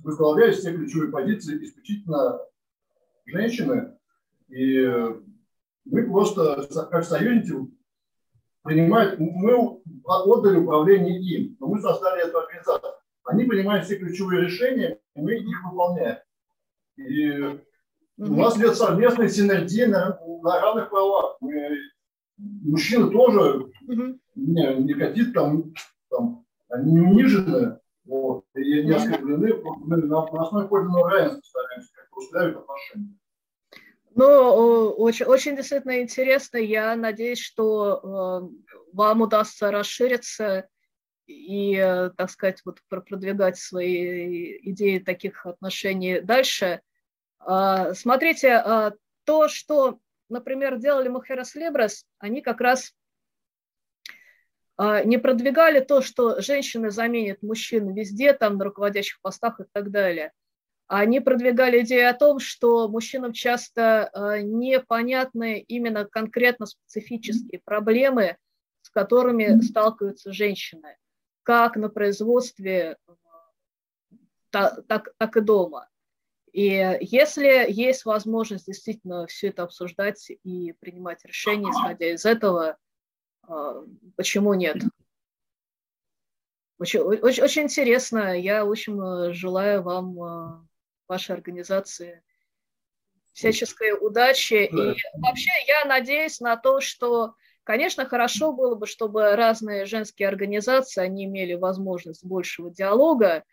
возглавляют 0.04 0.56
все 0.56 0.74
ключевые 0.74 1.12
позиции 1.12 1.64
исключительно 1.64 2.40
женщины. 3.26 3.98
И 4.50 4.86
мы 5.86 6.10
просто, 6.10 6.68
как 6.90 7.04
союзники, 7.04 7.54
принимают, 8.64 9.20
мы 9.20 9.82
отдали 10.06 10.58
управление 10.58 11.20
им, 11.20 11.58
но 11.60 11.68
мы 11.68 11.82
создали 11.82 12.28
эту 12.28 12.40
организацию. 12.40 12.94
Они 13.26 13.46
принимают 13.46 13.86
все 13.86 13.98
ключевые 13.98 14.46
решения, 14.46 15.00
и 15.16 15.22
мы 15.22 15.36
их 15.36 15.64
выполняем. 15.64 16.18
И 16.98 17.60
у 18.18 18.36
нас 18.36 18.58
нет 18.58 18.76
совместной 18.76 19.30
синергии 19.30 19.86
на, 19.86 20.20
на 20.42 20.62
равных 20.62 20.90
правах. 20.90 21.38
Мы, 21.40 21.78
мужчины 22.38 23.10
тоже 23.12 23.72
не, 24.40 24.76
не 24.76 25.26
там, 25.32 25.74
там, 26.10 26.46
они 26.70 26.94
не 26.94 27.00
унижены, 27.00 27.80
вот, 28.06 28.46
и 28.56 28.84
не 28.84 28.92
оскорблены. 28.92 29.54
Мы 29.64 29.98
на, 29.98 30.26
на 30.26 30.42
основе 30.44 30.68
подлинного 30.68 31.10
равенства 31.10 31.42
стараемся 31.44 31.90
как-то 31.94 32.20
устраивать 32.20 32.58
отношения. 32.58 33.16
Ну, 34.16 34.90
очень, 34.98 35.26
очень 35.26 35.56
действительно 35.56 36.02
интересно. 36.02 36.58
Я 36.58 36.96
надеюсь, 36.96 37.40
что 37.40 38.50
э, 38.52 38.70
вам 38.92 39.22
удастся 39.22 39.72
расшириться 39.72 40.68
и, 41.28 41.76
э, 41.76 42.10
так 42.18 42.30
сказать, 42.30 42.62
вот 42.66 42.80
продвигать 42.90 43.58
свои 43.58 44.58
идеи 44.72 44.98
таких 44.98 45.46
отношений 45.46 46.22
дальше. 46.22 46.82
Э, 47.48 47.94
смотрите, 47.94 48.62
э, 48.66 48.92
то, 49.26 49.48
что, 49.48 50.00
например, 50.28 50.80
делали 50.80 51.08
Мухерас 51.08 51.56
Лебрес, 51.56 52.06
они 52.18 52.42
как 52.42 52.62
раз 52.62 52.94
не 55.06 55.18
продвигали 55.18 55.82
то, 55.82 56.02
что 56.02 56.40
женщины 56.42 56.90
заменят 56.90 57.44
мужчин 57.44 57.94
везде, 57.94 58.34
там, 58.34 58.58
на 58.58 58.66
руководящих 58.66 59.20
постах 59.22 59.60
и 59.60 59.64
так 59.72 59.92
далее– 59.92 60.32
они 60.90 61.20
продвигали 61.20 61.82
идею 61.82 62.10
о 62.10 62.16
том, 62.16 62.40
что 62.40 62.88
мужчинам 62.88 63.32
часто 63.32 64.10
э, 64.12 64.42
непонятны 64.42 65.60
именно 65.60 66.04
конкретно 66.06 66.66
специфические 66.66 67.62
проблемы, 67.64 68.38
с 68.82 68.90
которыми 68.90 69.62
сталкиваются 69.62 70.34
женщины, 70.34 70.98
как 71.44 71.76
на 71.76 71.90
производстве, 71.90 72.98
так, 74.50 74.88
так, 74.88 75.14
так 75.20 75.38
и 75.38 75.42
дома. 75.42 75.88
И 76.54 76.98
если 77.02 77.72
есть 77.72 78.06
возможность 78.06 78.66
действительно 78.66 79.28
все 79.28 79.50
это 79.50 79.64
обсуждать 79.64 80.32
и 80.44 80.74
принимать 80.80 81.24
решения, 81.24 81.70
исходя 81.70 82.08
из 82.08 82.26
этого, 82.26 82.78
почему 84.16 84.54
нет? 84.54 84.78
Очень, 86.78 87.02
очень, 87.02 87.44
очень 87.44 87.64
интересно. 87.64 88.40
Я, 88.40 88.64
в 88.64 88.72
общем, 88.72 89.34
желаю 89.34 89.84
вам 89.84 90.68
вашей 91.08 91.36
организации 91.36 92.24
всяческой 93.34 93.94
удачи. 94.00 94.66
И 94.66 95.20
вообще 95.20 95.52
я 95.68 95.86
надеюсь 95.86 96.40
на 96.40 96.58
то, 96.58 96.82
что, 96.82 97.36
конечно, 97.64 98.06
хорошо 98.06 98.54
было 98.54 98.76
бы, 98.76 98.86
чтобы 98.86 99.36
разные 99.36 99.86
женские 99.86 100.28
организации, 100.28 101.02
они 101.02 101.26
имели 101.26 101.54
возможность 101.54 102.24
большего 102.24 102.70
диалога, 102.70 103.44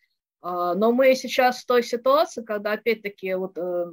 а, 0.43 0.75
но 0.75 0.93
мы 0.93 1.15
сейчас 1.15 1.63
в 1.63 1.67
той 1.67 1.83
ситуации, 1.83 2.43
когда, 2.43 2.73
опять-таки, 2.73 3.35
вот 3.35 3.57
э, 3.59 3.87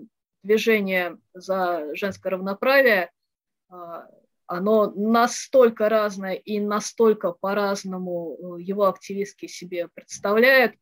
движение 0.44 1.18
за 1.34 1.96
женское 1.96 2.30
равноправие, 2.30 3.12
а, 3.70 4.08
оно 4.54 4.92
настолько 4.92 5.90
разное 5.90 6.34
и 6.34 6.60
настолько 6.60 7.32
по-разному 7.32 8.58
э, 8.58 8.62
его 8.62 8.86
активистки 8.86 9.48
себе 9.48 9.88
представляют, 9.94 10.76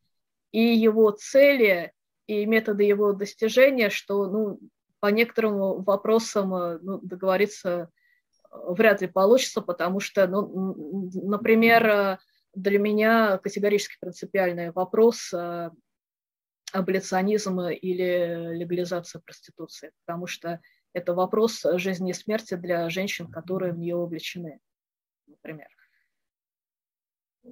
и 0.51 0.61
его 0.61 1.11
цели, 1.11 1.93
и 2.27 2.45
методы 2.45 2.83
его 2.83 3.13
достижения, 3.13 3.89
что 3.89 4.27
ну, 4.27 4.59
по 4.99 5.07
некоторым 5.07 5.83
вопросам 5.83 6.53
э, 6.53 6.79
ну, 6.81 6.99
договориться 6.99 7.69
э, 7.69 8.55
вряд 8.67 9.01
ли 9.01 9.07
получится, 9.07 9.61
потому 9.61 9.99
что, 9.99 10.27
ну, 10.27 11.09
например, 11.13 12.19
для 12.53 12.79
меня 12.79 13.37
категорически 13.37 13.97
принципиальный 13.99 14.71
вопрос 14.71 15.33
аболиционизм 16.73 17.61
или 17.61 18.55
легализация 18.55 19.21
проституции, 19.21 19.91
потому 20.05 20.27
что 20.27 20.59
это 20.93 21.13
вопрос 21.13 21.65
жизни 21.75 22.11
и 22.11 22.13
смерти 22.13 22.55
для 22.55 22.89
женщин, 22.89 23.31
которые 23.31 23.73
в 23.73 23.77
нее 23.77 23.95
увлечены, 23.95 24.59
например. 25.27 25.67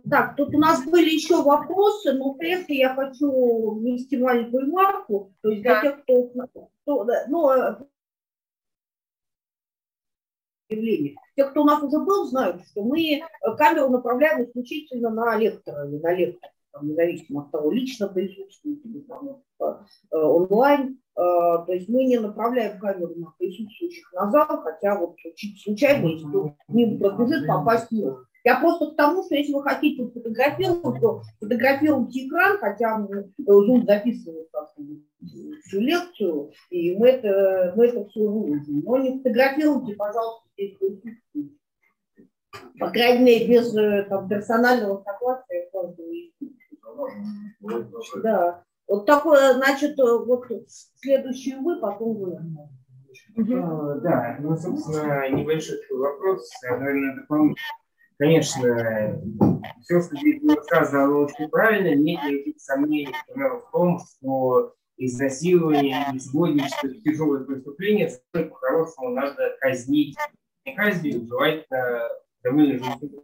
Так, 0.09 0.35
тут 0.35 0.53
у 0.53 0.59
нас 0.59 0.85
были 0.85 1.09
еще 1.09 1.41
вопросы, 1.41 2.13
но 2.13 2.35
прежде 2.35 2.75
я 2.75 2.93
хочу 2.93 3.71
внести 3.71 4.17
маленькую 4.17 4.67
ремарку. 4.67 5.33
То 5.41 5.49
есть 5.49 5.63
для 5.63 5.75
да. 5.75 5.81
тех, 5.81 6.03
кто, 6.03 6.23
кто 6.83 7.07
ну, 7.27 7.51
э, 7.51 7.85
явление. 10.69 11.15
Те, 11.35 11.45
кто 11.45 11.63
у 11.63 11.65
нас 11.65 11.81
уже 11.81 11.97
был, 11.99 12.27
знают, 12.27 12.65
что 12.67 12.83
мы 12.83 13.21
камеру 13.57 13.89
направляем 13.89 14.43
исключительно 14.43 15.09
на 15.09 15.35
лектора 15.35 15.87
или 15.87 15.97
на 15.97 16.13
лектора, 16.13 16.53
там, 16.79 16.89
независимо 16.89 17.41
от 17.41 17.51
того, 17.51 17.71
лично 17.71 18.07
присутствует 18.07 18.85
или 18.85 18.99
там, 19.01 19.41
э, 19.59 20.17
онлайн. 20.17 20.99
Э, 21.15 21.65
то 21.65 21.73
есть 21.73 21.89
мы 21.89 22.05
не 22.05 22.17
направляем 22.19 22.79
камеру 22.79 23.13
на 23.15 23.33
присутствующих 23.37 24.11
на 24.13 24.31
зал, 24.31 24.61
хотя 24.63 24.97
вот 24.99 25.15
случайно, 25.63 26.07
если 26.07 26.27
кто 26.27 26.55
ним 26.67 26.99
пробежит, 26.99 27.47
попасть 27.47 27.91
может. 27.91 28.19
Я 28.45 28.59
просто 28.61 28.91
к 28.91 28.95
тому, 28.95 29.23
что 29.23 29.35
если 29.35 29.53
вы 29.53 29.63
хотите 29.63 30.07
фотографировать, 30.07 31.01
то 31.01 31.21
фотографируйте 31.41 32.25
экран, 32.25 32.57
хотя 32.57 33.05
Zoom 33.47 33.85
записывает 33.85 34.47
всю 35.65 35.81
лекцию, 35.81 36.51
и 36.69 36.95
мы 36.95 37.09
это, 37.09 37.73
мы 37.75 37.87
это 37.87 38.05
все 38.05 38.21
выложим. 38.21 38.81
Но 38.85 38.97
не 38.97 39.17
фотографируйте, 39.17 39.93
пожалуйста, 39.95 40.47
здесь 40.53 40.77
присутствуете. 40.77 41.59
По 42.79 42.89
крайней 42.89 43.25
мере, 43.25 43.47
без 43.47 43.75
э, 43.75 44.05
там, 44.09 44.27
персонального 44.27 45.03
согласия 45.03 45.69
Да. 48.23 48.63
Вот 48.87 49.05
такое, 49.05 49.53
значит, 49.53 49.99
э, 49.99 50.17
вот 50.25 50.45
следующий 50.95 51.55
вы, 51.55 51.79
потом 51.79 52.17
вы. 52.17 52.39
Uh, 53.37 53.99
да, 54.01 54.37
ну, 54.39 54.55
собственно, 54.57 55.29
небольшой 55.29 55.77
вопрос, 55.91 56.49
наверное, 56.63 57.15
дополнительный. 57.15 57.57
Конечно, 58.17 59.21
все, 59.81 60.01
что 60.01 60.15
здесь 60.17 60.41
было 60.41 60.61
сказано, 60.63 61.03
оно 61.05 61.19
очень 61.19 61.47
правильно. 61.49 61.95
Нет 61.95 62.21
никаких 62.23 62.59
сомнений, 62.59 63.15
например, 63.27 63.61
в 63.61 63.71
том, 63.71 63.99
что 63.99 64.73
изнасилование 64.97 66.05
и 66.13 67.01
тяжелое 67.01 67.45
преступление, 67.45 68.11
по-хорошему 68.31 69.09
надо 69.09 69.55
казнить. 69.61 70.17
Не 70.65 70.75
казнить, 70.75 71.27
желательно 71.27 72.09
довольно 72.43 72.77
жестоко. 72.83 73.23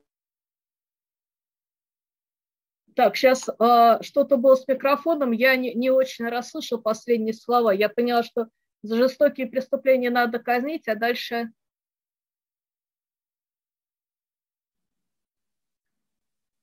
Так, 2.95 3.17
сейчас 3.17 3.49
э, 3.49 3.53
а, 3.59 4.01
что-то 4.01 4.37
было 4.37 4.55
с 4.55 4.67
микрофоном, 4.67 5.31
я 5.31 5.55
не, 5.57 5.73
не 5.73 5.89
очень 5.89 6.25
расслышал 6.27 6.81
последние 6.81 7.33
слова. 7.33 7.71
Я 7.71 7.89
поняла, 7.89 8.23
что 8.23 8.47
за 8.83 8.95
жестокие 8.95 9.47
преступления 9.47 10.09
надо 10.09 10.39
казнить, 10.39 10.87
а 10.87 10.95
дальше 10.95 11.51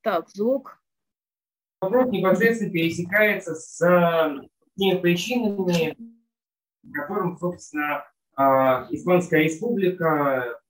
Так, 0.02 0.28
звук. 0.30 0.82
Вопрос 1.80 2.10
непосредственно 2.10 2.72
пересекается 2.72 3.54
с 3.54 3.80
э, 3.80 4.48
теми 4.76 4.98
причинами, 5.00 5.96
которым, 6.92 7.38
собственно, 7.38 8.04
э, 8.36 8.42
Испанская 8.90 9.42
республика 9.42 10.60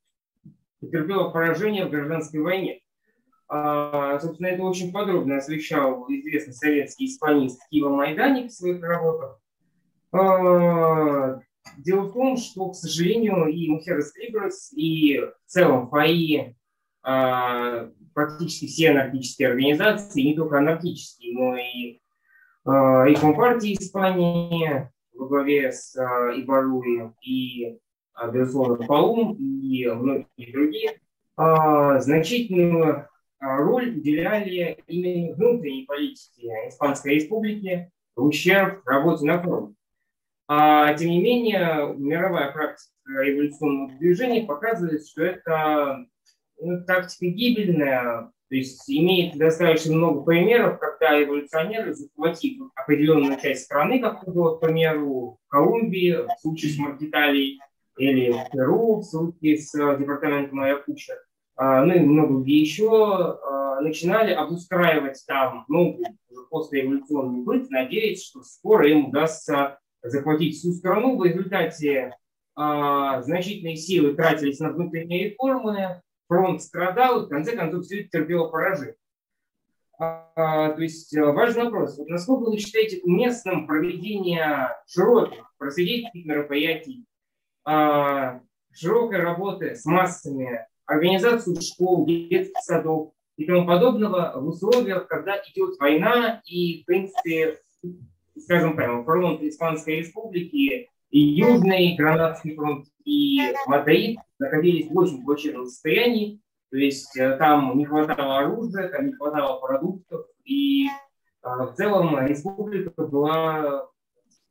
потерпела 0.81 1.31
поражение 1.31 1.87
в 1.87 1.91
гражданской 1.91 2.41
войне. 2.41 2.82
А, 3.49 4.19
собственно, 4.21 4.47
это 4.47 4.63
очень 4.63 4.93
подробно 4.93 5.37
освещал 5.37 6.07
известный 6.09 6.55
советский 6.55 7.07
испанист 7.07 7.61
Кива 7.71 7.91
Майданик 7.91 8.51
в 8.51 8.55
своих 8.55 8.83
работах. 8.83 9.39
А, 10.13 11.41
дело 11.77 12.03
в 12.03 12.13
том, 12.13 12.37
что, 12.37 12.71
к 12.71 12.75
сожалению, 12.75 13.47
и 13.47 13.69
Мухерес 13.69 14.15
Либрес, 14.17 14.73
и 14.73 15.19
в 15.19 15.35
целом 15.47 15.89
ФАИ 15.89 16.55
практически 18.15 18.67
все 18.67 18.91
анархические 18.91 19.49
организации, 19.49 20.23
не 20.23 20.37
только 20.37 20.59
анархические, 20.59 21.35
но 21.35 21.57
и, 21.57 21.99
и 23.11 23.21
Компартии 23.21 23.75
Испании 23.75 24.89
во 25.15 25.27
главе 25.27 25.73
с 25.73 25.97
Ибаруи 25.97 27.13
и, 27.23 27.79
безусловно, 28.33 28.87
Паум 28.87 29.35
и 29.35 29.87
многие 29.89 30.53
другие, 30.53 31.01
значительную 31.37 33.09
роль 33.43 33.91
уделяли 33.97 34.79
именно 34.87 35.35
внутренней 35.35 35.85
политике 35.85 36.49
Испанской 36.69 37.15
Республики 37.17 37.91
в 38.15 38.25
ущерб 38.25 38.87
работе 38.87 39.25
на 39.27 39.43
фронте. 39.43 39.75
А, 40.49 40.95
тем 40.95 41.11
не 41.11 41.21
менее, 41.21 41.95
мировая 41.97 42.53
практика 42.53 42.91
эволюционного 43.09 43.99
движения 43.99 44.47
показывает, 44.47 45.07
что 45.07 45.25
это 45.25 46.07
ну, 46.61 46.85
тактика 46.85 47.27
гибельная, 47.27 48.31
то 48.49 48.57
есть 48.57 48.89
имеет 48.89 49.37
достаточно 49.39 49.95
много 49.95 50.23
примеров, 50.23 50.79
когда 50.79 51.23
эволюционеры, 51.23 51.95
захватив 51.95 52.71
определенную 52.75 53.41
часть 53.41 53.65
страны, 53.65 53.99
как 53.99 54.21
к 54.21 54.61
примеру, 54.61 55.39
в 55.47 55.51
Колумбии, 55.51 56.27
в 56.27 56.41
случае 56.41 56.73
с 56.73 56.79
Маркиталией, 56.79 57.61
или 57.97 58.33
в 58.33 58.51
Перу, 58.51 59.01
в 59.01 59.05
случае 59.05 59.59
с 59.59 59.73
департаментом 59.73 60.61
Аякуча, 60.61 61.15
а, 61.15 61.32
ну 61.57 61.95
и 61.95 62.01
много 62.01 62.43
где 62.43 62.59
еще, 62.59 62.89
а, 62.91 63.81
начинали 63.81 64.33
обустраивать 64.33 65.23
там 65.27 65.65
новый, 65.69 66.07
уже 66.31 66.47
после 66.49 66.85
эволюционный 66.85 67.43
быт, 67.43 67.71
надеясь, 67.71 68.25
что 68.25 68.43
скоро 68.43 68.89
им 68.89 69.07
удастся 69.07 69.79
захватить 70.03 70.57
всю 70.57 70.73
страну. 70.73 71.17
В 71.17 71.25
результате 71.25 72.17
а, 72.55 73.23
значительные 73.23 73.77
силы 73.77 74.15
тратились 74.15 74.61
на 74.61 74.73
внутренние 74.73 75.31
реформы, 75.31 76.03
фронт 76.29 76.63
страдал, 76.63 77.23
и 77.23 77.27
в 77.27 77.29
конце 77.29 77.57
концов 77.57 77.85
все 77.85 78.01
это 78.01 78.11
терпело 78.11 78.49
поражение. 78.49 78.97
А, 79.99 80.73
то 80.73 80.83
есть 80.83 81.17
важный 81.17 81.65
вопрос. 81.65 81.99
Насколько 82.07 82.51
вы 82.51 82.59
считаете 82.59 83.01
уместным 83.05 83.67
проведение 83.67 84.77
широких 84.87 85.55
просветительских 85.59 86.25
мероприятий, 86.25 87.05
а, 87.65 88.41
широкой 88.73 89.19
работы 89.19 89.77
с 89.77 89.85
массами, 89.85 90.67
организацию 90.87 91.61
школ, 91.61 92.07
детских 92.07 92.59
садов 92.63 93.13
и 93.37 93.45
тому 93.45 93.67
подобного 93.67 94.33
в 94.37 94.49
условиях, 94.49 95.09
когда 95.09 95.37
идет 95.39 95.79
война 95.79 96.43
и, 96.45 96.83
в 96.83 96.87
принципе, 96.87 97.59
скажем 98.39 98.77
прямо, 98.77 99.05
фронт 99.05 99.43
Испанской 99.43 99.97
Республики 99.97 100.89
и 101.11 101.19
Южный 101.19 101.95
Гранадский 101.97 102.55
фронт 102.55 102.87
и 103.05 103.41
Мадрид 103.67 104.19
находились 104.39 104.91
в 104.91 104.97
очень 104.97 105.25
плачевном 105.25 105.67
состоянии, 105.67 106.41
то 106.71 106.77
есть 106.79 107.17
э, 107.17 107.37
там 107.37 107.77
не 107.77 107.85
хватало 107.85 108.39
оружия, 108.39 108.89
там 108.89 109.07
не 109.07 109.13
хватало 109.13 109.61
продуктов, 109.61 110.27
и 110.45 110.87
э, 110.87 110.89
в 111.43 111.75
целом 111.77 112.19
республика 112.27 113.03
была, 113.03 113.87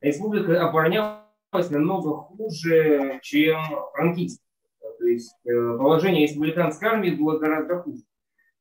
республика 0.02 0.68
оборонялась 0.68 1.70
намного 1.70 2.16
хуже, 2.18 3.20
чем 3.24 3.60
франкистская. 3.94 4.51
Есть 5.14 5.36
э, 5.46 5.78
положение 5.78 6.24
республиканской 6.24 6.90
армии 6.90 7.12
было 7.12 7.38
гораздо 7.38 7.80
хуже. 7.80 8.04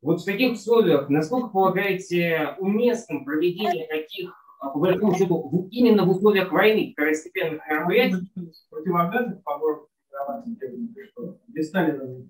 Вот 0.02 0.22
в 0.22 0.24
таких 0.24 0.52
условиях, 0.52 1.08
насколько 1.08 1.48
полагаете 1.48 2.54
уместным 2.58 3.24
проведение 3.24 3.86
таких 3.86 4.34
а, 4.60 4.70
по 4.70 4.78
большому 4.78 5.14
счету, 5.14 5.68
именно 5.70 6.04
в 6.04 6.10
условиях 6.10 6.52
войны 6.52 6.92
второстепенных 6.92 7.66
мероприятий 7.66 8.30
противогазы 8.70 9.40
по 9.42 9.88
без 11.48 11.68
Сталина 11.68 12.26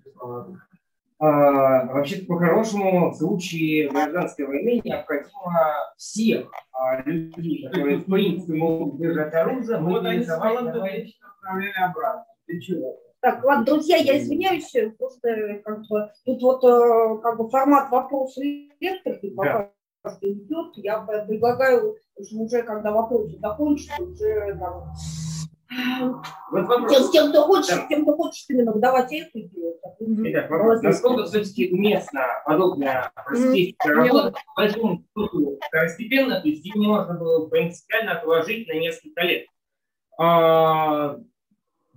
а, 1.19 1.85
вообще 1.93 2.23
по-хорошему, 2.25 3.11
в 3.11 3.15
случае 3.15 3.89
гражданской 3.89 4.47
войны 4.47 4.81
необходимо 4.83 5.93
всех 5.95 6.51
а, 6.71 7.01
людей, 7.03 7.67
которые 7.67 7.97
в 7.97 8.05
принципе 8.05 8.53
могут 8.53 8.99
держать 8.99 9.33
оружие, 9.35 9.77
вот 9.79 10.03
они 10.03 10.23
отправляли 10.23 11.73
обратно. 11.77 12.25
Ты 12.47 12.59
чего? 12.59 12.97
Так, 13.21 13.43
ладно, 13.43 13.65
друзья, 13.65 13.97
я 13.97 14.17
извиняюсь, 14.17 14.71
просто 14.97 15.61
как 15.63 15.81
бы, 15.87 16.11
тут 16.25 16.41
вот 16.41 16.63
э, 16.63 17.21
как 17.21 17.37
бы 17.37 17.49
формат 17.49 17.91
вопроса 17.91 18.41
лекторки 18.79 19.29
пока 19.29 19.71
да. 20.03 20.09
что 20.09 20.31
идет. 20.31 20.71
Я 20.77 21.01
предлагаю 21.01 21.97
уже, 22.15 22.63
когда 22.63 22.91
вопросы 22.91 23.37
закончатся, 23.39 24.01
уже 24.01 24.57
там, 24.59 24.91
вот 26.51 26.67
вопрос. 26.67 26.91
Тем, 26.91 27.11
тем, 27.11 27.29
кто 27.29 27.43
хочет, 27.45 27.75
да. 27.75 27.87
тем, 27.87 28.01
кто 28.03 28.15
хочет 28.15 28.49
именно 28.49 28.71
выдавать 28.71 29.13
эту 29.13 29.39
идею. 29.39 29.75
Итак, 29.99 30.49
вопрос. 30.49 30.81
Насколько 30.81 31.25
все-таки 31.25 31.71
уместно 31.71 32.25
подобная 32.45 33.11
просветительская 33.23 33.95
работа 33.95 34.33
по 34.55 34.61
большому 34.63 35.03
счету 35.15 35.59
второстепенно, 35.67 36.41
то 36.41 36.47
есть 36.47 36.65
ее 36.65 36.81
можно 36.81 37.13
было 37.13 37.47
принципиально 37.47 38.13
отложить 38.13 38.67
на 38.67 38.73
несколько 38.73 39.21
лет, 39.21 39.45
а, 40.17 41.19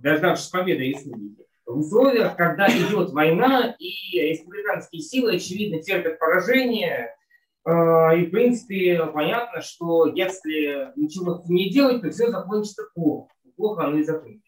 дождавшись 0.05 0.49
победы 0.49 0.91
республики. 0.91 1.47
В 1.65 1.79
условиях, 1.79 2.37
когда 2.37 2.67
идет 2.67 3.09
война, 3.09 3.75
и 3.79 4.21
республиканские 4.21 5.01
силы, 5.01 5.35
очевидно, 5.35 5.81
терпят 5.81 6.19
поражение, 6.19 7.15
а, 7.63 8.13
и, 8.13 8.27
в 8.27 8.29
принципе, 8.29 9.03
понятно, 9.07 9.61
что 9.61 10.05
если 10.05 10.95
ничего 10.95 11.43
не 11.49 11.71
делать, 11.71 12.03
то 12.03 12.11
все 12.11 12.29
закончится 12.29 12.83
плохо. 12.93 13.33
Плохо 13.55 13.85
оно 13.85 13.97
и 13.97 14.03
закончится. 14.03 14.43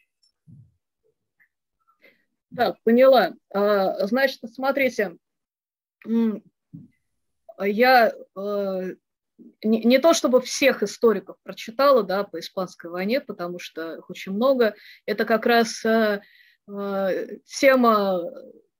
Так, 2.56 2.78
поняла. 2.84 3.34
А, 3.52 4.06
значит, 4.06 4.40
смотрите, 4.54 5.18
я 7.60 8.14
э, 8.36 8.96
не, 9.64 9.84
не 9.84 10.00
то 10.00 10.14
чтобы 10.14 10.42
всех 10.42 10.84
историков 10.84 11.38
прочитала, 11.44 12.04
да, 12.04 12.24
по 12.24 12.40
испанской 12.40 12.90
войне, 12.90 13.22
потому 13.22 13.60
что 13.60 13.96
их 13.96 14.10
очень 14.10 14.34
много. 14.34 14.76
Это 15.06 15.26
как 15.26 15.46
раз 15.46 15.84
э, 15.86 16.22
э, 16.68 17.38
тема 17.46 18.22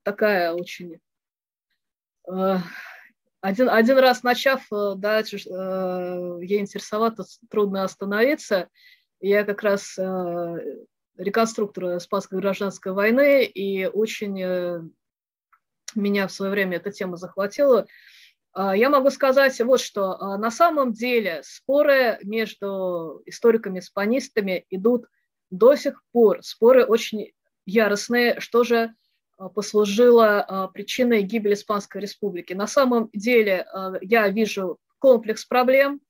такая 0.02 0.52
очень 0.52 1.00
один, 3.40 3.68
один 3.68 3.98
раз 3.98 4.22
начав, 4.22 4.62
э, 4.72 4.94
да, 4.96 5.20
э, 5.20 5.24
я 5.24 6.60
интересоваться, 6.60 7.24
трудно 7.50 7.84
остановиться. 7.84 8.68
Я 9.20 9.44
как 9.44 9.62
раз 9.62 9.96
э, 9.98 10.56
реконструктор 11.16 11.96
Испанской 11.96 12.38
гражданской 12.38 12.92
войны, 12.92 13.44
и 13.44 13.86
очень 13.86 14.92
меня 15.94 16.28
в 16.28 16.32
свое 16.32 16.52
время 16.52 16.76
эта 16.76 16.92
тема 16.92 17.16
захватила. 17.16 17.80
А, 17.80 17.86
я 18.56 18.90
могу 18.90 19.10
сказать 19.10 19.60
вот 19.60 19.80
что. 19.80 20.20
А, 20.20 20.38
на 20.38 20.50
самом 20.50 20.92
деле 20.92 21.42
споры 21.44 22.18
между 22.22 23.22
историками-испанистами 23.26 24.64
идут 24.70 25.06
до 25.50 25.76
сих 25.76 26.02
пор. 26.12 26.42
Споры 26.42 26.84
очень 26.84 27.32
яростные. 27.66 28.40
Что 28.40 28.64
же 28.64 28.94
а, 29.38 29.48
послужило 29.48 30.40
а, 30.40 30.68
причиной 30.68 31.22
гибели 31.22 31.54
Испанской 31.54 32.00
Республики. 32.00 32.52
На 32.52 32.66
самом 32.66 33.08
деле 33.12 33.66
а, 33.72 33.94
я 34.00 34.28
вижу 34.28 34.78
комплекс 34.98 35.44
проблем, 35.44 36.00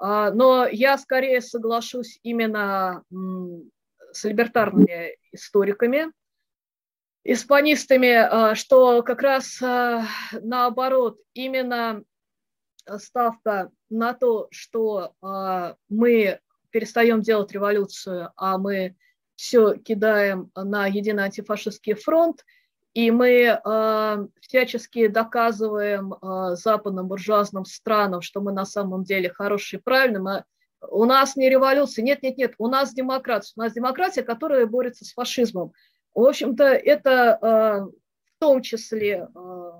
но 0.00 0.66
я 0.66 0.98
скорее 0.98 1.40
соглашусь 1.40 2.18
именно 2.24 3.04
с 4.10 4.24
либертарными 4.24 5.16
историками, 5.30 6.10
испанистами, 7.24 8.54
что 8.54 9.02
как 9.02 9.22
раз 9.22 9.58
наоборот, 9.60 11.18
именно 11.34 12.02
ставка 12.98 13.70
на 13.90 14.12
то, 14.12 14.48
что 14.50 15.14
мы 15.88 16.40
перестаем 16.70 17.20
делать 17.20 17.52
революцию, 17.52 18.32
а 18.36 18.58
мы 18.58 18.96
все 19.36 19.74
кидаем 19.74 20.50
на 20.54 20.86
единый 20.86 21.24
антифашистский 21.24 21.94
фронт– 21.94 22.44
и 22.94 23.10
мы 23.10 23.58
э, 23.64 24.26
всячески 24.40 25.06
доказываем 25.06 26.12
э, 26.12 26.56
западным 26.56 27.08
буржуазным 27.08 27.64
странам, 27.64 28.20
что 28.20 28.42
мы 28.42 28.52
на 28.52 28.66
самом 28.66 29.02
деле 29.02 29.32
хорошие 29.32 29.80
и 29.80 29.82
правильные. 29.82 30.20
Мы, 30.20 30.44
у 30.90 31.06
нас 31.06 31.34
не 31.36 31.48
революция, 31.48 32.02
нет, 32.02 32.22
нет, 32.22 32.36
нет, 32.36 32.54
у 32.58 32.68
нас 32.68 32.92
демократия. 32.92 33.52
У 33.56 33.60
нас 33.60 33.72
демократия, 33.72 34.22
которая 34.22 34.66
борется 34.66 35.06
с 35.06 35.12
фашизмом. 35.12 35.72
В 36.14 36.24
общем-то, 36.24 36.64
это 36.64 37.38
э, 37.40 37.46
в 37.86 38.38
том 38.38 38.62
числе 38.62 39.28
э, 39.34 39.72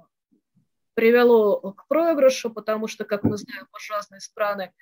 привело 0.95 1.73
к 1.73 1.87
проигрышу, 1.89 2.51
потому 2.51 2.89
что, 2.89 3.05
как 3.05 3.23
мы 3.23 3.37
знаем, 3.37 3.67
буржуазные 3.71 4.21
страны, 4.21 4.73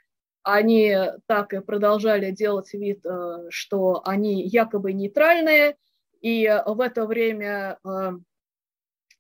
они 0.43 0.97
так 1.27 1.53
и 1.53 1.61
продолжали 1.61 2.31
делать 2.31 2.73
вид, 2.73 3.05
э, 3.05 3.47
что 3.51 4.03
они 4.05 4.43
якобы 4.47 4.93
нейтральные– 4.93 5.77
и 6.21 6.47
в 6.67 6.81
это 6.81 7.07
время 7.07 7.79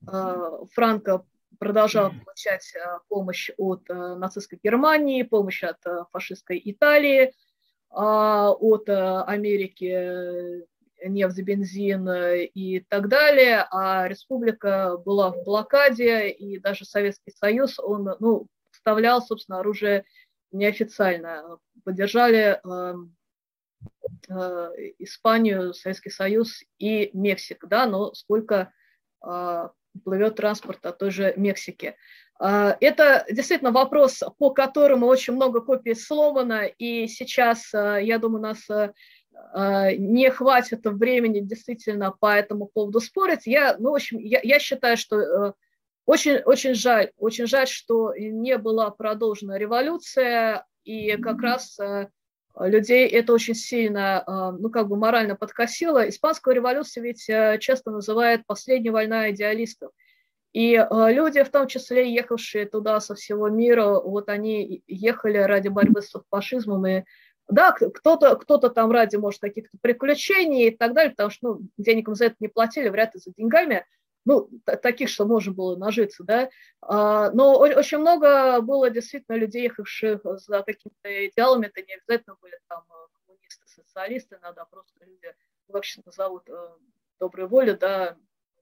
Франко 0.04 1.24
продолжал 1.58 2.10
получать 2.10 2.74
помощь 3.08 3.50
от 3.56 3.88
нацистской 3.88 4.58
Германии, 4.62 5.22
помощь 5.22 5.62
от 5.62 5.78
фашистской 6.10 6.60
Италии, 6.62 7.32
а 7.90 8.52
от 8.52 8.88
Америки 8.88 10.66
нефть, 11.04 11.42
бензин 11.42 12.08
и 12.08 12.80
так 12.88 13.08
далее, 13.08 13.66
а 13.70 14.08
республика 14.08 14.96
была 14.98 15.30
в 15.30 15.44
блокаде, 15.44 16.28
и 16.30 16.58
даже 16.58 16.84
Советский 16.84 17.32
Союз, 17.32 17.78
он 17.78 18.16
ну, 18.20 18.46
вставлял, 18.70 19.22
собственно, 19.22 19.60
оружие 19.60 20.04
неофициально. 20.52 21.58
Поддержали 21.84 22.60
Э, 24.28 24.70
Испанию, 24.98 25.74
Советский 25.74 26.10
Союз 26.10 26.62
и 26.78 27.10
Мексика, 27.14 27.66
да, 27.66 27.86
но 27.86 28.12
сколько 28.14 28.72
а, 29.22 29.72
плывет 30.04 30.36
транспорт 30.36 30.84
от 30.86 30.98
той 30.98 31.10
же 31.10 31.32
Мексики. 31.36 31.96
А, 32.38 32.76
это 32.80 33.24
действительно 33.30 33.72
вопрос, 33.72 34.22
по 34.38 34.50
которому 34.50 35.06
очень 35.06 35.34
много 35.34 35.60
копий 35.60 35.94
сломано, 35.94 36.66
и 36.66 37.08
сейчас, 37.08 37.72
а, 37.74 37.96
я 37.98 38.18
думаю, 38.18 38.42
нас 38.42 38.68
не 39.54 40.30
хватит 40.30 40.84
времени 40.84 41.40
действительно 41.40 42.14
по 42.18 42.34
этому 42.34 42.66
поводу 42.66 43.00
спорить. 43.00 43.46
Я, 43.46 43.76
ну, 43.78 43.90
в 43.90 43.94
общем, 43.94 44.18
я, 44.18 44.40
я 44.42 44.58
считаю, 44.58 44.96
что 44.96 45.54
очень, 46.06 46.36
очень 46.38 46.74
жаль, 46.74 47.10
очень 47.16 47.46
жаль, 47.46 47.66
что 47.66 48.14
не 48.16 48.58
была 48.58 48.90
продолжена 48.90 49.58
революция, 49.58 50.66
и 50.84 51.16
как 51.16 51.40
раз 51.42 51.78
людей 52.58 53.08
это 53.08 53.32
очень 53.32 53.54
сильно, 53.54 54.54
ну, 54.58 54.70
как 54.70 54.88
бы 54.88 54.96
морально 54.96 55.36
подкосило. 55.36 56.08
Испанскую 56.08 56.54
революцию 56.54 57.04
ведь 57.04 57.24
часто 57.60 57.90
называют 57.90 58.46
последняя 58.46 58.90
война 58.90 59.30
идеалистов. 59.30 59.90
И 60.52 60.74
э, 60.74 61.12
люди, 61.12 61.42
в 61.44 61.50
том 61.50 61.68
числе 61.68 62.12
ехавшие 62.12 62.66
туда 62.66 62.98
со 63.00 63.14
всего 63.14 63.48
мира, 63.48 64.00
вот 64.00 64.28
они 64.28 64.82
ехали 64.88 65.38
ради 65.38 65.68
борьбы 65.68 66.02
с 66.02 66.12
фашизмом. 66.28 66.86
И 66.86 67.04
да, 67.50 67.72
кто-то 67.72 68.36
кто 68.36 68.58
там 68.58 68.90
ради, 68.90 69.16
может, 69.16 69.40
каких-то 69.40 69.76
приключений 69.80 70.68
и 70.68 70.76
так 70.76 70.94
далее, 70.94 71.10
потому 71.10 71.30
что 71.30 71.54
ну, 71.54 71.60
денег 71.76 72.08
им 72.08 72.14
за 72.14 72.26
это 72.26 72.36
не 72.40 72.48
платили, 72.48 72.88
вряд 72.88 73.14
ли 73.14 73.20
за 73.20 73.32
деньгами, 73.32 73.86
ну, 74.24 74.50
таких, 74.82 75.08
что 75.08 75.24
можно 75.26 75.52
было 75.52 75.76
нажиться, 75.76 76.24
да. 76.24 76.50
А, 76.82 77.30
но 77.30 77.58
очень 77.58 77.98
много 77.98 78.60
было 78.60 78.90
действительно 78.90 79.36
людей, 79.36 79.64
ехавших 79.64 80.20
за 80.24 80.62
какими-то 80.62 81.28
идеалами, 81.28 81.66
это 81.66 81.82
не 81.82 81.94
обязательно 81.94 82.36
были 82.40 82.58
там 82.68 82.84
э, 82.88 83.06
коммунисты, 83.14 83.66
социалисты, 83.66 84.38
иногда 84.40 84.64
просто 84.66 85.04
люди, 85.04 85.34
сейчас 85.82 86.04
назовут, 86.04 86.48
э, 86.48 86.68
доброй 87.18 87.46
воли, 87.48 87.72
да, 87.72 88.16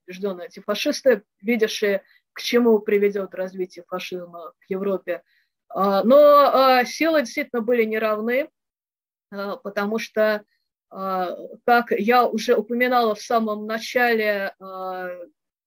убежденные 0.04 0.44
антифашисты, 0.44 1.22
видевшие, 1.42 2.02
к 2.32 2.40
чему 2.40 2.78
приведет 2.78 3.34
развитие 3.34 3.84
фашизма 3.88 4.52
в 4.58 4.70
Европе. 4.70 5.22
А, 5.68 6.02
но 6.04 6.16
а, 6.16 6.84
силы 6.84 7.22
действительно 7.22 7.62
были 7.62 7.84
неравны, 7.84 8.48
потому 9.30 9.98
что, 9.98 10.44
как 10.90 11.90
я 11.90 12.26
уже 12.26 12.56
упоминала 12.56 13.14
в 13.14 13.20
самом 13.20 13.66
начале, 13.66 14.54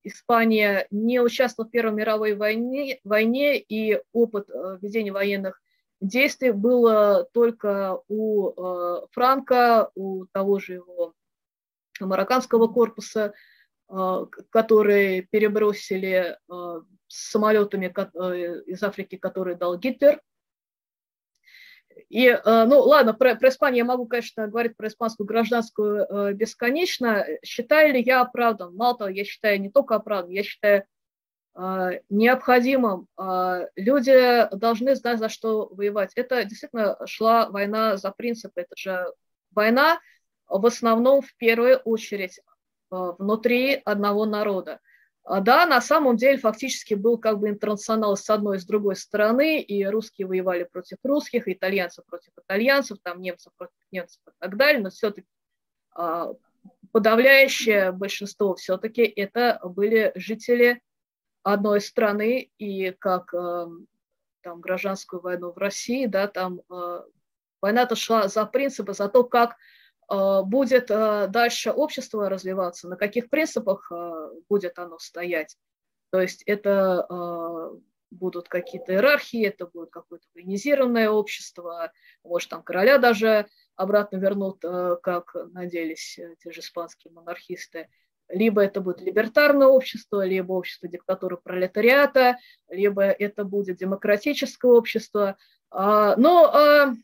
Испания 0.03 0.87
не 0.89 1.19
участвовала 1.19 1.69
в 1.69 1.71
Первой 1.71 1.93
мировой 1.93 2.33
войне, 2.33 2.99
войне 3.03 3.59
и 3.59 4.01
опыт 4.13 4.47
ведения 4.81 5.11
военных 5.11 5.61
действий 5.99 6.51
был 6.51 7.25
только 7.33 7.99
у 8.07 9.07
Франка, 9.11 9.91
у 9.93 10.25
того 10.31 10.57
же 10.59 10.73
его 10.73 11.13
марокканского 11.99 12.67
корпуса, 12.67 13.33
которые 14.49 15.21
перебросили 15.21 16.35
самолетами 17.11 17.93
э, 17.93 18.61
из 18.65 18.81
Африки, 18.83 19.17
которые 19.17 19.55
дал 19.57 19.77
Гитлер. 19.77 20.21
И, 22.11 22.37
ну, 22.45 22.79
ладно, 22.81 23.13
про, 23.13 23.35
про 23.35 23.49
Испанию 23.49 23.79
я 23.79 23.85
могу, 23.85 24.05
конечно, 24.05 24.47
говорить 24.47 24.75
про 24.75 24.89
испанскую 24.89 25.25
гражданскую 25.25 26.35
бесконечно. 26.35 27.25
Считаю 27.43 27.93
ли 27.93 28.03
я 28.03 28.21
оправдан? 28.21 28.75
Мало 28.75 28.97
того, 28.97 29.09
я 29.09 29.23
считаю 29.23 29.61
не 29.61 29.69
только 29.69 29.95
оправдан, 29.95 30.29
я 30.29 30.43
считаю 30.43 30.83
необходимым. 31.55 33.07
Люди 33.77 34.55
должны 34.55 34.95
знать, 34.95 35.19
за 35.19 35.29
что 35.29 35.69
воевать. 35.71 36.11
Это 36.15 36.43
действительно 36.43 36.97
шла 37.05 37.49
война 37.49 37.95
за 37.95 38.11
принципы. 38.11 38.61
Это 38.61 38.75
же 38.75 39.05
война 39.51 39.99
в 40.47 40.65
основном, 40.65 41.21
в 41.21 41.33
первую 41.37 41.77
очередь, 41.77 42.41
Э, 42.91 43.13
внутри 43.17 43.81
одного 43.85 44.25
народа. 44.25 44.79
А 45.23 45.39
да, 45.39 45.65
на 45.65 45.81
самом 45.81 46.17
деле 46.17 46.37
фактически 46.37 46.95
был 46.95 47.17
как 47.17 47.39
бы 47.39 47.49
интернационал 47.49 48.17
с 48.17 48.29
одной 48.29 48.57
и 48.57 48.59
с 48.59 48.65
другой 48.65 48.95
стороны, 48.95 49.61
и 49.61 49.85
русские 49.85 50.27
воевали 50.27 50.63
против 50.63 50.97
русских, 51.03 51.47
итальянцы 51.47 52.01
против 52.07 52.31
итальянцев, 52.37 52.97
там 53.03 53.21
немцы 53.21 53.51
против 53.55 53.77
немцев 53.91 54.21
и 54.27 54.31
так 54.39 54.57
далее, 54.57 54.81
но 54.81 54.89
все-таки 54.89 55.27
а, 55.93 56.33
подавляющее 56.91 57.91
большинство 57.91 58.55
все-таки 58.55 59.03
это 59.03 59.59
были 59.63 60.11
жители 60.15 60.81
одной 61.43 61.81
страны, 61.81 62.51
и 62.57 62.91
как 62.91 63.33
э, 63.33 63.67
там 64.41 64.61
гражданскую 64.61 65.21
войну 65.21 65.51
в 65.51 65.57
России, 65.57 66.05
да, 66.05 66.27
там 66.27 66.61
война-то 67.61 67.95
шла 67.95 68.27
за 68.27 68.45
принципы, 68.45 68.93
за 68.93 69.07
то, 69.07 69.23
как 69.23 69.55
будет 70.43 70.91
э, 70.91 71.27
дальше 71.27 71.71
общество 71.71 72.29
развиваться, 72.29 72.89
на 72.89 72.97
каких 72.97 73.29
принципах 73.29 73.89
э, 73.91 74.29
будет 74.49 74.77
оно 74.77 74.99
стоять. 74.99 75.55
То 76.09 76.19
есть 76.19 76.43
это 76.45 77.07
будут 78.09 78.49
какие-то 78.49 78.91
иерархии, 78.91 79.47
это 79.47 79.65
будет 79.65 79.89
какое-то 79.91 80.25
военизированное 80.35 81.09
общество, 81.09 81.93
может, 82.25 82.49
там 82.49 82.61
короля 82.61 82.97
даже 82.97 83.47
обратно 83.77 84.17
вернут, 84.17 84.61
как 84.61 85.33
надеялись 85.53 86.19
те 86.43 86.51
же 86.51 86.59
испанские 86.59 87.13
монархисты. 87.13 87.87
Либо 88.27 88.61
это 88.61 88.81
будет 88.81 88.99
либертарное 88.99 89.67
общество, 89.67 90.25
либо 90.25 90.51
общество 90.51 90.89
диктатуры 90.89 91.37
пролетариата, 91.37 92.37
либо 92.67 93.03
это 93.03 93.45
будет 93.45 93.77
демократическое 93.77 94.71
общество. 94.71 95.37
Но 95.71 96.97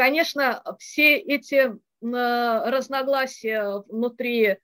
Конечно, 0.00 0.62
все 0.78 1.18
эти 1.18 1.76
разногласия 2.00 3.84
внутри 3.86 4.56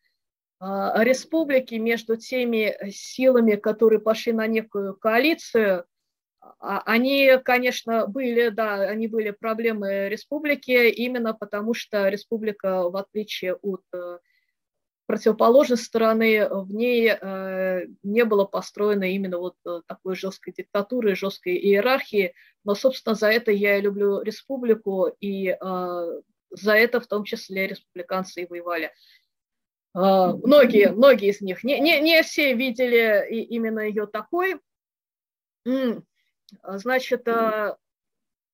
а, 0.58 1.04
республики 1.04 1.74
между 1.74 2.16
теми 2.16 2.74
силами, 2.90 3.56
которые 3.56 4.00
пошли 4.00 4.32
на 4.32 4.46
некую 4.46 4.96
коалицию, 4.96 5.84
а, 6.40 6.80
они, 6.86 7.32
конечно, 7.44 8.06
были, 8.06 8.48
да, 8.48 8.76
они 8.76 9.08
были 9.08 9.30
проблемы 9.30 10.08
республики, 10.08 10.88
именно 10.88 11.34
потому 11.34 11.74
что 11.74 12.08
республика, 12.08 12.88
в 12.88 12.96
отличие 12.96 13.56
от 13.56 13.82
э, 13.92 14.18
противоположной 15.06 15.78
стороны, 15.78 16.48
в 16.48 16.72
ней 16.72 17.10
э, 17.10 17.86
не 18.02 18.24
было 18.24 18.44
построено 18.44 19.04
именно 19.04 19.38
вот 19.38 19.56
э, 19.64 19.80
такой 19.86 20.16
жесткой 20.16 20.52
диктатуры, 20.52 21.14
жесткой 21.14 21.56
иерархии. 21.56 22.34
Но, 22.64 22.74
собственно, 22.74 23.14
за 23.14 23.28
это 23.28 23.52
я 23.52 23.78
и 23.78 23.80
люблю 23.80 24.20
республику, 24.20 25.06
и 25.20 25.48
э, 25.48 26.20
за 26.50 26.72
это 26.72 27.00
в 27.00 27.06
том 27.06 27.24
числе 27.24 27.68
республиканцы 27.68 28.42
и 28.42 28.46
воевали. 28.46 28.92
Многие, 29.94 30.92
многие 30.92 31.30
из 31.30 31.40
них, 31.40 31.64
не, 31.64 31.80
не, 31.80 32.00
не 32.00 32.22
все 32.22 32.52
видели 32.52 33.26
именно 33.30 33.80
ее 33.80 34.06
такой. 34.06 34.60
Значит, 36.62 37.26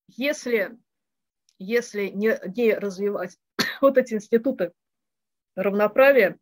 если, 0.06 0.78
если 1.58 2.06
не, 2.10 2.38
не 2.56 2.74
развивать 2.74 3.38
вот 3.80 3.98
эти 3.98 4.14
институты 4.14 4.72
равноправия, 5.54 6.38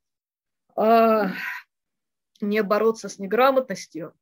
а, 0.76 1.32
не 2.40 2.62
бороться 2.62 3.08
с 3.08 3.18
неграмотностью, 3.18 4.14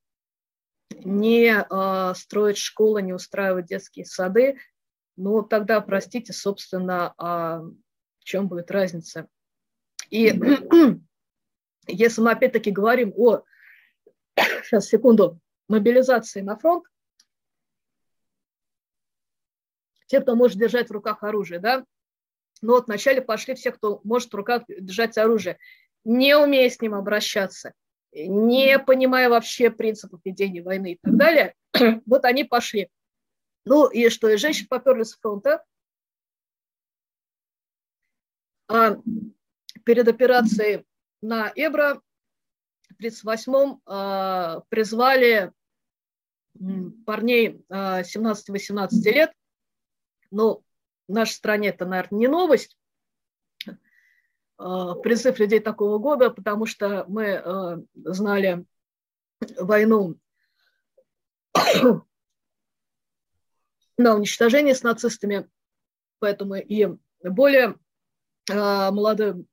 не 0.90 1.52
а, 1.52 2.15
строить 2.15 2.59
школы, 2.59 3.02
не 3.02 3.12
устраивать 3.12 3.66
детские 3.66 4.05
сады, 4.05 4.59
ну 5.16 5.43
тогда, 5.43 5.81
простите, 5.81 6.32
собственно, 6.32 7.15
а 7.19 7.60
в 7.60 8.24
чем 8.24 8.48
будет 8.48 8.70
разница? 8.70 9.28
И 10.10 10.28
если 11.86 12.20
мы 12.20 12.32
опять-таки 12.32 12.70
говорим 12.70 13.12
о, 13.16 13.43
сейчас, 14.65 14.86
секунду, 14.86 15.40
мобилизации 15.69 16.40
на 16.40 16.56
фронт, 16.56 16.85
те, 20.06 20.20
кто 20.20 20.35
может 20.35 20.59
держать 20.59 20.89
в 20.89 20.93
руках 20.93 21.23
оружие, 21.23 21.60
да, 21.60 21.85
но 22.62 22.74
вот 22.74 22.86
вначале 22.86 23.22
пошли 23.22 23.55
все, 23.55 23.72
кто 23.72 24.01
может 24.05 24.32
в 24.32 24.36
руках 24.36 24.64
держать 24.68 25.18
оружие, 25.18 25.59
не 26.05 26.36
умея 26.36 26.70
с 26.70 26.80
ним 26.80 26.94
обращаться, 26.94 27.72
не 28.12 28.78
понимая 28.78 29.28
вообще 29.28 29.70
принципов 29.70 30.20
ведения 30.24 30.62
войны 30.62 30.93
и 30.93 30.98
так 31.01 31.16
далее. 31.16 31.55
Вот 32.06 32.24
они 32.24 32.44
пошли. 32.44 32.89
Ну 33.64 33.89
и 33.89 34.09
что, 34.09 34.28
и 34.28 34.36
женщины 34.36 34.68
поперли 34.68 35.02
с 35.02 35.16
фронта. 35.16 35.62
А 38.68 38.97
перед 39.85 40.09
операцией 40.09 40.85
на 41.22 41.52
Эбро 41.55 42.01
в 42.90 43.02
1938-м 43.02 43.80
а, 43.86 44.60
призвали 44.68 45.52
парней 47.06 47.64
а, 47.68 48.02
17-18 48.02 48.89
лет, 49.05 49.32
ну, 50.30 50.62
в 51.09 51.12
нашей 51.12 51.32
стране 51.32 51.70
это, 51.70 51.86
наверное, 51.86 52.18
не 52.18 52.28
новость, 52.28 52.76
а, 54.59 54.94
призыв 54.97 55.39
людей 55.39 55.60
такого 55.60 55.98
года, 55.98 56.30
потому 56.30 56.66
что 56.66 57.05
мы 57.09 57.36
а, 57.36 57.80
знали 57.94 58.66
войну 59.56 60.18
на 63.97 64.14
уничтожение 64.14 64.74
с 64.74 64.82
нацистами, 64.82 65.48
поэтому 66.18 66.56
и 66.56 66.89
более 67.22 67.76
а, 68.51 68.90
молодым 68.90 69.47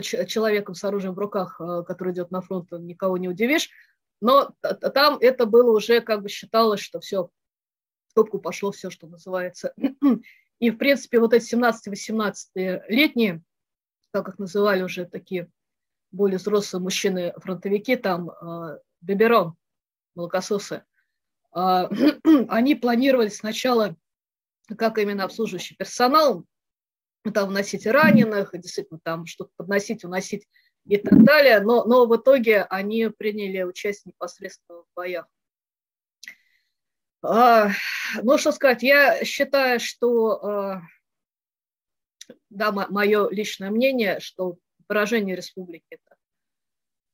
человеком 0.00 0.74
с 0.74 0.84
оружием 0.84 1.14
в 1.14 1.18
руках, 1.18 1.58
который 1.86 2.14
идет 2.14 2.30
на 2.30 2.40
фронт, 2.40 2.70
никого 2.72 3.18
не 3.18 3.28
удивишь. 3.28 3.68
Но 4.22 4.54
там 4.62 5.18
это 5.20 5.44
было 5.44 5.70
уже 5.76 6.00
как 6.00 6.22
бы 6.22 6.30
считалось, 6.30 6.80
что 6.80 7.00
все, 7.00 7.28
в 8.06 8.14
топку 8.14 8.38
пошло 8.38 8.72
все, 8.72 8.88
что 8.88 9.06
называется. 9.06 9.74
И, 10.62 10.70
в 10.70 10.78
принципе, 10.78 11.18
вот 11.18 11.34
эти 11.34 11.56
17-18 11.56 12.84
летние, 12.86 13.42
как 14.12 14.28
их 14.28 14.38
называли 14.38 14.82
уже 14.82 15.06
такие 15.06 15.50
более 16.12 16.38
взрослые 16.38 16.80
мужчины-фронтовики, 16.80 17.96
там 17.96 18.30
э, 18.30 18.78
Беберон, 19.00 19.56
молокососы, 20.14 20.84
э, 21.56 21.58
они 22.48 22.76
планировали 22.76 23.26
сначала 23.26 23.96
как 24.78 24.98
именно 24.98 25.24
обслуживающий 25.24 25.74
персонал, 25.74 26.46
там 27.34 27.48
вносить 27.48 27.84
раненых, 27.84 28.52
действительно 28.52 29.00
там 29.02 29.26
что-то 29.26 29.50
подносить, 29.56 30.04
уносить 30.04 30.46
и 30.84 30.96
так 30.96 31.24
далее, 31.24 31.58
но, 31.58 31.84
но 31.86 32.06
в 32.06 32.16
итоге 32.16 32.62
они 32.62 33.08
приняли 33.08 33.64
участие 33.64 34.12
непосредственно 34.14 34.82
в 34.82 34.86
боях. 34.94 35.26
А, 37.22 37.70
ну, 38.22 38.36
что 38.36 38.50
сказать, 38.50 38.82
я 38.82 39.24
считаю, 39.24 39.78
что, 39.78 40.44
а, 40.44 40.82
да, 42.50 42.72
мое 42.72 43.30
личное 43.30 43.70
мнение, 43.70 44.18
что 44.18 44.58
поражение 44.88 45.36
республики– 45.36 45.86
это 45.90 46.16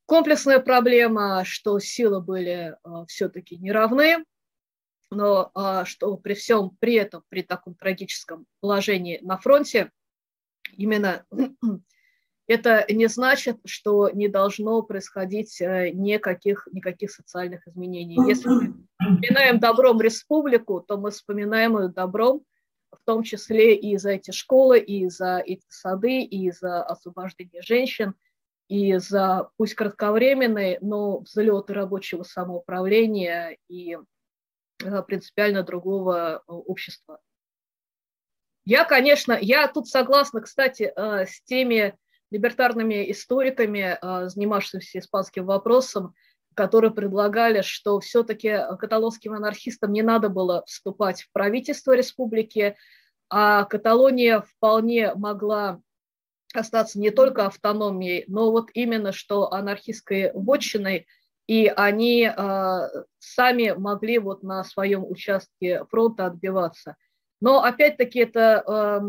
комплексная 0.06 0.60
проблема, 0.60 1.44
что 1.44 1.78
силы 1.78 2.22
были 2.22 2.74
а, 2.82 3.04
все-таки 3.04 3.58
неравны, 3.58 4.24
но 5.10 5.52
что 5.86 6.18
при 6.18 6.34
всем 6.34 6.76
при 6.80 6.94
этом, 6.94 7.24
при 7.30 7.42
таком 7.42 7.74
трагическом 7.74 8.46
положении 8.60 9.18
на 9.22 9.38
фронте, 9.38 9.90
именно 10.76 11.24
это 12.48 12.84
не 12.92 13.06
значит, 13.06 13.58
что 13.64 14.10
не 14.10 14.26
должно 14.26 14.82
происходить 14.82 15.60
э, 15.60 15.90
никаких, 15.90 16.66
никаких 16.72 17.12
социальных 17.12 17.66
изменений. 17.68 18.16
Если 18.26 18.48
мы 18.48 18.74
вспоминаем 18.98 19.60
добром 19.60 20.00
республику, 20.00 20.80
то 20.80 20.96
мы 20.96 21.12
вспоминаем 21.12 21.78
ее 21.78 21.88
добром, 21.88 22.42
в 22.90 23.04
том 23.04 23.22
числе 23.22 23.76
и 23.76 23.96
за 23.98 24.10
эти 24.10 24.32
школы, 24.32 24.80
и 24.80 25.08
за 25.08 25.38
эти 25.38 25.64
сады, 25.68 26.22
и 26.22 26.50
за 26.50 26.82
освобождение 26.82 27.62
женщин, 27.62 28.14
и 28.68 28.96
за, 28.96 29.50
пусть 29.56 29.74
кратковременный, 29.74 30.78
но 30.80 31.20
взлет 31.20 31.70
рабочего 31.70 32.24
самоуправления 32.24 33.56
и 33.68 33.96
Э, 34.84 35.02
принципиально 35.02 35.62
другого 35.62 36.36
э, 36.36 36.52
общества. 36.52 37.20
Я, 38.64 38.84
конечно, 38.84 39.36
я 39.40 39.66
тут 39.66 39.88
согласна, 39.88 40.42
кстати, 40.42 40.92
с 40.94 41.40
теми 41.44 41.96
либертарными 42.30 43.10
историками, 43.10 43.98
занимавшимися 44.28 44.98
испанским 44.98 45.46
вопросом, 45.46 46.14
которые 46.54 46.90
предлагали, 46.90 47.62
что 47.62 48.00
все-таки 48.00 48.58
каталонским 48.78 49.32
анархистам 49.32 49.92
не 49.92 50.02
надо 50.02 50.28
было 50.28 50.64
вступать 50.66 51.22
в 51.22 51.32
правительство 51.32 51.92
республики, 51.92 52.76
а 53.30 53.64
Каталония 53.64 54.40
вполне 54.40 55.14
могла 55.14 55.80
остаться 56.54 56.98
не 56.98 57.10
только 57.10 57.46
автономией, 57.46 58.24
но 58.26 58.50
вот 58.50 58.70
именно 58.74 59.12
что 59.12 59.52
анархистской 59.52 60.32
вотчиной– 60.32 61.06
и 61.48 61.66
они 61.66 62.30
э, 62.30 62.88
сами 63.18 63.70
могли 63.70 64.18
вот 64.18 64.42
на 64.42 64.62
своем 64.64 65.10
участке 65.10 65.84
фронта 65.86 66.26
отбиваться. 66.26 66.96
Но 67.40 67.64
опять-таки 67.64 68.20
это, 68.20 68.62
э, 68.66 69.00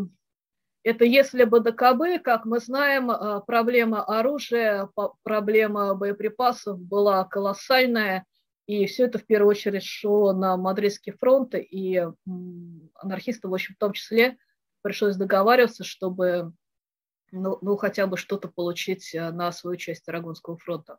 это 0.83 1.05
если 1.05 1.43
бы 1.43 1.59
ДКБ, 1.59 2.23
как 2.23 2.45
мы 2.45 2.59
знаем, 2.59 3.11
э, 3.11 3.41
проблема 3.45 4.03
оружия, 4.03 4.89
проблема 5.23 5.95
боеприпасов 5.95 6.79
была 6.79 7.25
колоссальная, 7.25 8.25
и 8.65 8.85
все 8.85 9.05
это 9.05 9.19
в 9.19 9.25
первую 9.25 9.51
очередь 9.51 9.83
шло 9.83 10.31
на 10.31 10.55
Мадридский 10.55 11.11
фронт, 11.11 11.53
и 11.55 11.97
э, 11.97 12.11
анархистам, 12.95 13.51
в 13.51 13.53
общем, 13.53 13.75
в 13.75 13.79
том 13.79 13.93
числе, 13.93 14.37
пришлось 14.81 15.17
договариваться, 15.17 15.83
чтобы 15.83 16.53
ну, 17.31 17.59
ну 17.61 17.77
хотя 17.77 18.07
бы 18.07 18.17
что-то 18.17 18.47
получить 18.47 19.11
на 19.13 19.51
свою 19.51 19.77
часть 19.77 20.07
Арагонского 20.07 20.57
фронта. 20.57 20.97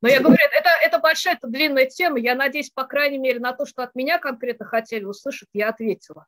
Но 0.00 0.08
я 0.08 0.20
говорю, 0.20 0.36
это, 0.52 0.68
это 0.82 0.98
большая, 0.98 1.34
это 1.34 1.48
длинная 1.48 1.86
тема. 1.86 2.18
Я 2.18 2.34
надеюсь, 2.34 2.70
по 2.70 2.84
крайней 2.84 3.18
мере, 3.18 3.40
на 3.40 3.54
то, 3.54 3.64
что 3.64 3.82
от 3.82 3.94
меня 3.94 4.18
конкретно 4.18 4.66
хотели 4.66 5.04
услышать, 5.04 5.48
я 5.54 5.70
ответила. 5.70 6.26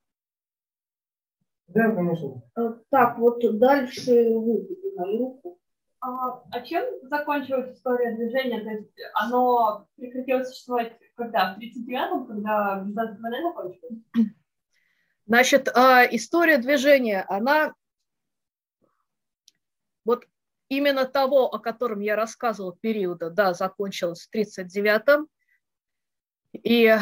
Да, 1.68 1.90
конечно. 1.90 2.42
Э, 2.56 2.74
так, 2.90 3.18
вот 3.18 3.40
дальше 3.58 4.12
вы 4.12 4.64
поднимали 4.64 5.18
руку. 5.18 5.58
А, 6.00 6.42
а 6.52 6.60
чем 6.60 6.84
закончилась 7.02 7.76
история 7.76 8.14
движения? 8.16 8.60
То 8.62 8.70
есть 8.70 8.92
оно 9.14 9.88
прекратило 9.96 10.44
существовать 10.44 10.96
когда? 11.16 11.54
В 11.54 11.58
39-м, 11.58 12.26
когда 12.26 12.76
гражданская 12.76 13.20
война 13.20 13.48
закончилась? 13.48 13.98
Значит, 15.26 15.68
а, 15.74 16.04
история 16.04 16.58
движения, 16.58 17.24
она 17.28 17.74
вот 20.04 20.24
именно 20.68 21.04
того, 21.04 21.46
о 21.46 21.58
котором 21.58 22.00
я 22.00 22.14
рассказывала, 22.14 22.76
периода, 22.76 23.30
да, 23.30 23.54
закончилось 23.54 24.28
в 24.30 24.34
1939-м, 24.34 25.28
и 26.52 26.96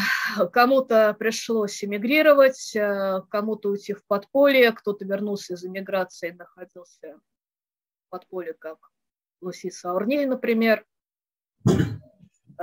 кому-то 0.53 1.15
пришлось 1.19 1.83
эмигрировать, 1.85 2.75
э, 2.75 3.21
кому-то 3.29 3.71
уйти 3.71 3.93
в 3.93 4.05
подполье, 4.07 4.73
кто-то 4.73 5.05
вернулся 5.05 5.55
из 5.55 5.65
эмиграции, 5.65 6.31
находился 6.31 7.19
в 8.07 8.11
подполье, 8.11 8.55
как 8.55 8.79
Лусиса 9.41 9.91
Аурниль, 9.91 10.29
например. 10.29 10.85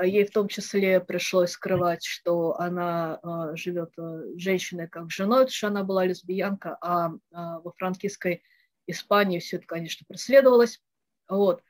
Ей 0.01 0.25
в 0.25 0.31
том 0.31 0.47
числе 0.47 1.01
пришлось 1.01 1.51
скрывать, 1.51 2.03
что 2.03 2.57
она 2.59 3.19
э, 3.21 3.55
живет 3.55 3.91
э, 3.97 4.37
женщиной 4.37 4.87
как 4.87 5.11
женой, 5.11 5.41
потому 5.41 5.51
что 5.51 5.67
она 5.67 5.83
была 5.83 6.05
лесбиянка, 6.05 6.77
а 6.81 7.11
во 7.29 7.71
франкистской 7.77 8.41
Испании 8.87 9.39
все 9.39 9.57
это, 9.57 9.67
конечно, 9.67 10.05
преследовалось. 10.07 10.81
Вот. 11.27 11.61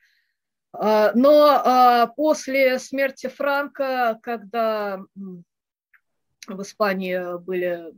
А, 0.74 1.12
но 1.14 1.62
а, 1.64 2.08
после 2.08 2.80
смерти 2.80 3.28
Франка, 3.28 4.20
когда 4.24 5.02
в 6.48 6.62
Испании 6.62 7.40
были, 7.40 7.94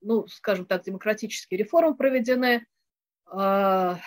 ну, 0.00 0.26
скажем 0.28 0.66
так, 0.66 0.84
демократические 0.84 1.58
реформы 1.58 1.96
проведены, 1.96 2.66
а, 3.26 3.98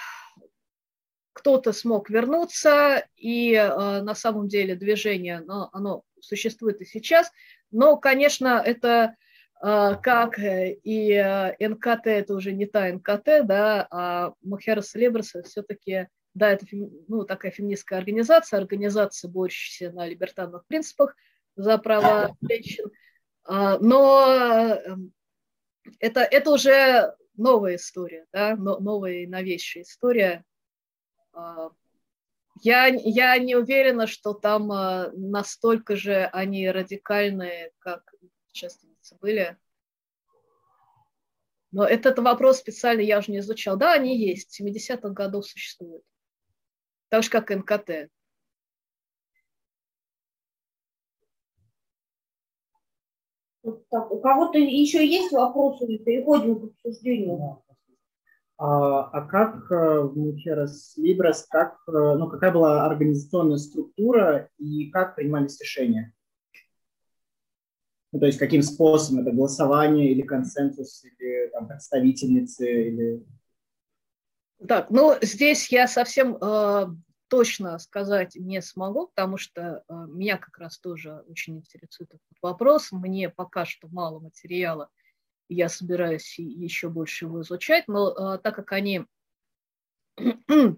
кто-то 1.33 1.73
смог 1.73 2.09
вернуться, 2.09 3.07
и 3.15 3.55
на 3.55 4.13
самом 4.13 4.47
деле 4.47 4.75
движение, 4.75 5.37
оно, 5.37 5.69
оно 5.71 6.03
существует 6.19 6.81
и 6.81 6.85
сейчас, 6.85 7.31
но, 7.71 7.97
конечно, 7.97 8.61
это 8.63 9.15
как 9.59 10.37
и 10.37 11.55
НКТ, 11.59 12.07
это 12.07 12.33
уже 12.35 12.51
не 12.51 12.65
та 12.65 12.91
НКТ, 12.91 13.45
да, 13.45 13.87
а 13.89 14.33
Мухерас 14.41 14.93
Лебрес 14.93 15.33
все-таки 15.45 16.09
да, 16.33 16.51
это 16.51 16.65
ну, 16.71 17.25
такая 17.25 17.51
феминистская 17.51 17.99
организация, 17.99 18.59
организация, 18.59 19.29
борющаяся 19.29 19.93
на 19.93 20.07
либертарных 20.07 20.65
принципах 20.65 21.15
за 21.55 21.77
права 21.77 22.35
женщин. 22.41 22.89
А, 23.43 23.77
но 23.79 24.25
эм, 24.85 25.13
это, 25.99 26.21
это 26.21 26.51
уже 26.51 27.15
новая 27.35 27.75
история, 27.75 28.25
да, 28.31 28.55
новая 28.55 29.23
и 29.23 29.27
новейшая 29.27 29.83
история. 29.83 30.45
А, 31.33 31.71
я, 32.61 32.85
я 32.85 33.37
не 33.37 33.55
уверена, 33.55 34.07
что 34.07 34.33
там 34.33 34.71
а, 34.71 35.11
настолько 35.13 35.97
же 35.97 36.29
они 36.31 36.69
радикальные, 36.69 37.71
как 37.79 38.13
участницы 38.51 39.17
были. 39.19 39.57
Но 41.73 41.85
этот 41.85 42.19
вопрос 42.19 42.59
специально 42.59 43.01
я 43.01 43.19
уже 43.19 43.31
не 43.31 43.39
изучал. 43.39 43.77
Да, 43.77 43.93
они 43.93 44.17
есть, 44.17 44.53
с 44.53 44.61
70-х 44.61 45.09
годов 45.09 45.45
существуют 45.45 46.03
так 47.11 47.23
же, 47.23 47.29
как 47.29 47.49
НКТ. 47.49 48.09
Так, 53.89 54.11
у 54.11 54.19
кого-то 54.19 54.57
еще 54.57 55.05
есть 55.05 55.31
вопросы 55.33 55.85
или 55.85 55.97
переходим 55.97 56.59
к 56.59 56.63
обсуждению? 56.71 57.61
А, 58.57 59.03
а 59.09 59.21
как 59.27 59.69
э, 59.71 60.09
Мухерас 60.15 60.95
Либрас, 60.95 61.45
как, 61.49 61.77
э, 61.87 61.91
ну, 61.91 62.29
какая 62.29 62.51
была 62.51 62.85
организационная 62.85 63.57
структура 63.57 64.49
и 64.57 64.89
как 64.89 65.15
принимались 65.15 65.59
решения? 65.59 66.13
Ну, 68.13 68.19
то 68.19 68.25
есть 68.25 68.39
каким 68.39 68.61
способом? 68.61 69.23
Это 69.23 69.35
голосование 69.35 70.11
или 70.11 70.21
консенсус, 70.21 71.03
или 71.03 71.49
там, 71.51 71.67
представительницы, 71.67 72.87
или 72.87 73.25
так, 74.67 74.89
ну 74.89 75.17
здесь 75.21 75.71
я 75.71 75.87
совсем 75.87 76.35
э, 76.35 76.87
точно 77.27 77.79
сказать 77.79 78.35
не 78.35 78.61
смогу, 78.61 79.07
потому 79.07 79.37
что 79.37 79.83
э, 79.87 79.93
меня 80.07 80.37
как 80.37 80.57
раз 80.57 80.77
тоже 80.79 81.23
очень 81.27 81.57
интересует 81.57 82.09
этот 82.09 82.37
вопрос. 82.41 82.91
Мне 82.91 83.29
пока 83.29 83.65
что 83.65 83.87
мало 83.87 84.19
материала, 84.19 84.89
я 85.47 85.69
собираюсь 85.69 86.37
еще 86.37 86.89
больше 86.89 87.25
его 87.25 87.41
изучать, 87.41 87.87
но 87.87 88.11
э, 88.35 88.39
так 88.39 88.55
как 88.55 88.71
они 88.73 89.05
э, 90.17 90.75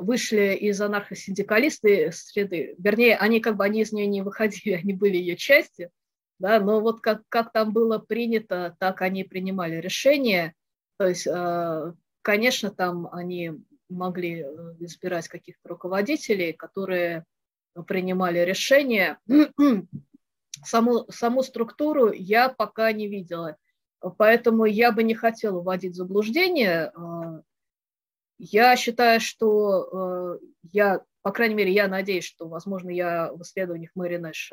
вышли 0.00 0.54
из 0.54 0.80
анархосиндикалисты 0.80 2.10
среды, 2.12 2.74
вернее, 2.78 3.16
они 3.16 3.40
как 3.40 3.56
бы 3.56 3.64
они 3.64 3.82
из 3.82 3.92
нее 3.92 4.06
не 4.06 4.22
выходили, 4.22 4.74
они 4.82 4.92
были 4.92 5.16
ее 5.16 5.36
частью, 5.36 5.90
да, 6.38 6.58
но 6.58 6.80
вот 6.80 7.00
как, 7.00 7.22
как 7.28 7.52
там 7.52 7.72
было 7.72 7.98
принято, 7.98 8.76
так 8.80 9.02
они 9.02 9.22
принимали 9.22 9.76
решения. 9.76 10.54
То 10.98 11.06
есть, 11.06 11.26
э, 11.26 11.92
конечно, 12.22 12.70
там 12.70 13.08
они 13.12 13.52
могли 13.88 14.42
э, 14.42 14.46
избирать 14.80 15.28
каких-то 15.28 15.68
руководителей, 15.68 16.52
которые 16.52 17.24
принимали 17.86 18.38
решения. 18.40 19.18
Саму, 20.64 21.06
саму 21.10 21.42
структуру 21.42 22.12
я 22.12 22.48
пока 22.48 22.92
не 22.92 23.08
видела. 23.08 23.56
Поэтому 24.16 24.64
я 24.64 24.92
бы 24.92 25.02
не 25.02 25.14
хотела 25.14 25.60
вводить 25.60 25.96
заблуждение. 25.96 26.92
Э, 26.94 27.42
я 28.38 28.76
считаю, 28.76 29.20
что 29.20 30.38
я, 30.62 31.04
по 31.22 31.32
крайней 31.32 31.54
мере, 31.54 31.72
я 31.72 31.88
надеюсь, 31.88 32.24
что, 32.24 32.48
возможно, 32.48 32.90
я 32.90 33.32
в 33.32 33.42
исследованиях 33.42 33.92
Мэри 33.94 34.16
Нэш 34.16 34.52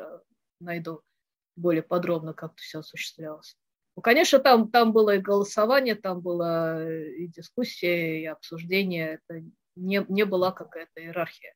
найду 0.60 1.02
более 1.56 1.82
подробно, 1.82 2.32
как 2.32 2.52
это 2.52 2.62
все 2.62 2.78
осуществлялось. 2.80 3.56
Ну, 4.00 4.02
конечно, 4.02 4.38
там, 4.38 4.70
там 4.70 4.94
было 4.94 5.16
и 5.16 5.18
голосование, 5.18 5.94
там 5.94 6.22
была 6.22 6.90
и 6.90 7.26
дискуссия, 7.26 8.22
и 8.22 8.24
обсуждение. 8.24 9.20
Это 9.28 9.44
не, 9.76 10.06
не 10.08 10.24
была 10.24 10.52
какая-то 10.52 11.02
иерархия. 11.02 11.54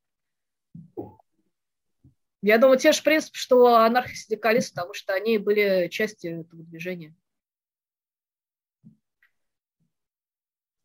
Я 2.42 2.58
думаю, 2.58 2.78
те 2.78 2.92
же 2.92 3.02
принципы, 3.02 3.38
что 3.38 3.76
анархосиндикалисты, 3.76 4.74
потому 4.74 4.92
что 4.92 5.14
они 5.14 5.38
были 5.38 5.88
частью 5.88 6.42
этого 6.42 6.62
движения. 6.64 7.16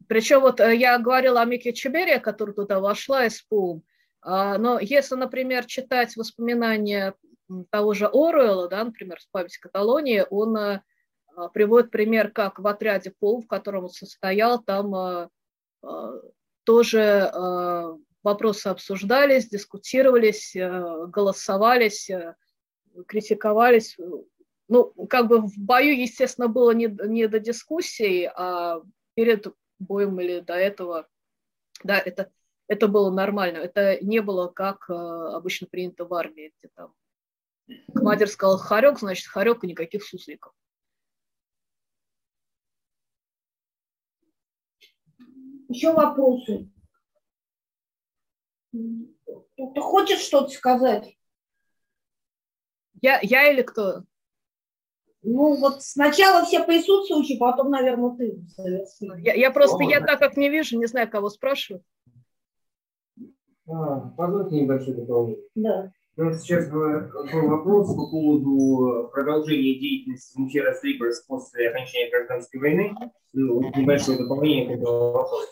Причем 0.08 0.40
вот 0.40 0.62
э, 0.62 0.78
я 0.78 0.98
говорила 0.98 1.42
о 1.42 1.46
Мике 1.46 1.74
Чебере, 1.74 2.22
которая 2.22 2.56
туда 2.56 2.80
вошла 2.80 3.26
из 3.26 3.42
ПУМ, 3.42 3.84
а, 4.22 4.58
но 4.58 4.80
если, 4.80 5.16
например, 5.16 5.66
читать 5.66 6.16
воспоминания 6.16 7.16
того 7.70 7.94
же 7.94 8.06
Оруэлла, 8.06 8.70
да, 8.70 8.86
например, 8.86 9.20
с 9.20 9.26
памяти 9.26 9.60
Каталонии, 9.60 10.26
он 10.30 10.56
а, 10.56 10.84
приводит 11.54 11.92
пример, 11.92 12.32
как 12.32 12.60
в 12.60 12.68
отряде 12.68 13.12
Пол, 13.12 13.42
в 13.42 13.48
котором 13.48 13.86
он 13.86 13.90
состоял, 13.90 14.62
там 14.62 14.94
а, 14.96 15.30
а, 15.82 16.14
тоже 16.64 17.30
а, 17.34 17.98
вопросы 18.24 18.68
обсуждались, 18.68 19.50
дискутировались, 19.50 20.56
а, 20.56 21.06
голосовались, 21.08 22.10
а, 22.10 22.36
критиковались. 23.08 23.98
Ну, 24.68 24.94
как 25.10 25.28
бы 25.28 25.42
в 25.42 25.58
бою, 25.58 26.00
естественно, 26.00 26.48
было 26.48 26.72
не, 26.72 26.88
не 27.08 27.28
до 27.28 27.40
дискуссий, 27.40 28.30
а 28.36 28.82
перед 29.16 29.48
боем 29.80 30.20
или 30.20 30.42
до 30.42 30.54
этого, 30.54 31.08
да, 31.84 31.98
это, 31.98 32.32
это 32.68 32.88
было 32.88 33.10
нормально. 33.10 33.58
Это 33.58 34.04
не 34.04 34.22
было, 34.22 34.48
как 34.48 34.90
обычно 34.90 35.66
принято 35.66 36.06
в 36.06 36.14
армии, 36.14 36.54
где 36.60 36.70
там 36.76 36.94
Командир 37.94 38.28
сказал 38.28 38.58
хорек, 38.58 39.00
значит 39.00 39.28
хорек 39.28 39.64
и 39.64 39.68
никаких 39.68 40.04
сусликов. 40.04 40.54
Еще 45.70 45.94
вопросы? 45.94 46.68
Ты 48.72 49.82
хочешь 49.82 50.20
что-то 50.20 50.50
сказать? 50.50 51.16
Я, 53.02 53.20
я 53.22 53.52
или 53.52 53.62
кто? 53.62 54.04
Ну, 55.22 55.56
вот 55.58 55.84
сначала 55.84 56.44
все 56.46 56.64
присутствующие, 56.64 57.38
потом, 57.38 57.70
наверное, 57.70 58.16
ты. 58.16 58.44
Я, 59.20 59.34
я 59.34 59.52
просто, 59.52 59.84
я 59.84 60.00
так 60.00 60.20
как 60.20 60.38
не 60.38 60.50
вижу, 60.50 60.78
не 60.78 60.88
знаю, 60.88 61.10
кого 61.10 61.30
спрашивать. 61.30 61.84
А, 63.68 64.00
позвольте 64.18 64.62
небольшое 64.62 64.96
дополнение. 64.98 65.44
Да. 65.56 65.92
У 66.20 66.24
нас 66.26 66.42
сейчас 66.42 66.70
был 66.70 67.48
вопрос 67.48 67.96
по 67.96 68.12
поводу 68.12 69.10
продолжения 69.14 69.80
деятельности 69.80 70.38
Мучерас 70.38 70.84
Либерс 70.84 71.22
после 71.22 71.70
окончания 71.70 72.10
гражданской 72.10 72.60
войны. 72.60 72.94
Ну, 73.32 73.62
небольшое 73.74 74.18
дополнение 74.18 74.66
к 74.66 74.72
этому 74.72 75.12
вопросу. 75.14 75.48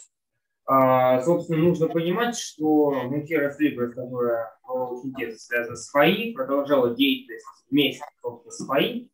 А, 0.66 1.22
собственно, 1.22 1.64
нужно 1.64 1.88
понимать, 1.88 2.38
что 2.38 2.92
Мучерас 3.06 3.58
Либерс, 3.62 3.96
которая 3.96 4.52
очень 4.68 5.14
тесно 5.14 5.40
связана 5.40 5.76
с 5.78 5.90
ФАИ, 5.90 6.34
продолжала 6.34 6.94
деятельность 6.94 7.46
вместе 7.72 8.04
с 8.50 8.66
ФАИ. 8.66 9.08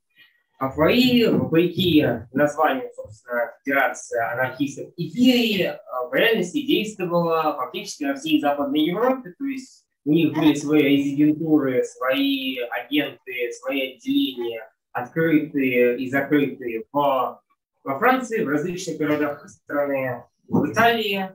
А 0.58 0.72
ФАИ, 0.72 1.28
вопреки 1.28 2.04
названию, 2.32 2.90
собственно, 2.96 3.52
Федерации 3.64 4.20
анархистов 4.20 4.92
и 4.98 5.08
в 5.08 6.14
реальности 6.16 6.66
действовала 6.66 7.56
фактически 7.58 8.06
на 8.06 8.16
всей 8.16 8.42
Западной 8.42 8.86
Европе, 8.86 9.36
то 9.38 9.46
есть 9.46 9.83
у 10.06 10.12
них 10.12 10.34
были 10.34 10.54
свои 10.56 10.98
резидентуры, 10.98 11.84
свои 11.84 12.58
агенты, 12.60 13.52
свои 13.54 13.94
отделения, 13.94 14.70
открытые 14.92 15.98
и 16.00 16.10
закрытые 16.10 16.84
в, 16.92 17.42
во 17.84 18.00
Франции, 18.00 18.44
в 18.44 18.50
различных 18.50 18.98
городах 18.98 19.48
страны, 19.50 20.24
в 20.48 20.72
Италии, 20.72 21.32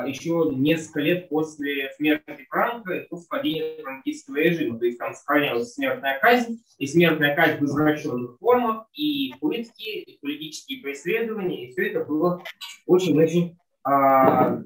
еще 0.07 0.49
несколько 0.53 1.01
лет 1.01 1.29
после 1.29 1.91
смерти 1.97 2.45
Франка 2.49 2.93
и 2.93 3.07
после 3.09 3.81
франкистского 3.81 4.37
режима. 4.37 4.79
То 4.79 4.85
есть 4.85 4.97
там 4.97 5.13
сохранялась 5.13 5.73
смертная 5.73 6.19
казнь, 6.19 6.63
и 6.77 6.87
смертная 6.87 7.35
казнь 7.35 7.57
в 7.59 7.65
извращенных 7.65 8.37
формах, 8.39 8.87
и 8.93 9.33
пытки, 9.41 9.89
и 9.89 10.19
политические 10.21 10.81
преследования, 10.81 11.67
и 11.67 11.71
все 11.71 11.89
это 11.89 12.05
было 12.05 12.41
очень-очень 12.85 13.57
а, 13.83 14.59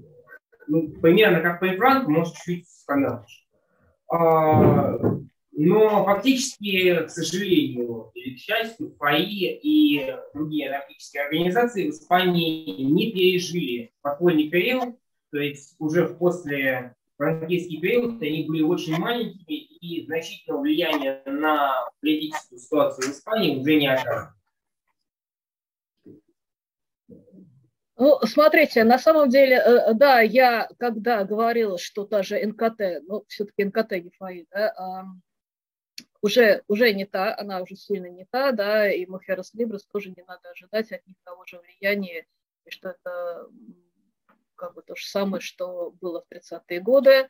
ну, 0.67 0.89
примерно 1.01 1.41
как 1.41 1.59
при 1.59 1.75
Франке, 1.75 2.11
может, 2.11 2.35
чуть-чуть 2.35 2.67
скандальнее. 2.67 3.25
А, 4.09 4.97
но 5.51 6.05
фактически, 6.05 7.05
к 7.05 7.09
сожалению 7.09 8.11
или 8.13 8.35
к 8.35 8.39
счастью, 8.39 8.95
ФАИ 8.99 9.59
и 9.63 10.15
другие 10.33 10.69
анархические 10.69 11.23
организации 11.23 11.89
в 11.89 11.93
Испании 11.95 12.83
не 12.83 13.11
пережили 13.11 13.91
подпольный 14.01 14.49
период, 14.49 14.95
то 15.31 15.37
есть 15.37 15.75
уже 15.79 16.07
после 16.07 16.95
франкийский 17.17 17.79
период 17.81 18.21
они 18.21 18.45
были 18.47 18.61
очень 18.61 18.97
маленькими 18.97 19.55
и 19.55 20.05
значительного 20.05 20.61
влияния 20.61 21.21
на 21.25 21.89
политическую 21.99 22.59
ситуацию 22.59 23.07
в 23.07 23.11
Испании 23.11 23.59
уже 23.59 23.75
не 23.75 23.87
оказывали. 23.87 24.37
Ну, 27.99 28.19
смотрите, 28.25 28.83
на 28.83 28.99
самом 28.99 29.29
деле, 29.29 29.55
э, 29.55 29.93
да, 29.95 30.21
я 30.21 30.69
когда 30.77 31.23
говорила, 31.23 31.79
что 31.79 32.05
та 32.05 32.21
же 32.21 32.39
НКТ, 32.45 33.01
ну, 33.07 33.25
все-таки 33.27 33.65
НКТ 33.65 33.93
ГИФАИ, 33.93 34.45
да, 34.51 35.05
уже, 36.21 36.63
уже 36.67 36.93
не 36.93 37.05
та, 37.05 37.35
она 37.35 37.61
уже 37.61 37.75
сильно 37.75 38.07
не 38.07 38.25
та, 38.25 38.51
да, 38.51 38.91
и 38.91 39.07
Мухерас 39.07 39.53
Либрес 39.55 39.85
тоже 39.85 40.09
не 40.09 40.23
надо 40.27 40.51
ожидать 40.51 40.91
от 40.91 41.07
них 41.07 41.15
того 41.23 41.43
же 41.45 41.59
влияния, 41.59 42.27
и 42.65 42.69
что 42.69 42.89
это 42.89 43.47
как 44.57 44.73
бы 44.73 44.81
то 44.81 44.95
же 44.95 45.05
самое, 45.05 45.41
что 45.41 45.91
было 46.01 46.21
в 46.21 46.33
30-е 46.33 46.81
годы. 46.81 47.29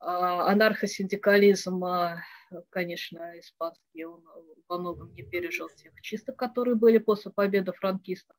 А, 0.00 0.50
анархосиндикализм, 0.50 1.84
а, 1.84 2.22
конечно, 2.70 3.38
испанский, 3.38 4.04
он 4.04 4.22
во 4.68 4.78
многом 4.78 5.12
не 5.14 5.22
пережил 5.22 5.68
тех 5.70 5.92
чисток, 6.02 6.36
которые 6.36 6.76
были 6.76 6.98
после 6.98 7.32
победы 7.32 7.72
франкистов. 7.72 8.36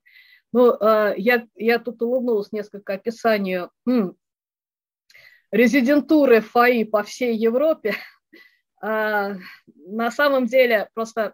Но 0.53 0.77
а, 0.79 1.13
я, 1.17 1.45
я 1.55 1.79
тут 1.79 2.01
улыбнулась 2.01 2.51
несколько 2.51 2.93
описанию 2.93 3.71
резидентуры 5.51 6.41
ФАИ 6.41 6.85
по 6.85 7.03
всей 7.03 7.35
Европе. 7.35 7.95
На 8.81 10.11
самом 10.11 10.45
деле 10.45 10.89
просто 10.93 11.33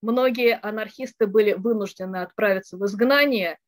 многие 0.00 0.56
анархисты 0.56 1.26
были 1.26 1.54
вынуждены 1.54 2.18
отправиться 2.18 2.76
в 2.76 2.84
изгнание, 2.84 3.58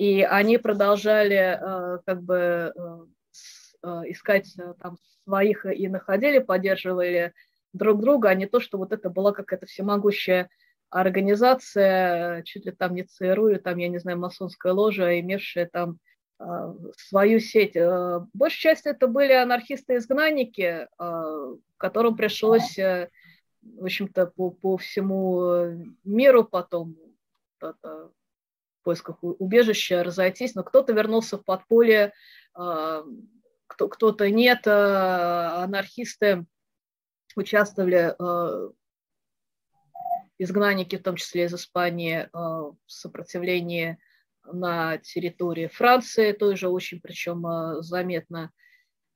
и 0.00 0.22
они 0.22 0.56
продолжали 0.56 1.58
э, 1.60 1.98
как 2.06 2.22
бы 2.22 2.72
э, 2.74 3.86
искать 4.06 4.56
там 4.80 4.96
своих 5.24 5.66
и 5.66 5.88
находили, 5.88 6.38
поддерживали 6.38 7.34
друг 7.74 8.00
друга, 8.00 8.30
а 8.30 8.34
не 8.34 8.46
то, 8.46 8.60
что 8.60 8.78
вот 8.78 8.94
это 8.94 9.10
была 9.10 9.32
какая-то 9.32 9.66
всемогущая 9.66 10.48
организация, 10.88 12.42
чуть 12.44 12.64
ли 12.64 12.72
там 12.72 12.94
не 12.94 13.02
ЦРУ, 13.02 13.48
или 13.48 13.58
там, 13.58 13.76
я 13.76 13.88
не 13.88 13.98
знаю, 13.98 14.18
масонская 14.18 14.72
ложа, 14.72 15.20
имевшая 15.20 15.68
там 15.70 15.98
свою 16.96 17.38
сеть. 17.38 17.76
Э, 17.76 18.20
большая 18.32 18.76
часть 18.76 18.86
это 18.86 19.06
были 19.06 19.34
анархисты-изгнанники, 19.34 20.88
которым 21.76 22.16
пришлось, 22.16 22.78
э, 22.78 23.10
в 23.60 23.84
общем-то, 23.84 24.28
по, 24.28 24.50
по 24.50 24.78
всему 24.78 25.92
миру 26.04 26.44
потом 26.44 26.96
в 28.80 28.84
поисках 28.84 29.18
убежища 29.22 30.02
разойтись, 30.02 30.54
но 30.54 30.62
кто-то 30.62 30.92
вернулся 30.92 31.36
в 31.36 31.44
подполье, 31.44 32.12
а, 32.54 33.04
кто-то 33.66 34.28
нет, 34.30 34.66
анархисты 34.66 36.46
участвовали 37.36 38.14
изгнанники, 40.38 40.96
в 40.96 41.02
том 41.02 41.16
числе 41.16 41.44
из 41.44 41.54
Испании, 41.54 42.28
в 42.32 42.76
сопротивлении 42.86 43.98
на 44.44 44.98
территории 44.98 45.68
Франции, 45.68 46.32
тоже 46.32 46.68
очень 46.68 47.00
причем 47.00 47.82
заметно. 47.82 48.50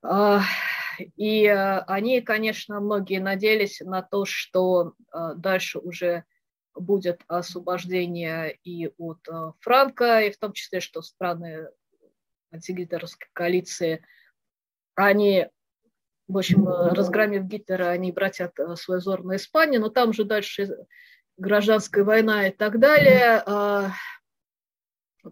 А, 0.02 0.42
и 1.16 1.46
они, 1.46 2.20
конечно, 2.20 2.78
многие 2.80 3.18
надеялись 3.18 3.80
на 3.80 4.02
то, 4.02 4.24
что 4.24 4.92
дальше 5.36 5.78
уже 5.80 6.24
будет 6.74 7.22
освобождение 7.26 8.58
и 8.64 8.88
от 8.98 9.26
Франка, 9.60 10.20
и 10.20 10.30
в 10.30 10.38
том 10.38 10.52
числе, 10.52 10.80
что 10.80 11.02
страны 11.02 11.68
антигитлеровской 12.52 13.28
коалиции, 13.32 14.04
они, 14.94 15.48
в 16.28 16.38
общем, 16.38 16.66
разгромив 16.68 17.44
Гитлера, 17.44 17.88
они 17.90 18.10
обратят 18.10 18.56
свой 18.76 18.98
взор 18.98 19.24
на 19.24 19.36
Испанию, 19.36 19.80
но 19.80 19.88
там 19.88 20.12
же 20.12 20.24
дальше 20.24 20.86
гражданская 21.36 22.04
война 22.04 22.48
и 22.48 22.52
так 22.52 22.78
далее. 22.78 23.42
А, 23.46 23.90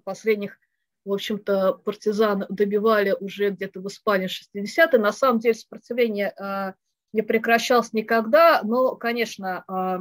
последних, 0.05 0.59
в 1.05 1.13
общем-то, 1.13 1.75
партизан 1.85 2.47
добивали 2.49 3.15
уже 3.19 3.51
где-то 3.51 3.81
в 3.81 3.87
Испании 3.89 4.29
60-е. 4.29 4.99
На 4.99 5.13
самом 5.13 5.39
деле 5.41 5.55
сопротивление 5.55 6.33
э, 6.39 6.73
не 7.13 7.23
прекращалось 7.23 7.93
никогда, 7.93 8.63
но, 8.63 8.97
конечно, 8.97 9.65
э, 9.69 9.99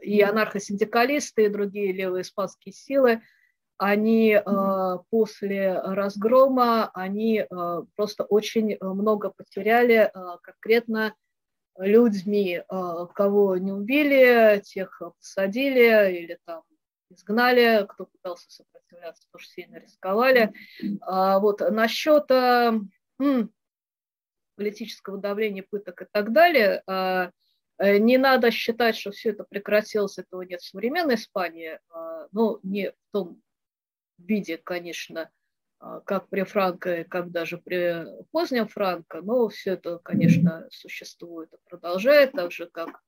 и 0.00 0.20
анархосиндикалисты, 0.22 1.44
и 1.44 1.48
другие 1.48 1.92
левые 1.92 2.22
испанские 2.22 2.72
силы, 2.72 3.22
они 3.76 4.32
э, 4.32 4.98
после 5.10 5.78
разгрома, 5.78 6.90
они 6.94 7.46
э, 7.48 7.82
просто 7.94 8.24
очень 8.24 8.76
много 8.80 9.30
потеряли 9.30 10.10
э, 10.12 10.38
конкретно 10.42 11.14
людьми, 11.78 12.60
э, 12.60 13.06
кого 13.14 13.56
не 13.56 13.70
убили, 13.70 14.60
тех 14.64 15.00
посадили 15.20 16.20
или 16.20 16.38
там 16.44 16.62
изгнали, 17.10 17.86
кто 17.88 18.06
пытался 18.06 18.50
сопротивляться, 18.50 19.28
тоже 19.30 19.46
сильно 19.46 19.76
рисковали. 19.76 20.52
А, 21.00 21.38
вот 21.38 21.60
насчет 21.60 22.28
политического 24.58 25.18
давления, 25.18 25.64
пыток 25.68 26.02
и 26.02 26.06
так 26.10 26.32
далее, 26.32 26.82
э, 26.86 27.30
не 27.80 28.18
надо 28.18 28.50
считать, 28.50 28.96
что 28.96 29.10
все 29.10 29.30
это 29.30 29.44
прекратилось, 29.44 30.18
этого 30.18 30.42
нет. 30.42 30.60
В 30.60 30.68
современной 30.68 31.14
Испании, 31.14 31.78
а, 31.90 32.28
ну, 32.32 32.58
не 32.62 32.90
в 32.90 32.96
том 33.12 33.42
виде, 34.18 34.56
конечно, 34.58 35.30
а, 35.78 36.00
как 36.00 36.28
при 36.28 36.42
Франко, 36.42 37.04
как 37.04 37.30
даже 37.30 37.58
при 37.58 38.04
позднем 38.32 38.68
Франко, 38.68 39.22
но 39.22 39.48
все 39.48 39.72
это, 39.72 39.98
конечно, 39.98 40.66
существует 40.70 41.52
и 41.52 41.56
продолжает, 41.68 42.32
так 42.32 42.52
же 42.52 42.66
как 42.66 43.02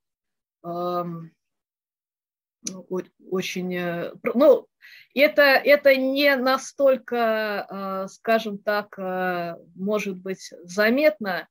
ну, 2.68 2.84
очень, 3.30 3.74
э, 3.74 4.12
ну, 4.34 4.66
это, 5.14 5.42
это 5.42 5.96
не 5.96 6.36
настолько, 6.36 7.66
э, 7.68 8.08
скажем 8.08 8.58
так, 8.58 8.98
э, 8.98 9.56
может 9.74 10.16
быть 10.16 10.52
заметно, 10.64 11.48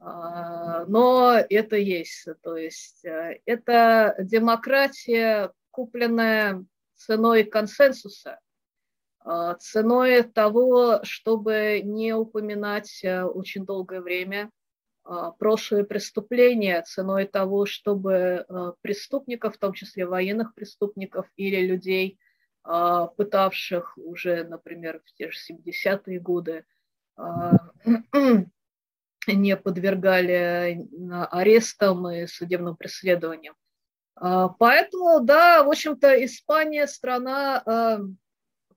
но 0.00 1.34
это 1.50 1.76
есть. 1.76 2.26
То 2.42 2.56
есть 2.56 3.04
это 3.04 4.14
демократия, 4.18 5.52
купленная 5.70 6.64
ценой 6.94 7.44
консенсуса, 7.44 8.40
ценой 9.58 10.22
того, 10.22 11.00
чтобы 11.02 11.82
не 11.84 12.14
упоминать 12.14 13.04
очень 13.04 13.66
долгое 13.66 14.00
время 14.00 14.50
а, 15.02 15.32
прошлые 15.32 15.84
преступления 15.84 16.82
ценой 16.82 17.26
того, 17.26 17.66
чтобы 17.66 18.44
а, 18.48 18.74
преступников, 18.80 19.56
в 19.56 19.58
том 19.58 19.72
числе 19.72 20.06
военных 20.06 20.54
преступников 20.54 21.26
или 21.36 21.66
людей, 21.66 22.18
а, 22.62 23.06
пытавших 23.08 23.96
уже, 23.98 24.44
например, 24.44 25.00
в 25.04 25.12
те 25.14 25.30
же 25.30 25.38
70-е 25.38 26.20
годы, 26.20 26.64
не 29.26 29.56
подвергали 29.56 30.86
арестам 31.30 32.08
и 32.08 32.26
судебным 32.26 32.76
преследованиям. 32.76 33.54
Поэтому, 34.14 35.20
да, 35.20 35.62
в 35.62 35.68
общем-то, 35.68 36.24
Испания 36.24 36.86
страна 36.86 38.00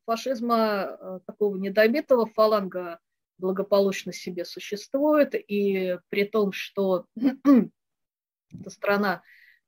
фашизма 0.06 1.22
такого 1.26 1.58
недобитого 1.58 2.26
фаланга 2.28 3.00
благополучно 3.38 4.14
себе 4.14 4.46
существует, 4.46 5.36
и 5.36 5.98
при 6.10 6.26
том, 6.26 6.52
что 6.52 7.06
это 7.16 8.70
страна, 8.70 9.22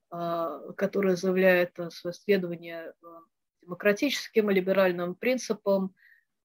а, 0.10 0.72
которая 0.74 1.16
заявляет 1.16 1.78
свое 1.92 2.14
следование 2.14 2.94
а, 3.04 3.20
демократическим 3.62 4.50
и 4.50 4.54
либеральным 4.54 5.16
принципам, 5.16 5.94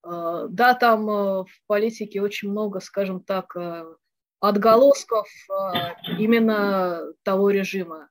а, 0.03 0.49
да, 0.49 0.75
там 0.75 1.07
в 1.07 1.49
политике 1.67 2.21
очень 2.21 2.51
много, 2.51 2.81
скажем 2.81 3.23
так, 3.23 3.55
отголосков 4.41 5.29
именно 6.19 7.01
того 7.23 7.51
режима. 7.51 8.09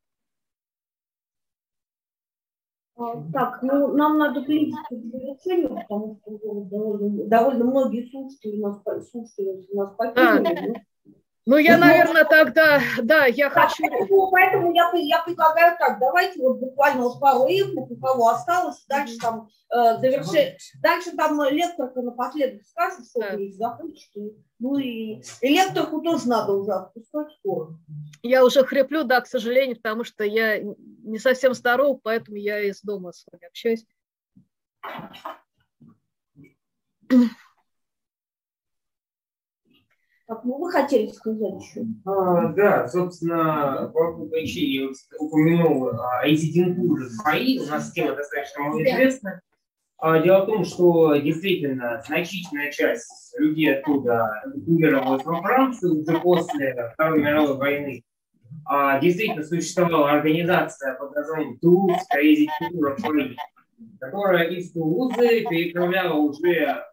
Так, 3.34 3.64
ну 3.64 3.96
нам 3.96 4.18
надо 4.18 4.42
близко 4.42 4.82
к 4.90 4.92
завершению, 4.92 5.70
потому 5.70 6.20
что 6.22 6.66
довольно, 6.66 7.26
довольно 7.28 7.64
многие 7.64 8.10
слушатели 8.10 8.60
нас, 8.60 8.82
слушатели 9.10 9.74
нас 9.74 9.96
покинули. 9.96 10.86
Ну, 11.50 11.58
я, 11.58 11.80
ну, 11.80 11.86
наверное, 11.86 12.26
тогда, 12.26 12.80
да, 13.02 13.26
я 13.26 13.50
да, 13.50 13.62
хочу... 13.68 13.84
Поэтому, 13.90 14.30
поэтому 14.30 14.72
я, 14.72 14.92
я 14.94 15.24
предлагаю 15.24 15.76
так, 15.80 15.98
давайте 16.00 16.40
вот 16.44 16.60
буквально 16.60 17.02
вот 17.02 17.20
пару 17.20 17.48
реплик, 17.48 17.90
у 17.90 17.96
кого 17.96 18.30
осталось, 18.30 18.86
дальше 18.88 19.18
там 19.18 19.50
э, 19.74 19.98
завершить. 19.98 20.72
Дальше 20.80 21.14
там 21.18 21.42
лекторка 21.50 22.04
напоследок 22.04 22.62
скажет, 22.68 23.04
что 23.10 23.22
да. 23.22 23.34
есть 23.34 23.58
закончит. 23.58 24.12
Ну 24.60 24.78
и, 24.78 25.24
и 25.42 25.48
лекторку 25.48 26.02
тоже 26.02 26.28
надо 26.28 26.54
уже 26.54 26.72
отпускать 26.72 27.32
скоро. 27.40 27.70
Я 28.22 28.46
уже 28.46 28.64
хриплю, 28.64 29.04
да, 29.04 29.20
к 29.20 29.26
сожалению, 29.26 29.78
потому 29.78 30.04
что 30.04 30.24
я 30.24 30.60
не 30.60 31.18
совсем 31.18 31.56
здоров, 31.56 32.00
поэтому 32.04 32.38
я 32.38 32.62
из 32.62 32.84
дома 32.84 33.12
с 33.12 33.26
вами 33.32 33.48
общаюсь. 33.48 33.88
Так, 40.30 40.44
ну 40.44 40.60
вы 40.60 40.72
хотели 40.72 41.08
сказать 41.08 41.60
еще? 41.60 41.88
А, 42.06 42.50
да, 42.50 42.88
собственно, 42.88 43.90
по 43.92 44.14
поводу 44.14 44.36
я 44.36 44.88
упомянул 45.18 45.88
о 45.88 46.24
резидентуре 46.24 47.08
свои. 47.08 47.58
У 47.58 47.66
нас 47.66 47.92
тема 47.92 48.16
достаточно 48.16 48.62
малоизвестна. 48.62 49.42
А, 49.98 50.20
дело 50.20 50.44
в 50.44 50.46
том, 50.46 50.66
что 50.66 51.16
действительно 51.16 52.04
значительная 52.06 52.72
часть 52.72 53.34
людей 53.40 53.76
оттуда 53.80 54.30
эмигрировалась 54.46 55.26
во 55.26 55.42
Францию 55.42 56.00
уже 56.00 56.20
после 56.20 56.92
Второй 56.94 57.24
мировой 57.24 57.58
войны. 57.58 58.04
А, 58.66 59.00
действительно 59.00 59.44
существовала 59.44 60.12
организация 60.12 60.94
под 60.94 61.16
названием 61.16 61.58
Тулузская 61.58 62.22
резидентура 62.22 62.96
которая 64.00 64.48
из 64.50 64.72
Тулузы 64.74 65.44
переправляла 65.50 66.14
уже 66.14 66.84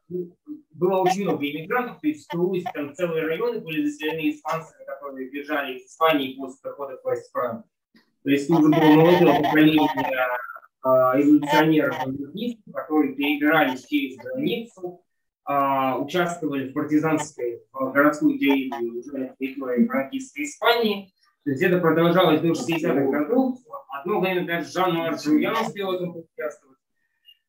было 0.78 0.98
очень 0.98 1.22
много 1.22 1.44
иммигрантов, 1.44 2.00
то 2.00 2.06
есть 2.06 2.26
в 2.26 2.28
Тулузе 2.28 2.66
там 2.74 2.94
целые 2.94 3.26
районы 3.26 3.60
были 3.60 3.86
заселены 3.86 4.30
испанцами, 4.30 4.84
которые 4.84 5.30
бежали 5.30 5.78
из 5.78 5.86
Испании 5.86 6.36
после 6.36 6.58
прихода 6.62 6.96
к 6.96 7.04
власти 7.04 7.30
Франции. 7.32 7.70
То 8.22 8.30
есть 8.30 8.50
уже 8.50 8.68
было 8.68 8.72
молодое 8.72 9.42
поколение 9.42 9.88
а, 10.82 11.20
эволюционеров, 11.20 11.96
которые 12.74 13.14
перебирались 13.14 13.86
через 13.86 14.16
границу, 14.18 15.02
а, 15.44 15.98
участвовали 15.98 16.70
в 16.70 16.72
партизанской 16.72 17.62
в 17.72 17.92
городской 17.92 18.38
деятельности 18.38 19.08
уже 19.08 19.18
на 19.18 19.28
территории 19.36 19.86
франкистской 19.86 20.44
Испании. 20.44 21.12
То 21.44 21.50
есть 21.50 21.62
это 21.62 21.78
продолжалось 21.78 22.40
до 22.40 22.48
60-х 22.48 23.10
годов. 23.10 23.58
Одно 23.88 24.20
время 24.20 24.44
даже 24.44 24.70
Жан-Марк 24.72 25.22
Жульян 25.22 25.54
успел 25.64 25.92
в 25.92 25.94
этом 25.94 26.16
участвовать. 26.16 26.78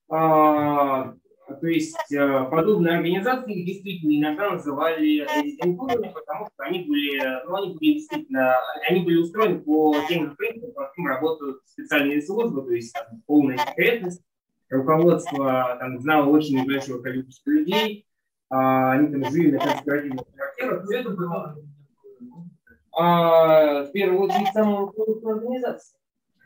А, 0.10 1.16
то 1.56 1.68
есть 1.68 2.12
э, 2.12 2.46
подобные 2.52 2.98
организации 2.98 3.64
действительно 3.64 4.20
иногда 4.20 4.52
называли 4.52 5.26
резидентурами, 5.42 6.12
потому 6.14 6.48
что 6.48 6.64
они 6.64 6.84
были, 6.84 7.46
ну, 7.46 7.56
они 7.56 7.74
были 7.74 7.94
действительно, 7.94 8.56
они 8.90 9.04
были 9.04 9.18
устроены 9.18 9.60
по 9.60 9.96
тем 10.10 10.26
же 10.26 10.36
принципам, 10.36 10.74
по 10.74 10.88
каким 10.88 11.08
работают 11.08 11.62
специальные 11.66 12.22
службы, 12.22 12.64
то 12.64 12.72
есть 12.72 12.94
там, 12.94 13.22
полная 13.26 13.58
секретность, 13.58 14.22
руководство 14.70 15.78
там, 15.80 16.00
знало 16.00 16.30
очень 16.30 16.62
небольшое 16.62 17.02
количество 17.02 17.50
людей, 17.50 18.06
а, 18.50 18.92
они 18.92 19.12
там 19.12 19.32
жили 19.32 19.52
на 19.52 19.60
конспиративных 19.60 20.26
квартирах, 20.36 20.84
все 20.84 20.98
это 20.98 21.10
было 21.12 21.58
а, 22.92 23.84
в 23.84 23.92
первую 23.92 24.22
очередь 24.22 24.52
самая 24.54 24.80
руководство 24.80 25.34
организации. 25.34 25.98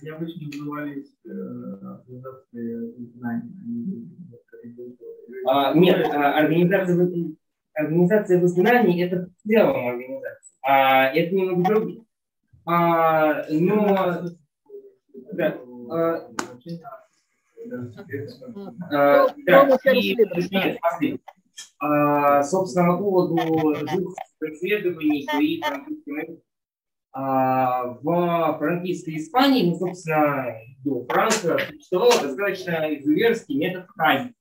Они 0.01 0.09
обычно 0.09 0.47
назывались 0.47 1.13
э, 1.25 1.29
организации 1.29 2.95
знаний. 3.15 4.09
А, 5.47 5.73
нет, 5.73 6.07
а, 6.13 6.37
организация, 6.37 7.09
организация 7.73 8.39
в 8.39 8.45
изгнании– 8.45 9.03
это 9.05 9.27
в 9.27 9.47
целом 9.47 9.87
организация, 9.87 10.55
а 10.61 11.05
это 11.07 11.35
немного 11.35 11.63
другие. 11.63 12.03
А, 12.65 13.45
но, 13.49 14.23
да, 15.33 15.57
а, 15.89 16.29
а, 18.91 19.27
да, 19.45 19.93
и, 19.93 20.17
а, 21.79 22.43
собственно, 22.43 22.97
по 22.97 22.97
поводу 22.97 23.35
двух 23.85 24.15
исследований 24.41 25.27
при 25.31 25.61
французском 25.61 26.41
а, 27.13 27.97
в 28.01 28.57
франкистской 28.57 29.17
Испании, 29.17 29.69
ну, 29.69 29.75
собственно, 29.75 30.55
до 30.83 31.05
Франка 31.05 31.59
существовал 31.67 32.11
достаточно 32.21 32.95
изуверский 32.95 33.57
метод 33.57 33.87
казни. 33.97 34.33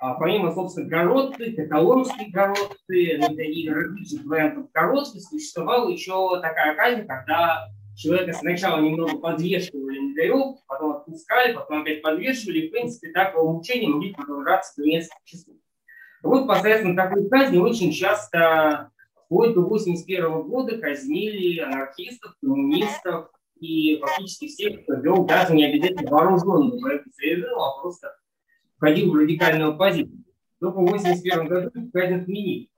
А, 0.00 0.14
помимо, 0.14 0.52
собственно, 0.52 0.88
городцы, 0.88 1.52
каталонские 1.52 2.30
городцы 2.30 2.74
и 2.88 3.70
различных 3.70 4.24
вариантов 4.26 4.70
городцы, 4.72 5.20
существовала 5.20 5.88
еще 5.88 6.40
такая 6.42 6.74
казнь, 6.74 7.06
когда 7.06 7.68
человека 7.96 8.32
сначала 8.34 8.80
немного 8.80 9.18
подвешивали 9.18 9.98
на 9.98 10.14
веревку, 10.14 10.62
потом 10.66 10.96
отпускали, 10.96 11.54
потом 11.54 11.82
опять 11.82 12.02
подвешивали, 12.02 12.60
и, 12.60 12.68
в 12.68 12.70
принципе, 12.72 13.12
такого 13.12 13.52
мучения 13.52 13.88
могли 13.88 14.12
продолжаться 14.12 14.74
до 14.76 14.88
нескольких 14.88 15.24
часов. 15.24 15.54
Вот 16.22 16.46
посредством 16.46 16.96
такой 16.96 17.28
казни 17.28 17.58
очень 17.58 17.92
часто 17.92 18.90
вплоть 19.26 19.54
до 19.54 19.60
1981 19.60 20.42
года 20.42 20.78
казнили 20.78 21.60
анархистов, 21.60 22.34
коммунистов 22.40 23.30
и 23.60 23.98
фактически 23.98 24.48
всех, 24.48 24.82
кто 24.82 24.94
вел 24.94 25.24
даже 25.24 25.54
не 25.54 25.66
обязательно 25.66 26.10
вооруженную 26.10 26.80
борьбу 26.80 27.10
режим, 27.18 27.58
а 27.58 27.80
просто 27.80 28.16
входил 28.84 29.12
в 29.12 29.16
радикальную 29.16 29.70
оппозицию. 29.70 30.24
Только 30.60 30.76
в 30.76 30.84
1981 30.84 31.48
году 31.48 31.90
казнь 31.92 32.14
отменили. 32.22 32.68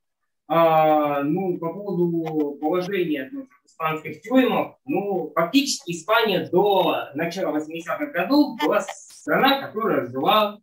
А, 0.49 1.25
ну, 1.25 1.59
по 1.59 1.73
поводу 1.73 2.57
положения 2.61 3.29
ну, 3.33 3.49
испанских 3.65 4.23
тюрьмах, 4.23 4.77
ну, 4.85 5.33
фактически 5.35 5.91
Испания 5.91 6.49
до 6.49 7.09
начала 7.15 7.59
80-х 7.59 8.07
годов 8.07 8.57
была 8.63 8.81
страна, 8.83 9.67
которая 9.67 10.07
жила, 10.07 10.61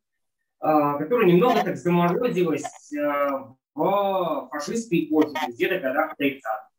а, 0.61 0.97
которая 0.97 1.27
немного 1.27 1.61
так 1.61 1.75
заморозилась 1.75 2.93
а, 2.97 3.53
в 3.75 4.47
фашистской 4.51 5.05
эпохе, 5.05 5.35
где-то 5.49 5.79
годах 5.81 6.15
30-х. 6.17 6.69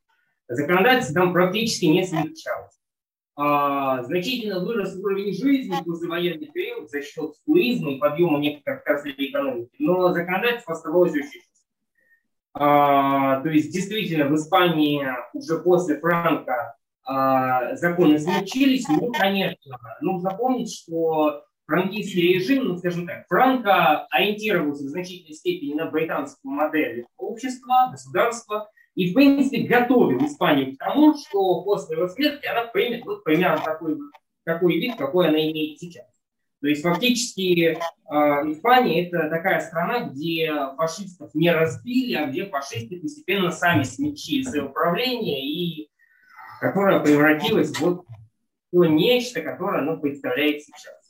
Законодательство 0.49 1.21
там 1.21 1.35
практически 1.35 1.85
не 1.85 2.07
смягчалось. 2.07 2.81
А, 3.37 4.03
значительно 4.05 4.61
вырос 4.61 4.95
уровень 4.97 5.35
жизни 5.35 5.75
в 5.75 5.85
послевоенный 5.85 6.47
период 6.47 6.91
за 6.91 7.03
счет 7.03 7.35
туризма 7.45 7.93
и 7.93 7.99
подъема 7.99 8.39
некоторых 8.39 8.83
отраслей 8.83 9.31
экономики, 9.31 9.75
но 9.79 10.13
законодательство 10.13 10.75
оставалось 10.75 11.13
очень 11.13 11.41
а, 12.57 13.41
то 13.41 13.49
есть 13.49 13.73
действительно 13.73 14.29
в 14.29 14.37
Испании 14.37 15.05
уже 15.33 15.59
после 15.59 15.99
Франка 15.99 16.77
а, 17.05 17.75
законы 17.75 18.19
смягчились, 18.19 18.87
но, 18.89 19.11
конечно, 19.11 19.77
нужно 20.01 20.31
помнить, 20.31 20.73
что 20.73 21.43
франкистский 21.67 22.35
режим, 22.35 22.65
ну, 22.65 22.79
скажем 22.79 23.09
так, 23.09 23.27
Франко 23.29 24.07
ориентировался 24.07 24.85
в 24.85 24.89
значительной 24.89 25.35
степени 25.35 25.75
на 25.75 25.91
британскую 25.91 26.53
модель 26.53 27.07
общества, 27.17 27.89
государства, 27.91 28.71
и, 28.95 29.11
в 29.11 29.15
принципе, 29.15 29.63
готовил 29.67 30.25
Испанию 30.25 30.75
к 30.75 30.79
тому, 30.79 31.15
что 31.17 31.63
после 31.63 31.97
его 31.97 32.09
смерти 32.09 32.47
она 32.47 32.65
примет 32.65 33.05
вот 33.05 33.25
примерно 33.25 33.63
такой, 33.65 33.99
такой 34.45 34.79
вид, 34.79 34.97
какой 34.97 35.29
она 35.29 35.39
имеет 35.39 35.79
сейчас. 35.79 36.07
То 36.61 36.69
есть 36.69 36.83
фактически 36.83 37.73
э, 37.73 37.77
Испания 38.09 39.07
это 39.07 39.29
такая 39.29 39.61
страна, 39.61 40.09
где 40.09 40.51
фашистов 40.77 41.35
не 41.35 41.51
разбили, 41.51 42.15
а 42.15 42.27
где 42.27 42.47
фашисты 42.47 43.01
постепенно 43.01 43.51
сами 43.51 43.83
смягчили 43.83 44.45
свое 44.45 44.65
управление, 44.65 45.45
и 45.45 45.91
которая 46.61 47.01
превратилась 47.01 47.79
вот 47.81 48.07
в 48.07 48.07
то 48.73 48.85
нечто, 48.87 49.43
которое 49.43 49.83
оно 49.83 49.99
представляет 49.99 50.63
сейчас. 50.63 51.04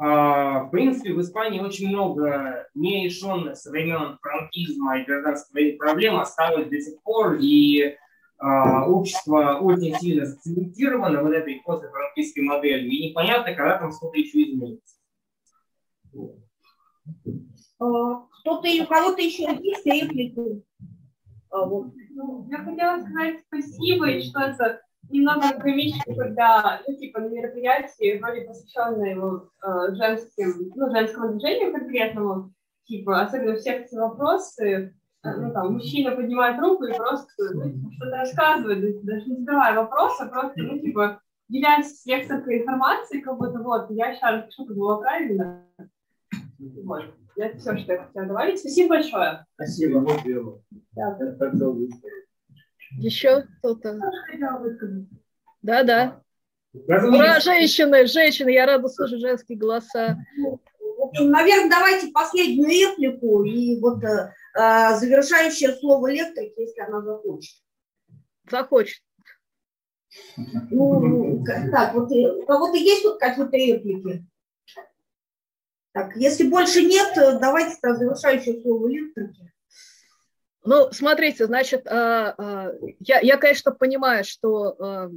А, 0.00 0.60
в 0.60 0.70
принципе, 0.70 1.12
в 1.12 1.20
Испании 1.20 1.58
очень 1.58 1.88
много 1.88 2.68
нерешенных 2.74 3.56
со 3.56 3.70
времен 3.70 4.16
франкизма 4.22 5.00
и 5.00 5.04
гражданской 5.04 5.62
войны 5.62 5.76
проблем 5.76 6.16
осталось 6.20 6.68
до 6.68 6.80
сих 6.80 7.02
пор, 7.02 7.38
и 7.40 7.96
а, 8.38 8.88
общество 8.88 9.58
очень 9.60 9.96
сильно 9.96 10.24
зацементировано 10.24 11.20
вот 11.20 11.32
этой 11.32 11.60
послефранкистской 11.64 12.44
моделью, 12.44 12.88
и 12.92 13.08
непонятно, 13.08 13.52
когда 13.54 13.78
там 13.78 13.90
что-то 13.90 14.16
еще 14.16 14.44
изменится. 14.44 14.96
А, 17.80 18.26
кто-то, 18.40 18.68
у 18.68 18.86
кого-то 18.86 19.20
еще 19.20 19.48
есть 19.60 19.84
реплики? 19.84 20.62
Ну, 21.50 22.46
я 22.50 22.58
хотела 22.58 23.00
сказать 23.00 23.40
спасибо, 23.48 24.10
и 24.10 24.22
что 24.22 24.40
это 24.42 24.80
немного 25.10 25.52
комично, 25.60 26.14
когда, 26.14 26.80
ну, 26.86 26.96
типа, 26.96 27.20
на 27.20 27.28
мероприятии, 27.28 28.18
вроде 28.18 28.42
посвященное 28.42 29.14
его 29.14 29.50
э, 29.62 29.94
женским, 29.94 30.72
ну, 30.74 30.90
женскому 30.90 31.32
движению 31.32 31.72
конкретному, 31.72 32.52
типа, 32.84 33.22
особенно 33.22 33.56
все 33.56 33.72
эти 33.78 33.94
вопросы, 33.94 34.94
э, 35.24 35.36
ну, 35.36 35.52
там, 35.52 35.74
мужчина 35.74 36.14
поднимает 36.14 36.60
руку 36.60 36.84
и 36.84 36.94
просто 36.94 37.28
ну, 37.54 37.90
что-то 37.92 38.16
рассказывает, 38.16 39.04
даже 39.04 39.26
не 39.26 39.36
задавая 39.36 39.74
вопроса, 39.74 40.26
просто, 40.26 40.60
ну, 40.62 40.78
типа, 40.78 41.20
делясь 41.48 42.04
лекторской 42.06 42.62
информацией, 42.62 43.22
как 43.22 43.38
будто, 43.38 43.58
вот, 43.58 43.90
я 43.90 44.14
сейчас 44.14 44.42
напишу, 44.42 44.66
как 44.66 44.76
было 44.76 45.00
правильно. 45.00 45.64
Вот. 46.84 47.04
Это 47.36 47.56
все, 47.56 47.76
что 47.76 47.92
я 47.92 48.02
хотела 48.02 48.26
добавить. 48.26 48.58
Спасибо 48.58 48.88
большое. 48.96 49.46
Спасибо. 49.54 50.04
Да. 50.92 51.16
Еще 52.92 53.46
кто-то? 53.58 53.98
Да, 55.62 55.82
да. 55.82 56.22
Ура, 56.72 57.40
женщины, 57.40 58.06
женщины, 58.06 58.50
я 58.50 58.66
рада 58.66 58.88
слышать 58.88 59.20
женские 59.20 59.58
голоса. 59.58 60.16
Наверное, 61.18 61.70
давайте 61.70 62.08
последнюю 62.08 62.68
реплику 62.68 63.42
и 63.44 63.80
вот 63.80 64.02
э, 64.04 64.32
э 64.54 64.96
завершающее 64.96 65.74
слово 65.76 66.12
лекторки, 66.12 66.60
если 66.60 66.80
она 66.80 67.00
захочет. 67.02 67.56
Захочет. 68.50 69.02
Ну, 70.70 71.44
так, 71.70 71.94
вот 71.94 72.10
э, 72.12 72.32
у 72.32 72.46
кого-то 72.46 72.76
есть 72.76 73.02
тут 73.02 73.18
какие-то 73.18 73.56
реплики? 73.56 74.26
Так, 75.92 76.16
если 76.16 76.48
больше 76.48 76.82
нет, 76.82 77.12
давайте 77.40 77.76
завершающее 77.80 78.60
слово 78.62 78.88
лекторки. 78.88 79.52
Ну, 80.70 80.90
смотрите, 80.92 81.46
значит, 81.46 81.86
а, 81.86 82.34
а, 82.36 82.72
я, 83.00 83.20
я, 83.20 83.38
конечно, 83.38 83.72
понимаю, 83.72 84.22
что 84.22 84.76
а, 84.78 85.10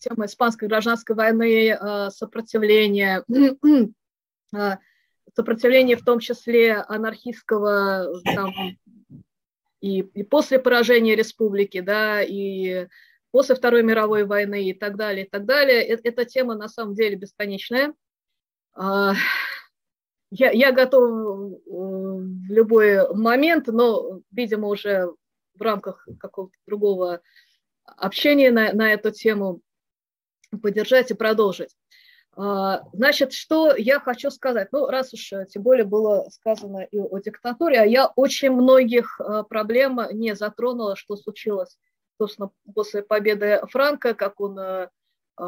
тема 0.00 0.26
испанской 0.26 0.66
гражданской 0.66 1.14
войны, 1.14 1.78
сопротивление, 2.10 3.22
сопротивление 5.32 5.96
в 5.96 6.02
том 6.02 6.18
числе 6.18 6.72
анархистского 6.88 8.20
там, 8.24 8.52
и, 9.80 10.00
и 10.00 10.24
после 10.24 10.58
поражения 10.58 11.14
республики, 11.14 11.78
да, 11.78 12.20
и 12.20 12.88
после 13.30 13.54
Второй 13.54 13.84
мировой 13.84 14.24
войны 14.24 14.64
и 14.64 14.72
так 14.72 14.96
далее, 14.96 15.24
и 15.24 15.28
так 15.28 15.44
далее. 15.44 15.84
Эта 15.84 16.24
тема 16.24 16.56
на 16.56 16.68
самом 16.68 16.96
деле 16.96 17.14
бесконечная 17.14 17.94
я, 20.30 20.50
я 20.50 20.72
готов 20.72 21.02
э, 21.02 21.56
в 21.66 22.52
любой 22.52 23.14
момент, 23.14 23.68
но, 23.68 24.20
видимо, 24.30 24.68
уже 24.68 25.12
в 25.54 25.62
рамках 25.62 26.06
какого-то 26.18 26.54
другого 26.66 27.20
общения 27.84 28.50
на, 28.50 28.72
на 28.72 28.92
эту 28.92 29.10
тему 29.10 29.60
поддержать 30.62 31.10
и 31.10 31.14
продолжить. 31.14 31.76
А, 32.38 32.82
значит, 32.92 33.32
что 33.32 33.74
я 33.74 33.98
хочу 33.98 34.30
сказать? 34.30 34.68
Ну, 34.72 34.86
раз 34.86 35.14
уж 35.14 35.32
э, 35.32 35.46
тем 35.46 35.62
более 35.62 35.84
было 35.84 36.28
сказано 36.30 36.80
и 36.80 36.98
о 36.98 37.18
диктатуре, 37.18 37.80
а 37.80 37.86
я 37.86 38.08
очень 38.16 38.50
многих 38.50 39.20
э, 39.20 39.44
проблем 39.48 40.00
не 40.12 40.34
затронула, 40.34 40.96
что 40.96 41.16
случилось, 41.16 41.78
собственно, 42.18 42.50
после 42.74 43.02
победы 43.02 43.60
Франка, 43.70 44.14
как 44.14 44.40
он 44.40 44.58
э, 45.38 45.42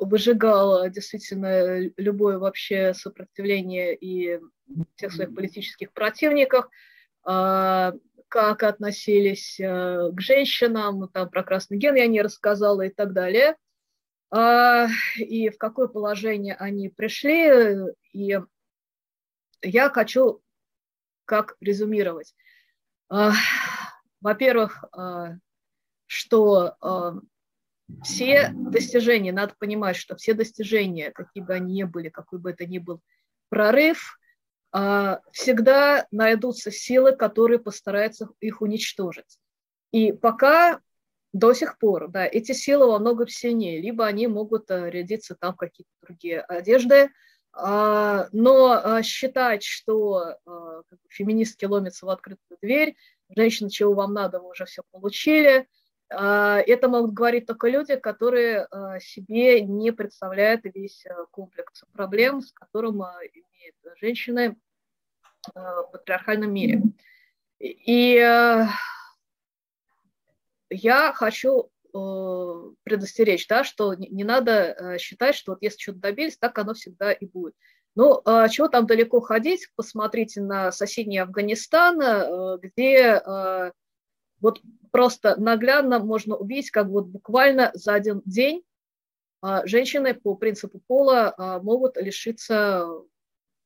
выжигал 0.00 0.88
действительно 0.88 1.78
любое 1.96 2.38
вообще 2.38 2.94
сопротивление 2.94 3.94
и 3.94 4.40
всех 4.96 5.12
своих 5.12 5.34
политических 5.34 5.92
противников, 5.92 6.68
а, 7.24 7.92
как 8.28 8.62
относились 8.62 9.56
к 9.58 10.20
женщинам, 10.20 11.00
ну, 11.00 11.08
там 11.08 11.28
про 11.28 11.42
красный 11.42 11.76
ген 11.76 11.94
я 11.94 12.06
не 12.06 12.22
рассказала 12.22 12.82
и 12.82 12.90
так 12.90 13.12
далее– 13.12 13.56
и 14.32 15.50
в 15.50 15.58
какое 15.58 15.88
положение 15.88 16.54
они 16.54 16.88
пришли. 16.88 17.92
И 18.12 18.40
я 19.60 19.90
хочу 19.90 20.42
как 21.26 21.56
резюмировать. 21.60 22.34
Во-первых, 24.20 24.84
что 26.06 26.76
все 28.02 28.50
достижения, 28.54 29.32
надо 29.32 29.54
понимать, 29.58 29.96
что 29.96 30.16
все 30.16 30.34
достижения, 30.34 31.10
какие 31.10 31.42
бы 31.42 31.54
они 31.54 31.74
ни 31.74 31.82
были, 31.84 32.08
какой 32.08 32.38
бы 32.38 32.50
это 32.50 32.66
ни 32.66 32.78
был 32.78 33.00
прорыв, 33.48 34.18
всегда 35.32 36.06
найдутся 36.10 36.70
силы, 36.70 37.14
которые 37.14 37.58
постараются 37.58 38.30
их 38.40 38.62
уничтожить. 38.62 39.38
И 39.90 40.12
пока 40.12 40.80
до 41.32 41.54
сих 41.54 41.78
пор, 41.78 42.08
да, 42.08 42.26
эти 42.26 42.52
силы 42.52 42.86
во 42.86 42.98
многом 42.98 43.28
сильнее, 43.28 43.80
либо 43.80 44.06
они 44.06 44.26
могут 44.26 44.70
э, 44.70 44.90
рядиться 44.90 45.34
там 45.34 45.56
какие-то 45.56 45.90
другие 46.02 46.40
одежды, 46.42 47.10
а, 47.54 48.28
но 48.32 48.72
а, 48.72 49.02
считать, 49.02 49.62
что 49.62 50.36
а, 50.46 50.82
феминистки 51.08 51.64
ломятся 51.64 52.06
в 52.06 52.10
открытую 52.10 52.58
дверь, 52.60 52.96
женщины, 53.34 53.70
чего 53.70 53.94
вам 53.94 54.14
надо, 54.14 54.40
вы 54.40 54.50
уже 54.50 54.64
все 54.66 54.82
получили, 54.90 55.68
это 56.12 56.88
могут 56.88 57.12
говорить 57.12 57.46
только 57.46 57.68
люди, 57.68 57.96
которые 57.96 58.68
себе 59.00 59.62
не 59.62 59.92
представляют 59.92 60.60
весь 60.64 61.04
э, 61.06 61.14
комплекс 61.30 61.84
проблем, 61.92 62.40
с 62.40 62.52
которым 62.52 63.02
имеют 63.02 63.76
женщины 64.00 64.56
в 65.54 65.88
патриархальном 65.92 66.52
мире. 66.52 66.82
И 67.58 68.14
я 70.70 71.12
хочу 71.14 71.70
предостеречь, 71.92 73.46
да, 73.48 73.64
что 73.64 73.94
не, 73.94 74.24
надо 74.24 74.96
считать, 74.98 75.34
что 75.34 75.52
вот 75.52 75.62
если 75.62 75.78
что-то 75.78 75.98
добились, 75.98 76.38
так 76.38 76.58
оно 76.58 76.74
всегда 76.74 77.12
и 77.12 77.26
будет. 77.26 77.54
Ну, 77.94 78.22
чего 78.50 78.68
там 78.68 78.86
далеко 78.86 79.20
ходить, 79.20 79.68
посмотрите 79.76 80.40
на 80.40 80.72
соседний 80.72 81.18
Афганистан, 81.18 82.60
где 82.60 83.20
вот 84.42 84.60
просто 84.90 85.40
наглядно 85.40 85.98
можно 86.00 86.36
увидеть, 86.36 86.70
как 86.70 86.88
вот 86.88 87.06
буквально 87.06 87.70
за 87.72 87.94
один 87.94 88.20
день 88.26 88.62
э, 89.42 89.62
женщины 89.64 90.12
по 90.12 90.34
принципу 90.34 90.80
пола 90.86 91.34
э, 91.36 91.62
могут 91.62 91.96
лишиться 91.96 92.86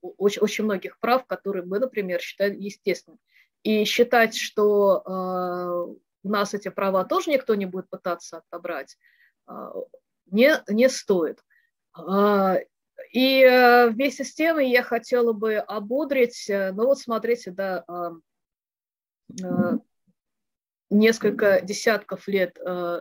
очень, 0.01 0.43
очень 0.43 0.65
многих 0.65 1.01
прав, 1.01 1.27
которые 1.27 1.65
мы, 1.65 1.81
например, 1.81 2.21
считаем 2.21 2.59
естественными. 2.59 3.21
И 3.65 3.85
считать, 3.85 4.37
что 4.37 5.03
э, 5.05 5.97
у 6.27 6.29
нас 6.29 6.55
эти 6.55 6.69
права 6.69 7.05
тоже 7.05 7.31
никто 7.31 7.55
не 7.55 7.67
будет 7.67 7.89
пытаться 7.89 8.39
отобрать, 8.39 8.99
а, 9.47 9.73
не, 10.27 10.53
не 10.69 10.89
стоит. 10.89 11.43
А, 11.95 12.59
и 13.13 13.43
э, 13.43 13.89
вместе 13.89 14.25
с 14.25 14.35
тем 14.35 14.59
я 14.59 14.83
хотела 14.83 15.33
бы 15.33 15.57
ободрить, 15.57 16.51
э, 16.51 16.73
ну 16.73 16.87
вот 16.87 16.99
смотрите, 16.99 17.51
да, 17.53 17.85
а, 17.87 18.13
несколько 20.91 21.61
десятков 21.61 22.29
лет 22.29 22.57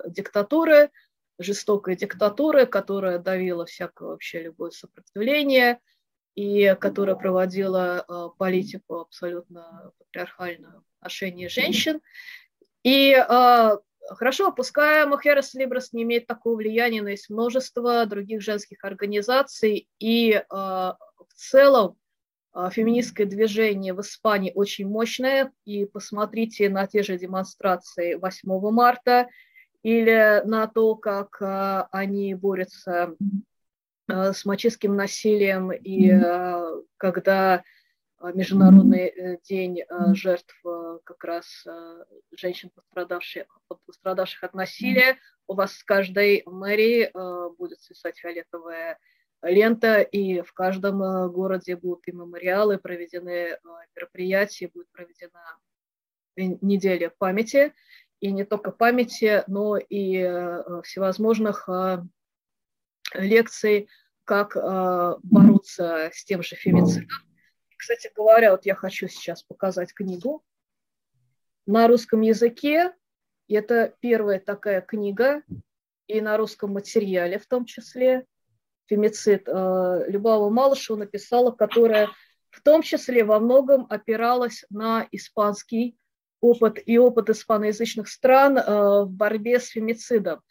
диктатуры, 0.08 0.90
жестокой 1.38 1.96
диктатуры, 1.96 2.66
которая 2.66 3.20
давила 3.20 3.66
всякое 3.66 4.10
вообще 4.10 4.44
любое 4.44 4.72
сопротивление 4.72 5.80
и 6.36 6.76
которая 6.80 7.16
проводила 7.16 8.34
политику 8.38 9.00
абсолютно 9.00 9.92
патриархальную 9.98 10.82
в 10.82 11.06
отношении 11.06 11.48
женщин. 11.48 12.02
И 12.86 13.16
э, 13.16 13.78
хорошо, 14.10 14.52
пускай 14.52 15.08
Мухерес 15.08 15.56
Либрас 15.56 15.92
не 15.92 16.04
имеет 16.04 16.28
такого 16.28 16.56
влияния, 16.56 17.02
но 17.02 17.10
есть 17.10 17.32
множество 17.32 18.06
других 18.06 18.44
женских 18.44 18.84
организаций, 18.84 19.90
и 19.98 20.34
э, 20.34 20.44
в 20.52 21.34
целом 21.34 21.94
э, 21.94 22.05
феминистское 22.72 23.26
движение 23.28 23.94
в 23.94 24.02
Испании 24.02 24.52
очень 24.56 24.88
мощное, 24.88 25.52
и 25.66 25.86
посмотрите 25.86 26.70
на 26.70 26.88
те 26.88 27.04
же 27.04 27.18
демонстрации 27.18 28.16
8 28.16 28.72
марта, 28.72 29.28
или 29.84 30.42
на 30.46 30.68
то, 30.68 30.96
как 30.96 31.42
э, 31.42 31.84
они 31.92 32.34
борются 32.34 33.16
э, 34.08 34.34
с 34.34 34.46
мачистским 34.46 34.96
насилием, 34.96 35.72
и 35.72 36.10
когда 36.98 37.64
а, 38.26 38.32
Международный 38.32 39.08
э, 39.08 39.38
день 39.44 39.82
а, 39.82 40.14
жертв 40.16 40.56
а, 40.66 40.98
как 41.04 41.24
раз 41.24 41.66
женщин, 42.32 42.72
пострадавших, 42.74 43.46
пострадавших 43.86 44.44
от 44.44 44.54
насилия. 44.54 45.18
У 45.48 45.54
вас 45.54 45.74
в 45.74 45.86
каждой 45.86 46.42
мэрии 46.48 47.12
будет 47.58 47.80
свисать 47.82 48.18
фиолетовая 48.18 48.98
лента, 49.46 50.02
и 50.02 50.42
в 50.42 50.52
каждом 50.54 51.00
городе 51.32 51.76
будут 51.76 52.08
и 52.08 52.12
мемориалы, 52.12 52.78
проведены 52.78 53.58
мероприятия, 53.96 54.68
будет 54.68 54.90
проведена 54.92 55.42
неделя 56.36 57.14
памяти, 57.18 57.74
и 58.20 58.32
не 58.32 58.44
только 58.44 58.72
памяти, 58.72 59.44
но 59.48 59.78
и 59.78 60.24
всевозможных 60.84 61.70
лекций, 63.14 63.88
как 64.24 64.56
бороться 65.24 66.10
с 66.12 66.26
тем 66.26 66.42
же 66.42 66.56
фемицидом, 66.56 67.08
кстати 67.78 68.10
говоря, 68.16 68.52
вот 68.52 68.66
я 68.66 68.74
хочу 68.74 69.08
сейчас 69.08 69.44
показать 69.44 69.94
книгу 69.94 70.44
на 71.68 71.88
русском 71.88 72.22
языке. 72.22 72.94
Это 73.48 73.94
первая 74.00 74.40
такая 74.40 74.82
книга, 74.82 75.44
и 76.08 76.20
на 76.20 76.36
русском 76.38 76.74
материале 76.74 77.38
в 77.38 77.46
том 77.46 77.66
числе. 77.66 78.26
Фемицид 78.88 79.48
э, 79.48 80.06
Любава 80.08 80.50
Малышева 80.50 80.98
написала, 80.98 81.52
которая 81.52 82.10
в 82.52 82.62
том 82.62 82.82
числе 82.82 83.24
во 83.24 83.40
многом 83.40 83.88
опиралась 83.90 84.66
на 84.70 85.08
испанский 85.12 85.98
опыт 86.42 86.80
и 86.86 86.98
опыт 86.98 87.30
испаноязычных 87.30 88.08
стран 88.08 88.58
э, 88.58 89.04
в 89.04 89.10
борьбе 89.10 89.60
с 89.60 89.68
фемицидом. 89.68 90.42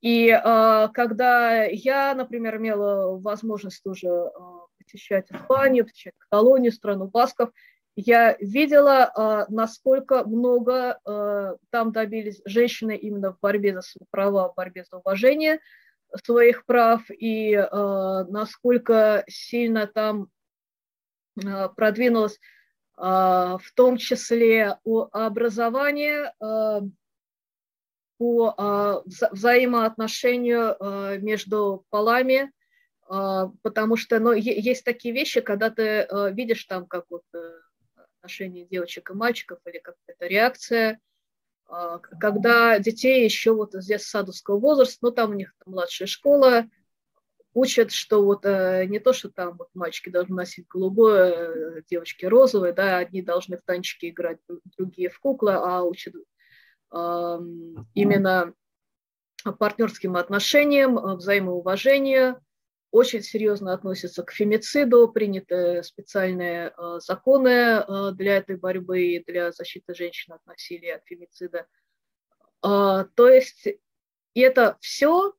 И 0.00 0.28
э, 0.28 0.88
когда 0.94 1.64
я, 1.64 2.14
например, 2.14 2.56
имела 2.56 3.18
возможность 3.18 3.84
уже 3.86 4.30
посещать 4.78 5.30
Испанию, 5.30 5.84
посещать 5.84 6.14
Каталонию, 6.18 6.72
страну 6.72 7.08
Басков, 7.08 7.50
я 8.00 8.36
видела, 8.38 9.44
насколько 9.48 10.22
много 10.22 11.00
там 11.70 11.90
добились 11.90 12.40
женщины 12.44 12.96
именно 12.96 13.32
в 13.32 13.40
борьбе 13.40 13.74
за 13.74 13.82
свои 13.82 14.06
права, 14.12 14.50
в 14.50 14.54
борьбе 14.54 14.84
за 14.88 14.98
уважение 14.98 15.58
своих 16.24 16.64
прав, 16.64 17.02
и 17.10 17.54
а, 17.54 18.24
насколько 18.24 19.24
сильно 19.28 19.86
там 19.86 20.28
продвинулось 21.76 22.40
в 22.96 23.62
том 23.76 23.96
числе 23.96 24.76
образование 25.12 26.32
по 28.18 29.04
взаимоотношению 29.06 30.76
между 31.22 31.84
полами, 31.90 32.50
а, 33.08 33.50
потому 33.62 33.96
что 33.96 34.20
ну, 34.20 34.32
есть 34.32 34.84
такие 34.84 35.14
вещи, 35.14 35.40
когда 35.40 35.70
ты 35.70 35.82
э, 35.82 36.32
видишь 36.32 36.64
там 36.64 36.86
как 36.86 37.06
вот 37.08 37.22
э, 37.34 37.52
отношения 38.18 38.66
девочек 38.66 39.10
и 39.10 39.14
мальчиков 39.14 39.58
или 39.64 39.78
какая-то 39.78 40.26
реакция, 40.26 41.00
когда 41.68 42.78
детей 42.78 43.24
еще 43.24 43.52
вот 43.52 43.74
из 43.74 43.88
садовского 44.06 44.58
возраста, 44.58 44.98
ну 45.02 45.10
там 45.10 45.30
у 45.30 45.34
них 45.34 45.54
там 45.62 45.74
младшая 45.74 46.08
школа, 46.08 46.64
учат, 47.52 47.90
что 47.92 48.24
вот 48.24 48.44
э, 48.44 48.86
не 48.86 48.98
то, 48.98 49.12
что 49.12 49.30
там 49.30 49.56
вот 49.56 49.68
мальчики 49.74 50.08
должны 50.08 50.34
носить 50.34 50.66
голубое, 50.68 51.82
девочки 51.90 52.24
розовое, 52.24 52.72
да, 52.72 52.98
одни 52.98 53.20
должны 53.20 53.58
в 53.58 53.62
танчики 53.64 54.10
играть, 54.10 54.38
другие 54.76 55.10
в 55.10 55.18
куклы, 55.20 55.52
а 55.54 55.82
учат 55.82 56.14
именно 56.90 58.54
партнерским 59.58 60.16
отношениям, 60.16 60.96
взаимоуважению, 61.16 62.40
очень 62.90 63.22
серьезно 63.22 63.74
относятся 63.74 64.22
к 64.22 64.32
фемициду, 64.32 65.08
приняты 65.08 65.82
специальные 65.82 66.72
э, 66.76 66.98
законы 67.00 67.48
э, 67.48 68.10
для 68.14 68.38
этой 68.38 68.56
борьбы 68.56 69.02
и 69.02 69.24
для 69.24 69.52
защиты 69.52 69.94
женщин 69.94 70.32
от 70.32 70.44
насилия, 70.46 70.96
от 70.96 71.04
фемицида. 71.04 71.66
Э, 72.64 73.04
то 73.14 73.28
есть 73.28 73.68
это 74.34 74.76
все 74.80 75.34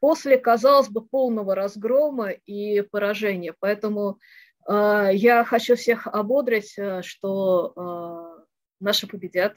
после, 0.00 0.38
казалось 0.38 0.88
бы, 0.88 1.06
полного 1.06 1.54
разгрома 1.54 2.30
и 2.30 2.80
поражения. 2.80 3.54
Поэтому 3.60 4.18
я 4.66 5.44
хочу 5.46 5.76
всех 5.76 6.06
ободрить, 6.06 6.78
что 7.02 8.46
наши 8.80 9.06
победят, 9.06 9.54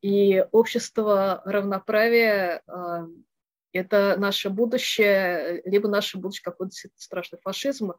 и 0.00 0.42
общество 0.52 1.42
равноправия– 1.44 2.62
это 3.74 4.16
наше 4.18 4.50
будущее, 4.50 5.62
либо 5.64 5.88
наше 5.88 6.18
будущее 6.18 6.44
какой-то 6.44 6.74
страшный 6.96 7.38
фашизм. 7.42 7.92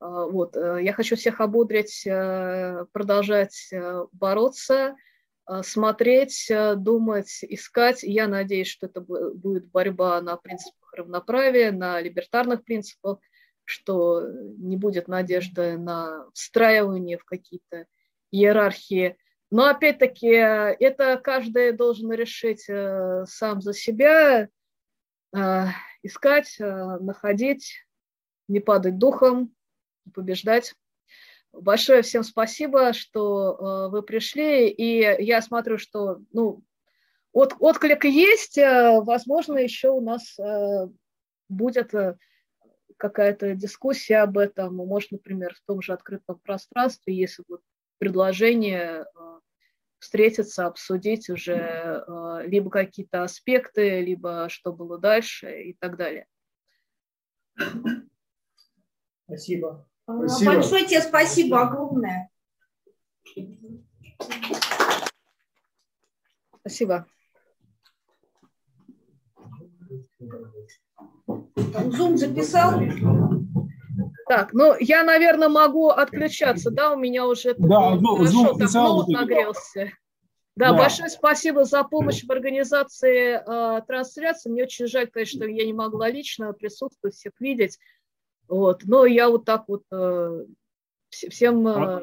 Вот. 0.00 0.56
Я 0.56 0.92
хочу 0.94 1.16
всех 1.16 1.40
ободрить, 1.40 2.04
продолжать 2.04 3.70
бороться– 4.12 4.96
Э, 5.50 5.62
смотреть, 5.64 6.48
э, 6.48 6.76
думать, 6.76 7.40
искать. 7.42 8.02
Я 8.04 8.28
надеюсь, 8.28 8.68
что 8.68 8.86
это 8.86 9.00
будет 9.00 9.66
борьба 9.66 10.20
на 10.20 10.36
принципах 10.36 10.92
равноправия, 10.92 11.72
на 11.72 12.00
либертарных 12.00 12.64
принципах, 12.64 13.18
что 13.64 14.22
не 14.58 14.76
будет 14.76 15.08
надежды 15.08 15.76
на 15.76 16.26
встраивание 16.34 17.18
в 17.18 17.24
какие-то 17.24 17.86
иерархии. 18.30 19.16
Но 19.50 19.66
опять-таки 19.66 20.28
это 20.28 21.20
каждый 21.22 21.72
должен 21.72 22.12
решить 22.12 22.66
э, 22.68 23.24
сам 23.26 23.60
за 23.60 23.72
себя, 23.72 24.48
искать, 26.02 26.56
находить, 26.58 27.86
не 28.48 28.60
падать 28.60 28.98
духом, 28.98 29.54
побеждать. 30.14 30.74
Большое 31.52 32.02
всем 32.02 32.22
спасибо, 32.22 32.92
что 32.92 33.54
э, 33.54 33.90
вы 33.90 34.02
пришли, 34.02 34.68
и 34.68 35.00
я 35.22 35.42
смотрю, 35.42 35.78
что 35.78 36.20
ну, 36.32 36.62
от, 37.32 37.54
отклик 37.58 38.04
есть, 38.04 38.56
э, 38.56 39.00
возможно, 39.00 39.58
еще 39.58 39.90
у 39.90 40.00
нас 40.00 40.38
э, 40.38 40.88
будет 41.48 41.92
э, 41.94 42.16
какая-то 42.96 43.54
дискуссия 43.54 44.18
об 44.18 44.38
этом, 44.38 44.76
может, 44.76 45.10
например, 45.10 45.54
в 45.54 45.66
том 45.66 45.82
же 45.82 45.92
открытом 45.92 46.38
пространстве, 46.38 47.16
если 47.16 47.42
будет 47.48 47.62
предложение 47.98 49.04
э, 49.04 49.38
встретиться, 50.00 50.66
обсудить 50.66 51.30
уже 51.30 51.54
э, 51.54 52.42
либо 52.46 52.70
какие-то 52.70 53.22
аспекты, 53.22 54.00
либо 54.00 54.48
что 54.48 54.72
было 54.72 54.98
дальше 54.98 55.62
и 55.62 55.74
так 55.74 55.96
далее. 55.96 56.26
Спасибо. 59.26 59.86
Спасибо. 60.04 60.54
Большое 60.54 60.86
тебе 60.86 61.00
спасибо 61.02 61.60
огромное. 61.62 62.30
Спасибо. 66.60 67.06
Зум 71.92 72.16
записал? 72.16 72.80
Так, 74.30 74.52
ну 74.52 74.76
я, 74.78 75.02
наверное, 75.02 75.48
могу 75.48 75.88
отключаться, 75.88 76.70
да, 76.70 76.92
у 76.92 76.96
меня 76.96 77.26
уже 77.26 77.52
да, 77.58 77.96
ну, 77.96 78.14
хорошо, 78.14 78.56
так 78.56 78.72
ноут 78.74 79.08
нагрелся. 79.08 79.90
Да, 80.54 80.70
да, 80.70 80.78
большое 80.78 81.08
спасибо 81.08 81.64
за 81.64 81.82
помощь 81.82 82.22
в 82.22 82.30
организации 82.30 83.40
э, 83.44 83.82
трансляции. 83.88 84.48
Мне 84.48 84.62
очень 84.62 84.86
жаль, 84.86 85.08
конечно, 85.08 85.40
что 85.40 85.48
я 85.48 85.66
не 85.66 85.72
могла 85.72 86.08
лично 86.08 86.52
присутствовать, 86.52 87.16
всех 87.16 87.32
видеть. 87.40 87.80
Вот. 88.46 88.84
Но 88.84 89.04
я 89.04 89.28
вот 89.28 89.46
так 89.46 89.64
вот 89.66 89.82
э, 89.90 90.44
всем 91.08 91.66
э, 91.66 92.00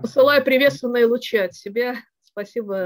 посылаю 0.00 0.42
приветственные 0.42 1.04
лучи 1.04 1.36
от 1.36 1.54
себя. 1.54 1.96
Спасибо 2.22 2.76